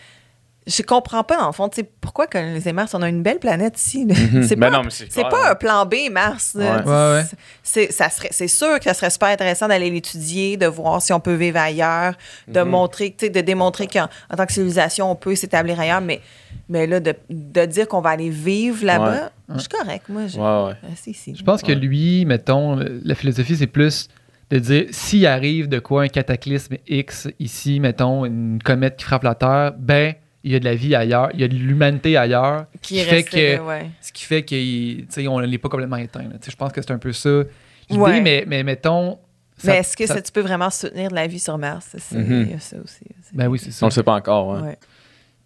je 0.68 0.82
comprends 0.82 1.24
pas, 1.24 1.38
dans 1.38 1.46
le 1.46 1.52
fond, 1.52 1.70
pourquoi 2.00 2.26
coloniser 2.26 2.72
Mars? 2.72 2.94
On 2.94 3.02
a 3.02 3.08
une 3.08 3.22
belle 3.22 3.38
planète 3.38 3.80
ici. 3.80 4.04
là? 4.06 4.14
C'est 4.42 4.54
Ben 4.56 4.70
pas, 4.70 4.82
clair, 4.82 5.28
pas 5.30 5.50
un 5.50 5.54
plan 5.54 5.86
B, 5.86 5.94
Mars. 6.12 6.52
Ouais. 6.54 6.68
Ouais, 6.68 6.84
ouais. 6.84 7.22
C'est, 7.62 7.90
ça 7.90 8.10
serait, 8.10 8.28
c'est 8.30 8.48
sûr 8.48 8.78
que 8.78 8.84
ça 8.84 8.94
serait 8.94 9.10
super 9.10 9.28
intéressant 9.28 9.66
d'aller 9.68 9.90
l'étudier, 9.90 10.56
de 10.56 10.66
voir 10.66 11.00
si 11.02 11.12
on 11.12 11.20
peut 11.20 11.34
vivre 11.34 11.58
ailleurs, 11.58 12.14
de 12.46 12.60
Mhm. 12.60 12.68
montrer, 12.68 13.10
tu 13.16 13.26
sais, 13.26 13.30
de 13.30 13.40
démontrer 13.40 13.86
qu'en 13.86 14.08
en 14.30 14.36
tant 14.36 14.46
que 14.46 14.52
civilisation, 14.52 15.10
on 15.10 15.16
peut 15.16 15.34
s'établir 15.34 15.80
ailleurs. 15.80 16.00
Mais, 16.02 16.20
mais 16.68 16.86
là, 16.86 17.00
de, 17.00 17.14
de 17.30 17.64
dire 17.64 17.88
qu'on 17.88 18.00
va 18.00 18.10
aller 18.10 18.30
vivre 18.30 18.84
là-bas, 18.84 19.30
je 19.54 19.58
suis 19.60 19.68
correct. 19.68 20.04
Moi, 20.08 20.26
je 20.26 20.38
Ouais, 20.38 20.68
ouais. 20.68 20.88
reste 20.90 21.06
ici. 21.06 21.34
Je 21.38 21.42
pense 21.42 21.62
que 21.62 21.72
lui, 21.72 22.24
mettons, 22.26 22.76
la 22.76 23.14
philosophie, 23.14 23.56
c'est 23.56 23.66
plus 23.66 24.08
de 24.50 24.58
dire 24.58 24.84
s'il 24.90 25.26
arrive 25.26 25.68
de 25.68 25.78
quoi 25.78 26.02
un 26.04 26.08
cataclysme 26.08 26.76
X 26.86 27.28
ici, 27.38 27.80
mettons, 27.80 28.24
une 28.24 28.58
comète 28.62 28.96
qui 28.96 29.04
frappe 29.04 29.22
la 29.24 29.34
Terre, 29.34 29.72
ben, 29.78 30.14
il 30.44 30.52
y 30.52 30.54
a 30.54 30.60
de 30.60 30.64
la 30.64 30.74
vie 30.74 30.94
ailleurs, 30.94 31.30
il 31.34 31.40
y 31.40 31.44
a 31.44 31.48
de 31.48 31.54
l'humanité 31.54 32.16
ailleurs. 32.16 32.66
Qui 32.82 32.94
qui 32.94 33.00
fait 33.04 33.10
resté 33.10 33.30
que- 33.30 33.56
là, 33.56 33.64
ouais. 33.64 33.90
Ce 34.00 34.12
qui 34.12 34.24
fait 34.24 34.44
qu'on 34.44 35.40
n'est 35.46 35.58
pas 35.58 35.68
complètement 35.68 35.96
éteint. 35.96 36.24
Je 36.48 36.56
pense 36.56 36.72
que 36.72 36.80
c'est 36.80 36.90
un 36.92 36.98
peu 36.98 37.12
ça 37.12 37.42
l'idée, 37.90 38.00
Ouais. 38.02 38.20
mais, 38.20 38.44
mais 38.46 38.62
mettons. 38.62 39.18
ça- 39.56 39.72
mais 39.72 39.78
est-ce 39.78 39.96
que 39.96 40.06
ça- 40.06 40.14
ça, 40.14 40.22
tu 40.22 40.30
peux 40.30 40.40
vraiment 40.40 40.70
soutenir 40.70 41.10
de 41.10 41.14
la 41.16 41.26
vie 41.26 41.40
sur 41.40 41.58
Mars? 41.58 41.96
C'est, 41.98 42.16
Mhm. 42.18 42.42
il 42.46 42.50
y 42.52 42.54
a 42.54 42.60
ça 42.60 42.76
aussi. 42.82 43.00
C'est- 43.22 43.34
Ben 43.36 43.48
oui, 43.48 43.58
c'est 43.58 43.72
ça. 43.72 43.84
On 43.86 43.88
le 43.88 43.92
sait 43.92 44.02
pas 44.04 44.14
encore. 44.14 44.62
Ouais. 44.62 44.78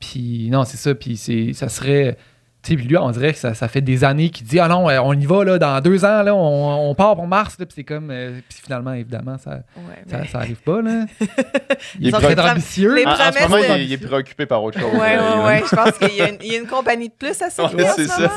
Puis 0.01 0.49
non, 0.51 0.65
c'est 0.65 0.77
ça. 0.77 0.95
Puis 0.95 1.17
c'est, 1.17 1.53
ça 1.55 1.69
serait. 1.69 2.17
Tu 2.65 2.71
sais, 2.71 2.77
puis 2.77 2.87
lui, 2.87 2.97
on 2.97 3.11
dirait 3.11 3.33
que 3.33 3.39
ça, 3.41 3.55
ça 3.55 3.67
fait 3.67 3.81
des 3.81 4.05
années 4.05 4.31
qu'il 4.31 4.47
dit 4.47 4.61
Ah 4.61 4.69
non, 4.69 4.89
euh, 4.89 5.01
on 5.03 5.15
y 5.15 5.27
va, 5.27 5.43
là, 5.45 5.59
dans 5.59 5.81
deux 5.81 6.05
ans, 6.05 6.23
là, 6.23 6.33
on, 6.33 6.91
on 6.91 6.95
part 6.95 7.17
pour 7.17 7.27
Mars. 7.27 7.57
Là, 7.59 7.67
puis 7.67 7.75
c'est 7.75 7.83
comme. 7.83 8.09
euh, 8.13 8.39
puis 8.49 8.61
finalement, 8.63 8.93
évidemment, 8.93 9.37
ça, 9.37 9.51
Ouais, 9.77 10.03
ça, 10.09 10.19
mais- 10.19 10.29
ça 10.29 10.39
arrive 10.39 10.61
pas. 10.63 10.81
Là. 10.81 11.07
Il 11.99 12.07
est 12.09 12.13
Très 12.13 12.39
ambitieux. 12.51 12.95
les 12.95 13.05
en, 13.05 13.11
en 13.11 13.17
ce 13.17 13.43
moment, 13.43 13.57
de- 13.57 13.65
il, 13.65 13.71
est- 13.73 13.85
il 13.87 13.93
est 13.95 13.99
préoccupé 14.07 14.47
par 14.47 14.63
autre 14.63 14.79
chose. 14.79 14.93
Ouais, 14.93 15.17
là, 15.17 15.23
ouais, 15.23 15.33
Elon. 15.35 15.45
ouais. 15.47 15.63
Je 15.69 15.75
pense 15.75 15.99
qu'il 15.99 16.15
y 16.17 16.21
a, 16.23 16.29
une, 16.29 16.37
il 16.41 16.53
y 16.53 16.55
a 16.57 16.59
une 16.61 16.67
compagnie 16.69 17.09
de 17.09 17.15
plus 17.15 17.43
à 17.43 17.51
s'écrire. 17.51 17.77
Ouais, 17.77 17.91
en 17.91 17.95
c'est 17.95 18.07
ce 18.07 18.09
ça. 18.29 18.31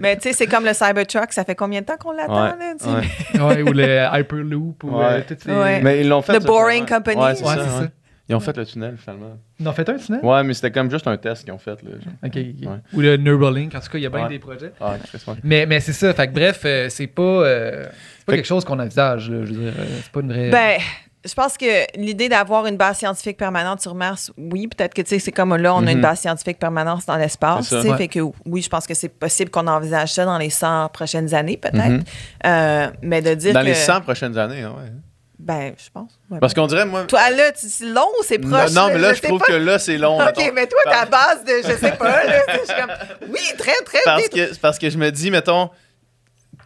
Mais 0.00 0.16
tu 0.16 0.22
sais, 0.22 0.32
c'est 0.32 0.46
comme 0.48 0.64
le 0.64 0.72
Cybertruck. 0.74 1.32
Ça 1.32 1.44
fait 1.44 1.54
combien 1.54 1.82
de 1.82 1.86
temps 1.86 1.96
qu'on 2.00 2.12
l'attend? 2.12 2.34
Ouais, 2.46 2.48
là, 2.50 2.74
tu 2.80 2.84
sais? 2.84 3.38
ouais. 3.38 3.42
ouais, 3.42 3.62
ou 3.62 3.72
le 3.72 4.06
Hyperloop. 4.12 4.82
Ou, 4.84 4.96
Ouais. 4.98 5.04
euh, 5.04 5.20
toutes 5.26 5.42
ces- 5.42 5.52
Ouais. 5.52 5.80
Mais 5.82 6.00
ils 6.00 6.08
l'ont 6.08 6.20
fait. 6.22 6.36
The 6.38 6.42
ça, 6.42 6.46
Boring. 6.48 6.84
Company. 6.86 7.20
Ouais, 7.22 7.34
c'est 7.36 7.44
ça, 7.44 7.54
ça. 7.56 7.82
Ils 8.28 8.34
ont 8.34 8.40
fait 8.40 8.56
le 8.56 8.66
tunnel, 8.66 8.96
finalement. 8.98 9.38
Ils 9.60 9.68
en 9.68 9.72
fait 9.72 9.88
un, 9.88 9.98
sinon 9.98 10.18
Ouais, 10.28 10.42
mais 10.42 10.52
c'était 10.54 10.72
comme 10.72 10.90
juste 10.90 11.06
un 11.06 11.16
test 11.16 11.44
qu'ils 11.44 11.52
ont 11.52 11.58
fait, 11.58 11.80
là. 11.82 11.90
Ok. 12.24 12.34
Ouais. 12.34 12.56
Ou 12.92 13.00
le 13.00 13.16
Neuralink. 13.16 13.74
En 13.74 13.80
tout 13.80 13.88
cas, 13.88 13.98
il 13.98 14.02
y 14.02 14.06
a 14.06 14.10
bien 14.10 14.24
Ouais. 14.24 14.28
des 14.28 14.38
projets. 14.40 14.72
Ah. 14.80 14.96
Mais, 15.44 15.64
mais 15.66 15.78
c'est 15.80 15.92
ça. 15.92 16.12
Fait 16.12 16.26
que 16.26 16.32
bref, 16.32 16.62
euh, 16.64 16.88
c'est 16.88 17.06
pas, 17.06 17.22
euh, 17.22 17.84
c'est 17.84 18.24
pas 18.26 18.32
Fait 18.32 18.38
quelque 18.38 18.46
chose 18.46 18.64
qu'on 18.64 18.78
envisage. 18.80 19.30
Là, 19.30 19.44
je 19.44 19.52
veux 19.52 19.60
dire, 19.70 19.72
euh, 19.78 19.84
c'est 20.02 20.10
pas 20.10 20.20
une 20.20 20.32
vraie. 20.32 20.50
Ben, 20.50 20.80
je 21.24 21.34
pense 21.34 21.56
que 21.56 21.66
l'idée 22.00 22.28
d'avoir 22.28 22.66
une 22.66 22.76
base 22.76 22.98
scientifique 22.98 23.36
permanente 23.36 23.80
sur 23.80 23.94
Mars, 23.94 24.32
oui, 24.36 24.66
peut-être 24.68 24.94
que 24.94 25.02
tu 25.02 25.08
sais, 25.10 25.18
c'est 25.20 25.32
comme 25.32 25.54
là, 25.56 25.74
on 25.76 25.86
a 25.86 25.90
une 25.92 25.98
Mhm. 25.98 26.02
base 26.02 26.20
scientifique 26.20 26.58
permanente 26.58 27.02
dans 27.06 27.16
l'espace. 27.16 27.68
Ça. 27.68 27.80
Ouais. 27.80 27.96
Fait 27.96 28.08
que 28.08 28.20
oui, 28.44 28.60
je 28.62 28.68
pense 28.68 28.86
que 28.88 28.94
c'est 28.94 29.08
possible 29.08 29.50
qu'on 29.52 29.66
envisage 29.68 30.12
ça 30.14 30.24
dans 30.24 30.38
les 30.38 30.50
100 30.50 30.88
prochaines 30.92 31.32
années, 31.32 31.56
peut-être. 31.58 31.76
Mhm. 31.90 32.02
Euh, 32.46 32.88
mais 33.02 33.22
de 33.22 33.34
dire 33.34 33.54
Dans 33.54 33.60
que. 33.60 33.66
les 33.66 33.74
100 33.74 34.00
prochaines 34.00 34.36
années, 34.36 34.62
hein, 34.62 34.74
ouais. 34.76 34.90
Ben, 35.38 35.74
je 35.76 35.90
pense. 35.92 36.18
ouais. 36.30 36.38
Parce 36.40 36.54
qu'on 36.54 36.66
dirait, 36.66 36.86
moi. 36.86 37.04
Toi, 37.04 37.30
là, 37.30 37.52
tu- 37.52 37.68
c'est 37.68 37.84
long 37.86 38.08
ou 38.18 38.22
c'est 38.22 38.38
proche? 38.38 38.72
non, 38.72 38.88
mais 38.88 38.98
là, 38.98 39.12
je 39.12 39.20
trouve 39.20 39.38
pas. 39.40 39.46
que 39.46 39.52
là, 39.52 39.78
c'est 39.78 39.98
long. 39.98 40.16
OK, 40.18 40.36
mettons. 40.38 40.52
mais 40.54 40.66
toi, 40.66 40.80
ta 40.84 41.04
base 41.04 41.44
de, 41.44 41.52
je 41.62 41.76
sais 41.76 41.92
pas, 41.92 42.24
là, 42.24 42.38
je 42.48 42.64
suis 42.72 42.80
comme, 42.80 43.28
oui, 43.30 43.40
très, 43.58 43.74
très 43.84 43.98
Parce 44.04 44.28
que, 44.28 44.54
parce 44.56 44.78
que 44.78 44.88
je 44.88 44.96
me 44.96 45.10
dis, 45.10 45.30
mettons, 45.30 45.68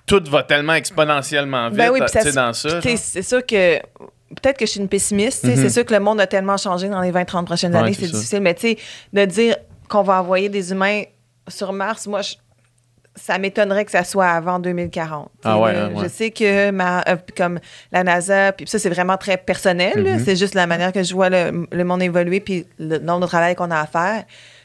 tout 0.07 0.23
va 0.29 0.43
tellement 0.45 0.75
exponentiellement 0.75 1.69
vite 1.69 1.79
Ben 1.79 1.91
oui, 1.91 2.01
ça 2.07 2.31
dans 2.33 2.53
ça. 2.53 2.81
C'est 2.97 3.23
sûr 3.23 3.45
que 3.45 3.79
peut-être 3.79 4.57
que 4.59 4.67
je 4.67 4.71
suis 4.71 4.81
une 4.81 4.89
pessimiste. 4.89 5.43
sais, 5.45 5.57
Mhm. 5.57 5.63
C'est 5.63 5.71
sûr 5.71 5.85
que 5.85 5.93
le 5.93 6.01
monde 6.01 6.21
a 6.21 6.27
tellement 6.27 6.57
changé 6.57 6.89
dans 6.89 7.01
les 7.01 7.11
20-30 7.11 7.45
prochaines 7.47 7.73
Ouais, 7.73 7.79
années, 7.81 7.93
c'est 7.95 8.07
c'est 8.07 8.13
difficile. 8.13 8.41
Mais 8.41 8.55
tu 8.55 8.61
sais, 8.63 8.79
de 9.13 9.25
dire 9.25 9.57
qu'on 9.89 10.03
va 10.03 10.21
envoyer 10.21 10.49
des 10.49 10.71
humains 10.71 11.03
sur 11.49 11.73
Mars, 11.73 12.07
moi, 12.07 12.23
je- 12.23 12.35
ça 13.23 13.39
m'étonnerait 13.39 13.85
que 13.85 13.91
ça 13.91 14.05
soit 14.05 14.29
avant 14.29 14.59
2040. 14.59 15.25
Tu 15.25 15.37
sais, 15.37 15.41
Ah 15.45 15.59
ouais, 15.61 15.75
hein, 15.77 15.91
ouais. 15.95 16.05
Je 16.05 16.09
sais 16.09 16.31
que 16.31 16.71
ma, 16.71 17.01
euh, 17.09 17.17
comme 17.37 17.59
la 17.93 18.03
NASA, 18.05 18.53
puis 18.53 18.67
ça, 18.67 18.79
c'est 18.79 18.91
vraiment 18.91 19.17
très 19.17 19.37
personnel. 19.37 19.93
Mhm. 20.03 20.19
C'est 20.25 20.37
juste 20.37 20.55
la 20.55 20.67
manière 20.67 20.93
que 20.93 21.03
je 21.03 21.13
vois 21.15 21.29
le, 21.31 21.67
le 21.71 21.85
monde 21.85 22.03
évoluer, 22.03 22.41
puis 22.41 22.67
le 22.79 22.99
nombre 22.99 23.21
de 23.21 23.27
travail 23.27 23.55
qu'on 23.55 23.71
a 23.71 23.79
à 23.81 23.87
faire. 23.87 24.25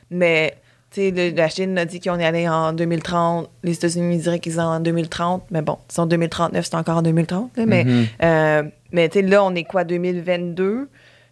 Mais 0.09 0.55
tu 0.91 1.01
sais, 1.01 1.11
le- 1.11 1.35
la 1.35 1.49
Chine 1.49 1.77
a 1.77 1.85
dit 1.85 1.99
qu'on 1.99 2.17
est 2.19 2.25
allé 2.25 2.47
en 2.47 2.71
2030. 2.73 3.49
Les 3.63 3.73
États-Unis 3.73 4.17
diraient 4.19 4.39
qu'ils 4.39 4.53
sont 4.53 4.59
en 4.61 4.79
2030. 4.79 5.43
Mais 5.51 5.61
bon, 5.61 5.77
c'est 5.89 5.99
en 5.99 6.05
2039, 6.05 6.65
c'est 6.65 6.75
encore 6.75 6.97
en 6.97 7.01
2030. 7.01 7.51
là, 7.57 7.65
mais 7.65 7.83
Mhm. 7.83 8.05
euh, 8.23 8.63
mais 8.91 9.09
tu 9.09 9.19
sais, 9.19 9.25
là, 9.25 9.43
on 9.43 9.53
est 9.55 9.65
quoi, 9.65 9.83
2022? 9.83 10.87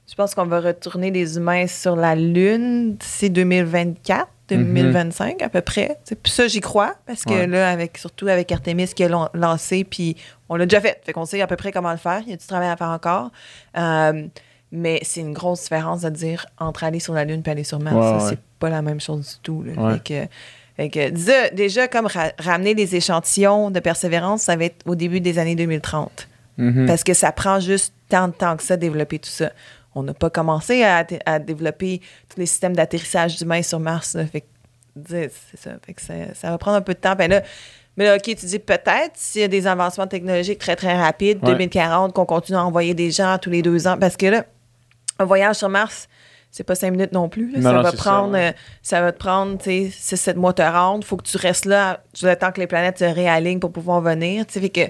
Je 0.06 0.16
pense 0.16 0.36
qu'on 0.36 0.46
va 0.46 0.60
retourner 0.60 1.12
des 1.12 1.38
humains 1.38 1.66
sur 1.68 1.96
la 1.96 2.14
Lune 2.16 2.96
d'ici 2.98 3.30
2024, 3.30 4.28
2025 4.50 5.42
à 5.42 5.50
peu 5.50 5.62
près. 5.62 5.98
Puis 6.22 6.32
ça, 6.32 6.48
j'y 6.48 6.60
crois, 6.60 6.96
parce 7.06 7.24
que 7.24 7.32
Ouais. 7.32 7.48
là, 7.48 7.70
avec, 7.70 7.98
surtout 7.98 8.28
avec 8.28 8.52
Artemis 8.52 8.88
qui 8.88 9.04
a 9.04 9.08
lan- 9.10 9.30
lancé, 9.34 9.84
puis 9.84 10.16
on 10.50 10.56
l'a 10.56 10.66
déjà 10.66 10.82
fait. 10.82 11.00
Fait 11.04 11.14
qu'on 11.14 11.26
sait 11.26 11.42
à 11.42 11.48
peu 11.48 11.56
près 11.56 11.72
comment 11.72 11.92
le 11.92 11.98
faire. 11.98 12.22
Il 12.26 12.30
y 12.32 12.34
a 12.34 12.38
du 12.38 12.46
travail 12.46 12.70
à 12.70 12.76
faire 12.78 12.90
encore. 12.90 13.32
Euh, 13.78 14.28
mais 14.72 15.00
c'est 15.04 15.22
une 15.22 15.34
grosse 15.34 15.64
différence 15.64 16.02
de 16.02 16.10
dire 16.10 16.46
entre 16.60 16.84
aller 16.84 17.00
sur 17.00 17.14
la 17.14 17.26
Lune 17.26 17.44
et 17.46 17.50
aller 17.50 17.64
sur 17.64 17.80
Mars. 17.80 18.24
Ouais. 18.24 18.30
C'est 18.30 18.40
pas 18.60 18.70
la 18.70 18.82
même 18.82 19.00
chose 19.00 19.36
du 19.36 19.40
tout. 19.44 19.64
là. 19.64 19.74
Ouais. 19.82 19.94
Fait 19.94 20.00
que, 20.28 20.30
fait 20.76 20.90
que, 20.90 21.10
déjà, 21.12 21.50
déjà, 21.52 21.88
comme 21.88 22.08
ra- 22.08 22.32
ramener 22.40 22.74
des 22.76 22.96
échantillons 22.96 23.70
de 23.72 23.80
persévérance, 23.80 24.42
ça 24.44 24.56
va 24.56 24.66
être 24.66 24.84
au 24.88 24.96
début 24.96 25.22
des 25.22 25.38
années 25.40 25.56
2030. 25.56 26.28
Mhm. 26.58 26.86
Parce 26.88 27.04
que 27.04 27.14
ça 27.14 27.32
prend 27.32 27.60
juste 27.60 27.94
tant 28.10 28.28
de 28.28 28.34
temps 28.34 28.56
que 28.58 28.64
ça, 28.64 28.76
développer 28.78 29.20
tout 29.20 29.30
ça. 29.30 29.52
On 29.96 30.04
n'a 30.04 30.14
pas 30.14 30.30
commencé 30.30 30.84
à, 30.84 31.06
à 31.26 31.40
développer 31.40 32.02
tous 32.30 32.40
les 32.40 32.46
systèmes 32.46 32.76
d'atterrissage 32.76 33.38
d'humains 33.38 33.62
sur 33.62 33.80
Mars. 33.80 34.16
là. 34.16 34.26
Fait 34.26 34.42
que, 34.42 34.46
c'est 35.08 35.32
ça. 35.56 35.72
Fait 35.86 35.94
que 35.94 36.02
ça, 36.02 36.14
ça 36.34 36.50
va 36.50 36.58
prendre 36.58 36.78
un 36.78 36.82
peu 36.82 36.94
de 36.94 37.00
temps. 37.00 37.16
Ben 37.16 37.30
là, 37.30 37.42
mais 37.98 38.06
là, 38.06 38.16
OK, 38.16 38.24
tu 38.24 38.46
dis 38.46 38.60
peut-être 38.60 39.12
s'il 39.14 39.42
y 39.42 39.44
a 39.44 39.48
des 39.48 39.68
avancements 39.68 40.08
technologiques 40.08 40.58
très, 40.60 40.76
très 40.76 40.96
rapides, 41.00 41.40
Ouais. 41.44 41.52
2040, 41.52 42.14
qu'on 42.14 42.26
continue 42.26 42.58
à 42.58 42.66
envoyer 42.66 42.94
des 42.96 43.12
gens 43.12 43.38
tous 43.40 43.50
les 43.52 43.62
deux 43.62 43.88
ans. 43.88 43.98
Parce 44.00 44.18
que 44.18 44.26
là, 44.26 44.46
un 45.20 45.26
voyage 45.26 45.58
sur 45.58 45.70
Mars, 45.70 46.08
c'est 46.50 46.64
pas 46.64 46.74
cinq 46.76 46.92
minutes 46.92 47.12
non 47.12 47.30
plus. 47.30 47.52
Non, 47.56 47.62
ça, 47.62 47.74
non, 47.74 47.82
va 47.84 47.92
ça, 47.92 47.98
prendre, 47.98 48.34
ouais. 48.34 48.50
euh, 48.50 48.52
ça 48.82 49.02
va 49.02 49.12
te 49.12 49.18
prendre, 49.20 49.58
tu 49.60 49.90
sais, 49.92 50.16
6-7 50.32 50.36
mois 50.38 50.54
te 50.54 50.62
rendre. 50.64 51.04
faut 51.06 51.18
que 51.18 51.24
tu 51.24 51.38
restes 51.38 51.66
là 51.66 52.00
le 52.24 52.34
temps 52.36 52.52
que 52.52 52.60
les 52.60 52.68
planètes 52.68 52.98
se 53.00 53.04
réalignent 53.06 53.60
pour 53.60 53.72
pouvoir 53.72 54.02
venir. 54.02 54.46
Tu 54.48 54.54
sais, 54.54 54.60
fait 54.62 54.70
que 54.70 54.82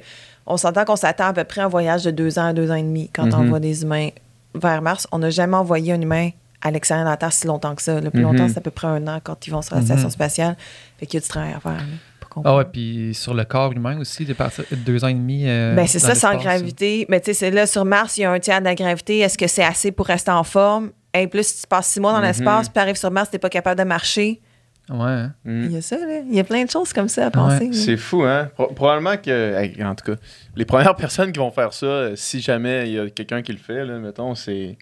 on 0.45 0.57
s'entend 0.57 0.83
qu'on 0.83 0.97
s'attend 0.97 1.27
à 1.27 1.33
peu 1.33 1.43
près 1.45 1.61
à 1.61 1.65
un 1.65 1.69
voyage 1.69 2.03
de 2.03 2.11
deux 2.11 2.37
ans 2.39 2.47
à 2.47 2.53
deux 2.53 2.69
ans 2.69 2.75
et 2.75 2.83
demi 2.83 3.09
quand 3.13 3.23
on 3.33 3.37
Mhm. 3.37 3.45
envoie 3.47 3.59
des 3.61 3.83
humains 3.83 4.09
vers 4.55 4.81
Mars. 4.81 5.07
On 5.11 5.19
n'a 5.19 5.29
jamais 5.29 5.55
envoyé 5.57 5.93
un 5.93 6.01
humain 6.01 6.29
à 6.61 6.71
l'extérieur 6.71 7.05
de 7.05 7.09
la 7.11 7.17
Terre 7.17 7.33
si 7.33 7.45
longtemps 7.47 7.75
que 7.75 7.81
ça. 7.81 7.99
Le 7.99 8.09
plus 8.09 8.23
Mhm. 8.23 8.31
longtemps, 8.31 8.47
c'est 8.47 8.57
à 8.59 8.61
peu 8.61 8.71
près 8.71 8.87
un 8.87 9.05
an 9.07 9.19
quand 9.23 9.45
ils 9.47 9.51
vont 9.51 9.61
sur 9.61 9.75
la 9.75 9.81
Mhm. 9.81 9.87
station 9.87 10.09
spatiale. 10.09 10.55
Fait 10.99 11.05
qu'il 11.05 11.15
y 11.15 11.17
a 11.17 11.21
du 11.21 11.27
travail 11.27 11.53
à 11.53 11.59
faire. 11.59 11.73
là, 11.73 12.41
Ah 12.45 12.55
ouais, 12.55 12.65
puis 12.65 13.13
sur 13.13 13.35
le 13.35 13.43
corps 13.45 13.73
humain 13.73 13.99
aussi, 13.99 14.25
de 14.25 14.33
partir 14.33 14.63
de 14.71 14.75
deux 14.75 15.03
ans 15.03 15.07
et 15.09 15.13
demi. 15.13 15.43
euh, 15.45 15.75
Ben, 15.75 15.85
c'est 15.85 15.99
ça, 15.99 16.15
sans 16.15 16.31
l'espace. 16.31 16.43
gravité. 16.61 17.05
Mais 17.09 17.19
tu 17.19 17.25
sais, 17.25 17.33
c'est 17.35 17.51
là, 17.51 17.67
sur 17.67 17.85
Mars, 17.85 18.17
il 18.17 18.21
y 18.21 18.23
a 18.25 18.31
un 18.31 18.39
tiers 18.39 18.59
de 18.59 18.65
la 18.65 18.73
gravité. 18.73 19.19
Est-ce 19.19 19.37
que 19.37 19.45
c'est 19.45 19.63
assez 19.63 19.91
pour 19.91 20.07
rester 20.07 20.31
en 20.31 20.43
forme? 20.43 20.89
Et 21.13 21.27
plus, 21.27 21.45
si 21.45 21.61
tu 21.61 21.67
passes 21.67 21.85
six 21.89 21.99
mois 21.99 22.11
dans 22.13 22.17
Mhm. 22.19 22.25
l'espace, 22.25 22.69
puis 22.69 22.79
arrives 22.81 22.95
sur 22.95 23.11
Mars, 23.11 23.29
t'es 23.29 23.37
pas 23.37 23.49
capable 23.49 23.77
de 23.77 23.83
marcher. 23.85 24.41
Ouais. 24.89 25.25
Mhm. 25.45 25.63
Il 25.65 25.71
y 25.71 25.77
a 25.77 25.81
ça, 25.81 25.97
là. 25.97 26.19
Il 26.27 26.35
y 26.35 26.39
a 26.39 26.43
plein 26.43 26.63
de 26.65 26.69
choses 26.69 26.91
comme 26.93 27.07
ça 27.07 27.27
à 27.27 27.31
penser. 27.31 27.71
C'est 27.73 27.95
fou, 27.97 28.23
hein? 28.23 28.49
Pro- 28.53 28.67
probablement 28.73 29.15
que, 29.17 29.29
hey, 29.55 29.83
en 29.83 29.95
tout 29.95 30.11
cas, 30.11 30.17
les 30.55 30.65
premières 30.65 30.95
personnes 30.97 31.31
qui 31.31 31.39
vont 31.39 31.51
faire 31.51 31.73
ça, 31.73 31.85
euh, 31.85 32.15
si 32.15 32.41
jamais 32.41 32.87
il 32.89 32.93
y 32.95 32.99
a 32.99 33.09
quelqu'un 33.09 33.41
qui 33.41 33.53
le 33.53 33.57
fait, 33.59 33.85
là, 33.85 33.97
mettons, 33.99 34.35
c'est 34.35 34.77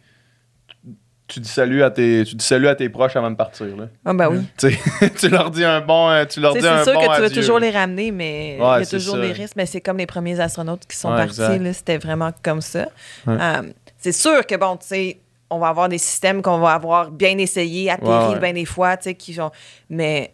tu 1.27 1.39
dis 1.39 1.47
salut 1.47 1.81
à 1.81 1.89
tes, 1.91 2.25
tu 2.25 2.35
dis 2.35 2.43
salut 2.43 2.67
à 2.67 2.75
tes 2.75 2.89
proches 2.89 3.15
avant 3.15 3.31
de 3.31 3.37
partir. 3.37 3.67
Là. 3.77 3.87
Ah, 4.03 4.13
ben 4.13 4.27
oui. 4.29 4.41
Tu 5.17 5.29
leur 5.29 5.49
dis 5.49 5.63
un 5.63 5.79
bon, 5.79 6.09
euh, 6.09 6.25
tu 6.25 6.41
leur 6.41 6.53
dis 6.53 6.67
un 6.67 6.79
C'est 6.83 6.91
sûr 6.91 6.93
bon 6.99 6.99
que 7.07 7.15
tu 7.15 7.19
vas 7.21 7.25
adieu. 7.27 7.41
toujours 7.41 7.59
les 7.59 7.69
ramener, 7.69 8.11
mais 8.11 8.55
il 8.55 8.59
y 8.59 8.61
a 8.61 8.85
toujours 8.85 9.15
ça. 9.15 9.21
des 9.21 9.31
risques. 9.31 9.55
Mais 9.55 9.65
c'est 9.65 9.79
comme 9.79 9.97
les 9.97 10.07
premiers 10.07 10.37
astronautes 10.41 10.85
qui 10.87 10.97
sont 10.97 11.09
Ouais, 11.11 11.25
partis. 11.27 11.73
C'était 11.73 11.97
vraiment 11.99 12.31
comme 12.43 12.59
ça. 12.59 12.87
Ouais. 13.25 13.37
Euh, 13.39 13.61
c'est 13.97 14.11
sûr 14.11 14.45
que, 14.45 14.55
bon, 14.57 14.75
tu 14.75 14.87
sais, 14.87 15.17
on 15.51 15.59
va 15.59 15.67
avoir 15.67 15.87
des 15.89 15.97
systèmes 15.99 16.41
qu'on 16.41 16.59
va 16.59 16.71
avoir 16.73 17.11
bien 17.11 17.37
essayés, 17.37 17.91
atterri 17.91 18.09
Ouais, 18.09 18.33
ouais. 18.33 18.39
bien 18.39 18.53
des 18.53 18.65
fois, 18.65 18.97
tu 18.97 19.03
sais, 19.03 19.15
qui 19.15 19.33
sont... 19.33 19.51
Mais, 19.89 20.33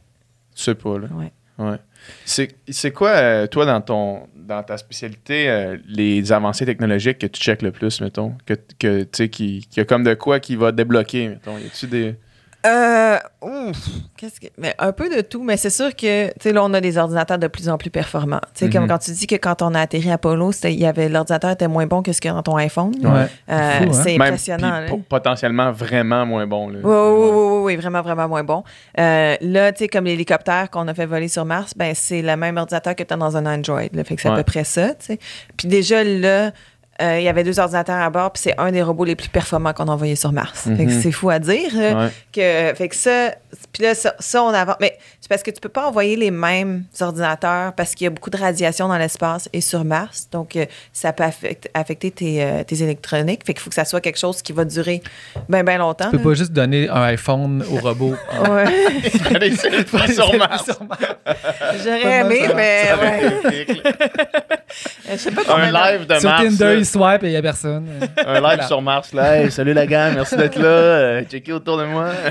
Tu 0.56 0.64
sais 0.64 0.76
pas, 0.76 0.98
là. 0.98 1.07
ouais. 1.57 1.77
C'est 2.26 2.91
quoi, 2.91 3.10
euh, 3.10 3.48
toi, 3.48 3.65
dans, 3.65 3.81
ton, 3.81 4.27
dans 4.35 4.64
ta 4.64 4.77
spécialité, 4.77 5.49
euh, 5.49 5.77
les 5.88 6.31
avancées 6.31 6.65
technologiques 6.65 7.18
que 7.18 7.27
tu 7.27 7.41
checkes 7.41 7.61
le 7.64 7.72
plus, 7.72 7.99
mettons? 8.02 8.34
Que, 8.45 8.53
que 8.80 9.03
tu 9.03 9.10
sais, 9.14 9.30
qui, 9.30 9.68
qui 9.69 9.80
a 9.80 9.85
comme 9.85 10.03
de 10.03 10.14
quoi 10.14 10.39
qui 10.39 10.56
va 10.56 10.72
débloquer, 10.72 11.30
mettons? 11.30 11.57
Y 11.57 11.65
a-tu 11.65 11.88
des. 11.88 12.15
Euh, 12.68 13.18
ouf, 13.41 13.77
qu'est-ce 14.18 14.39
que. 14.41 14.48
Mais 14.57 14.73
un 14.77 14.91
peu 14.91 15.10
de 15.15 15.22
tout, 15.22 15.41
mais 15.44 15.56
c'est 15.57 15.69
sûr 15.69 15.95
que, 15.95 16.27
tu 16.27 16.34
sais, 16.41 16.52
là, 16.53 16.64
on 16.64 16.73
a 16.73 16.81
des 16.81 16.98
ordinateurs 16.98 17.38
de 17.38 17.48
plus 17.48 17.69
en 17.69 17.77
plus 17.77 17.89
performants. 17.89 18.41
Tu 18.53 18.65
sais, 18.65 18.69
comme 18.69 18.84
Mhm. 18.84 18.89
quand 18.89 18.98
tu 18.98 19.11
dis 19.11 19.26
que 19.27 19.35
quand 19.35 19.61
on 19.61 19.73
a 19.73 19.81
atterri 19.81 20.11
Apollo, 20.11 20.52
c'était- 20.52 20.73
il 20.73 20.80
y 20.80 20.85
avait 20.85 21.07
l'ordinateur 21.07 21.52
était 21.52 21.68
moins 21.68 21.85
bon 21.88 22.02
que 22.03 22.11
ce 22.11 22.19
qu'il 22.19 22.30
y 22.30 22.31
a 22.31 22.35
dans 22.35 22.44
ton 22.44 22.57
iPhone. 22.57 22.94
Ouais. 23.03 23.27
Euh, 23.49 23.69
C'est 23.80 23.85
fou, 23.85 23.89
hein? 23.89 24.02
c'est 24.03 24.18
Même, 24.18 24.22
impressionnant. 24.27 24.85
potentiellement 25.07 25.72
vraiment 25.72 26.26
moins 26.26 26.45
bon. 26.48 26.68
Là. 26.69 26.80
Oui, 26.84 26.91
oui, 26.94 27.30
oui, 27.30 27.30
oui, 27.31 27.61
oui, 27.64 27.76
vraiment, 27.77 28.02
vraiment 28.02 28.27
moins 28.27 28.44
bon. 28.44 28.64
Euh, 28.99 29.35
là, 29.39 29.72
tu 29.72 29.80
sais, 29.80 29.88
comme 29.88 30.06
l'hélicoptère 30.06 30.69
qu'on 30.69 30.88
a 30.88 30.94
fait 30.94 31.06
voler 31.06 31.27
sur 31.30 31.45
Mars, 31.45 31.73
ben, 31.76 31.94
c'est 31.95 32.22
le 32.22 32.35
même 32.35 32.57
ordinateur 32.57 32.95
que 32.95 33.03
tu 33.03 33.14
as 33.14 33.18
dans 33.18 33.38
un 33.38 33.45
Android. 33.45 33.81
Là, 33.94 34.03
fait 34.03 34.15
que 34.15 34.22
c'est 34.22 34.30
à 34.30 34.35
peu 34.35 34.44
près 34.44 34.64
ça, 34.64 34.89
tu 34.95 35.06
sais. 35.06 35.19
Puis 35.56 35.68
déjà, 35.68 36.03
là, 36.03 36.52
euh, 37.02 37.19
il 37.19 37.24
y 37.24 37.30
avait 37.30 37.44
deux 37.44 37.60
ordinateurs 37.60 37.98
à 38.02 38.10
bord, 38.10 38.32
puis 38.32 38.41
c'est 38.44 38.56
un 38.60 38.72
des 38.72 38.82
robots 38.82 39.06
les 39.06 39.15
plus 39.15 39.30
performants 39.30 39.74
qu'on 39.74 39.88
a 39.88 39.91
envoyé 39.91 40.15
sur 40.15 40.32
Mars. 40.32 40.61
Fait 40.64 40.86
que 40.86 40.91
Mhm. 40.91 41.02
c'est 41.02 41.11
fou 41.11 41.30
à 41.30 41.40
dire. 41.40 41.74
Ouais. 41.76 42.10
que, 42.34 42.76
fait 42.76 42.90
que 42.90 42.95
ça, 42.95 43.32
puis 43.74 43.84
là, 43.84 43.94
ça, 43.95 44.14
ça, 44.19 44.44
on 44.44 44.49
avance. 44.49 44.78
Mais 44.82 44.98
c'est 45.22 45.28
parce 45.30 45.44
que 45.44 45.52
tu 45.52 45.60
peux 45.61 45.69
pas 45.69 45.88
envoyer 45.88 46.15
les 46.15 46.32
mêmes 46.32 46.84
ordinateurs 46.99 47.74
parce 47.74 47.94
qu'il 47.95 48.06
y 48.06 48.07
a 48.07 48.10
beaucoup 48.11 48.30
de 48.30 48.38
radiation 48.38 48.88
dans 48.88 48.98
l'espace 48.98 49.49
et 49.53 49.61
sur 49.61 49.84
Mars. 49.86 50.28
Donc, 50.32 50.56
euh, 50.56 50.65
ça 50.94 51.14
peut 51.14 51.24
affecter, 51.24 51.69
affecter 51.74 52.11
tes, 52.11 52.44
euh, 52.44 52.64
tes 52.64 52.82
électroniques. 52.82 53.41
Fait 53.45 53.53
qu'il 53.53 53.61
faut 53.61 53.69
que 53.69 53.76
ça 53.76 53.86
soit 53.86 54.02
quelque 54.02 54.19
chose 54.19 54.41
qui 54.41 54.52
va 54.53 54.65
durer 54.65 55.02
bien, 55.49 55.64
bien 55.64 55.78
longtemps. 55.78 56.06
Tu 56.06 56.11
peux 56.11 56.18
là. 56.18 56.24
pas 56.24 56.34
juste 56.34 56.52
donner 56.52 56.90
un 56.90 57.02
iPhone 57.03 57.64
au 57.72 57.78
robot. 57.78 58.15
Ouais. 58.49 58.65
Selfies 59.56 60.14
sur 60.15 60.34
Mars. 60.38 60.65
J'aurais 61.84 62.19
aimé, 62.22 62.41
mais 62.56 62.84
ouais. 63.02 63.68
Je 65.11 65.15
sais 65.18 65.32
pas 65.32 65.41
combien 65.48 65.74
Un 65.74 65.91
live 65.98 66.07
de 66.07 66.19
Sur 66.19 66.30
Mars. 66.30 66.44
Tinder, 66.57 66.84
swipe 66.88 67.24
et 67.24 67.28
il 67.28 67.34
y 67.34 67.36
a 67.38 67.42
personne. 67.42 67.86
Un 68.26 68.34
live 68.34 68.42
Voilà. 68.42 68.68
sur 68.68 68.82
Mars. 68.82 69.14
Là. 69.14 69.38
Hey, 69.38 69.52
salut 69.52 69.74
la 69.74 69.86
gang, 69.86 70.14
merci 70.16 70.36
d'être 70.36 70.58
là. 70.58 70.66
Euh, 70.68 71.24
checkez 71.24 71.54
autour 71.54 71.78
de 71.78 71.86
moi. 71.86 72.10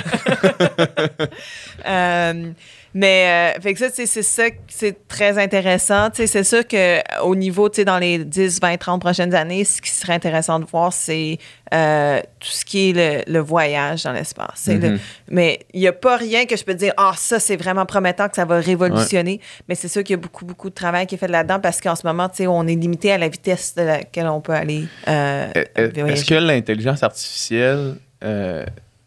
Euh, 1.87 2.51
mais 2.95 3.55
euh, 3.59 3.61
fait 3.61 3.75
que 3.75 3.79
ça, 3.79 3.87
c'est 3.93 4.07
ça, 4.23 4.45
c'est 4.69 5.07
très 5.09 5.39
intéressant. 5.39 6.09
Tu 6.11 6.27
sais, 6.27 6.27
C'est 6.27 6.45
sûr 6.45 6.65
qu'au 6.67 7.35
niveau, 7.37 7.69
tu 7.69 7.77
sais, 7.77 7.85
dans 7.85 7.99
les 7.99 8.25
10, 8.25 8.61
20, 8.61 8.77
30 8.79 9.01
prochaines 9.01 9.35
années, 9.35 9.65
ce 9.65 9.83
qui 9.83 9.91
serait 9.91 10.15
intéressant 10.15 10.59
de 10.61 10.65
voir, 10.65 10.93
c'est 10.93 11.39
euh, 11.75 12.21
tout 12.41 12.49
ce 12.49 12.65
qui 12.65 12.91
est 12.91 13.25
le, 13.27 13.33
le 13.33 13.39
voyage 13.41 14.05
dans 14.05 14.13
l'espace. 14.13 14.69
Le- 14.69 14.77
Mhm. 14.91 14.99
Mais 15.29 15.61
il 15.75 15.81
n'y 15.81 15.89
a 15.89 15.93
pas 15.93 16.17
rien 16.17 16.47
que 16.47 16.57
je 16.57 16.65
peux 16.65 16.75
dire, 16.75 16.93
ah, 16.97 17.13
ça, 17.17 17.39
c'est 17.41 17.57
vraiment 17.57 17.85
promettant, 17.87 18.29
que 18.29 18.37
ça 18.37 18.45
va 18.45 18.61
révolutionner. 18.61 19.41
Mais 19.69 19.75
c'est 19.75 19.89
sûr 19.89 20.03
qu'il 20.05 20.15
y 20.15 20.19
a 20.19 20.23
beaucoup, 20.23 20.45
beaucoup 20.45 20.71
de 20.71 20.75
travail 20.75 21.07
qui 21.07 21.17
est 21.17 21.19
fait 21.19 21.29
là-dedans 21.29 21.61
parce 21.61 21.81
qu'en 21.81 21.97
ce 21.97 22.07
moment, 22.07 22.29
tu 22.29 22.37
sais, 22.37 22.47
on 22.47 22.67
est 22.67 22.75
limité 22.77 23.13
à 23.13 23.19
la 23.19 23.29
vitesse 23.29 23.75
de 23.75 23.83
laquelle 23.83 24.29
on 24.29 24.41
peut 24.41 24.53
aller. 24.53 24.85
euh. 25.09 25.49
Est-ce 25.75 26.25
que 26.25 26.35
l'intelligence 26.35 27.03
artificielle 27.03 27.97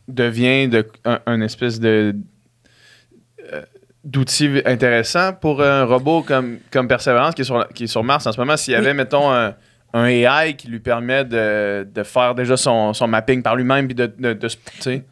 devient 0.07 0.67
de, 0.67 0.87
un, 1.05 1.19
un 1.25 1.41
espèce 1.41 1.79
de 1.79 2.15
euh, 4.09 4.11
d'outil 4.11 4.61
intéressant 4.65 5.33
pour 5.33 5.61
un 5.61 5.83
robot 5.85 6.23
comme, 6.23 6.59
comme 6.71 6.87
Perseverance 6.87 7.35
qui 7.35 7.41
est, 7.41 7.45
sur, 7.45 7.67
qui 7.69 7.83
est 7.85 7.87
sur 7.87 8.03
Mars 8.03 8.25
en 8.27 8.31
ce 8.31 8.39
moment? 8.39 8.57
S'il 8.57 8.73
y 8.73 8.77
avait, 8.77 8.91
Oui. 8.91 8.97
mettons, 8.97 9.31
un, 9.31 9.55
un 9.93 10.05
AI 10.05 10.55
qui 10.55 10.67
lui 10.67 10.79
permet 10.79 11.25
de, 11.25 11.87
de 11.91 12.03
faire 12.03 12.35
déjà 12.35 12.55
son, 12.57 12.93
son 12.93 13.07
mapping 13.07 13.41
par 13.41 13.55
lui-même 13.55 13.87
puis 13.87 13.95
de, 13.95 14.05
de, 14.05 14.33
de. 14.33 14.47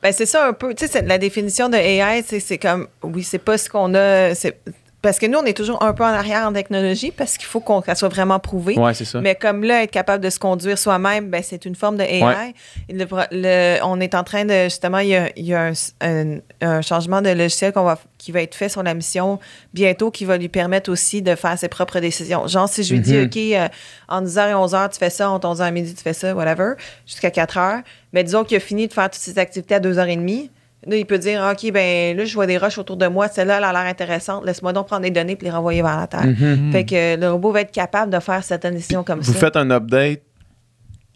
Ben, 0.03 0.11
c'est 0.11 0.25
ça 0.25 0.47
un 0.47 0.53
peu. 0.53 0.73
Tu 0.73 0.87
sais, 0.87 1.01
la 1.01 1.17
définition 1.17 1.67
de 1.69 1.75
AI, 1.77 2.23
c'est 2.25 2.39
c'est 2.39 2.57
comme, 2.59 2.87
oui, 3.03 3.23
c'est 3.23 3.39
pas 3.39 3.57
ce 3.57 3.69
qu'on 3.69 3.93
a. 3.95 4.35
c'est- 4.35 4.59
Parce 5.07 5.19
que 5.19 5.25
nous, 5.25 5.39
on 5.39 5.45
est 5.45 5.55
toujours 5.55 5.81
un 5.83 5.93
peu 5.93 6.03
en 6.03 6.07
arrière 6.07 6.45
en 6.45 6.51
technologie 6.51 7.11
parce 7.11 7.37
qu'il 7.37 7.47
faut 7.47 7.61
qu'on 7.61 7.81
soit 7.95 8.09
vraiment 8.09 8.39
prouvé. 8.39 8.77
Ouais, 8.77 8.93
c'est 8.93 9.05
ça. 9.05 9.21
Mais 9.21 9.35
comme 9.35 9.63
là, 9.63 9.83
être 9.83 9.91
capable 9.91 10.21
de 10.21 10.29
se 10.29 10.37
conduire 10.37 10.77
soi-même, 10.77 11.29
ben, 11.29 11.41
c'est 11.41 11.63
une 11.63 11.75
forme 11.75 11.95
de 11.95 12.03
AI. 12.03 12.23
Ouais. 12.23 12.53
Le 12.89 13.05
pro- 13.05 13.21
le- 13.31 13.77
on 13.83 14.01
est 14.01 14.13
en 14.15 14.25
train 14.25 14.43
de, 14.43 14.65
justement, 14.65 14.97
il 14.99 15.07
y 15.07 15.15
a, 15.15 15.29
il 15.37 15.45
y 15.45 15.53
a 15.53 15.61
un, 15.61 15.71
un- 16.01 16.39
un 16.59 16.81
changement 16.81 17.21
de 17.21 17.29
logiciel 17.29 17.71
qu'on 17.71 17.83
va, 17.85 17.97
qui 18.17 18.33
va 18.33 18.41
être 18.41 18.53
fait 18.55 18.67
sur 18.67 18.83
la 18.83 18.93
mission 18.93 19.39
bientôt 19.73 20.11
qui 20.11 20.25
va 20.25 20.37
lui 20.37 20.49
permettre 20.49 20.91
aussi 20.91 21.21
de 21.21 21.35
faire 21.35 21.57
ses 21.57 21.69
propres 21.69 22.01
décisions. 22.01 22.45
Genre, 22.47 22.67
si 22.67 22.83
je 22.83 22.93
lui 22.93 22.99
dis, 22.99 23.17
OK, 23.21 23.37
euh, 23.37 23.67
en 24.09 24.21
10h 24.21 24.49
et 24.49 24.53
11h, 24.55 24.89
tu 24.91 24.99
fais 24.99 25.09
ça, 25.09 25.29
en 25.29 25.39
11h 25.39 25.61
à 25.61 25.71
midi, 25.71 25.93
tu 25.95 26.03
fais 26.03 26.11
ça, 26.13 26.35
whatever, 26.35 26.73
jusqu'à 27.05 27.29
4h, 27.29 27.81
mais 28.11 28.25
disons 28.25 28.43
qu'il 28.43 28.57
a 28.57 28.59
fini 28.59 28.87
de 28.89 28.93
faire 28.93 29.05
toutes 29.09 29.21
ses 29.21 29.39
activités 29.39 29.75
à 29.75 29.79
2h30. 29.79 30.49
Là, 30.85 30.95
il 30.95 31.05
peut 31.05 31.17
dire, 31.17 31.41
OK, 31.51 31.71
ben 31.71 32.15
là, 32.15 32.23
je 32.23 32.33
vois 32.35 32.45
des 32.45 32.57
roches 32.57 32.77
autour 32.77 32.97
de 32.97 33.07
moi, 33.07 33.27
celle-là, 33.27 33.57
elle 33.57 33.63
a 33.63 33.71
l'air 33.73 33.81
intéressante, 33.81 34.45
laisse-moi 34.45 34.73
donc 34.73 34.87
prendre 34.87 35.01
des 35.01 35.09
données 35.11 35.35
puis 35.35 35.45
les 35.45 35.51
renvoyer 35.51 35.81
vers 35.81 35.97
la 35.97 36.07
Terre. 36.07 36.25
Mhm. 36.25 36.71
Fait 36.71 36.85
que 36.85 37.19
le 37.19 37.31
robot 37.31 37.51
va 37.51 37.61
être 37.61 37.71
capable 37.71 38.11
de 38.13 38.19
faire 38.19 38.43
certaines 38.43 38.75
décisions 38.75 39.03
comme 39.03 39.19
Vous 39.19 39.33
ça. 39.33 39.39
faites 39.39 39.55
un 39.57 39.69
update 39.71 40.21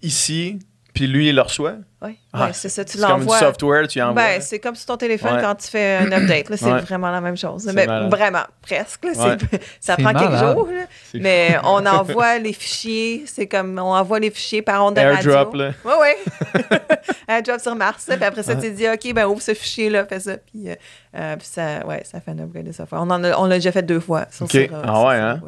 ici, 0.01 0.57
puis 0.93 1.07
lui, 1.07 1.30
il 1.30 1.35
le 1.35 1.41
reçoit. 1.41 1.76
Oui, 2.03 2.18
Ah, 2.34 2.51
c'est 2.51 2.68
ça, 2.69 2.84
tu 2.84 2.97
C'est 2.97 3.05
comme 3.05 3.19
du 3.19 3.26
l'envoies. 3.27 3.38
software, 3.39 3.88
tu 3.88 4.01
envoies. 4.01 4.15
Ben, 4.15 4.41
c'est 4.41 4.57
comme 4.59 4.73
sur 4.76 4.88
ton 4.88 4.97
téléphone 4.97 5.35
Ouais. 5.35 5.41
quand 5.41 5.53
tu 5.55 5.68
fais 5.68 5.97
un 5.97 6.11
update. 6.11 6.49
là, 6.49 6.57
C'est 6.57 6.65
Ouais. 6.72 6.80
vraiment 6.81 7.11
la 7.11 7.22
même 7.22 7.38
chose. 7.38 7.65
Mais 7.73 7.85
malade. 7.85 8.09
vraiment, 8.09 8.43
presque. 8.63 9.05
là, 9.05 9.11
c'est- 9.13 9.22
Ouais. 9.22 9.38
ça 9.80 9.95
prend 9.97 10.11
quelques 10.13 10.38
jours. 10.38 10.68
là. 10.68 10.85
Mais 11.13 11.57
on 11.63 11.85
envoie 11.85 12.39
les 12.39 12.53
fichiers. 12.53 13.23
C'est 13.27 13.45
comme 13.47 13.77
on 13.77 13.93
envoie 13.93 14.19
les 14.19 14.31
fichiers 14.31 14.63
par 14.63 14.84
onde 14.84 14.95
de 14.95 14.99
Airdrop, 15.01 15.53
radio. 15.53 15.59
là. 15.59 15.72
Oui, 15.85 15.93
oui. 16.01 16.77
Airdrop 17.27 17.59
sur 17.59 17.76
Mars. 17.76 18.07
là, 18.07 18.15
Puis 18.18 18.26
après 18.26 18.43
ça, 18.43 18.55
tu 18.55 18.72
dis, 18.72 18.88
OK, 18.89 19.13
ben 19.13 19.26
ouvre 19.27 19.41
ce 19.41 19.53
fichier-là, 19.53 20.05
fais 20.05 20.19
ça. 20.19 20.38
Puis, 20.38 20.69
euh, 20.69 20.76
euh, 21.15 21.35
puis 21.38 21.47
ça, 21.51 21.85
ouais, 21.85 22.01
ça 22.03 22.19
fait 22.19 22.31
un 22.31 22.39
upgrade 22.39 22.65
de 22.65 22.72
software. 22.72 23.01
On 23.03 23.45
l'a 23.45 23.55
déjà 23.57 23.72
fait 23.72 23.84
deux 23.84 23.99
fois. 23.99 24.26
Sur, 24.31 24.45
OK. 24.45 24.51
sur, 24.51 24.59
euh, 24.61 24.81
Ah 24.84 24.88
sur 24.95 25.03
ouais, 25.05 25.15
hein? 25.15 25.41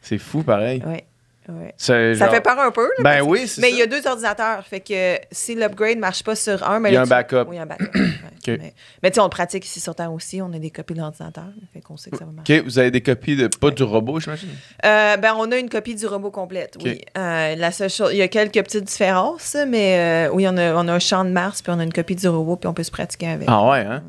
C'est 0.00 0.18
fou, 0.18 0.42
pareil. 0.42 0.82
ouais, 0.86 1.04
ouais. 1.48 1.74
Ça 1.76 2.12
genre- 2.14 2.30
fait 2.30 2.40
peur 2.40 2.58
un 2.60 2.70
peu. 2.70 2.84
là, 2.98 3.02
Ben 3.04 3.22
oui, 3.22 3.40
Mais 3.40 3.46
ça. 3.46 3.68
il 3.68 3.76
y 3.76 3.82
a 3.82 3.86
deux 3.86 4.06
ordinateurs. 4.06 4.64
Fait 4.66 4.80
que 4.80 5.16
si 5.30 5.54
l'upgrade 5.54 5.98
marche 5.98 6.22
pas 6.22 6.34
sur 6.36 6.68
un, 6.68 6.78
mais 6.80 6.90
Il 6.90 6.94
y 6.94 6.96
a 6.96 7.00
un 7.00 7.04
tu- 7.04 7.10
backup. 7.10 7.44
Oui, 7.48 7.58
un 7.58 7.66
backup. 7.66 7.90
ouais. 7.94 8.56
Mais, 8.58 8.74
mais 9.02 9.10
tu 9.10 9.14
sais, 9.16 9.20
on 9.20 9.24
le 9.24 9.30
pratique 9.30 9.64
ici 9.64 9.80
sur 9.80 9.94
Terre 9.94 10.12
aussi. 10.12 10.40
On 10.42 10.52
a 10.52 10.58
des 10.58 10.70
copies 10.70 10.94
de 10.94 11.00
l'ordinateur. 11.00 11.44
Fait 11.72 11.80
qu'on 11.80 11.96
sait 11.96 12.10
que 12.10 12.16
ça 12.16 12.24
va 12.24 12.32
marcher. 12.32 12.60
OK, 12.60 12.64
vous 12.64 12.78
avez 12.78 12.90
des 12.90 13.00
copies 13.02 13.36
de 13.36 13.46
pas 13.48 13.70
du 13.70 13.82
robot, 13.82 14.20
j'imagine? 14.20 14.48
Euh, 14.84 15.16
ben, 15.16 15.34
on 15.36 15.50
a 15.52 15.56
une 15.58 15.68
copie 15.70 15.94
du 15.94 16.06
robot 16.06 16.30
complète, 16.30 16.76
oui. 16.82 17.00
Euh, 17.16 17.54
la 17.56 17.70
seule 17.72 17.90
chose, 17.90 18.10
il 18.12 18.18
y 18.18 18.22
a 18.22 18.28
quelques 18.28 18.62
petites 18.62 18.84
différences, 18.84 19.56
mais 19.68 20.26
euh, 20.28 20.32
oui, 20.32 20.46
on 20.48 20.56
a, 20.56 20.74
on 20.74 20.88
a 20.88 20.92
un 20.92 20.98
champ 20.98 21.24
de 21.24 21.30
Mars, 21.30 21.62
puis 21.62 21.72
on 21.74 21.78
a 21.78 21.84
une 21.84 21.92
copie 21.92 22.16
du 22.16 22.28
robot, 22.28 22.56
puis 22.56 22.68
on 22.68 22.74
peut 22.74 22.82
se 22.82 22.90
pratiquer 22.90 23.28
avec. 23.28 23.48
Ah 23.50 23.68
ouais, 23.68 23.80
hein? 23.80 24.02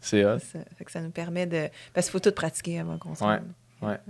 C'est 0.00 0.24
hot. 0.24 0.38
ça. 0.38 0.58
Fait 0.76 0.84
que 0.84 0.90
ça 0.90 1.00
nous 1.00 1.10
permet 1.10 1.46
de. 1.46 1.68
Parce 1.94 2.06
qu'il 2.06 2.12
faut 2.12 2.20
tout 2.20 2.32
pratiquer 2.32 2.80
avant 2.80 2.98
qu'on 2.98 3.14
se 3.14 3.22
Ouais. 3.24 3.38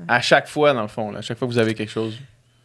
À 0.07 0.21
chaque 0.21 0.49
fois, 0.49 0.75
dans 0.75 0.83
le 0.83 0.89
fond, 0.89 1.11
là, 1.11 1.21
à 1.21 1.23
chaque 1.23 1.39
fois 1.39 1.49
que 1.49 1.53
vous 1.53 1.59
avez 1.59 1.73
quelque 1.75 1.91
chose. 1.91 2.19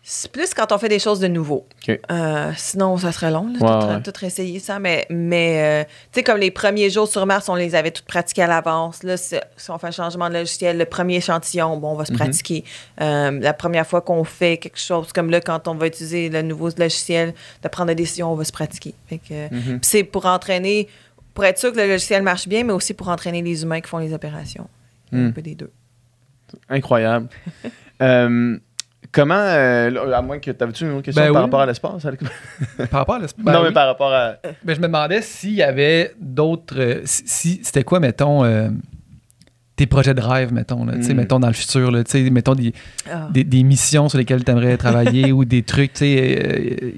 C'est 0.10 0.32
plus 0.32 0.54
quand 0.54 0.72
on 0.72 0.78
fait 0.78 0.88
des 0.88 1.00
choses 1.00 1.20
de 1.20 1.28
nouveau. 1.28 1.68
Euh, 2.12 2.54
sinon, 2.56 2.96
ça 2.98 3.12
serait 3.12 3.30
long, 3.30 3.52
là, 3.52 3.60
tout, 3.60 3.88
ouais. 3.88 4.02
tout 4.04 4.14
réessayer 4.18 4.58
ça. 4.60 4.80
Mais, 4.80 5.06
mais 5.10 5.84
euh, 5.84 5.84
tu 6.14 6.20
sais, 6.20 6.24
comme 6.24 6.38
les 6.38 6.50
premiers 6.50 6.90
jours 6.90 7.10
sur 7.10 7.26
Mars, 7.26 7.50
on 7.50 7.56
les 7.56 7.76
avait 7.76 7.92
toutes 7.92 8.06
pratiqués 8.06 8.44
à 8.44 8.48
l'avance. 8.48 9.04
Là, 9.04 9.18
si 9.18 9.36
on 9.68 9.78
fait 9.78 9.88
un 9.88 9.92
changement 9.92 10.30
de 10.30 10.36
logiciel, 10.36 10.78
le 10.78 10.86
premier 10.86 11.18
échantillon, 11.18 11.76
bon, 11.76 11.92
on 11.92 11.96
va 11.96 12.06
se 12.06 12.14
Mhm. 12.14 12.20
pratiquer. 12.20 12.64
Euh, 13.02 13.38
la 13.42 13.52
première 13.54 13.86
fois 13.86 14.00
qu'on 14.00 14.24
fait 14.24 14.56
quelque 14.60 14.80
chose, 14.80 15.12
comme 15.12 15.30
là, 15.30 15.42
quand 15.42 15.68
on 15.68 15.76
va 15.76 15.88
utiliser 15.88 16.30
le 16.30 16.42
nouveau 16.42 16.70
logiciel, 16.78 17.34
de 17.62 17.68
prendre 17.68 17.90
des 17.90 17.96
décisions, 17.96 18.32
on 18.32 18.36
va 18.36 18.46
se 18.46 18.54
pratiquer. 18.54 18.94
Puis 19.10 19.20
c'est 19.82 20.06
pour 20.06 20.26
entraîner, 20.26 20.88
pour 21.34 21.44
être 21.44 21.60
sûr 21.60 21.74
que 21.74 21.78
le 21.82 21.88
logiciel 21.88 22.24
marche 22.24 22.48
bien, 22.48 22.64
mais 22.64 22.72
aussi 22.72 22.94
pour 22.94 23.10
entraîner 23.10 23.42
les 23.42 23.62
humains 23.62 23.82
qui 23.82 23.90
font 23.90 23.98
les 23.98 24.14
opérations. 24.14 24.70
Un 25.12 25.18
Mm. 25.28 25.34
peu 25.34 25.42
des 25.42 25.56
deux. 25.56 25.72
Incroyable. 26.70 27.28
Comment, 29.12 29.36
euh, 29.36 30.12
à 30.14 30.22
moins 30.22 30.40
que 30.40 30.52
t'avais-tu 30.52 30.84
une 30.86 30.92
autre 30.92 31.04
question 31.04 31.22
Ben 31.24 31.32
par 31.32 31.42
oui. 31.42 31.46
rapport 31.46 31.62
à 31.62 31.66
l'espace? 31.66 32.04
Par 32.90 33.00
rapport 33.00 33.16
à 33.16 33.20
l'espace. 33.20 33.44
ben 33.46 33.52
non, 33.54 33.60
oui. 33.62 33.66
mais 33.68 33.74
par 33.74 33.88
rapport 33.88 34.14
à. 34.14 34.36
Ben, 34.64 34.76
je 34.76 34.80
me 34.82 34.88
demandais 34.88 35.22
s'il 35.22 35.54
y 35.54 35.64
avait 35.64 36.14
d'autres. 36.20 36.76
euh, 36.80 37.02
si, 37.06 37.24
si- 37.26 37.60
c'était 37.64 37.84
quoi, 37.84 38.00
mettons, 38.00 38.44
euh, 38.44 38.70
tes 39.76 39.86
projets 39.86 40.14
de 40.14 40.22
rêve, 40.22 40.52
mettons, 40.54 40.86
là, 40.86 40.94
tu 40.96 41.04
sais, 41.04 41.14
Mm. 41.14 41.18
mettons 41.18 41.40
dans 41.40 41.48
le 41.48 41.54
futur, 41.54 41.92
là, 41.92 42.04
tu 42.04 42.32
mettons 42.32 42.56
des, 42.56 42.74
Ah. 43.12 43.28
des, 43.32 43.44
des 43.44 43.64
missions 43.64 44.10
sur 44.10 44.18
lesquelles 44.18 44.44
tu 44.44 44.52
aimerais 44.52 44.76
travailler 44.78 45.32
ou 45.32 45.46
des 45.46 45.64
trucs, 45.64 45.94
tu 45.94 46.00
sais. 46.00 46.40
euh, 46.84 46.92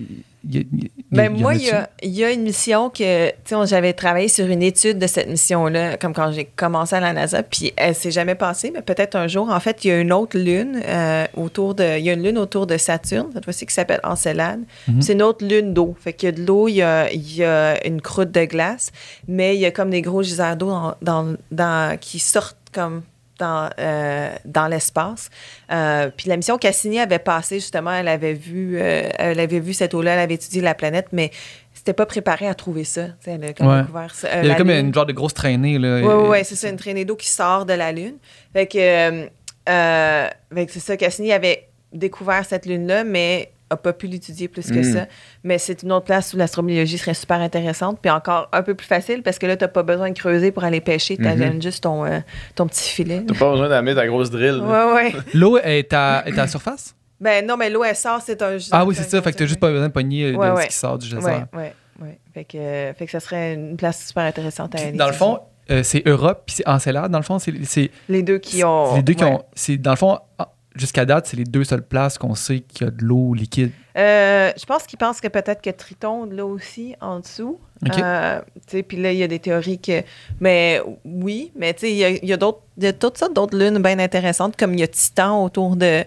y 0.47 0.57
a- 0.57 0.61
il 0.71 0.83
y 0.83 0.85
a- 0.85 0.89
Ben, 1.11 1.35
y 1.35 1.41
moi, 1.41 1.55
il 1.55 2.09
y 2.09 2.23
a, 2.23 2.31
une 2.31 2.43
mission 2.43 2.89
que, 2.89 3.31
j'avais 3.65 3.93
travaillé 3.93 4.27
sur 4.27 4.45
une 4.45 4.61
étude 4.61 4.99
de 4.99 5.07
cette 5.07 5.27
mission-là, 5.27 5.97
comme 5.97 6.13
quand 6.13 6.31
j'ai 6.31 6.45
commencé 6.45 6.95
à 6.95 6.99
la 6.99 7.13
NASA, 7.13 7.41
puis 7.43 7.73
elle 7.75 7.95
s'est 7.95 8.11
jamais 8.11 8.35
passée, 8.35 8.71
mais 8.73 8.81
peut-être 8.83 9.15
un 9.15 9.27
jour. 9.27 9.49
En 9.49 9.59
fait, 9.59 9.83
il 9.83 9.87
y 9.87 9.91
a 9.91 9.99
une 9.99 10.13
autre 10.13 10.37
lune 10.37 10.79
euh, 10.85 11.25
autour 11.35 11.73
de, 11.75 11.97
il 11.97 12.05
y 12.05 12.09
a 12.09 12.13
une 12.13 12.23
lune 12.23 12.37
autour 12.37 12.67
de 12.67 12.77
Saturne, 12.77 13.29
cette 13.33 13.43
fois-ci 13.43 13.65
qui 13.65 13.73
s'appelle 13.73 13.99
Encelade. 14.03 14.61
Mhm. 14.87 15.01
C'est 15.01 15.13
une 15.13 15.23
autre 15.23 15.43
lune 15.45 15.73
d'eau. 15.73 15.95
Fait 15.99 16.13
qu'il 16.13 16.27
y 16.27 16.31
a 16.31 16.35
de 16.35 16.43
l'eau, 16.45 16.67
il 16.67 16.75
y 16.75 16.83
a, 16.83 17.87
une 17.87 18.01
croûte 18.01 18.31
de 18.31 18.45
glace, 18.45 18.91
mais 19.27 19.55
il 19.55 19.59
y 19.61 19.65
a 19.65 19.71
comme 19.71 19.89
des 19.89 20.01
gros 20.01 20.21
giseurs 20.21 20.55
d'eau 20.55 20.67
dans, 20.69 20.95
dans- 21.01 21.35
dans- 21.51 21.97
qui 21.99 22.19
sortent 22.19 22.55
comme 22.71 23.01
dans, 23.39 23.69
euh, 23.79 24.29
dans 24.45 24.67
l'espace. 24.67 25.29
Euh, 25.71 26.09
puis 26.15 26.29
la 26.29 26.37
mission 26.37 26.57
Cassini 26.57 26.99
avait 26.99 27.19
passé, 27.19 27.55
justement, 27.55 27.91
elle 27.93 28.07
avait 28.07 28.33
vu, 28.33 28.77
euh, 28.79 29.09
elle 29.17 29.39
avait 29.39 29.59
vu 29.59 29.73
cette 29.73 29.93
eau-là, 29.93 30.13
elle 30.13 30.19
avait 30.19 30.35
étudié 30.35 30.61
la 30.61 30.75
planète, 30.75 31.07
mais 31.11 31.31
c'était 31.73 31.93
pas 31.93 32.05
préparé 32.05 32.47
à 32.47 32.53
trouver 32.53 32.83
ça. 32.83 33.07
Elle 33.25 33.43
a 33.43 33.53
comme 33.53 33.67
Ouais. 33.67 33.81
découvert 33.81 34.13
ça. 34.13 34.41
Il 34.43 34.47
y 34.47 34.51
a 34.51 34.55
comme 34.55 34.69
une 34.69 34.93
genre 34.93 35.05
de 35.05 35.13
grosse 35.13 35.33
traînée. 35.33 35.79
Là, 35.79 36.01
Oui, 36.01 36.13
oui, 36.23 36.29
ouais, 36.29 36.43
c'est 36.43 36.55
ça, 36.55 36.69
une 36.69 36.77
traînée 36.77 37.05
d'eau 37.05 37.15
qui 37.15 37.29
sort 37.29 37.65
de 37.65 37.73
la 37.73 37.91
Lune. 37.91 38.17
Fait 38.53 38.67
que 38.67 39.29
c'est 39.65 40.79
ça, 40.79 40.97
Cassini 40.97 41.31
avait 41.31 41.67
découvert 41.93 42.45
cette 42.45 42.65
Lune-là, 42.65 43.03
mais 43.03 43.51
n'a 43.71 43.77
pas 43.77 43.93
pu 43.93 44.07
l'étudier 44.07 44.47
plus 44.47 44.69
que 44.71 44.79
Mm. 44.79 44.83
ça. 44.93 45.05
Mais 45.43 45.57
c'est 45.57 45.83
une 45.83 45.91
autre 45.91 46.05
place 46.05 46.33
où 46.33 46.37
l'astrobiologie 46.37 46.97
serait 46.97 47.13
super 47.13 47.39
intéressante, 47.39 47.99
puis 48.01 48.09
encore 48.11 48.49
un 48.51 48.63
peu 48.63 48.73
plus 48.75 48.87
facile 48.87 49.21
parce 49.23 49.37
que 49.39 49.45
là, 49.45 49.55
tu 49.57 49.63
n'as 49.63 49.67
pas 49.69 49.83
besoin 49.83 50.09
de 50.09 50.17
creuser 50.17 50.51
pour 50.51 50.63
aller 50.63 50.81
pêcher. 50.81 51.17
Tu 51.17 51.23
Mhm. 51.23 51.61
juste 51.61 51.83
ton, 51.83 52.05
euh, 52.05 52.19
ton 52.55 52.67
petit 52.67 52.89
filet. 52.89 53.23
T'as 53.27 53.35
pas 53.35 53.51
besoin 53.51 53.69
d'amener 53.69 53.95
ta 53.95 54.07
grosse 54.07 54.29
drill. 54.29 54.59
Ouais, 54.61 54.93
ouais. 54.93 55.13
L'eau 55.33 55.57
est 55.57 55.93
à, 55.93 56.23
est 56.25 56.33
à 56.33 56.35
la 56.35 56.47
surface? 56.47 56.95
Ben 57.19 57.45
non, 57.45 57.57
mais 57.57 57.69
l'eau, 57.69 57.83
elle 57.83 57.95
sort, 57.95 58.21
c'est 58.25 58.41
un 58.41 58.57
Ah 58.71 58.85
oui, 58.85 58.95
c'est 58.95 59.03
ça. 59.09 59.21
Fait 59.21 59.31
que 59.33 59.37
t'as 59.37 59.45
juste 59.45 59.59
pas 59.59 59.69
besoin 59.71 59.87
de 59.89 59.93
pogner 59.93 60.31
euh, 60.31 60.35
Ouais, 60.37 60.49
de 60.49 60.53
ouais. 60.53 60.61
ce 60.63 60.67
qui 60.67 60.73
sort 60.75 60.97
du 60.97 61.05
geyser. 61.07 61.25
Ouais, 61.25 61.43
ouais, 61.53 61.73
ouais. 62.01 62.17
Fait 62.33 62.45
que, 62.45 62.57
euh, 62.57 62.93
fait 62.93 63.05
que 63.05 63.11
ça 63.11 63.19
serait 63.19 63.55
une 63.55 63.75
place 63.75 64.07
super 64.07 64.23
intéressante 64.23 64.73
à 64.75 64.79
aller. 64.79 64.91
Dans 64.93 65.07
le 65.07 65.13
fond, 65.13 65.39
euh, 65.69 65.83
c'est 65.83 66.01
Europe 66.07 66.43
puis 66.45 66.55
c'est 66.55 66.67
Encelade. 66.67 67.11
Dans 67.11 67.19
le 67.19 67.23
fond, 67.25 67.37
c'est 67.37 67.53
c'est- 67.65 67.91
les 68.07 68.23
deux 68.23 68.37
qui 68.37 68.63
ont. 68.63 68.91
c'est 68.91 68.95
les 68.97 69.03
deux 69.03 69.13
qui 69.13 69.23
ouais. 69.25 69.31
ont. 69.33 69.43
c'est- 69.53 69.77
Dans 69.77 69.91
le 69.91 69.97
fond, 69.97 70.17
ah, 70.37 70.49
jusqu'à 70.79 71.05
date, 71.05 71.27
c'est 71.27 71.37
les 71.37 71.43
deux 71.43 71.63
seules 71.63 71.81
places 71.85 72.17
qu'on 72.17 72.35
sait 72.35 72.59
qu'il 72.61 72.85
y 72.85 72.87
a 72.87 72.91
de 72.91 73.03
l'eau 73.03 73.33
liquide. 73.33 73.71
Euh, 73.97 74.51
je 74.57 74.65
pense 74.65 74.83
qu'ils 74.83 74.97
pensent 74.99 75.19
que 75.21 75.27
peut-être 75.27 75.61
que 75.61 75.69
Triton, 75.69 76.25
là 76.25 76.45
aussi, 76.45 76.95
en 77.01 77.19
dessous. 77.19 77.59
OK. 77.85 77.97
Euh, 77.97 78.41
puis 78.87 78.97
là, 78.97 79.11
il 79.11 79.17
y 79.17 79.23
a 79.23 79.27
des 79.27 79.39
théories 79.39 79.79
que. 79.79 80.03
Mais 80.39 80.81
oui, 81.05 81.51
mais 81.57 81.73
tu 81.73 81.81
sais, 81.81 81.91
il 81.91 81.97
y 81.97 82.03
a, 82.05 82.09
il 82.09 82.25
y 82.25 82.33
a 82.33 82.37
d'autres. 82.37 82.61
Il 82.77 82.83
y 82.83 82.87
a 82.87 82.93
toutes 82.93 83.17
sortes 83.17 83.33
d'autres 83.35 83.57
lunes 83.57 83.81
bien 83.81 83.99
intéressantes, 83.99 84.55
comme 84.57 84.73
il 84.73 84.79
y 84.79 84.83
a 84.83 84.87
Titan 84.87 85.43
autour 85.43 85.75
de. 85.75 86.03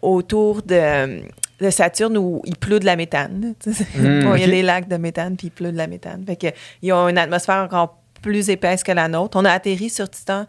autour 0.00 0.62
de. 0.62 1.22
de 1.60 1.70
Saturne 1.70 2.16
où 2.18 2.42
il 2.44 2.56
pleut 2.56 2.80
de 2.80 2.86
la 2.86 2.96
méthane. 2.96 3.54
Mm, 3.96 4.22
Bon, 4.24 4.34
Il 4.34 4.40
y 4.40 4.44
a 4.44 4.48
des 4.48 4.62
lacs 4.62 4.88
de 4.88 4.96
méthane, 4.96 5.36
puis 5.36 5.48
il 5.48 5.50
pleut 5.50 5.72
de 5.72 5.76
la 5.76 5.86
méthane. 5.86 6.24
Fait 6.26 6.36
que, 6.36 6.46
ils 6.82 6.92
ont 6.92 7.08
une 7.08 7.18
atmosphère 7.18 7.62
encore 7.64 7.98
plus 8.20 8.50
épaisse 8.50 8.82
que 8.84 8.92
la 8.92 9.08
nôtre. 9.08 9.36
On 9.40 9.44
a 9.44 9.50
atterri 9.50 9.90
sur 9.90 10.08
Titan 10.08 10.46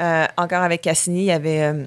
euh, 0.00 0.26
encore 0.36 0.62
avec 0.62 0.82
Cassini. 0.82 1.20
Il 1.22 1.26
y 1.26 1.32
avait. 1.32 1.62
euh, 1.62 1.86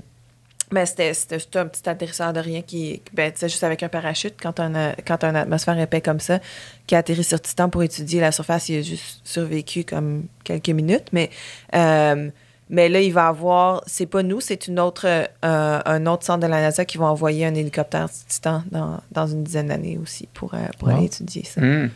ben, 0.72 0.86
c'était, 0.86 1.12
un 1.56 1.66
petit 1.66 1.90
atterrisseur 1.90 2.32
de 2.34 2.40
rien 2.40 2.62
qui. 2.62 3.02
Ben, 3.14 3.32
tu 3.32 3.40
sais, 3.40 3.50
juste 3.50 3.64
avec 3.64 3.82
un 3.84 3.90
parachute, 3.90 4.36
quand 4.42 4.60
on 4.60 4.76
a, 4.76 4.94
quand 5.06 5.24
un 5.24 5.34
atmosphère 5.36 5.80
épais 5.80 6.02
comme 6.02 6.20
ça, 6.20 6.40
qui 6.86 6.96
a 6.96 7.00
atterri 7.00 7.24
sur 7.24 7.42
Titan 7.42 7.70
pour 7.70 7.82
étudier 7.84 8.22
la 8.22 8.32
surface, 8.32 8.70
il 8.70 8.80
a 8.80 8.82
juste 8.82 9.22
survécu 9.24 9.84
comme 9.84 10.26
quelques 10.44 10.70
minutes. 10.70 11.08
Mais, 11.12 11.30
euh, 11.76 12.30
mais 12.70 12.88
là, 12.88 13.02
il 13.02 13.12
va 13.12 13.28
avoir. 13.28 13.82
C'est 13.88 14.06
pas 14.06 14.22
nous, 14.22 14.42
c'est 14.42 14.68
une 14.68 14.80
autre, 14.80 15.08
euh, 15.08 15.80
un 15.86 16.06
autre 16.06 16.24
centre 16.24 16.42
de 16.42 16.48
la 16.48 16.62
NASA 16.62 16.86
qui 16.86 17.00
va 17.00 17.06
envoyer 17.06 17.46
un 17.48 17.56
hélicoptère 17.56 18.08
sur 18.10 18.28
Titan 18.28 18.64
dans, 18.72 19.00
dans 19.12 19.26
une 19.26 19.44
dizaine 19.44 19.68
d'années 19.70 19.98
aussi 20.02 20.28
pour, 20.36 20.54
euh, 20.54 20.58
pour 20.78 20.90
Wow. 20.90 20.98
aller 20.98 21.06
étudier 21.08 21.44
ça. 21.46 21.62
Hmm. 21.62 21.90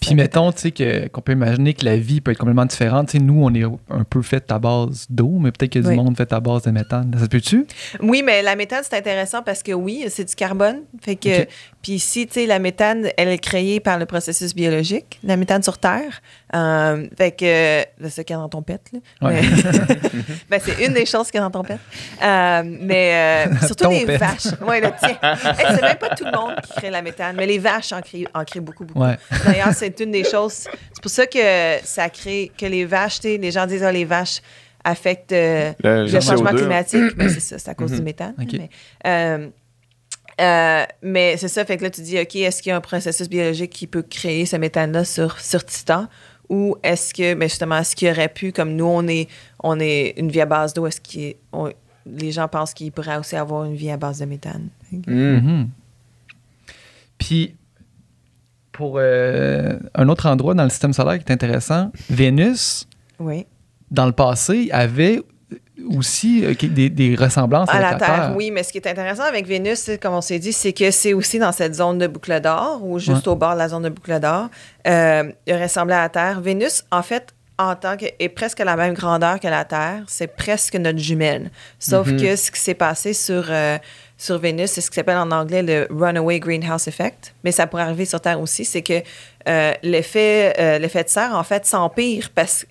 Puis 0.00 0.14
mettons, 0.14 0.52
tu 0.52 0.60
sais, 0.60 0.70
que- 0.70 1.08
qu'on 1.08 1.20
peut 1.22 1.32
imaginer 1.32 1.72
que 1.72 1.84
la 1.84 1.96
vie 1.96 2.20
peut 2.20 2.30
être 2.32 2.38
complètement 2.38 2.66
différente. 2.66 3.08
Tu 3.08 3.18
sais, 3.18 3.24
nous, 3.24 3.42
on 3.42 3.54
est 3.54 3.64
un 3.64 4.04
peu 4.04 4.20
fait 4.20 4.50
à 4.52 4.58
base 4.58 5.06
d'eau, 5.08 5.38
mais 5.40 5.50
peut-être 5.50 5.70
qu'il 5.72 5.82
y 5.82 5.86
a 5.86 5.90
du 5.90 5.96
Oui. 5.96 6.02
monde 6.04 6.16
fait 6.16 6.30
à 6.32 6.40
base 6.40 6.62
de 6.64 6.70
méthane. 6.72 7.10
Ça 7.16 7.24
se 7.24 7.28
peut-tu? 7.28 7.66
Oui, 8.02 8.22
mais 8.22 8.42
la 8.42 8.54
méthane, 8.54 8.82
c'est 8.88 8.96
intéressant 8.98 9.42
parce 9.42 9.62
que 9.62 9.72
oui, 9.72 10.04
c'est 10.08 10.24
du 10.28 10.34
carbone. 10.34 10.80
Fait 11.00 11.16
que. 11.16 11.46
Puis 11.84 11.92
ici, 11.92 12.26
tu 12.26 12.32
sais, 12.32 12.46
la 12.46 12.58
méthane, 12.58 13.10
elle 13.18 13.28
est 13.28 13.36
créée 13.36 13.78
par 13.78 13.98
le 13.98 14.06
processus 14.06 14.54
biologique, 14.54 15.20
la 15.22 15.36
méthane 15.36 15.62
sur 15.62 15.76
Terre. 15.76 16.22
Euh, 16.54 17.06
fait 17.18 17.32
que, 17.32 17.84
c'est 18.02 18.08
ça 18.10 18.24
qu'il 18.24 18.34
y 18.34 18.38
a 18.38 18.40
dans 18.40 18.48
ton 18.48 18.62
pet, 18.62 18.80
là. 18.90 18.98
Ouais. 19.28 19.42
Mais- 19.42 20.10
ben, 20.48 20.60
c'est 20.64 20.82
une 20.86 20.94
des 20.94 21.04
choses 21.04 21.30
qu'il 21.30 21.34
y 21.40 21.42
a 21.42 21.46
dans 21.46 21.50
ton 21.50 21.62
pet. 21.62 21.78
Euh, 22.22 22.62
mais 22.64 23.46
euh, 23.50 23.56
surtout 23.66 23.84
Ton 23.84 23.90
les 23.90 24.06
pet. 24.06 24.16
vaches. 24.16 24.46
Oui, 24.66 24.80
le 24.80 24.88
tien. 24.98 25.18
Hey, 25.22 25.66
c'est 25.76 25.82
même 25.82 25.98
pas 25.98 26.14
tout 26.16 26.24
le 26.24 26.32
monde 26.32 26.54
qui 26.62 26.72
crée 26.72 26.88
la 26.90 27.02
méthane, 27.02 27.36
mais 27.36 27.44
les 27.46 27.58
vaches 27.58 27.92
en 27.92 28.00
créent, 28.00 28.26
en 28.32 28.44
créent 28.44 28.60
beaucoup, 28.60 28.86
beaucoup. 28.86 29.00
Ouais. 29.04 29.18
D'ailleurs, 29.44 29.74
c'est 29.74 30.00
une 30.00 30.10
des 30.10 30.24
choses. 30.24 30.66
C'est 30.92 31.02
pour 31.02 31.10
ça 31.10 31.26
que 31.26 31.38
ça 31.84 32.08
crée 32.08 32.50
que 32.58 32.64
les 32.64 32.86
vaches, 32.86 33.20
tu 33.20 33.28
sais, 33.28 33.36
les 33.36 33.50
gens 33.50 33.66
disent 33.66 33.82
ah, 33.82 33.92
les 33.92 34.06
vaches 34.06 34.40
affectent 34.84 35.32
euh, 35.32 35.72
Le, 35.82 36.06
le 36.06 36.20
changement 36.20 36.50
CO2. 36.52 36.56
climatique. 36.56 37.16
Ben, 37.16 37.28
c'est 37.28 37.40
ça, 37.40 37.58
c'est 37.58 37.70
à 37.70 37.74
cause 37.74 37.92
du 37.92 38.00
méthane. 38.00 38.34
OK. 38.40 38.54
Mais, 39.04 39.50
euh, 40.40 40.84
mais 41.02 41.36
c'est 41.36 41.48
ça, 41.48 41.64
fait 41.64 41.76
que 41.76 41.82
là, 41.84 41.90
tu 41.90 42.00
dis, 42.02 42.18
OK, 42.18 42.34
est-ce 42.36 42.62
qu'il 42.62 42.70
y 42.70 42.72
a 42.72 42.76
un 42.76 42.80
processus 42.80 43.28
biologique 43.28 43.70
qui 43.70 43.86
peut 43.86 44.02
créer 44.02 44.46
ce 44.46 44.56
méthane-là 44.56 45.04
sur, 45.04 45.38
sur 45.40 45.64
Titan? 45.64 46.06
Ou 46.48 46.76
est-ce 46.82 47.14
que, 47.14 47.34
ben 47.34 47.48
justement, 47.48 47.78
est-ce 47.78 47.96
qu'il 47.96 48.08
aurait 48.10 48.28
pu, 48.28 48.52
comme 48.52 48.74
nous, 48.76 48.84
on 48.84 49.06
est, 49.08 49.28
on 49.62 49.80
est 49.80 50.14
une 50.18 50.30
vie 50.30 50.40
à 50.42 50.46
base 50.46 50.74
d'eau, 50.74 50.86
est-ce 50.86 51.00
que 51.00 51.34
les 52.06 52.32
gens 52.32 52.48
pensent 52.48 52.74
qu'il 52.74 52.92
pourrait 52.92 53.16
aussi 53.16 53.34
avoir 53.36 53.64
une 53.64 53.74
vie 53.76 53.90
à 53.90 53.96
base 53.96 54.18
de 54.18 54.26
méthane? 54.26 54.68
Hmm. 54.92 55.02
Mhm. 55.06 55.68
Puis, 57.18 57.54
pour 58.72 58.96
euh, 58.98 59.78
un 59.94 60.08
autre 60.08 60.26
endroit 60.26 60.52
dans 60.54 60.64
le 60.64 60.68
système 60.70 60.92
solaire 60.92 61.18
qui 61.18 61.24
est 61.24 61.32
intéressant, 61.32 61.90
Vénus, 62.10 62.86
Oui. 63.20 63.46
dans 63.90 64.06
le 64.06 64.12
passé, 64.12 64.68
avait 64.72 65.22
aussi 65.96 66.44
euh, 66.44 66.54
des, 66.54 66.88
des 66.88 67.14
ressemblances 67.16 67.68
À 67.68 67.74
avec 67.74 68.00
la 68.00 68.06
Terre, 68.06 68.32
oui, 68.36 68.50
mais 68.50 68.62
ce 68.62 68.70
qui 68.72 68.78
est 68.78 68.86
intéressant 68.86 69.24
avec 69.24 69.46
Vénus, 69.46 69.90
comme 70.00 70.14
on 70.14 70.20
s'est 70.20 70.38
dit, 70.38 70.52
c'est 70.52 70.72
que 70.72 70.90
c'est 70.90 71.12
aussi 71.14 71.38
dans 71.38 71.52
cette 71.52 71.74
zone 71.74 71.98
de 71.98 72.06
boucle 72.06 72.40
d'or 72.40 72.80
ou 72.82 72.98
juste 72.98 73.26
au 73.26 73.34
bord 73.36 73.54
de 73.54 73.58
la 73.58 73.68
zone 73.68 73.82
de 73.82 73.88
boucle 73.88 74.18
d'or. 74.20 74.48
Euh, 74.86 75.24
il 75.46 75.54
ressemblait 75.56 75.94
à 75.96 76.02
la 76.02 76.08
Terre. 76.08 76.40
Vénus, 76.40 76.84
en 76.92 77.02
fait, 77.02 77.34
en 77.58 77.74
tant 77.76 77.96
que 77.96 78.06
est 78.18 78.28
presque 78.28 78.60
à 78.60 78.64
la 78.64 78.76
même 78.76 78.94
grandeur 78.94 79.38
que 79.40 79.46
la 79.48 79.64
Terre, 79.64 80.02
c'est 80.08 80.26
presque 80.28 80.74
notre 80.76 80.98
jumelle. 80.98 81.50
Sauf 81.78 82.08
Mhm. 82.08 82.20
que 82.20 82.36
ce 82.36 82.50
qui 82.50 82.60
s'est 82.60 82.74
passé 82.74 83.12
sur 83.12 83.44
euh, 83.48 83.78
sur 84.16 84.38
Vénus, 84.38 84.70
c'est 84.70 84.80
ce 84.80 84.90
qui 84.90 84.94
s'appelle 84.96 85.18
en 85.18 85.30
anglais 85.32 85.62
le 85.62 85.86
runaway 85.90 86.38
greenhouse 86.38 86.86
effect, 86.88 87.34
mais 87.42 87.50
ça 87.52 87.66
pourrait 87.66 87.82
arriver 87.82 88.04
sur 88.04 88.20
Terre 88.20 88.40
aussi, 88.40 88.64
c'est 88.64 88.82
que 88.82 89.02
euh, 89.48 89.72
l'effet 89.82 90.78
l'effet 90.78 91.02
de 91.04 91.08
serre 91.08 91.34
en 91.34 91.42
fait 91.44 91.66
s'empire 91.66 92.30
parce 92.34 92.64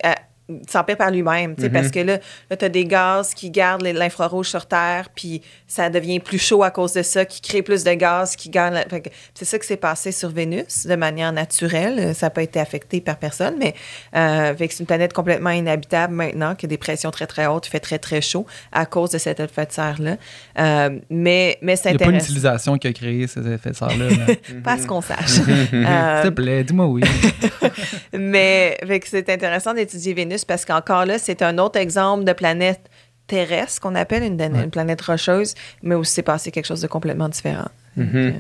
euh, 0.52 0.56
s'empire 0.70 0.98
par 0.98 1.12
lui-même, 1.12 1.56
sais, 1.58 1.68
Mhm. 1.68 1.72
parce 1.74 1.90
que 1.92 2.00
là, 2.00 2.18
là 2.50 2.58
tu 2.58 2.66
as 2.66 2.70
des 2.70 2.86
gaz 2.86 3.34
qui 3.34 3.50
gardent 3.50 3.84
l'infrarouge 3.84 4.48
sur 4.50 4.66
Terre, 4.66 5.08
puis 5.16 5.42
ça 5.68 5.90
devient 5.90 6.20
plus 6.20 6.38
chaud 6.40 6.64
à 6.64 6.72
cause 6.72 6.94
de 6.94 7.02
ça, 7.02 7.26
qui 7.26 7.42
crée 7.42 7.62
plus 7.62 7.84
de 7.84 7.94
gaz, 7.94 8.36
qui 8.36 8.50
garde... 8.50 8.74
la- 8.74 8.86
C'est 9.34 9.46
ça 9.46 9.58
qui 9.60 9.68
s'est 9.68 9.78
passé 9.78 10.12
sur 10.12 10.30
Vénus 10.30 10.86
de 10.86 10.96
manière 10.96 11.32
naturelle. 11.32 12.14
Ça 12.16 12.26
n'a 12.28 12.30
pas 12.32 12.44
été 12.44 12.60
affecté 12.60 13.00
par 13.02 13.18
personne, 13.18 13.56
mais 13.60 13.74
euh, 14.16 14.54
c'est 14.58 14.80
une 14.80 14.86
planète 14.86 15.14
complètement 15.14 15.50
inhabitable 15.52 16.14
maintenant, 16.14 16.56
qui 16.56 16.66
a 16.66 16.70
des 16.70 16.78
pressions 16.78 17.12
très, 17.12 17.28
très 17.28 17.48
hautes, 17.48 17.68
il 17.68 17.72
fait 17.72 17.80
très, 17.80 18.00
très 18.00 18.22
chaud 18.22 18.46
à 18.72 18.86
cause 18.86 19.12
de 19.12 19.18
cet 19.18 19.40
effet 19.40 19.66
de 19.66 19.72
serre-là. 19.72 20.18
Euh, 20.60 21.00
mais 21.10 21.58
mais 21.62 21.76
c'est 21.76 21.92
Il 21.92 21.92
n'y 21.92 21.96
a 21.96 22.00
pas 22.00 22.04
une 22.06 22.10
intéressant. 22.16 22.26
utilisation 22.26 22.78
qui 22.78 22.88
a 22.88 22.94
créé 22.94 23.28
ces 23.28 23.48
effets 23.52 23.72
de 23.72 23.76
serre-là. 23.76 24.10
là. 24.10 24.34
Pas 24.64 24.74
à 24.74 24.78
ce 24.78 24.88
qu'on 24.88 25.02
sache. 25.02 25.26
S'il 25.28 25.86
Euh, 25.88 26.24
te 26.24 26.30
plaît, 26.30 26.64
dis-moi 26.64 26.86
oui. 26.88 27.02
mais 28.14 28.78
c'est 29.06 29.30
intéressant 29.30 29.74
d'étudier 29.74 30.14
Vénus 30.14 30.33
parce 30.48 30.66
qu'encore 30.66 31.06
là, 31.06 31.18
c'est 31.20 31.42
un 31.42 31.58
autre 31.58 31.80
exemple 31.80 32.24
de 32.24 32.34
planète 32.34 32.90
terrestre 33.28 33.82
qu'on 33.82 33.96
appelle 33.96 34.24
une, 34.24 34.40
une 34.42 34.70
planète 34.70 35.02
rocheuse, 35.02 35.54
mais 35.82 35.96
où 35.96 36.04
s'est 36.04 36.24
passé 36.24 36.52
quelque 36.52 36.66
chose 36.66 36.82
de 36.82 36.88
complètement 36.88 37.30
différent. 37.30 37.70
Fait 37.96 38.02
que, 38.02 38.06
Mhm. 38.08 38.34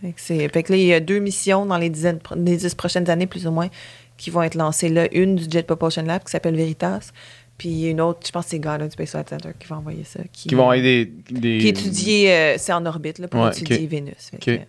fait 0.00 0.12
que 0.12 0.20
c'est- 0.20 0.48
fait 0.48 0.62
que 0.62 0.72
là, 0.72 0.78
il 0.78 0.86
y 0.86 0.94
a 0.94 1.00
deux 1.00 1.18
missions 1.18 1.66
dans 1.66 1.76
les, 1.76 1.90
dizaines, 1.90 2.20
les 2.36 2.56
dix 2.56 2.74
prochaines 2.74 3.10
années, 3.10 3.26
plus 3.26 3.46
ou 3.46 3.50
moins, 3.50 3.68
qui 4.16 4.30
vont 4.30 4.42
être 4.42 4.54
lancées 4.54 4.88
là. 4.88 5.06
Une 5.12 5.36
du 5.36 5.44
Jet 5.50 5.66
Propulsion 5.66 6.02
Lab 6.02 6.22
qui 6.24 6.30
s'appelle 6.30 6.54
Veritas, 6.56 7.10
puis 7.58 7.86
une 7.88 8.00
autre, 8.00 8.20
je 8.26 8.30
pense 8.32 8.44
que 8.44 8.50
c'est 8.52 8.58
Goddard 8.58 8.90
Space 8.90 9.10
Flight 9.10 9.28
Center 9.28 9.50
qui 9.58 9.66
va 9.66 9.76
envoyer 9.76 10.04
ça. 10.04 10.20
Qui, 10.32 10.48
Qui 10.48 10.54
vont 10.54 10.72
aider 10.72 11.12
des. 11.30 11.58
Qui 11.58 11.68
étudie, 11.68 12.26
euh, 12.28 12.54
c'est 12.56 12.72
en 12.72 12.84
orbite 12.86 13.18
là, 13.18 13.28
pour 13.28 13.42
Ouais, 13.42 13.50
étudier. 13.50 13.86
Vénus. 13.86 14.30
Que, 14.40 14.52
ouais. 14.52 14.64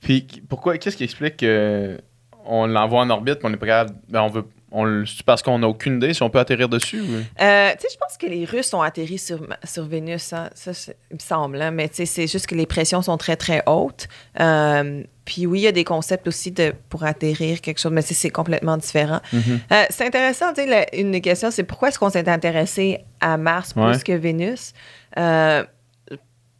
Puis 0.00 0.26
pourquoi 0.48 0.78
Qu'est-ce 0.78 0.96
qui 0.96 1.02
explique 1.04 1.38
qu'on 1.38 2.66
l'envoie 2.66 3.00
en 3.00 3.10
orbite, 3.10 3.38
mais 3.42 3.50
on 3.50 3.52
est 3.52 3.56
pas 3.56 3.66
capable. 3.66 3.98
Ben, 4.08 4.22
on 4.22 4.28
veut. 4.28 4.44
C'est 4.70 5.22
parce 5.24 5.42
qu'on 5.42 5.58
n'a 5.58 5.66
aucune 5.68 5.96
idée 5.96 6.12
si 6.12 6.22
on 6.22 6.28
peut 6.30 6.38
atterrir 6.38 6.68
dessus. 6.68 7.00
ou- 7.00 7.04
Euh, 7.42 7.70
tu 7.72 7.80
sais, 7.80 7.88
je 7.92 7.96
pense 7.96 8.16
que 8.18 8.26
les 8.26 8.44
Russes 8.44 8.72
ont 8.74 8.82
atterri 8.82 9.16
sur, 9.18 9.40
sur 9.64 9.84
Vénus, 9.86 10.32
hein. 10.32 10.50
ça, 10.54 10.72
il 11.10 11.14
me 11.14 11.18
semble, 11.20 11.60
hein. 11.62 11.70
mais 11.70 11.88
tu 11.88 11.96
sais, 11.96 12.06
c'est 12.06 12.26
juste 12.26 12.46
que 12.46 12.54
les 12.54 12.66
pressions 12.66 13.00
sont 13.00 13.16
très, 13.16 13.36
très 13.36 13.62
hautes. 13.66 14.08
Euh, 14.40 15.02
puis 15.24 15.46
oui, 15.46 15.60
il 15.60 15.62
y 15.62 15.66
a 15.68 15.72
des 15.72 15.84
concepts 15.84 16.26
aussi 16.28 16.52
de, 16.52 16.74
pour 16.90 17.04
atterrir 17.04 17.60
quelque 17.60 17.78
chose, 17.78 17.92
mais 17.92 18.02
c'est 18.02 18.30
complètement 18.30 18.76
différent. 18.76 19.20
Mhm. 19.32 19.60
Euh, 19.72 19.84
c'est 19.90 20.06
intéressant, 20.06 20.52
tu 20.52 20.62
sais, 20.66 20.86
une 20.94 21.12
des 21.12 21.20
questions, 21.20 21.50
c'est 21.50 21.64
pourquoi 21.64 21.88
est-ce 21.88 21.98
qu'on 21.98 22.10
s'est 22.10 22.28
intéressé 22.28 23.00
à 23.20 23.36
Mars 23.38 23.72
Ouais. 23.76 23.90
plus 23.92 24.04
que 24.04 24.12
Vénus? 24.12 24.72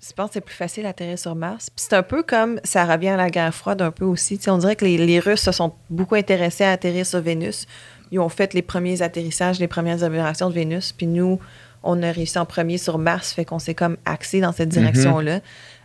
Je 0.01 0.13
pense 0.15 0.29
que 0.29 0.35
c'est 0.35 0.41
plus 0.41 0.55
facile 0.55 0.85
d'atterrir 0.85 1.19
sur 1.19 1.35
Mars. 1.35 1.71
Puis 1.71 1.85
c'est 1.89 1.95
un 1.97 2.05
peu 2.05 2.23
comme, 2.23 2.61
ça 2.63 2.85
revient 2.85 3.09
à 3.09 3.17
la 3.17 3.31
guerre 3.31 3.53
froide 3.53 3.83
un 3.83 3.91
peu 3.91 4.05
aussi. 4.05 4.39
Tu 4.39 4.45
sais, 4.45 4.51
on 4.51 4.59
dirait 4.59 4.77
que 4.77 4.85
les, 4.85 4.97
les 4.97 5.19
Russes 5.19 5.41
se 5.43 5.51
sont 5.51 5.75
beaucoup 5.91 6.15
intéressés 6.15 6.63
à 6.65 6.71
atterrir 6.71 7.05
sur 7.05 7.21
Vénus. 7.21 7.67
Ils 8.11 8.19
ont 8.21 8.29
fait 8.29 8.55
les 8.55 8.63
premiers 8.63 9.03
atterrissages, 9.03 9.59
les 9.59 9.69
premières 9.69 10.03
observations 10.03 10.49
de 10.49 10.55
Vénus. 10.55 10.93
Puis 10.93 11.07
nous, 11.07 11.39
on 11.83 12.03
a 12.03 12.11
réussi 12.11 12.39
en 12.39 12.45
premier 12.45 12.77
sur 12.77 12.99
Mars, 12.99 13.33
fait 13.33 13.45
qu'on 13.45 13.61
s'est 13.61 13.75
comme 13.75 13.97
axé 14.05 14.41
dans 14.41 14.53
cette 14.53 14.69
direction-là. 14.69 15.41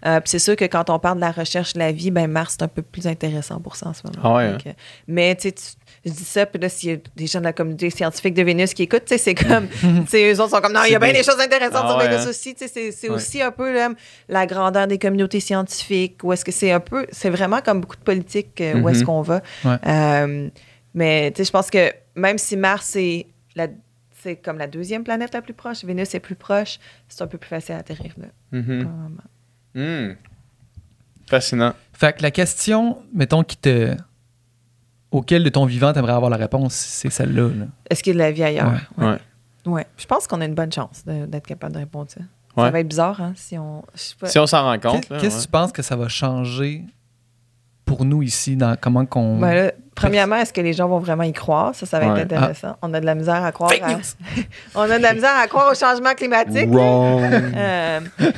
Euh, 0.05 0.19
puis 0.19 0.29
c'est 0.31 0.39
sûr 0.39 0.55
que 0.55 0.65
quand 0.65 0.89
on 0.89 0.97
parle 0.99 1.17
de 1.17 1.21
la 1.21 1.31
recherche 1.31 1.73
de 1.73 1.79
la 1.79 1.91
vie, 1.91 2.09
ben 2.11 2.27
Mars, 2.29 2.55
c'est 2.57 2.63
un 2.63 2.67
peu 2.67 2.81
plus 2.81 3.05
intéressant 3.07 3.59
pour 3.59 3.75
ça 3.75 3.89
en 3.89 3.93
ce 3.93 4.01
moment. 4.05 4.19
Ah 4.23 4.33
ouais, 4.35 4.53
Fait 4.57 4.71
que- 4.71 4.75
mais 5.07 5.35
tu 5.35 5.49
sais, 5.49 5.55
je 6.05 6.11
dis 6.11 6.25
ça, 6.25 6.45
puis 6.47 6.59
là, 6.59 6.67
s'il 6.67 6.89
y 6.89 6.93
a 6.93 6.97
des 7.15 7.27
gens 7.27 7.39
de 7.39 7.45
la 7.45 7.53
communauté 7.53 7.89
scientifique 7.89 8.33
de 8.33 8.41
Vénus 8.41 8.73
qui 8.73 8.83
écoutent, 8.83 9.05
tu 9.05 9.13
sais, 9.13 9.17
c'est 9.19 9.35
comme, 9.35 9.67
tu 9.79 10.07
sais, 10.07 10.33
eux 10.33 10.41
autres 10.41 10.49
sont 10.49 10.61
comme, 10.61 10.73
non, 10.73 10.81
il 10.85 10.91
y 10.91 10.95
a 10.95 10.99
bien 10.99 11.13
des- 11.13 11.23
choses 11.23 11.39
intéressantes 11.39 11.83
Ah 11.85 11.89
sur 11.89 11.97
ouais, 11.99 12.09
Vénus 12.09 12.25
hein? 12.25 12.29
aussi, 12.29 12.55
tu 12.55 12.67
sais, 12.67 12.91
c'est, 12.91 13.07
Ouais. 13.09 13.15
aussi 13.15 13.41
un 13.41 13.51
peu 13.51 13.71
là, 13.71 13.89
la 14.27 14.45
grandeur 14.47 14.87
des 14.87 14.97
communautés 14.97 15.39
scientifiques, 15.39 16.17
ou 16.23 16.33
est-ce 16.33 16.43
que 16.43 16.51
c'est 16.51 16.71
un 16.71 16.79
peu, 16.81 17.05
c'est 17.11 17.29
vraiment 17.29 17.61
comme 17.61 17.79
beaucoup 17.81 17.95
de 17.95 18.01
politique, 18.03 18.59
euh, 18.61 18.81
où 18.81 18.89
est-ce 18.89 19.01
Mhm. 19.01 19.05
qu'on 19.05 19.21
va. 19.21 19.41
Mais 20.93 21.31
tu 21.31 21.37
sais, 21.37 21.45
je 21.45 21.51
pense 21.51 21.69
que 21.69 21.91
même 22.15 22.37
si 22.37 22.55
Mars 22.57 22.95
est 22.95 23.27
la, 23.55 23.67
c'est 24.21 24.35
comme 24.35 24.57
la 24.57 24.67
deuxième 24.67 25.03
planète 25.03 25.33
la 25.33 25.41
plus 25.41 25.53
proche, 25.53 25.83
Vénus 25.83 26.13
est 26.15 26.19
plus 26.19 26.35
proche, 26.35 26.79
c'est 27.07 27.21
un 27.23 27.27
peu 27.27 27.37
plus 27.37 27.49
facile 27.49 27.75
à 27.75 27.79
atterrir 27.79 28.13
là. 28.17 28.27
Mhm. 28.51 28.83
probablement. 28.83 29.21
Hmm. 29.75 30.15
Fascinant. 31.27 31.73
Fait 31.93 32.15
que 32.17 32.21
la 32.21 32.31
question, 32.31 33.01
mettons, 33.13 33.43
qui 33.43 33.57
te. 33.57 33.95
auquel 35.11 35.43
de 35.43 35.49
ton 35.49 35.65
vivant 35.65 35.93
t'aimerais 35.93 36.13
avoir 36.13 36.29
la 36.29 36.37
réponse, 36.37 36.73
c'est 36.73 37.09
celle-là. 37.09 37.49
là. 37.49 37.65
Est-ce 37.89 38.03
qu'il 38.03 38.11
y 38.11 38.15
a 38.15 38.19
de 38.19 38.23
la 38.23 38.31
vie 38.31 38.43
ailleurs? 38.43 38.71
Ouais. 38.97 39.05
Ouais. 39.05 39.17
Ouais. 39.65 39.87
Je 39.97 40.05
pense 40.05 40.27
qu'on 40.27 40.41
a 40.41 40.45
une 40.45 40.55
bonne 40.55 40.71
chance 40.71 41.05
de- 41.05 41.25
d'être 41.25 41.47
capable 41.47 41.73
de 41.73 41.79
répondre 41.79 42.09
ça. 42.11 42.19
Ouais. 42.57 42.65
Ça 42.65 42.71
va 42.71 42.79
être 42.81 42.87
bizarre, 42.87 43.21
hein, 43.21 43.33
si 43.35 43.57
on. 43.57 43.83
je 43.95 43.99
sais 43.99 44.15
pas. 44.19 44.27
Si 44.27 44.37
on 44.37 44.45
s'en 44.45 44.63
rend 44.63 44.77
compte. 44.79 45.01
Qu'est- 45.07 45.09
là, 45.13 45.19
Qu'est-ce 45.21 45.35
que 45.35 45.39
ouais. 45.39 45.45
tu 45.45 45.51
penses 45.51 45.71
que 45.71 45.81
ça 45.81 45.95
va 45.95 46.07
changer 46.09 46.83
pour 47.85 48.05
nous 48.05 48.21
ici, 48.23 48.55
dans 48.55 48.75
comment 48.79 49.05
qu'on. 49.05 49.37
Ben 49.39 49.53
là, 49.53 49.71
premièrement, 49.95 50.37
est-ce 50.37 50.53
que 50.53 50.61
les 50.61 50.73
gens 50.73 50.87
vont 50.87 50.99
vraiment 50.99 51.23
y 51.23 51.33
croire? 51.33 51.75
Ça, 51.75 51.85
ça 51.85 51.99
va 51.99 52.07
Ouais. 52.13 52.21
être 52.21 52.33
intéressant. 52.33 52.75
On 52.81 52.93
a 52.93 52.99
de 52.99 53.05
la 53.05 53.13
misère 53.15 53.43
à 53.43 53.51
croire. 53.51 53.71
À- 53.81 53.97
on 54.75 54.81
a 54.89 54.97
de 54.97 55.03
la 55.03 55.13
misère 55.13 55.35
à 55.37 55.47
croire 55.47 55.71
au 55.71 55.75
changement 55.75 56.13
climatique. 56.13 56.69
Wrong. 56.69 57.21
Euh, 57.23 57.99
Puis, 58.17 58.31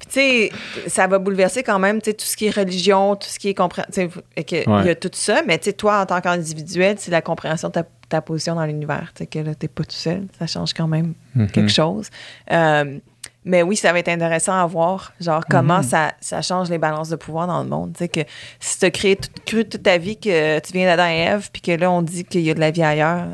tu 0.00 0.08
sais, 0.10 0.52
ça 0.88 1.06
va 1.06 1.18
bouleverser 1.18 1.62
quand 1.62 1.78
même, 1.78 2.02
tu 2.02 2.10
sais, 2.10 2.14
tout 2.16 2.26
ce 2.26 2.36
qui 2.36 2.46
est 2.46 2.50
religion, 2.56 3.16
tout 3.16 3.28
ce 3.28 3.38
qui 3.38 3.48
est 3.48 3.54
compréhension. 3.54 4.08
Il 4.36 4.44
Ouais. 4.66 4.84
y 4.86 4.90
a 4.90 4.94
tout 4.94 5.10
ça, 5.12 5.42
mais 5.46 5.58
tu 5.58 5.64
sais, 5.66 5.72
toi, 5.72 6.00
en 6.00 6.06
tant 6.06 6.20
qu'individuel, 6.20 6.96
c'est 6.98 7.10
la 7.10 7.22
compréhension 7.22 7.68
de 7.68 7.74
ta, 7.74 7.84
ta 8.08 8.20
position 8.20 8.54
dans 8.56 8.64
l'univers. 8.66 9.12
Tu 9.14 9.20
sais, 9.22 9.26
que 9.26 9.38
là, 9.38 9.54
t'es 9.54 9.68
pas 9.68 9.84
tout 9.84 9.90
seul. 9.92 10.24
Ça 10.38 10.46
change 10.46 10.74
quand 10.74 10.88
même 10.88 11.14
Mhm. 11.34 11.50
quelque 11.50 11.70
chose. 11.72 12.08
Euh, 12.50 12.98
mais 13.44 13.62
oui, 13.62 13.76
ça 13.76 13.92
va 13.92 13.98
être 13.98 14.08
intéressant 14.08 14.52
à 14.54 14.66
voir, 14.66 15.12
genre, 15.20 15.42
comment 15.48 15.78
Mhm. 15.78 15.82
ça, 15.82 16.12
ça 16.20 16.42
change 16.42 16.70
les 16.70 16.78
balances 16.78 17.08
de 17.08 17.16
pouvoir 17.16 17.46
dans 17.46 17.62
le 17.62 17.68
monde. 17.68 17.92
Tu 17.94 17.98
sais, 18.04 18.08
que 18.08 18.20
si 18.60 18.78
tu 18.78 18.84
as 18.84 18.90
créé 18.90 19.16
tout- 19.16 19.28
cru 19.44 19.64
toute 19.68 19.82
ta 19.82 19.98
vie 19.98 20.16
que 20.18 20.58
tu 20.60 20.72
viens 20.72 20.86
d'Adam 20.86 21.06
et 21.08 21.18
Ève, 21.18 21.50
puis 21.52 21.60
que 21.62 21.72
là, 21.72 21.90
on 21.90 22.02
dit 22.02 22.24
qu'il 22.24 22.42
y 22.42 22.50
a 22.50 22.54
de 22.54 22.60
la 22.60 22.70
vie 22.70 22.82
ailleurs. 22.82 23.26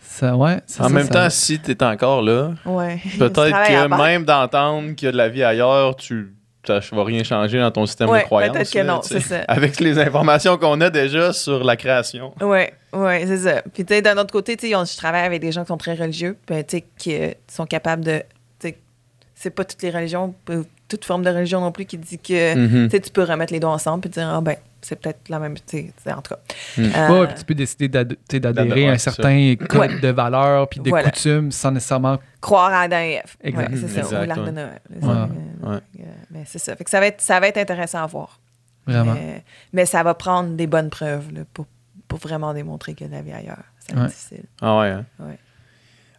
Ça, 0.00 0.34
ouais, 0.36 0.60
c'est 0.66 0.80
En 0.80 0.84
ça, 0.88 0.94
même 0.94 1.06
ça- 1.06 1.12
temps, 1.12 1.30
si 1.30 1.58
tu 1.60 1.72
es 1.72 1.82
encore 1.82 2.22
là, 2.22 2.52
Ouais. 2.64 2.98
peut-être 3.18 3.68
que 3.68 3.96
même 4.02 4.24
d'entendre 4.24 4.94
qu'il 4.94 5.06
y 5.06 5.08
a 5.08 5.12
de 5.12 5.16
la 5.16 5.28
vie 5.28 5.44
ailleurs, 5.44 5.96
tu 5.96 6.32
ça 6.66 6.80
va 6.90 7.04
rien 7.04 7.22
changer 7.22 7.60
dans 7.60 7.70
ton 7.70 7.86
système 7.86 8.08
Ouais, 8.08 8.22
de 8.22 8.24
croyance. 8.24 8.52
peut-être 8.56 8.72
que 8.72 8.78
là, 8.78 8.84
non, 8.84 9.00
c'est 9.00 9.20
ça. 9.20 9.42
Avec 9.48 9.78
les 9.78 10.00
informations 10.00 10.58
qu'on 10.58 10.80
a 10.80 10.90
déjà 10.90 11.32
sur 11.32 11.62
la 11.62 11.76
création. 11.76 12.34
Oui, 12.40 12.58
oui, 12.92 13.24
c'est 13.24 13.36
ça. 13.36 13.62
Puis, 13.72 13.84
tu 13.84 13.94
sais, 13.94 14.02
d'un 14.02 14.18
autre 14.18 14.32
côté, 14.32 14.56
tu 14.56 14.66
sais, 14.66 14.74
on- 14.74 14.84
je 14.84 14.96
travaille 14.96 15.24
avec 15.24 15.40
des 15.40 15.52
gens 15.52 15.60
qui 15.62 15.68
sont 15.68 15.76
très 15.76 15.94
religieux, 15.94 16.36
puis, 16.44 16.64
tu 16.64 16.78
sais, 16.78 16.84
qui 16.98 17.14
euh, 17.14 17.30
sont 17.46 17.66
capables 17.66 18.04
de. 18.04 18.20
C'est 19.38 19.50
pas 19.50 19.64
toutes 19.64 19.82
les 19.82 19.90
religions, 19.90 20.34
toute 20.88 21.04
forme 21.04 21.22
de 21.22 21.28
religion 21.30 21.60
non 21.60 21.70
plus 21.70 21.84
qui 21.84 21.98
dit 21.98 22.18
que 22.18 22.54
Mhm. 22.84 22.88
tu 22.88 23.10
peux 23.12 23.22
remettre 23.22 23.52
les 23.52 23.60
doigts 23.60 23.72
ensemble 23.72 24.00
puis 24.00 24.08
dire, 24.10 24.26
ah 24.28 24.40
ben, 24.40 24.56
c'est 24.80 24.98
peut-être 24.98 25.28
la 25.28 25.38
même. 25.38 25.54
Tu 25.56 25.62
sais, 25.66 25.82
tu 25.84 26.02
sais, 26.04 26.12
en 26.12 26.22
tout 26.22 26.32
cas. 26.34 26.40
Mm. 26.78 26.82
Euh, 26.96 27.20
Ouais, 27.20 27.26
puis 27.26 27.36
tu 27.38 27.44
peux 27.44 27.54
décider 27.54 27.88
d'adhérer 27.88 28.88
à 28.88 28.92
un 28.92 28.98
certain 28.98 29.54
code 29.68 29.80
Ouais. 29.90 30.00
de 30.00 30.08
valeurs 30.08 30.68
puis 30.68 30.80
de 30.80 30.88
Voilà. 30.88 31.10
coutumes 31.10 31.52
sans 31.52 31.70
nécessairement. 31.70 32.18
croire 32.40 32.72
à 32.72 32.80
Adam 32.82 32.98
et 33.00 33.20
Ève. 33.22 33.36
Exact. 33.42 33.70
Ouais, 33.72 33.76
c'est 33.76 33.88
ça. 33.88 34.00
Exact, 34.00 34.22
Ou 34.22 34.26
l'arc 34.26 34.44
de. 34.44 34.50
Noël. 34.52 34.80
Ouais. 35.02 35.08
Euh, 35.08 35.26
Ouais. 35.72 35.80
Mais 36.30 36.44
c'est 36.46 36.58
ça. 36.58 36.74
Fait 36.76 36.84
que 36.84 36.90
ça 36.90 37.00
va 37.00 37.06
être, 37.08 37.20
ça 37.20 37.38
va 37.40 37.48
être 37.48 37.58
intéressant 37.58 38.02
à 38.02 38.06
voir. 38.06 38.40
Vraiment. 38.86 39.14
Mais, 39.14 39.44
mais 39.72 39.84
ça 39.86 40.02
va 40.02 40.14
prendre 40.14 40.50
des 40.50 40.66
bonnes 40.68 40.90
preuves 40.90 41.32
là, 41.34 41.40
pour, 41.52 41.66
pour 42.08 42.20
vraiment 42.20 42.54
démontrer 42.54 42.94
qu'il 42.94 43.06
y 43.06 43.10
a 43.10 43.10
de 43.10 43.16
la 43.16 43.22
vie 43.22 43.32
ailleurs. 43.32 43.64
Être 43.90 44.06
difficile. 44.06 44.44
Ah 44.62 44.78
ouais, 44.78 44.88
hein? 44.90 45.04
Ouais. 45.18 45.38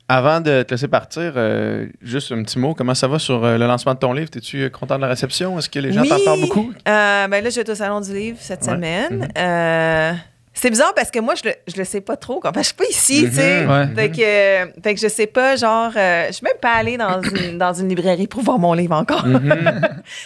Avant 0.09 0.39
de 0.39 0.63
te 0.63 0.73
laisser 0.73 0.87
partir, 0.87 1.33
euh, 1.35 1.85
juste 2.01 2.31
un 2.31 2.41
petit 2.43 2.57
mot. 2.57 2.73
Comment 2.73 2.95
ça 2.95 3.09
va 3.09 3.19
sur 3.19 3.43
euh, 3.43 3.57
le 3.57 3.67
lancement 3.67 3.93
de 3.93 3.99
ton 3.99 4.13
livre? 4.13 4.29
Es-tu 4.35 4.61
euh, 4.63 4.69
content 4.69 4.95
de 4.95 5.01
la 5.01 5.07
réception? 5.07 5.59
Est-ce 5.59 5.69
que 5.69 5.79
les 5.79 5.91
gens 5.91 6.01
Oui. 6.01 6.07
t'en 6.07 6.23
parlent 6.23 6.39
beaucoup? 6.39 6.71
Euh, 6.87 7.27
ben 7.27 7.43
là, 7.43 7.49
je 7.49 7.55
vais 7.55 7.61
être 7.61 7.69
au 7.69 7.75
Salon 7.75 7.99
du 7.99 8.13
Livre 8.13 8.37
cette 8.39 8.61
Ouais. 8.65 8.71
semaine. 8.73 9.27
Mhm. 9.35 10.19
C'est 10.59 10.71
bizarre 10.71 10.93
parce 10.95 11.11
que 11.11 11.19
moi, 11.19 11.35
je 11.35 11.49
le, 11.49 11.55
je 11.67 11.77
le 11.77 11.83
sais 11.83 12.01
pas 12.01 12.15
trop. 12.15 12.39
Quand, 12.39 12.51
que 12.51 12.59
je 12.61 12.65
suis 12.65 12.73
pas 12.73 12.85
ici, 12.89 13.25
tu 13.29 13.35
sais. 13.35 13.63
Mhm. 13.63 13.69
Ouais. 13.69 13.87
Fait, 13.95 14.09
que, 14.09 14.81
fait 14.81 14.95
que 14.95 14.99
je 14.99 15.07
sais 15.07 15.27
pas, 15.27 15.55
genre, 15.55 15.91
je 15.93 16.29
suis 16.31 16.43
même 16.45 16.57
pas 16.59 16.71
allée 16.71 16.97
dans 16.97 17.21
une, 17.21 17.57
dans 17.59 17.73
une 17.73 17.89
librairie 17.89 18.25
pour 18.27 18.41
voir 18.41 18.57
mon 18.57 18.73
livre 18.73 18.95
encore. 18.95 19.25
Mhm. 19.27 19.81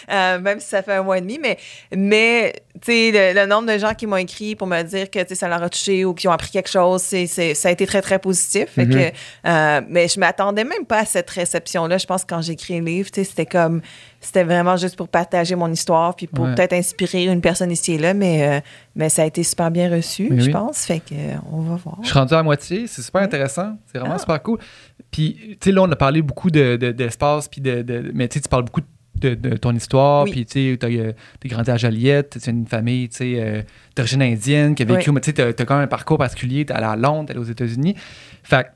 Même 0.42 0.60
si 0.60 0.68
ça 0.68 0.82
fait 0.82 0.94
un 0.94 1.02
mois 1.02 1.18
et 1.18 1.20
demi, 1.22 1.38
mais, 1.94 2.52
le, 2.86 3.34
le 3.34 3.46
nombre 3.46 3.70
de 3.72 3.78
gens 3.78 3.94
qui 3.94 4.06
m'ont 4.06 4.16
écrit 4.16 4.56
pour 4.56 4.66
me 4.66 4.82
dire 4.82 5.10
que 5.10 5.34
ça 5.34 5.48
leur 5.48 5.62
a 5.62 5.68
touché 5.68 6.04
ou 6.04 6.14
qui 6.14 6.26
ont 6.26 6.32
appris 6.32 6.50
quelque 6.50 6.70
chose, 6.70 7.02
c'est, 7.02 7.26
c'est- 7.26 7.54
ça 7.54 7.68
a 7.68 7.70
été 7.72 7.86
très, 7.86 8.00
très 8.02 8.18
positif. 8.18 8.70
Fait 8.70 8.86
Mhm. 8.86 8.92
que, 8.94 9.10
euh, 9.48 9.80
mais 9.88 10.08
je 10.08 10.18
m'attendais 10.18 10.64
même 10.64 10.84
pas 10.86 11.00
à 11.00 11.04
cette 11.04 11.28
réception-là. 11.30 11.98
Je 11.98 12.06
pense 12.06 12.24
que 12.24 12.34
quand 12.34 12.40
j'ai 12.42 12.54
écrit 12.54 12.78
le 12.80 12.84
livre, 12.86 13.10
c'était 13.12 13.46
comme, 13.46 13.82
c'était 14.20 14.42
vraiment 14.44 14.76
juste 14.76 14.96
pour 14.96 15.08
partager 15.08 15.54
mon 15.54 15.70
histoire, 15.70 16.16
puis 16.16 16.26
pour 16.26 16.44
Ouais. 16.46 16.54
peut-être 16.54 16.72
inspirer 16.72 17.24
une 17.24 17.40
personne 17.40 17.70
ici 17.70 17.92
et 17.92 17.98
là, 17.98 18.14
mais, 18.14 18.48
euh, 18.48 18.60
mais 18.96 19.08
ça 19.10 19.22
a 19.22 19.26
été 19.26 19.42
super 19.42 19.70
bien 19.70 19.90
reçu, 19.90 20.28
Mais 20.30 20.40
je 20.40 20.46
oui. 20.46 20.52
pense. 20.52 20.84
Fait 20.86 21.00
que, 21.00 21.14
euh, 21.14 21.34
on 21.52 21.60
va 21.60 21.76
voir. 21.76 21.98
Je 22.02 22.08
suis 22.08 22.18
rendu 22.18 22.34
à 22.34 22.42
moitié, 22.42 22.86
c'est 22.86 23.02
super 23.02 23.20
Ouais. 23.20 23.26
intéressant, 23.26 23.76
c'est 23.92 23.98
vraiment 23.98 24.14
Ah. 24.16 24.18
super 24.20 24.42
cool. 24.42 24.58
Puis, 25.10 25.36
tu 25.60 25.68
sais, 25.68 25.72
là, 25.72 25.82
on 25.82 25.90
a 25.92 25.96
parlé 25.96 26.22
beaucoup 26.22 26.50
de, 26.50 26.76
de- 26.76 26.90
d'espace, 26.92 27.48
puis 27.48 27.60
de, 27.60 27.82
de- 27.82 28.10
mais 28.14 28.28
tu 28.28 28.40
parles 28.40 28.64
beaucoup 28.64 28.80
de, 28.80 28.86
de 29.28 29.56
ton 29.56 29.74
histoire, 29.74 30.24
Oui. 30.24 30.30
puis 30.32 30.46
tu 30.46 30.70
sais, 30.72 30.76
t'as, 30.78 30.88
euh, 30.88 31.12
grandi 31.44 31.70
à 31.70 31.76
Joliette, 31.76 32.38
tu 32.42 32.48
as 32.48 32.52
une 32.52 32.66
famille, 32.66 33.08
tu 33.08 33.16
sais, 33.16 33.34
euh, 33.38 33.62
d'origine 33.96 34.22
indienne 34.22 34.74
qui 34.74 34.82
a 34.82 34.86
vécu, 34.86 35.10
Oui. 35.10 35.14
mais 35.14 35.20
tu 35.20 35.32
t'as 35.32 35.52
quand 35.52 35.74
même 35.74 35.84
un 35.84 35.88
parcours 35.88 36.18
particulier, 36.18 36.64
t'es 36.64 36.72
allé 36.74 36.86
à 36.86 36.96
Londres, 36.96 37.26
t'es 37.26 37.32
allé 37.32 37.40
aux 37.40 37.50
États-Unis. 37.50 37.94
Fait 38.42 38.66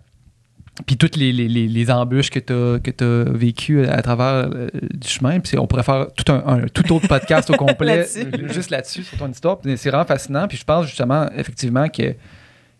puis 0.85 0.99
toutes 0.99 1.17
les, 1.17 1.33
les, 1.33 1.49
les, 1.49 1.69
les 1.69 1.91
embûches 1.91 2.29
que 2.29 2.39
tu 2.39 2.53
as 2.53 2.79
que 2.81 2.91
t'as 2.91 3.25
vécues 3.33 3.87
à 3.87 4.03
travers 4.03 4.51
euh, 4.55 4.69
du 4.93 5.09
chemin. 5.09 5.41
Puis 5.41 5.57
on 5.59 5.67
pourrait 5.67 5.83
faire 5.83 6.09
tout 6.15 6.31
un, 6.31 6.43
un 6.47 6.67
tout 6.67 6.93
autre 6.93 7.09
podcast 7.09 7.49
au 7.49 7.55
complet 7.55 8.05
juste 8.53 8.69
là-dessus 8.69 9.03
sur 9.03 9.17
ton 9.17 9.31
histoire. 9.31 9.59
C'est 9.65 9.89
vraiment 9.89 10.05
fascinant. 10.05 10.47
Puis 10.47 10.59
je 10.59 10.65
pense 10.65 10.85
justement 10.87 11.31
effectivement 11.35 11.89
que 11.89 12.15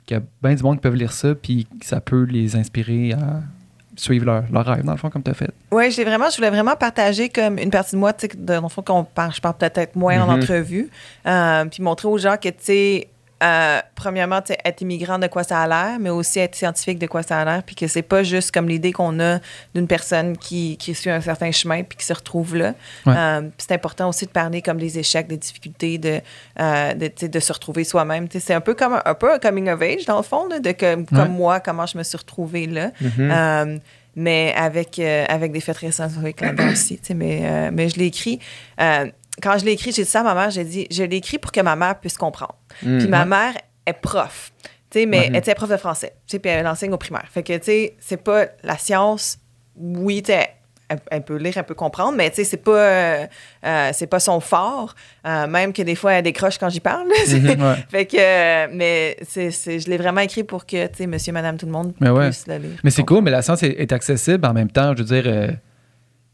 qu'il 0.05 0.15
y 0.17 0.21
a 0.21 0.23
bien 0.43 0.55
du 0.55 0.63
monde 0.63 0.77
qui 0.77 0.83
peuvent 0.83 0.95
lire 0.95 1.11
ça 1.13 1.35
puis 1.35 1.67
que 1.81 1.87
ça 1.87 2.03
peut 2.03 2.25
les 2.25 2.55
inspirer 2.55 3.13
à 3.15 3.41
suivre 3.97 4.25
leur, 4.27 4.45
leur 4.53 4.65
rêve 4.67 4.85
dans 4.85 4.93
le 4.93 4.99
fond 4.99 5.11
comme 5.11 5.23
tu 5.23 5.31
as 5.31 5.35
fait. 5.35 5.51
Oui, 5.73 5.91
j'ai 5.91 6.05
vraiment, 6.05 6.29
je 6.31 6.37
voulais 6.37 6.51
vraiment 6.51 6.77
partager 6.77 7.29
comme 7.29 7.59
une 7.59 7.71
partie 7.71 7.93
de 7.97 8.01
moi, 8.01 8.13
tu 8.13 8.27
sais, 8.27 8.33
dans 8.37 8.63
le 8.63 8.69
fond, 8.69 8.83
qu'on 8.83 9.05
parle, 9.05 9.33
je 9.35 9.41
parle 9.41 9.57
peut-être 9.57 9.97
moins 9.97 10.21
en 10.23 10.27
Mhm. 10.27 10.43
entrevue, 10.43 10.91
euh, 11.27 11.65
puis 11.67 11.83
montrer 11.83 12.09
aux 12.09 12.19
gens 12.19 12.37
que, 12.37 12.49
tu 12.49 12.55
sais, 12.61 13.09
euh, 13.43 13.81
premièrement, 13.95 14.41
être 14.65 14.81
immigrant, 14.81 15.19
de 15.19 15.27
quoi 15.27 15.45
ça 15.45 15.61
a 15.61 15.67
l'air, 15.69 15.99
mais 16.01 16.09
aussi 16.11 16.39
être 16.39 16.55
scientifique, 16.55 16.99
de 16.99 17.07
quoi 17.07 17.23
ça 17.23 17.39
a 17.39 17.45
l'air, 17.45 17.63
puis 17.63 17.75
que 17.75 17.87
c'est 17.87 18.03
pas 18.03 18.23
juste 18.23 18.51
comme 18.51 18.69
l'idée 18.69 18.93
qu'on 18.93 19.21
a 19.21 19.41
d'une 19.75 19.87
personne 19.87 20.39
qui, 20.39 20.77
qui 20.79 20.95
suit 20.95 21.11
un 21.11 21.21
certain 21.21 21.51
chemin 21.53 21.83
puis 21.83 21.99
qui 21.99 22.05
se 22.07 22.15
retrouve 22.15 22.57
là. 22.57 22.75
Ouais. 23.05 23.15
Euh, 23.17 23.43
c'est 23.59 23.73
important 23.73 24.09
aussi 24.09 24.25
de 24.25 24.31
parler 24.31 24.63
comme 24.63 24.79
des 24.79 24.99
échecs, 24.99 25.27
des 25.27 25.37
difficultés, 25.37 25.99
de, 25.99 26.21
euh, 26.61 26.95
de, 26.95 27.41
se 27.41 27.53
retrouver 27.53 27.85
soi-même. 27.85 28.27
C'est 28.31 28.55
un 28.55 28.61
peu 28.63 28.75
comme 28.75 28.95
un, 28.95 29.03
un 29.05 29.15
peu 29.15 29.33
un 29.33 29.39
coming 29.39 29.69
of 29.69 29.83
age, 29.83 30.07
dans 30.07 30.17
le 30.17 30.23
fond, 30.23 30.49
là, 30.49 30.59
de 30.59 30.73
comme, 30.73 31.01
Ouais. 31.01 31.07
comme 31.13 31.33
moi, 31.33 31.61
comment 31.61 31.87
je 31.87 31.99
me 31.99 32.03
suis 32.03 32.17
retrouvée 32.17 32.67
là. 32.67 32.91
Mhm. 33.01 33.31
Euh, 33.31 33.79
mais 34.19 34.55
avec, 34.57 34.99
euh, 34.99 35.27
avec 35.29 35.53
des 35.53 35.61
faits 35.61 35.77
très 35.77 35.89
là-dedans 35.89 36.73
aussi. 36.73 36.99
Mais, 37.15 37.41
euh, 37.45 37.71
mais 37.71 37.91
je 37.91 37.97
l'ai 37.99 38.07
écrit. 38.07 38.41
euh, 38.81 39.07
quand 39.43 39.59
je 39.59 39.65
l'ai 39.65 39.73
écrit, 39.73 39.93
j'ai 39.93 40.03
dit 40.05 40.09
ça 40.11 40.21
à 40.21 40.23
ma 40.23 40.35
mère, 40.35 40.51
j'ai 40.51 40.65
dit, 40.65 40.87
je 40.91 41.03
l'ai 41.03 41.17
écrit 41.17 41.39
pour 41.39 41.53
que 41.53 41.61
ma 41.61 41.77
mère 41.77 41.99
puisse 42.01 42.17
comprendre. 42.17 42.57
Mhm. 42.83 42.99
Puis 42.99 43.09
ma 43.09 43.25
mère 43.25 43.55
est 43.87 43.93
prof. 43.93 44.53
Tu 44.91 45.01
sais, 45.01 45.07
mais 45.07 45.27
elle 45.27 45.37
était 45.37 45.55
prof 45.55 45.69
de 45.69 45.77
français. 45.77 46.13
Tu 46.27 46.33
sais, 46.33 46.39
puis 46.39 46.51
elle 46.51 46.67
enseigne 46.67 46.93
au 46.93 46.97
primaire. 46.99 47.25
Fait 47.31 47.43
que, 47.43 47.57
tu 47.59 47.65
sais, 47.65 47.97
c'est 48.01 48.17
pas 48.23 48.47
la 48.63 48.79
science. 48.79 49.39
Oui, 49.77 50.23
tu 50.23 50.33
sais, 50.33 50.49
elle, 50.89 51.01
elle 51.11 51.23
peut 51.25 51.37
lire, 51.37 51.53
elle 51.57 51.65
peut 51.65 51.75
comprendre, 51.75 52.17
mais 52.17 52.31
tu 52.31 52.37
sais, 52.37 52.45
c'est 52.45 52.57
pas, 52.59 52.71
euh, 52.79 53.27
euh, 53.65 53.91
c'est 53.93 54.07
pas 54.07 54.21
son 54.21 54.39
fort. 54.41 54.95
Euh, 55.27 55.47
même 55.49 55.73
que 55.73 55.83
des 55.83 55.97
fois, 55.97 56.13
elle 56.13 56.23
décroche 56.23 56.57
quand 56.59 56.69
j'y 56.69 56.79
parle. 56.81 57.09
Mhm, 57.29 57.61
ouais. 57.63 57.75
fait 57.91 58.07
que, 58.07 58.73
mais 58.73 59.17
c'est, 59.29 59.51
c'est- 59.51 59.81
je 59.81 59.91
l'ai 59.91 59.97
vraiment 59.97 60.21
écrit 60.21 60.45
pour 60.45 60.65
que, 60.65 60.87
tu 60.87 60.95
sais, 60.99 61.07
monsieur, 61.09 61.33
madame, 61.33 61.57
tout 61.57 61.67
le 61.67 61.73
monde 61.73 61.93
Mais 62.01 62.09
ouais. 62.11 62.29
puisse 62.29 62.47
le 62.47 62.57
lire. 62.59 62.79
Mais 62.85 62.91
c'est 62.91 63.03
cool, 63.05 63.23
mais 63.23 63.33
la 63.33 63.43
science 63.43 63.63
est, 63.65 63.73
est 63.81 63.93
accessible 63.93 64.47
en 64.47 64.53
même 64.53 64.71
temps. 64.71 64.95
Je 64.97 65.03
veux 65.03 65.21
dire, 65.23 65.57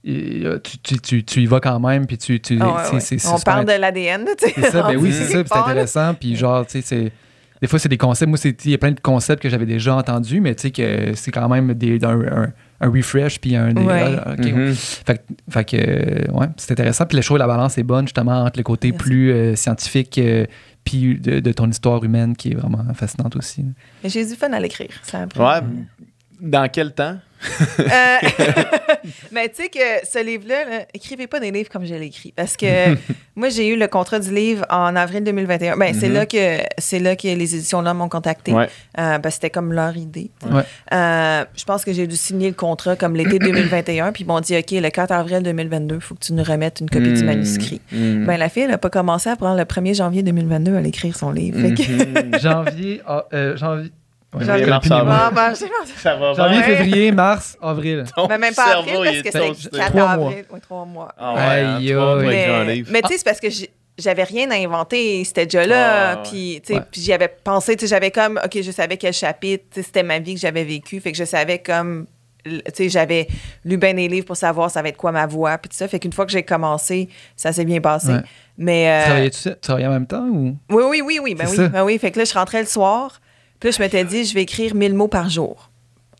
tu, 0.04 0.78
tu, 0.82 0.98
tu, 1.00 1.24
tu 1.24 1.40
y 1.42 1.46
vas 1.46 1.60
quand 1.60 1.78
même, 1.80 2.06
puis 2.06 2.18
tu. 2.18 2.40
tu 2.40 2.58
Ah 2.60 2.66
ouais, 2.66 2.72
ouais. 2.94 3.00
c'est- 3.00 3.18
c'est 3.18 3.28
On 3.28 3.36
super 3.38 3.54
parle 3.54 3.66
de 3.66 3.72
l'ADN, 3.80 4.24
tu 4.38 4.46
sais. 4.48 4.52
C'est 4.56 4.70
ça, 4.70 4.82
ben 4.82 4.96
oui, 4.96 5.12
c'est 5.16 5.24
ça, 5.32 5.42
c'est 5.46 5.56
intéressant. 5.56 6.14
Puis 6.14 6.36
genre, 6.36 6.66
tu 6.66 6.72
sais, 6.72 6.82
c'est. 6.82 7.12
Des 7.60 7.68
fois, 7.68 7.78
c'est 7.78 7.88
des 7.88 7.96
concepts. 7.98 8.28
Moi, 8.28 8.38
c'est- 8.38 8.64
il 8.64 8.72
y 8.72 8.74
a 8.74 8.78
plein 8.78 8.90
de 8.90 8.98
concepts 8.98 9.40
que 9.40 9.48
j'avais 9.48 9.66
déjà 9.66 9.94
entendus, 9.94 10.40
mais 10.40 10.54
tu 10.56 10.62
sais 10.62 10.70
que 10.72 11.14
c'est 11.14 11.30
quand 11.30 11.48
même 11.48 11.74
des, 11.74 12.04
un, 12.04 12.20
un- 12.20 12.52
un 12.80 12.90
refresh, 12.90 13.40
puis 13.40 13.54
un. 13.54 13.72
des- 13.72 13.80
Ouais. 13.82 14.16
ah, 14.26 14.32
ok, 14.32 14.44
Mhm. 14.44 14.74
Fait, 14.74 15.18
que- 15.18 15.34
fait 15.52 15.64
que, 15.64 15.76
euh, 15.76 16.32
ouais, 16.32 16.46
c'est 16.56 16.72
intéressant. 16.72 17.06
Puis 17.06 17.14
le 17.16 17.22
show 17.22 17.36
et 17.36 17.38
la 17.38 17.46
balance 17.46 17.78
est 17.78 17.84
bonne, 17.84 18.06
justement, 18.08 18.42
entre 18.42 18.58
le 18.58 18.64
côté 18.64 18.90
Merci. 18.90 19.04
plus 19.04 19.30
euh, 19.30 19.54
scientifique, 19.54 20.18
euh, 20.18 20.44
puis 20.82 21.20
de, 21.20 21.38
de 21.38 21.52
ton 21.52 21.70
histoire 21.70 22.02
humaine, 22.02 22.34
qui 22.34 22.50
est 22.50 22.54
vraiment 22.56 22.82
fascinante 22.94 23.36
aussi. 23.36 23.64
J'ai 24.04 24.26
du 24.26 24.34
fun 24.34 24.52
à 24.52 24.58
l'écrire. 24.58 24.88
Ça 25.04 25.20
a 25.20 25.26
pris- 25.28 25.38
Ouais. 25.38 25.60
Dans 26.42 26.68
quel 26.68 26.92
temps? 26.92 27.16
Euh, 27.80 28.16
mais 29.32 29.48
tu 29.54 29.62
sais 29.62 29.68
que 29.68 30.06
ce 30.06 30.24
livre-là, 30.24 30.64
là, 30.64 30.84
écrivez 30.94 31.26
pas 31.26 31.40
des 31.40 31.50
livres 31.50 31.68
comme 31.70 31.84
je 31.84 31.94
l'ai 31.94 32.06
écrit. 32.06 32.32
Parce 32.36 32.56
que 32.56 32.66
moi, 33.36 33.48
j'ai 33.48 33.66
eu 33.68 33.76
le 33.76 33.86
contrat 33.88 34.18
du 34.20 34.32
livre 34.32 34.64
en 34.70 34.94
avril 34.94 35.24
2021. 35.24 35.76
Ben, 35.76 35.92
c'est 35.94 36.08
Mhm. 36.08 36.14
là 36.14 36.26
que 36.26 36.58
c'est 36.78 36.98
là 37.00 37.16
que 37.16 37.26
les 37.28 37.54
éditions-là 37.56 37.94
m'ont 37.94 38.08
contacté. 38.08 38.52
Ouais. 38.52 38.68
Euh, 38.98 39.18
parce 39.18 39.22
que 39.22 39.30
c'était 39.30 39.50
comme 39.50 39.72
leur 39.72 39.96
idée. 39.96 40.30
Ouais. 40.50 40.62
Euh, 40.92 41.44
je 41.56 41.64
pense 41.64 41.84
que 41.84 41.92
j'ai 41.92 42.06
dû 42.06 42.16
signer 42.16 42.48
le 42.48 42.54
contrat 42.54 42.94
comme 42.96 43.16
l'été 43.16 43.38
2021. 43.40 44.12
Puis 44.12 44.24
ils 44.24 44.26
m'ont 44.26 44.40
dit, 44.40 44.56
OK, 44.56 44.70
le 44.72 44.90
4 44.90 45.10
avril 45.12 45.42
2022, 45.42 45.94
il 45.96 46.00
faut 46.00 46.14
que 46.14 46.24
tu 46.24 46.32
nous 46.34 46.44
remettes 46.44 46.78
une 46.80 46.90
copie 46.90 47.12
du 47.12 47.22
Mm. 47.22 47.26
manuscrit. 47.26 47.80
Mm. 47.92 48.24
Ben, 48.26 48.36
la 48.36 48.48
fille, 48.48 48.64
elle 48.64 48.70
n'a 48.70 48.78
pas 48.78 48.90
commencé 48.90 49.28
à 49.30 49.36
prendre 49.36 49.56
le 49.58 49.64
1er 49.64 49.94
janvier 49.94 50.22
2022 50.22 50.76
à 50.76 50.80
l'écrire 50.80 51.16
son 51.16 51.30
livre. 51.32 51.58
Que- 51.74 52.32
Mhm. 52.34 52.38
janvier, 52.40 53.00
ah, 53.06 53.26
euh, 53.32 53.56
janvier. 53.56 53.90
Ouais, 54.34 54.44
Janvier, 54.46 54.64
mars, 54.66 54.90
avril. 54.90 55.12
Ah, 55.36 55.52
j'ai- 55.58 56.00
Ça 56.00 56.16
va 56.16 56.32
Janvier, 56.32 56.62
février, 56.62 57.12
mars, 57.12 57.56
avril. 57.60 58.04
Ben, 58.16 58.38
même 58.38 58.54
pas 58.54 58.64
cerveau, 58.66 58.90
avril, 59.02 59.10
il 59.14 59.22
parce 59.22 59.22
que 59.22 59.30
c'est 59.30 59.46
toasté. 59.48 59.76
4 59.78 59.90
Trois 59.90 60.16
mois. 60.16 60.28
avril. 60.28 60.44
Ouais, 60.50 60.60
trois 60.60 60.84
mois. 60.86 61.14
Ah 61.18 61.34
ouais, 61.34 61.40
Aïe, 61.40 61.92
hein, 61.92 62.18
aïe. 62.18 62.26
Mais, 62.66 62.74
livre. 62.74 62.88
mais 62.92 63.02
tu 63.02 63.08
sais, 63.08 63.18
c'est 63.18 63.24
parce 63.24 63.40
que 63.40 63.50
j'ai- 63.50 63.70
j'avais 63.98 64.24
rien 64.24 64.50
à 64.50 64.54
inventer, 64.54 65.22
c'était 65.24 65.44
déjà 65.44 65.66
là. 65.66 66.12
Ah. 66.12 66.22
Puis, 66.28 66.62
Ouais. 66.70 66.80
puis 66.90 67.00
j'y 67.02 67.12
avais 67.12 67.28
pensé, 67.28 67.76
j'avais 67.82 68.10
comme, 68.10 68.40
OK, 68.42 68.62
je 68.62 68.70
savais 68.70 68.96
quel 68.96 69.12
chapitre, 69.12 69.64
c'était 69.74 70.02
ma 70.02 70.18
vie 70.18 70.34
que 70.34 70.40
j'avais 70.40 70.64
vécue. 70.64 70.98
Fait 71.00 71.12
que 71.12 71.18
je 71.18 71.24
savais 71.24 71.58
comme, 71.58 72.06
tu 72.42 72.58
sais, 72.72 72.88
j'avais 72.88 73.28
lu 73.66 73.76
bien 73.76 73.92
des 73.92 74.08
livres 74.08 74.26
pour 74.26 74.36
savoir 74.38 74.70
ça 74.70 74.80
va 74.80 74.88
être 74.88 74.96
quoi 74.96 75.12
ma 75.12 75.26
voix, 75.26 75.58
puis 75.58 75.68
tout 75.68 75.76
ça. 75.76 75.86
Fait 75.88 75.98
qu'une 75.98 76.12
fois 76.14 76.24
que 76.24 76.32
j'ai 76.32 76.42
commencé, 76.42 77.10
ça 77.36 77.52
s'est 77.52 77.66
bien 77.66 77.82
passé. 77.82 78.08
Ouais. 78.08 78.20
Mais. 78.56 78.84
Tu 78.84 78.88
euh, 78.88 79.04
travaillais-tu 79.04 79.42
tu 79.50 79.56
travaillais 79.60 79.86
en 79.88 79.92
même 79.92 80.06
temps 80.06 80.24
ou? 80.26 80.56
oui, 80.70 80.84
oui, 80.88 81.02
oui, 81.04 81.18
oui. 81.22 81.34
Ben 81.34 81.46
oui, 81.50 81.68
ben 81.68 81.84
oui. 81.84 81.98
Fait 81.98 82.10
que 82.10 82.18
là, 82.18 82.24
je 82.24 82.32
rentrais 82.32 82.60
le 82.60 82.66
soir. 82.66 83.20
Puis 83.62 83.68
là, 83.68 83.76
je 83.78 83.80
m'étais 83.80 84.02
dit, 84.04 84.24
je 84.24 84.34
vais 84.34 84.42
écrire 84.42 84.74
1000 84.74 84.92
mots 84.92 85.06
par 85.06 85.30
jour. 85.30 85.68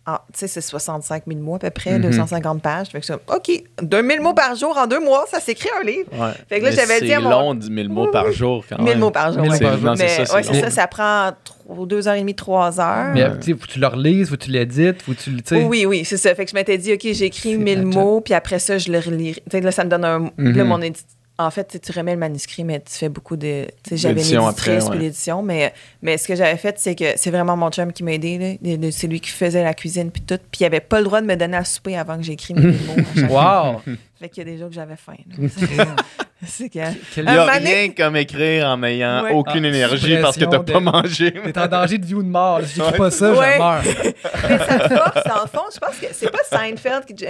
Ah, 0.07 0.25
tu 0.33 0.39
sais, 0.39 0.47
c'est 0.47 0.61
65 0.61 1.25
000 1.27 1.41
mots 1.41 1.57
à 1.57 1.59
peu 1.59 1.71
près, 1.71 1.93
Mhm. 1.99 2.03
250 2.03 2.63
pages. 2.63 2.87
Fait 2.89 3.01
que 3.01 3.07
ça, 3.07 3.17
OK, 3.17 3.51
2000 3.83 4.21
mots 4.21 4.33
par 4.33 4.55
jour 4.55 4.77
en 4.79 4.87
deux 4.87 5.01
mois, 5.01 5.25
ça 5.29 5.41
s'écrit 5.41 5.69
un 5.81 5.85
livre. 5.85 6.09
Ouais. 6.13 6.31
Fait 6.49 6.61
que 6.61 6.65
là, 6.67 6.71
j'avais 6.71 7.01
dit 7.01 7.13
à 7.13 7.19
mon- 7.19 7.31
C'est 7.31 7.37
long, 7.37 7.55
10 7.55 7.67
000 7.75 7.89
mots 7.89 8.11
par 8.13 8.31
jour 8.31 8.65
quand 8.69 8.79
1000 8.79 8.85
même. 8.91 8.99
mots 9.01 9.11
par 9.11 9.33
jour. 9.33 9.43
1000 9.43 9.51
ouais. 9.53 9.59
mots 9.61 9.65
par 9.71 9.79
jour. 9.81 9.97
C'est 9.97 10.05
Mais 10.05 10.25
ça, 10.25 10.35
ouais, 10.37 10.43
ça, 10.45 10.71
ça 10.71 10.87
prend 10.87 11.31
trop- 11.43 11.85
deux 11.87 12.07
heures 12.07 12.15
et 12.15 12.21
demie, 12.21 12.35
trois 12.37 12.81
heures. 12.81 13.13
Mais 13.13 13.27
tu 13.41 13.55
faut 13.57 13.67
que 13.67 13.73
tu 13.73 13.81
le 13.81 13.87
relises, 13.89 14.29
faut 14.29 14.37
que 14.37 14.43
tu 14.45 14.51
l'édites, 14.53 15.03
faut 15.03 15.15
que 15.15 15.19
tu 15.21 15.31
le. 15.31 15.65
Oui, 15.67 15.85
oui, 15.87 16.05
c'est 16.05 16.17
ça. 16.17 16.33
Fait 16.37 16.45
que 16.45 16.51
je 16.53 16.55
m'étais 16.55 16.79
dit, 16.79 16.93
OK, 16.93 17.01
j'écris 17.13 17.53
C'est 17.53 17.57
1000 17.59 17.79
la 17.79 17.85
mots, 17.85 18.21
puis 18.21 18.35
après 18.35 18.59
ça, 18.61 18.79
je 18.79 18.91
le 18.93 18.99
relis. 19.01 19.35
Tu 19.35 19.41
sais, 19.51 19.61
là, 19.61 19.73
ça 19.73 19.83
me 19.85 19.89
donne 19.91 20.05
un. 20.05 20.31
Mhm. 20.37 20.57
Là, 20.57 20.65
mon 20.65 20.79
édi- 20.81 21.01
En 21.47 21.51
fait, 21.51 21.81
tu 21.81 21.93
remets 21.93 22.13
le 22.13 22.19
manuscrit, 22.19 22.65
mais 22.65 22.81
tu 22.81 22.93
fais 22.93 23.09
beaucoup 23.09 23.37
de. 23.37 23.67
J'avais 23.91 24.13
une 24.13 24.19
L'édition 24.19 24.47
éditrice 24.49 24.69
après, 24.69 24.79
puis 24.79 24.99
ouais. 24.99 25.05
l'édition, 25.05 25.43
mais, 25.43 25.73
mais 26.03 26.19
ce 26.19 26.29
que 26.29 26.35
j'avais 26.35 26.57
fait, 26.57 26.79
c'est 26.79 26.95
que 26.95 27.05
c'est 27.17 27.31
vraiment 27.31 27.57
mon 27.57 27.71
chum 27.71 27.93
qui 27.93 28.03
m'a 28.03 28.13
aidé. 28.13 28.59
C'est 28.93 29.07
lui 29.07 29.21
qui 29.21 29.31
faisait 29.31 29.63
la 29.63 29.75
cuisine, 29.75 30.11
puis 30.11 30.23
tout. 30.23 30.39
Puis 30.51 30.61
il 30.61 30.65
avait 30.65 30.81
pas 30.81 30.99
le 30.99 31.05
droit 31.05 31.21
de 31.21 31.27
me 31.27 31.37
donner 31.37 31.57
à 31.57 31.65
souper 31.65 31.97
avant 31.97 32.17
que 32.17 32.23
j'écris 32.23 32.55
mes 32.55 32.73
mots. 32.73 33.29
fois. 33.29 33.73
Wow! 33.73 33.95
Fait 34.19 34.29
qu'il 34.29 34.47
y 34.47 34.49
a 34.49 34.53
des 34.53 34.59
jours 34.59 34.69
que 34.69 34.75
j'avais 34.75 34.97
faim. 34.97 35.15
c'est 36.47 36.69
que. 36.69 36.79
Il 37.17 37.23
n'y 37.25 37.29
a 37.29 37.45
rien 37.47 37.91
comme 37.97 38.17
écrire 38.17 38.67
en 38.69 38.83
ayant 38.83 39.23
Ouais. 39.25 39.33
aucune 39.33 39.65
Ah, 39.65 39.69
énergie 39.69 40.17
parce 40.21 40.37
que 40.37 40.45
t'as 40.45 40.59
pas 40.61 40.81
mangé. 40.81 41.33
T'es 41.33 41.59
en 41.59 41.67
danger 41.69 41.99
de 41.99 42.07
vie 42.07 42.15
ou 42.15 42.23
de 42.23 42.29
mort. 42.29 42.61
Si 42.65 42.75
j'écris 42.77 42.93
Ouais. 42.93 42.99
pas 42.99 43.11
ça, 43.11 43.33
Ouais. 43.33 43.53
je 43.55 43.59
meurs. 43.59 43.83
Mais 44.49 44.59
ça 44.59 44.79
te 44.89 44.95
force, 44.95 45.25
dans 45.27 45.43
le 45.43 45.49
fond, 45.49 45.65
je 45.73 45.79
pense 45.79 45.97
que 46.01 46.07
c'est 46.13 46.31
pas 46.31 46.39
Seinfeld 46.51 47.05
qui. 47.07 47.25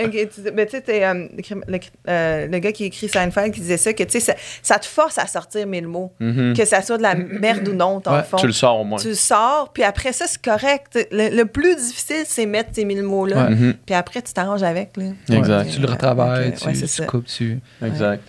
Mais 0.55 0.67
tu 0.67 0.73
sais, 0.73 0.81
t'es, 0.81 1.05
euh, 1.05 1.27
le 1.37 1.43
crime- 1.43 1.65
le, 1.67 1.79
euh, 2.09 2.47
le 2.47 2.59
gars 2.59 2.73
qui 2.73 2.85
écrit 2.85 3.09
Seinfeld 3.09 3.53
qui 3.53 3.61
disait 3.61 3.77
ça, 3.77 3.93
que 3.93 4.03
tu 4.05 4.11
sais, 4.13 4.21
ça, 4.21 4.35
ça 4.63 4.79
te 4.79 4.87
force 4.87 5.19
à 5.19 5.27
sortir 5.27 5.67
mille 5.67 5.87
mots. 5.89 6.13
Mhm. 6.21 6.55
Que 6.57 6.65
ça 6.65 6.83
soit 6.83 6.97
de 6.99 7.03
la 7.03 7.15
merde 7.15 7.69
ou 7.69 7.73
non, 7.75 8.01
dans 8.01 8.13
Ouais, 8.13 8.19
le 8.19 8.25
fond. 8.25 8.37
Tu 8.39 8.47
le 8.47 8.53
sors 8.53 8.81
au 8.81 8.85
moins. 8.85 8.99
Tu 8.99 9.09
le 9.09 9.15
sors, 9.15 9.71
puis 9.73 9.83
après 9.83 10.13
ça, 10.13 10.25
c'est 10.27 10.43
correct. 10.43 11.07
Le, 11.11 11.29
le 11.37 11.45
plus 11.45 11.77
difficile, 11.77 12.25
c'est 12.27 12.47
mettre 12.47 12.71
ces 12.73 12.85
mille 12.85 13.03
mots-là. 13.03 13.45
Ouais. 13.45 13.51
Mhm. 13.51 13.75
Puis 13.85 13.95
après, 13.95 14.23
tu 14.23 14.33
t'arranges 14.33 14.63
avec. 14.63 14.97
Là. 14.97 15.05
Exact. 15.31 15.67
Ouais, 15.67 15.71
tu 15.73 15.81
le 15.81 15.87
retravailles, 15.89 16.55
tu, 16.55 16.87
tu 16.87 17.07
coupes, 17.07 17.27
tu. 17.27 17.59
Exact. 17.85 18.23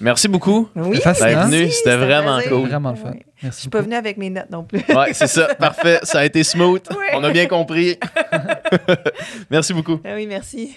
Merci 0.00 0.28
beaucoup. 0.28 0.68
Oui, 0.74 0.98
venu, 0.98 1.58
merci, 1.58 1.72
c'était 1.72 1.96
vraiment 1.96 2.38
plaisir. 2.38 2.56
cool. 2.56 2.68
Vraiment 2.68 2.90
le 2.90 2.96
fun. 2.96 3.10
Ouais. 3.10 3.26
Merci. 3.42 3.56
Je 3.58 3.60
suis 3.62 3.70
pas 3.70 3.82
venue 3.82 3.94
avec 3.94 4.16
mes 4.16 4.30
notes 4.30 4.50
non 4.50 4.64
plus. 4.64 4.82
Ouais, 4.88 5.12
c'est 5.12 5.26
ça. 5.26 5.54
Parfait. 5.54 6.00
Ça 6.02 6.20
a 6.20 6.24
été 6.24 6.42
smooth. 6.42 6.82
Ouais. 6.90 7.10
On 7.14 7.24
a 7.24 7.30
bien 7.30 7.46
compris. 7.46 7.98
Merci 9.50 9.72
beaucoup. 9.72 10.00
Ah 10.04 10.14
oui, 10.14 10.26
merci. 10.26 10.76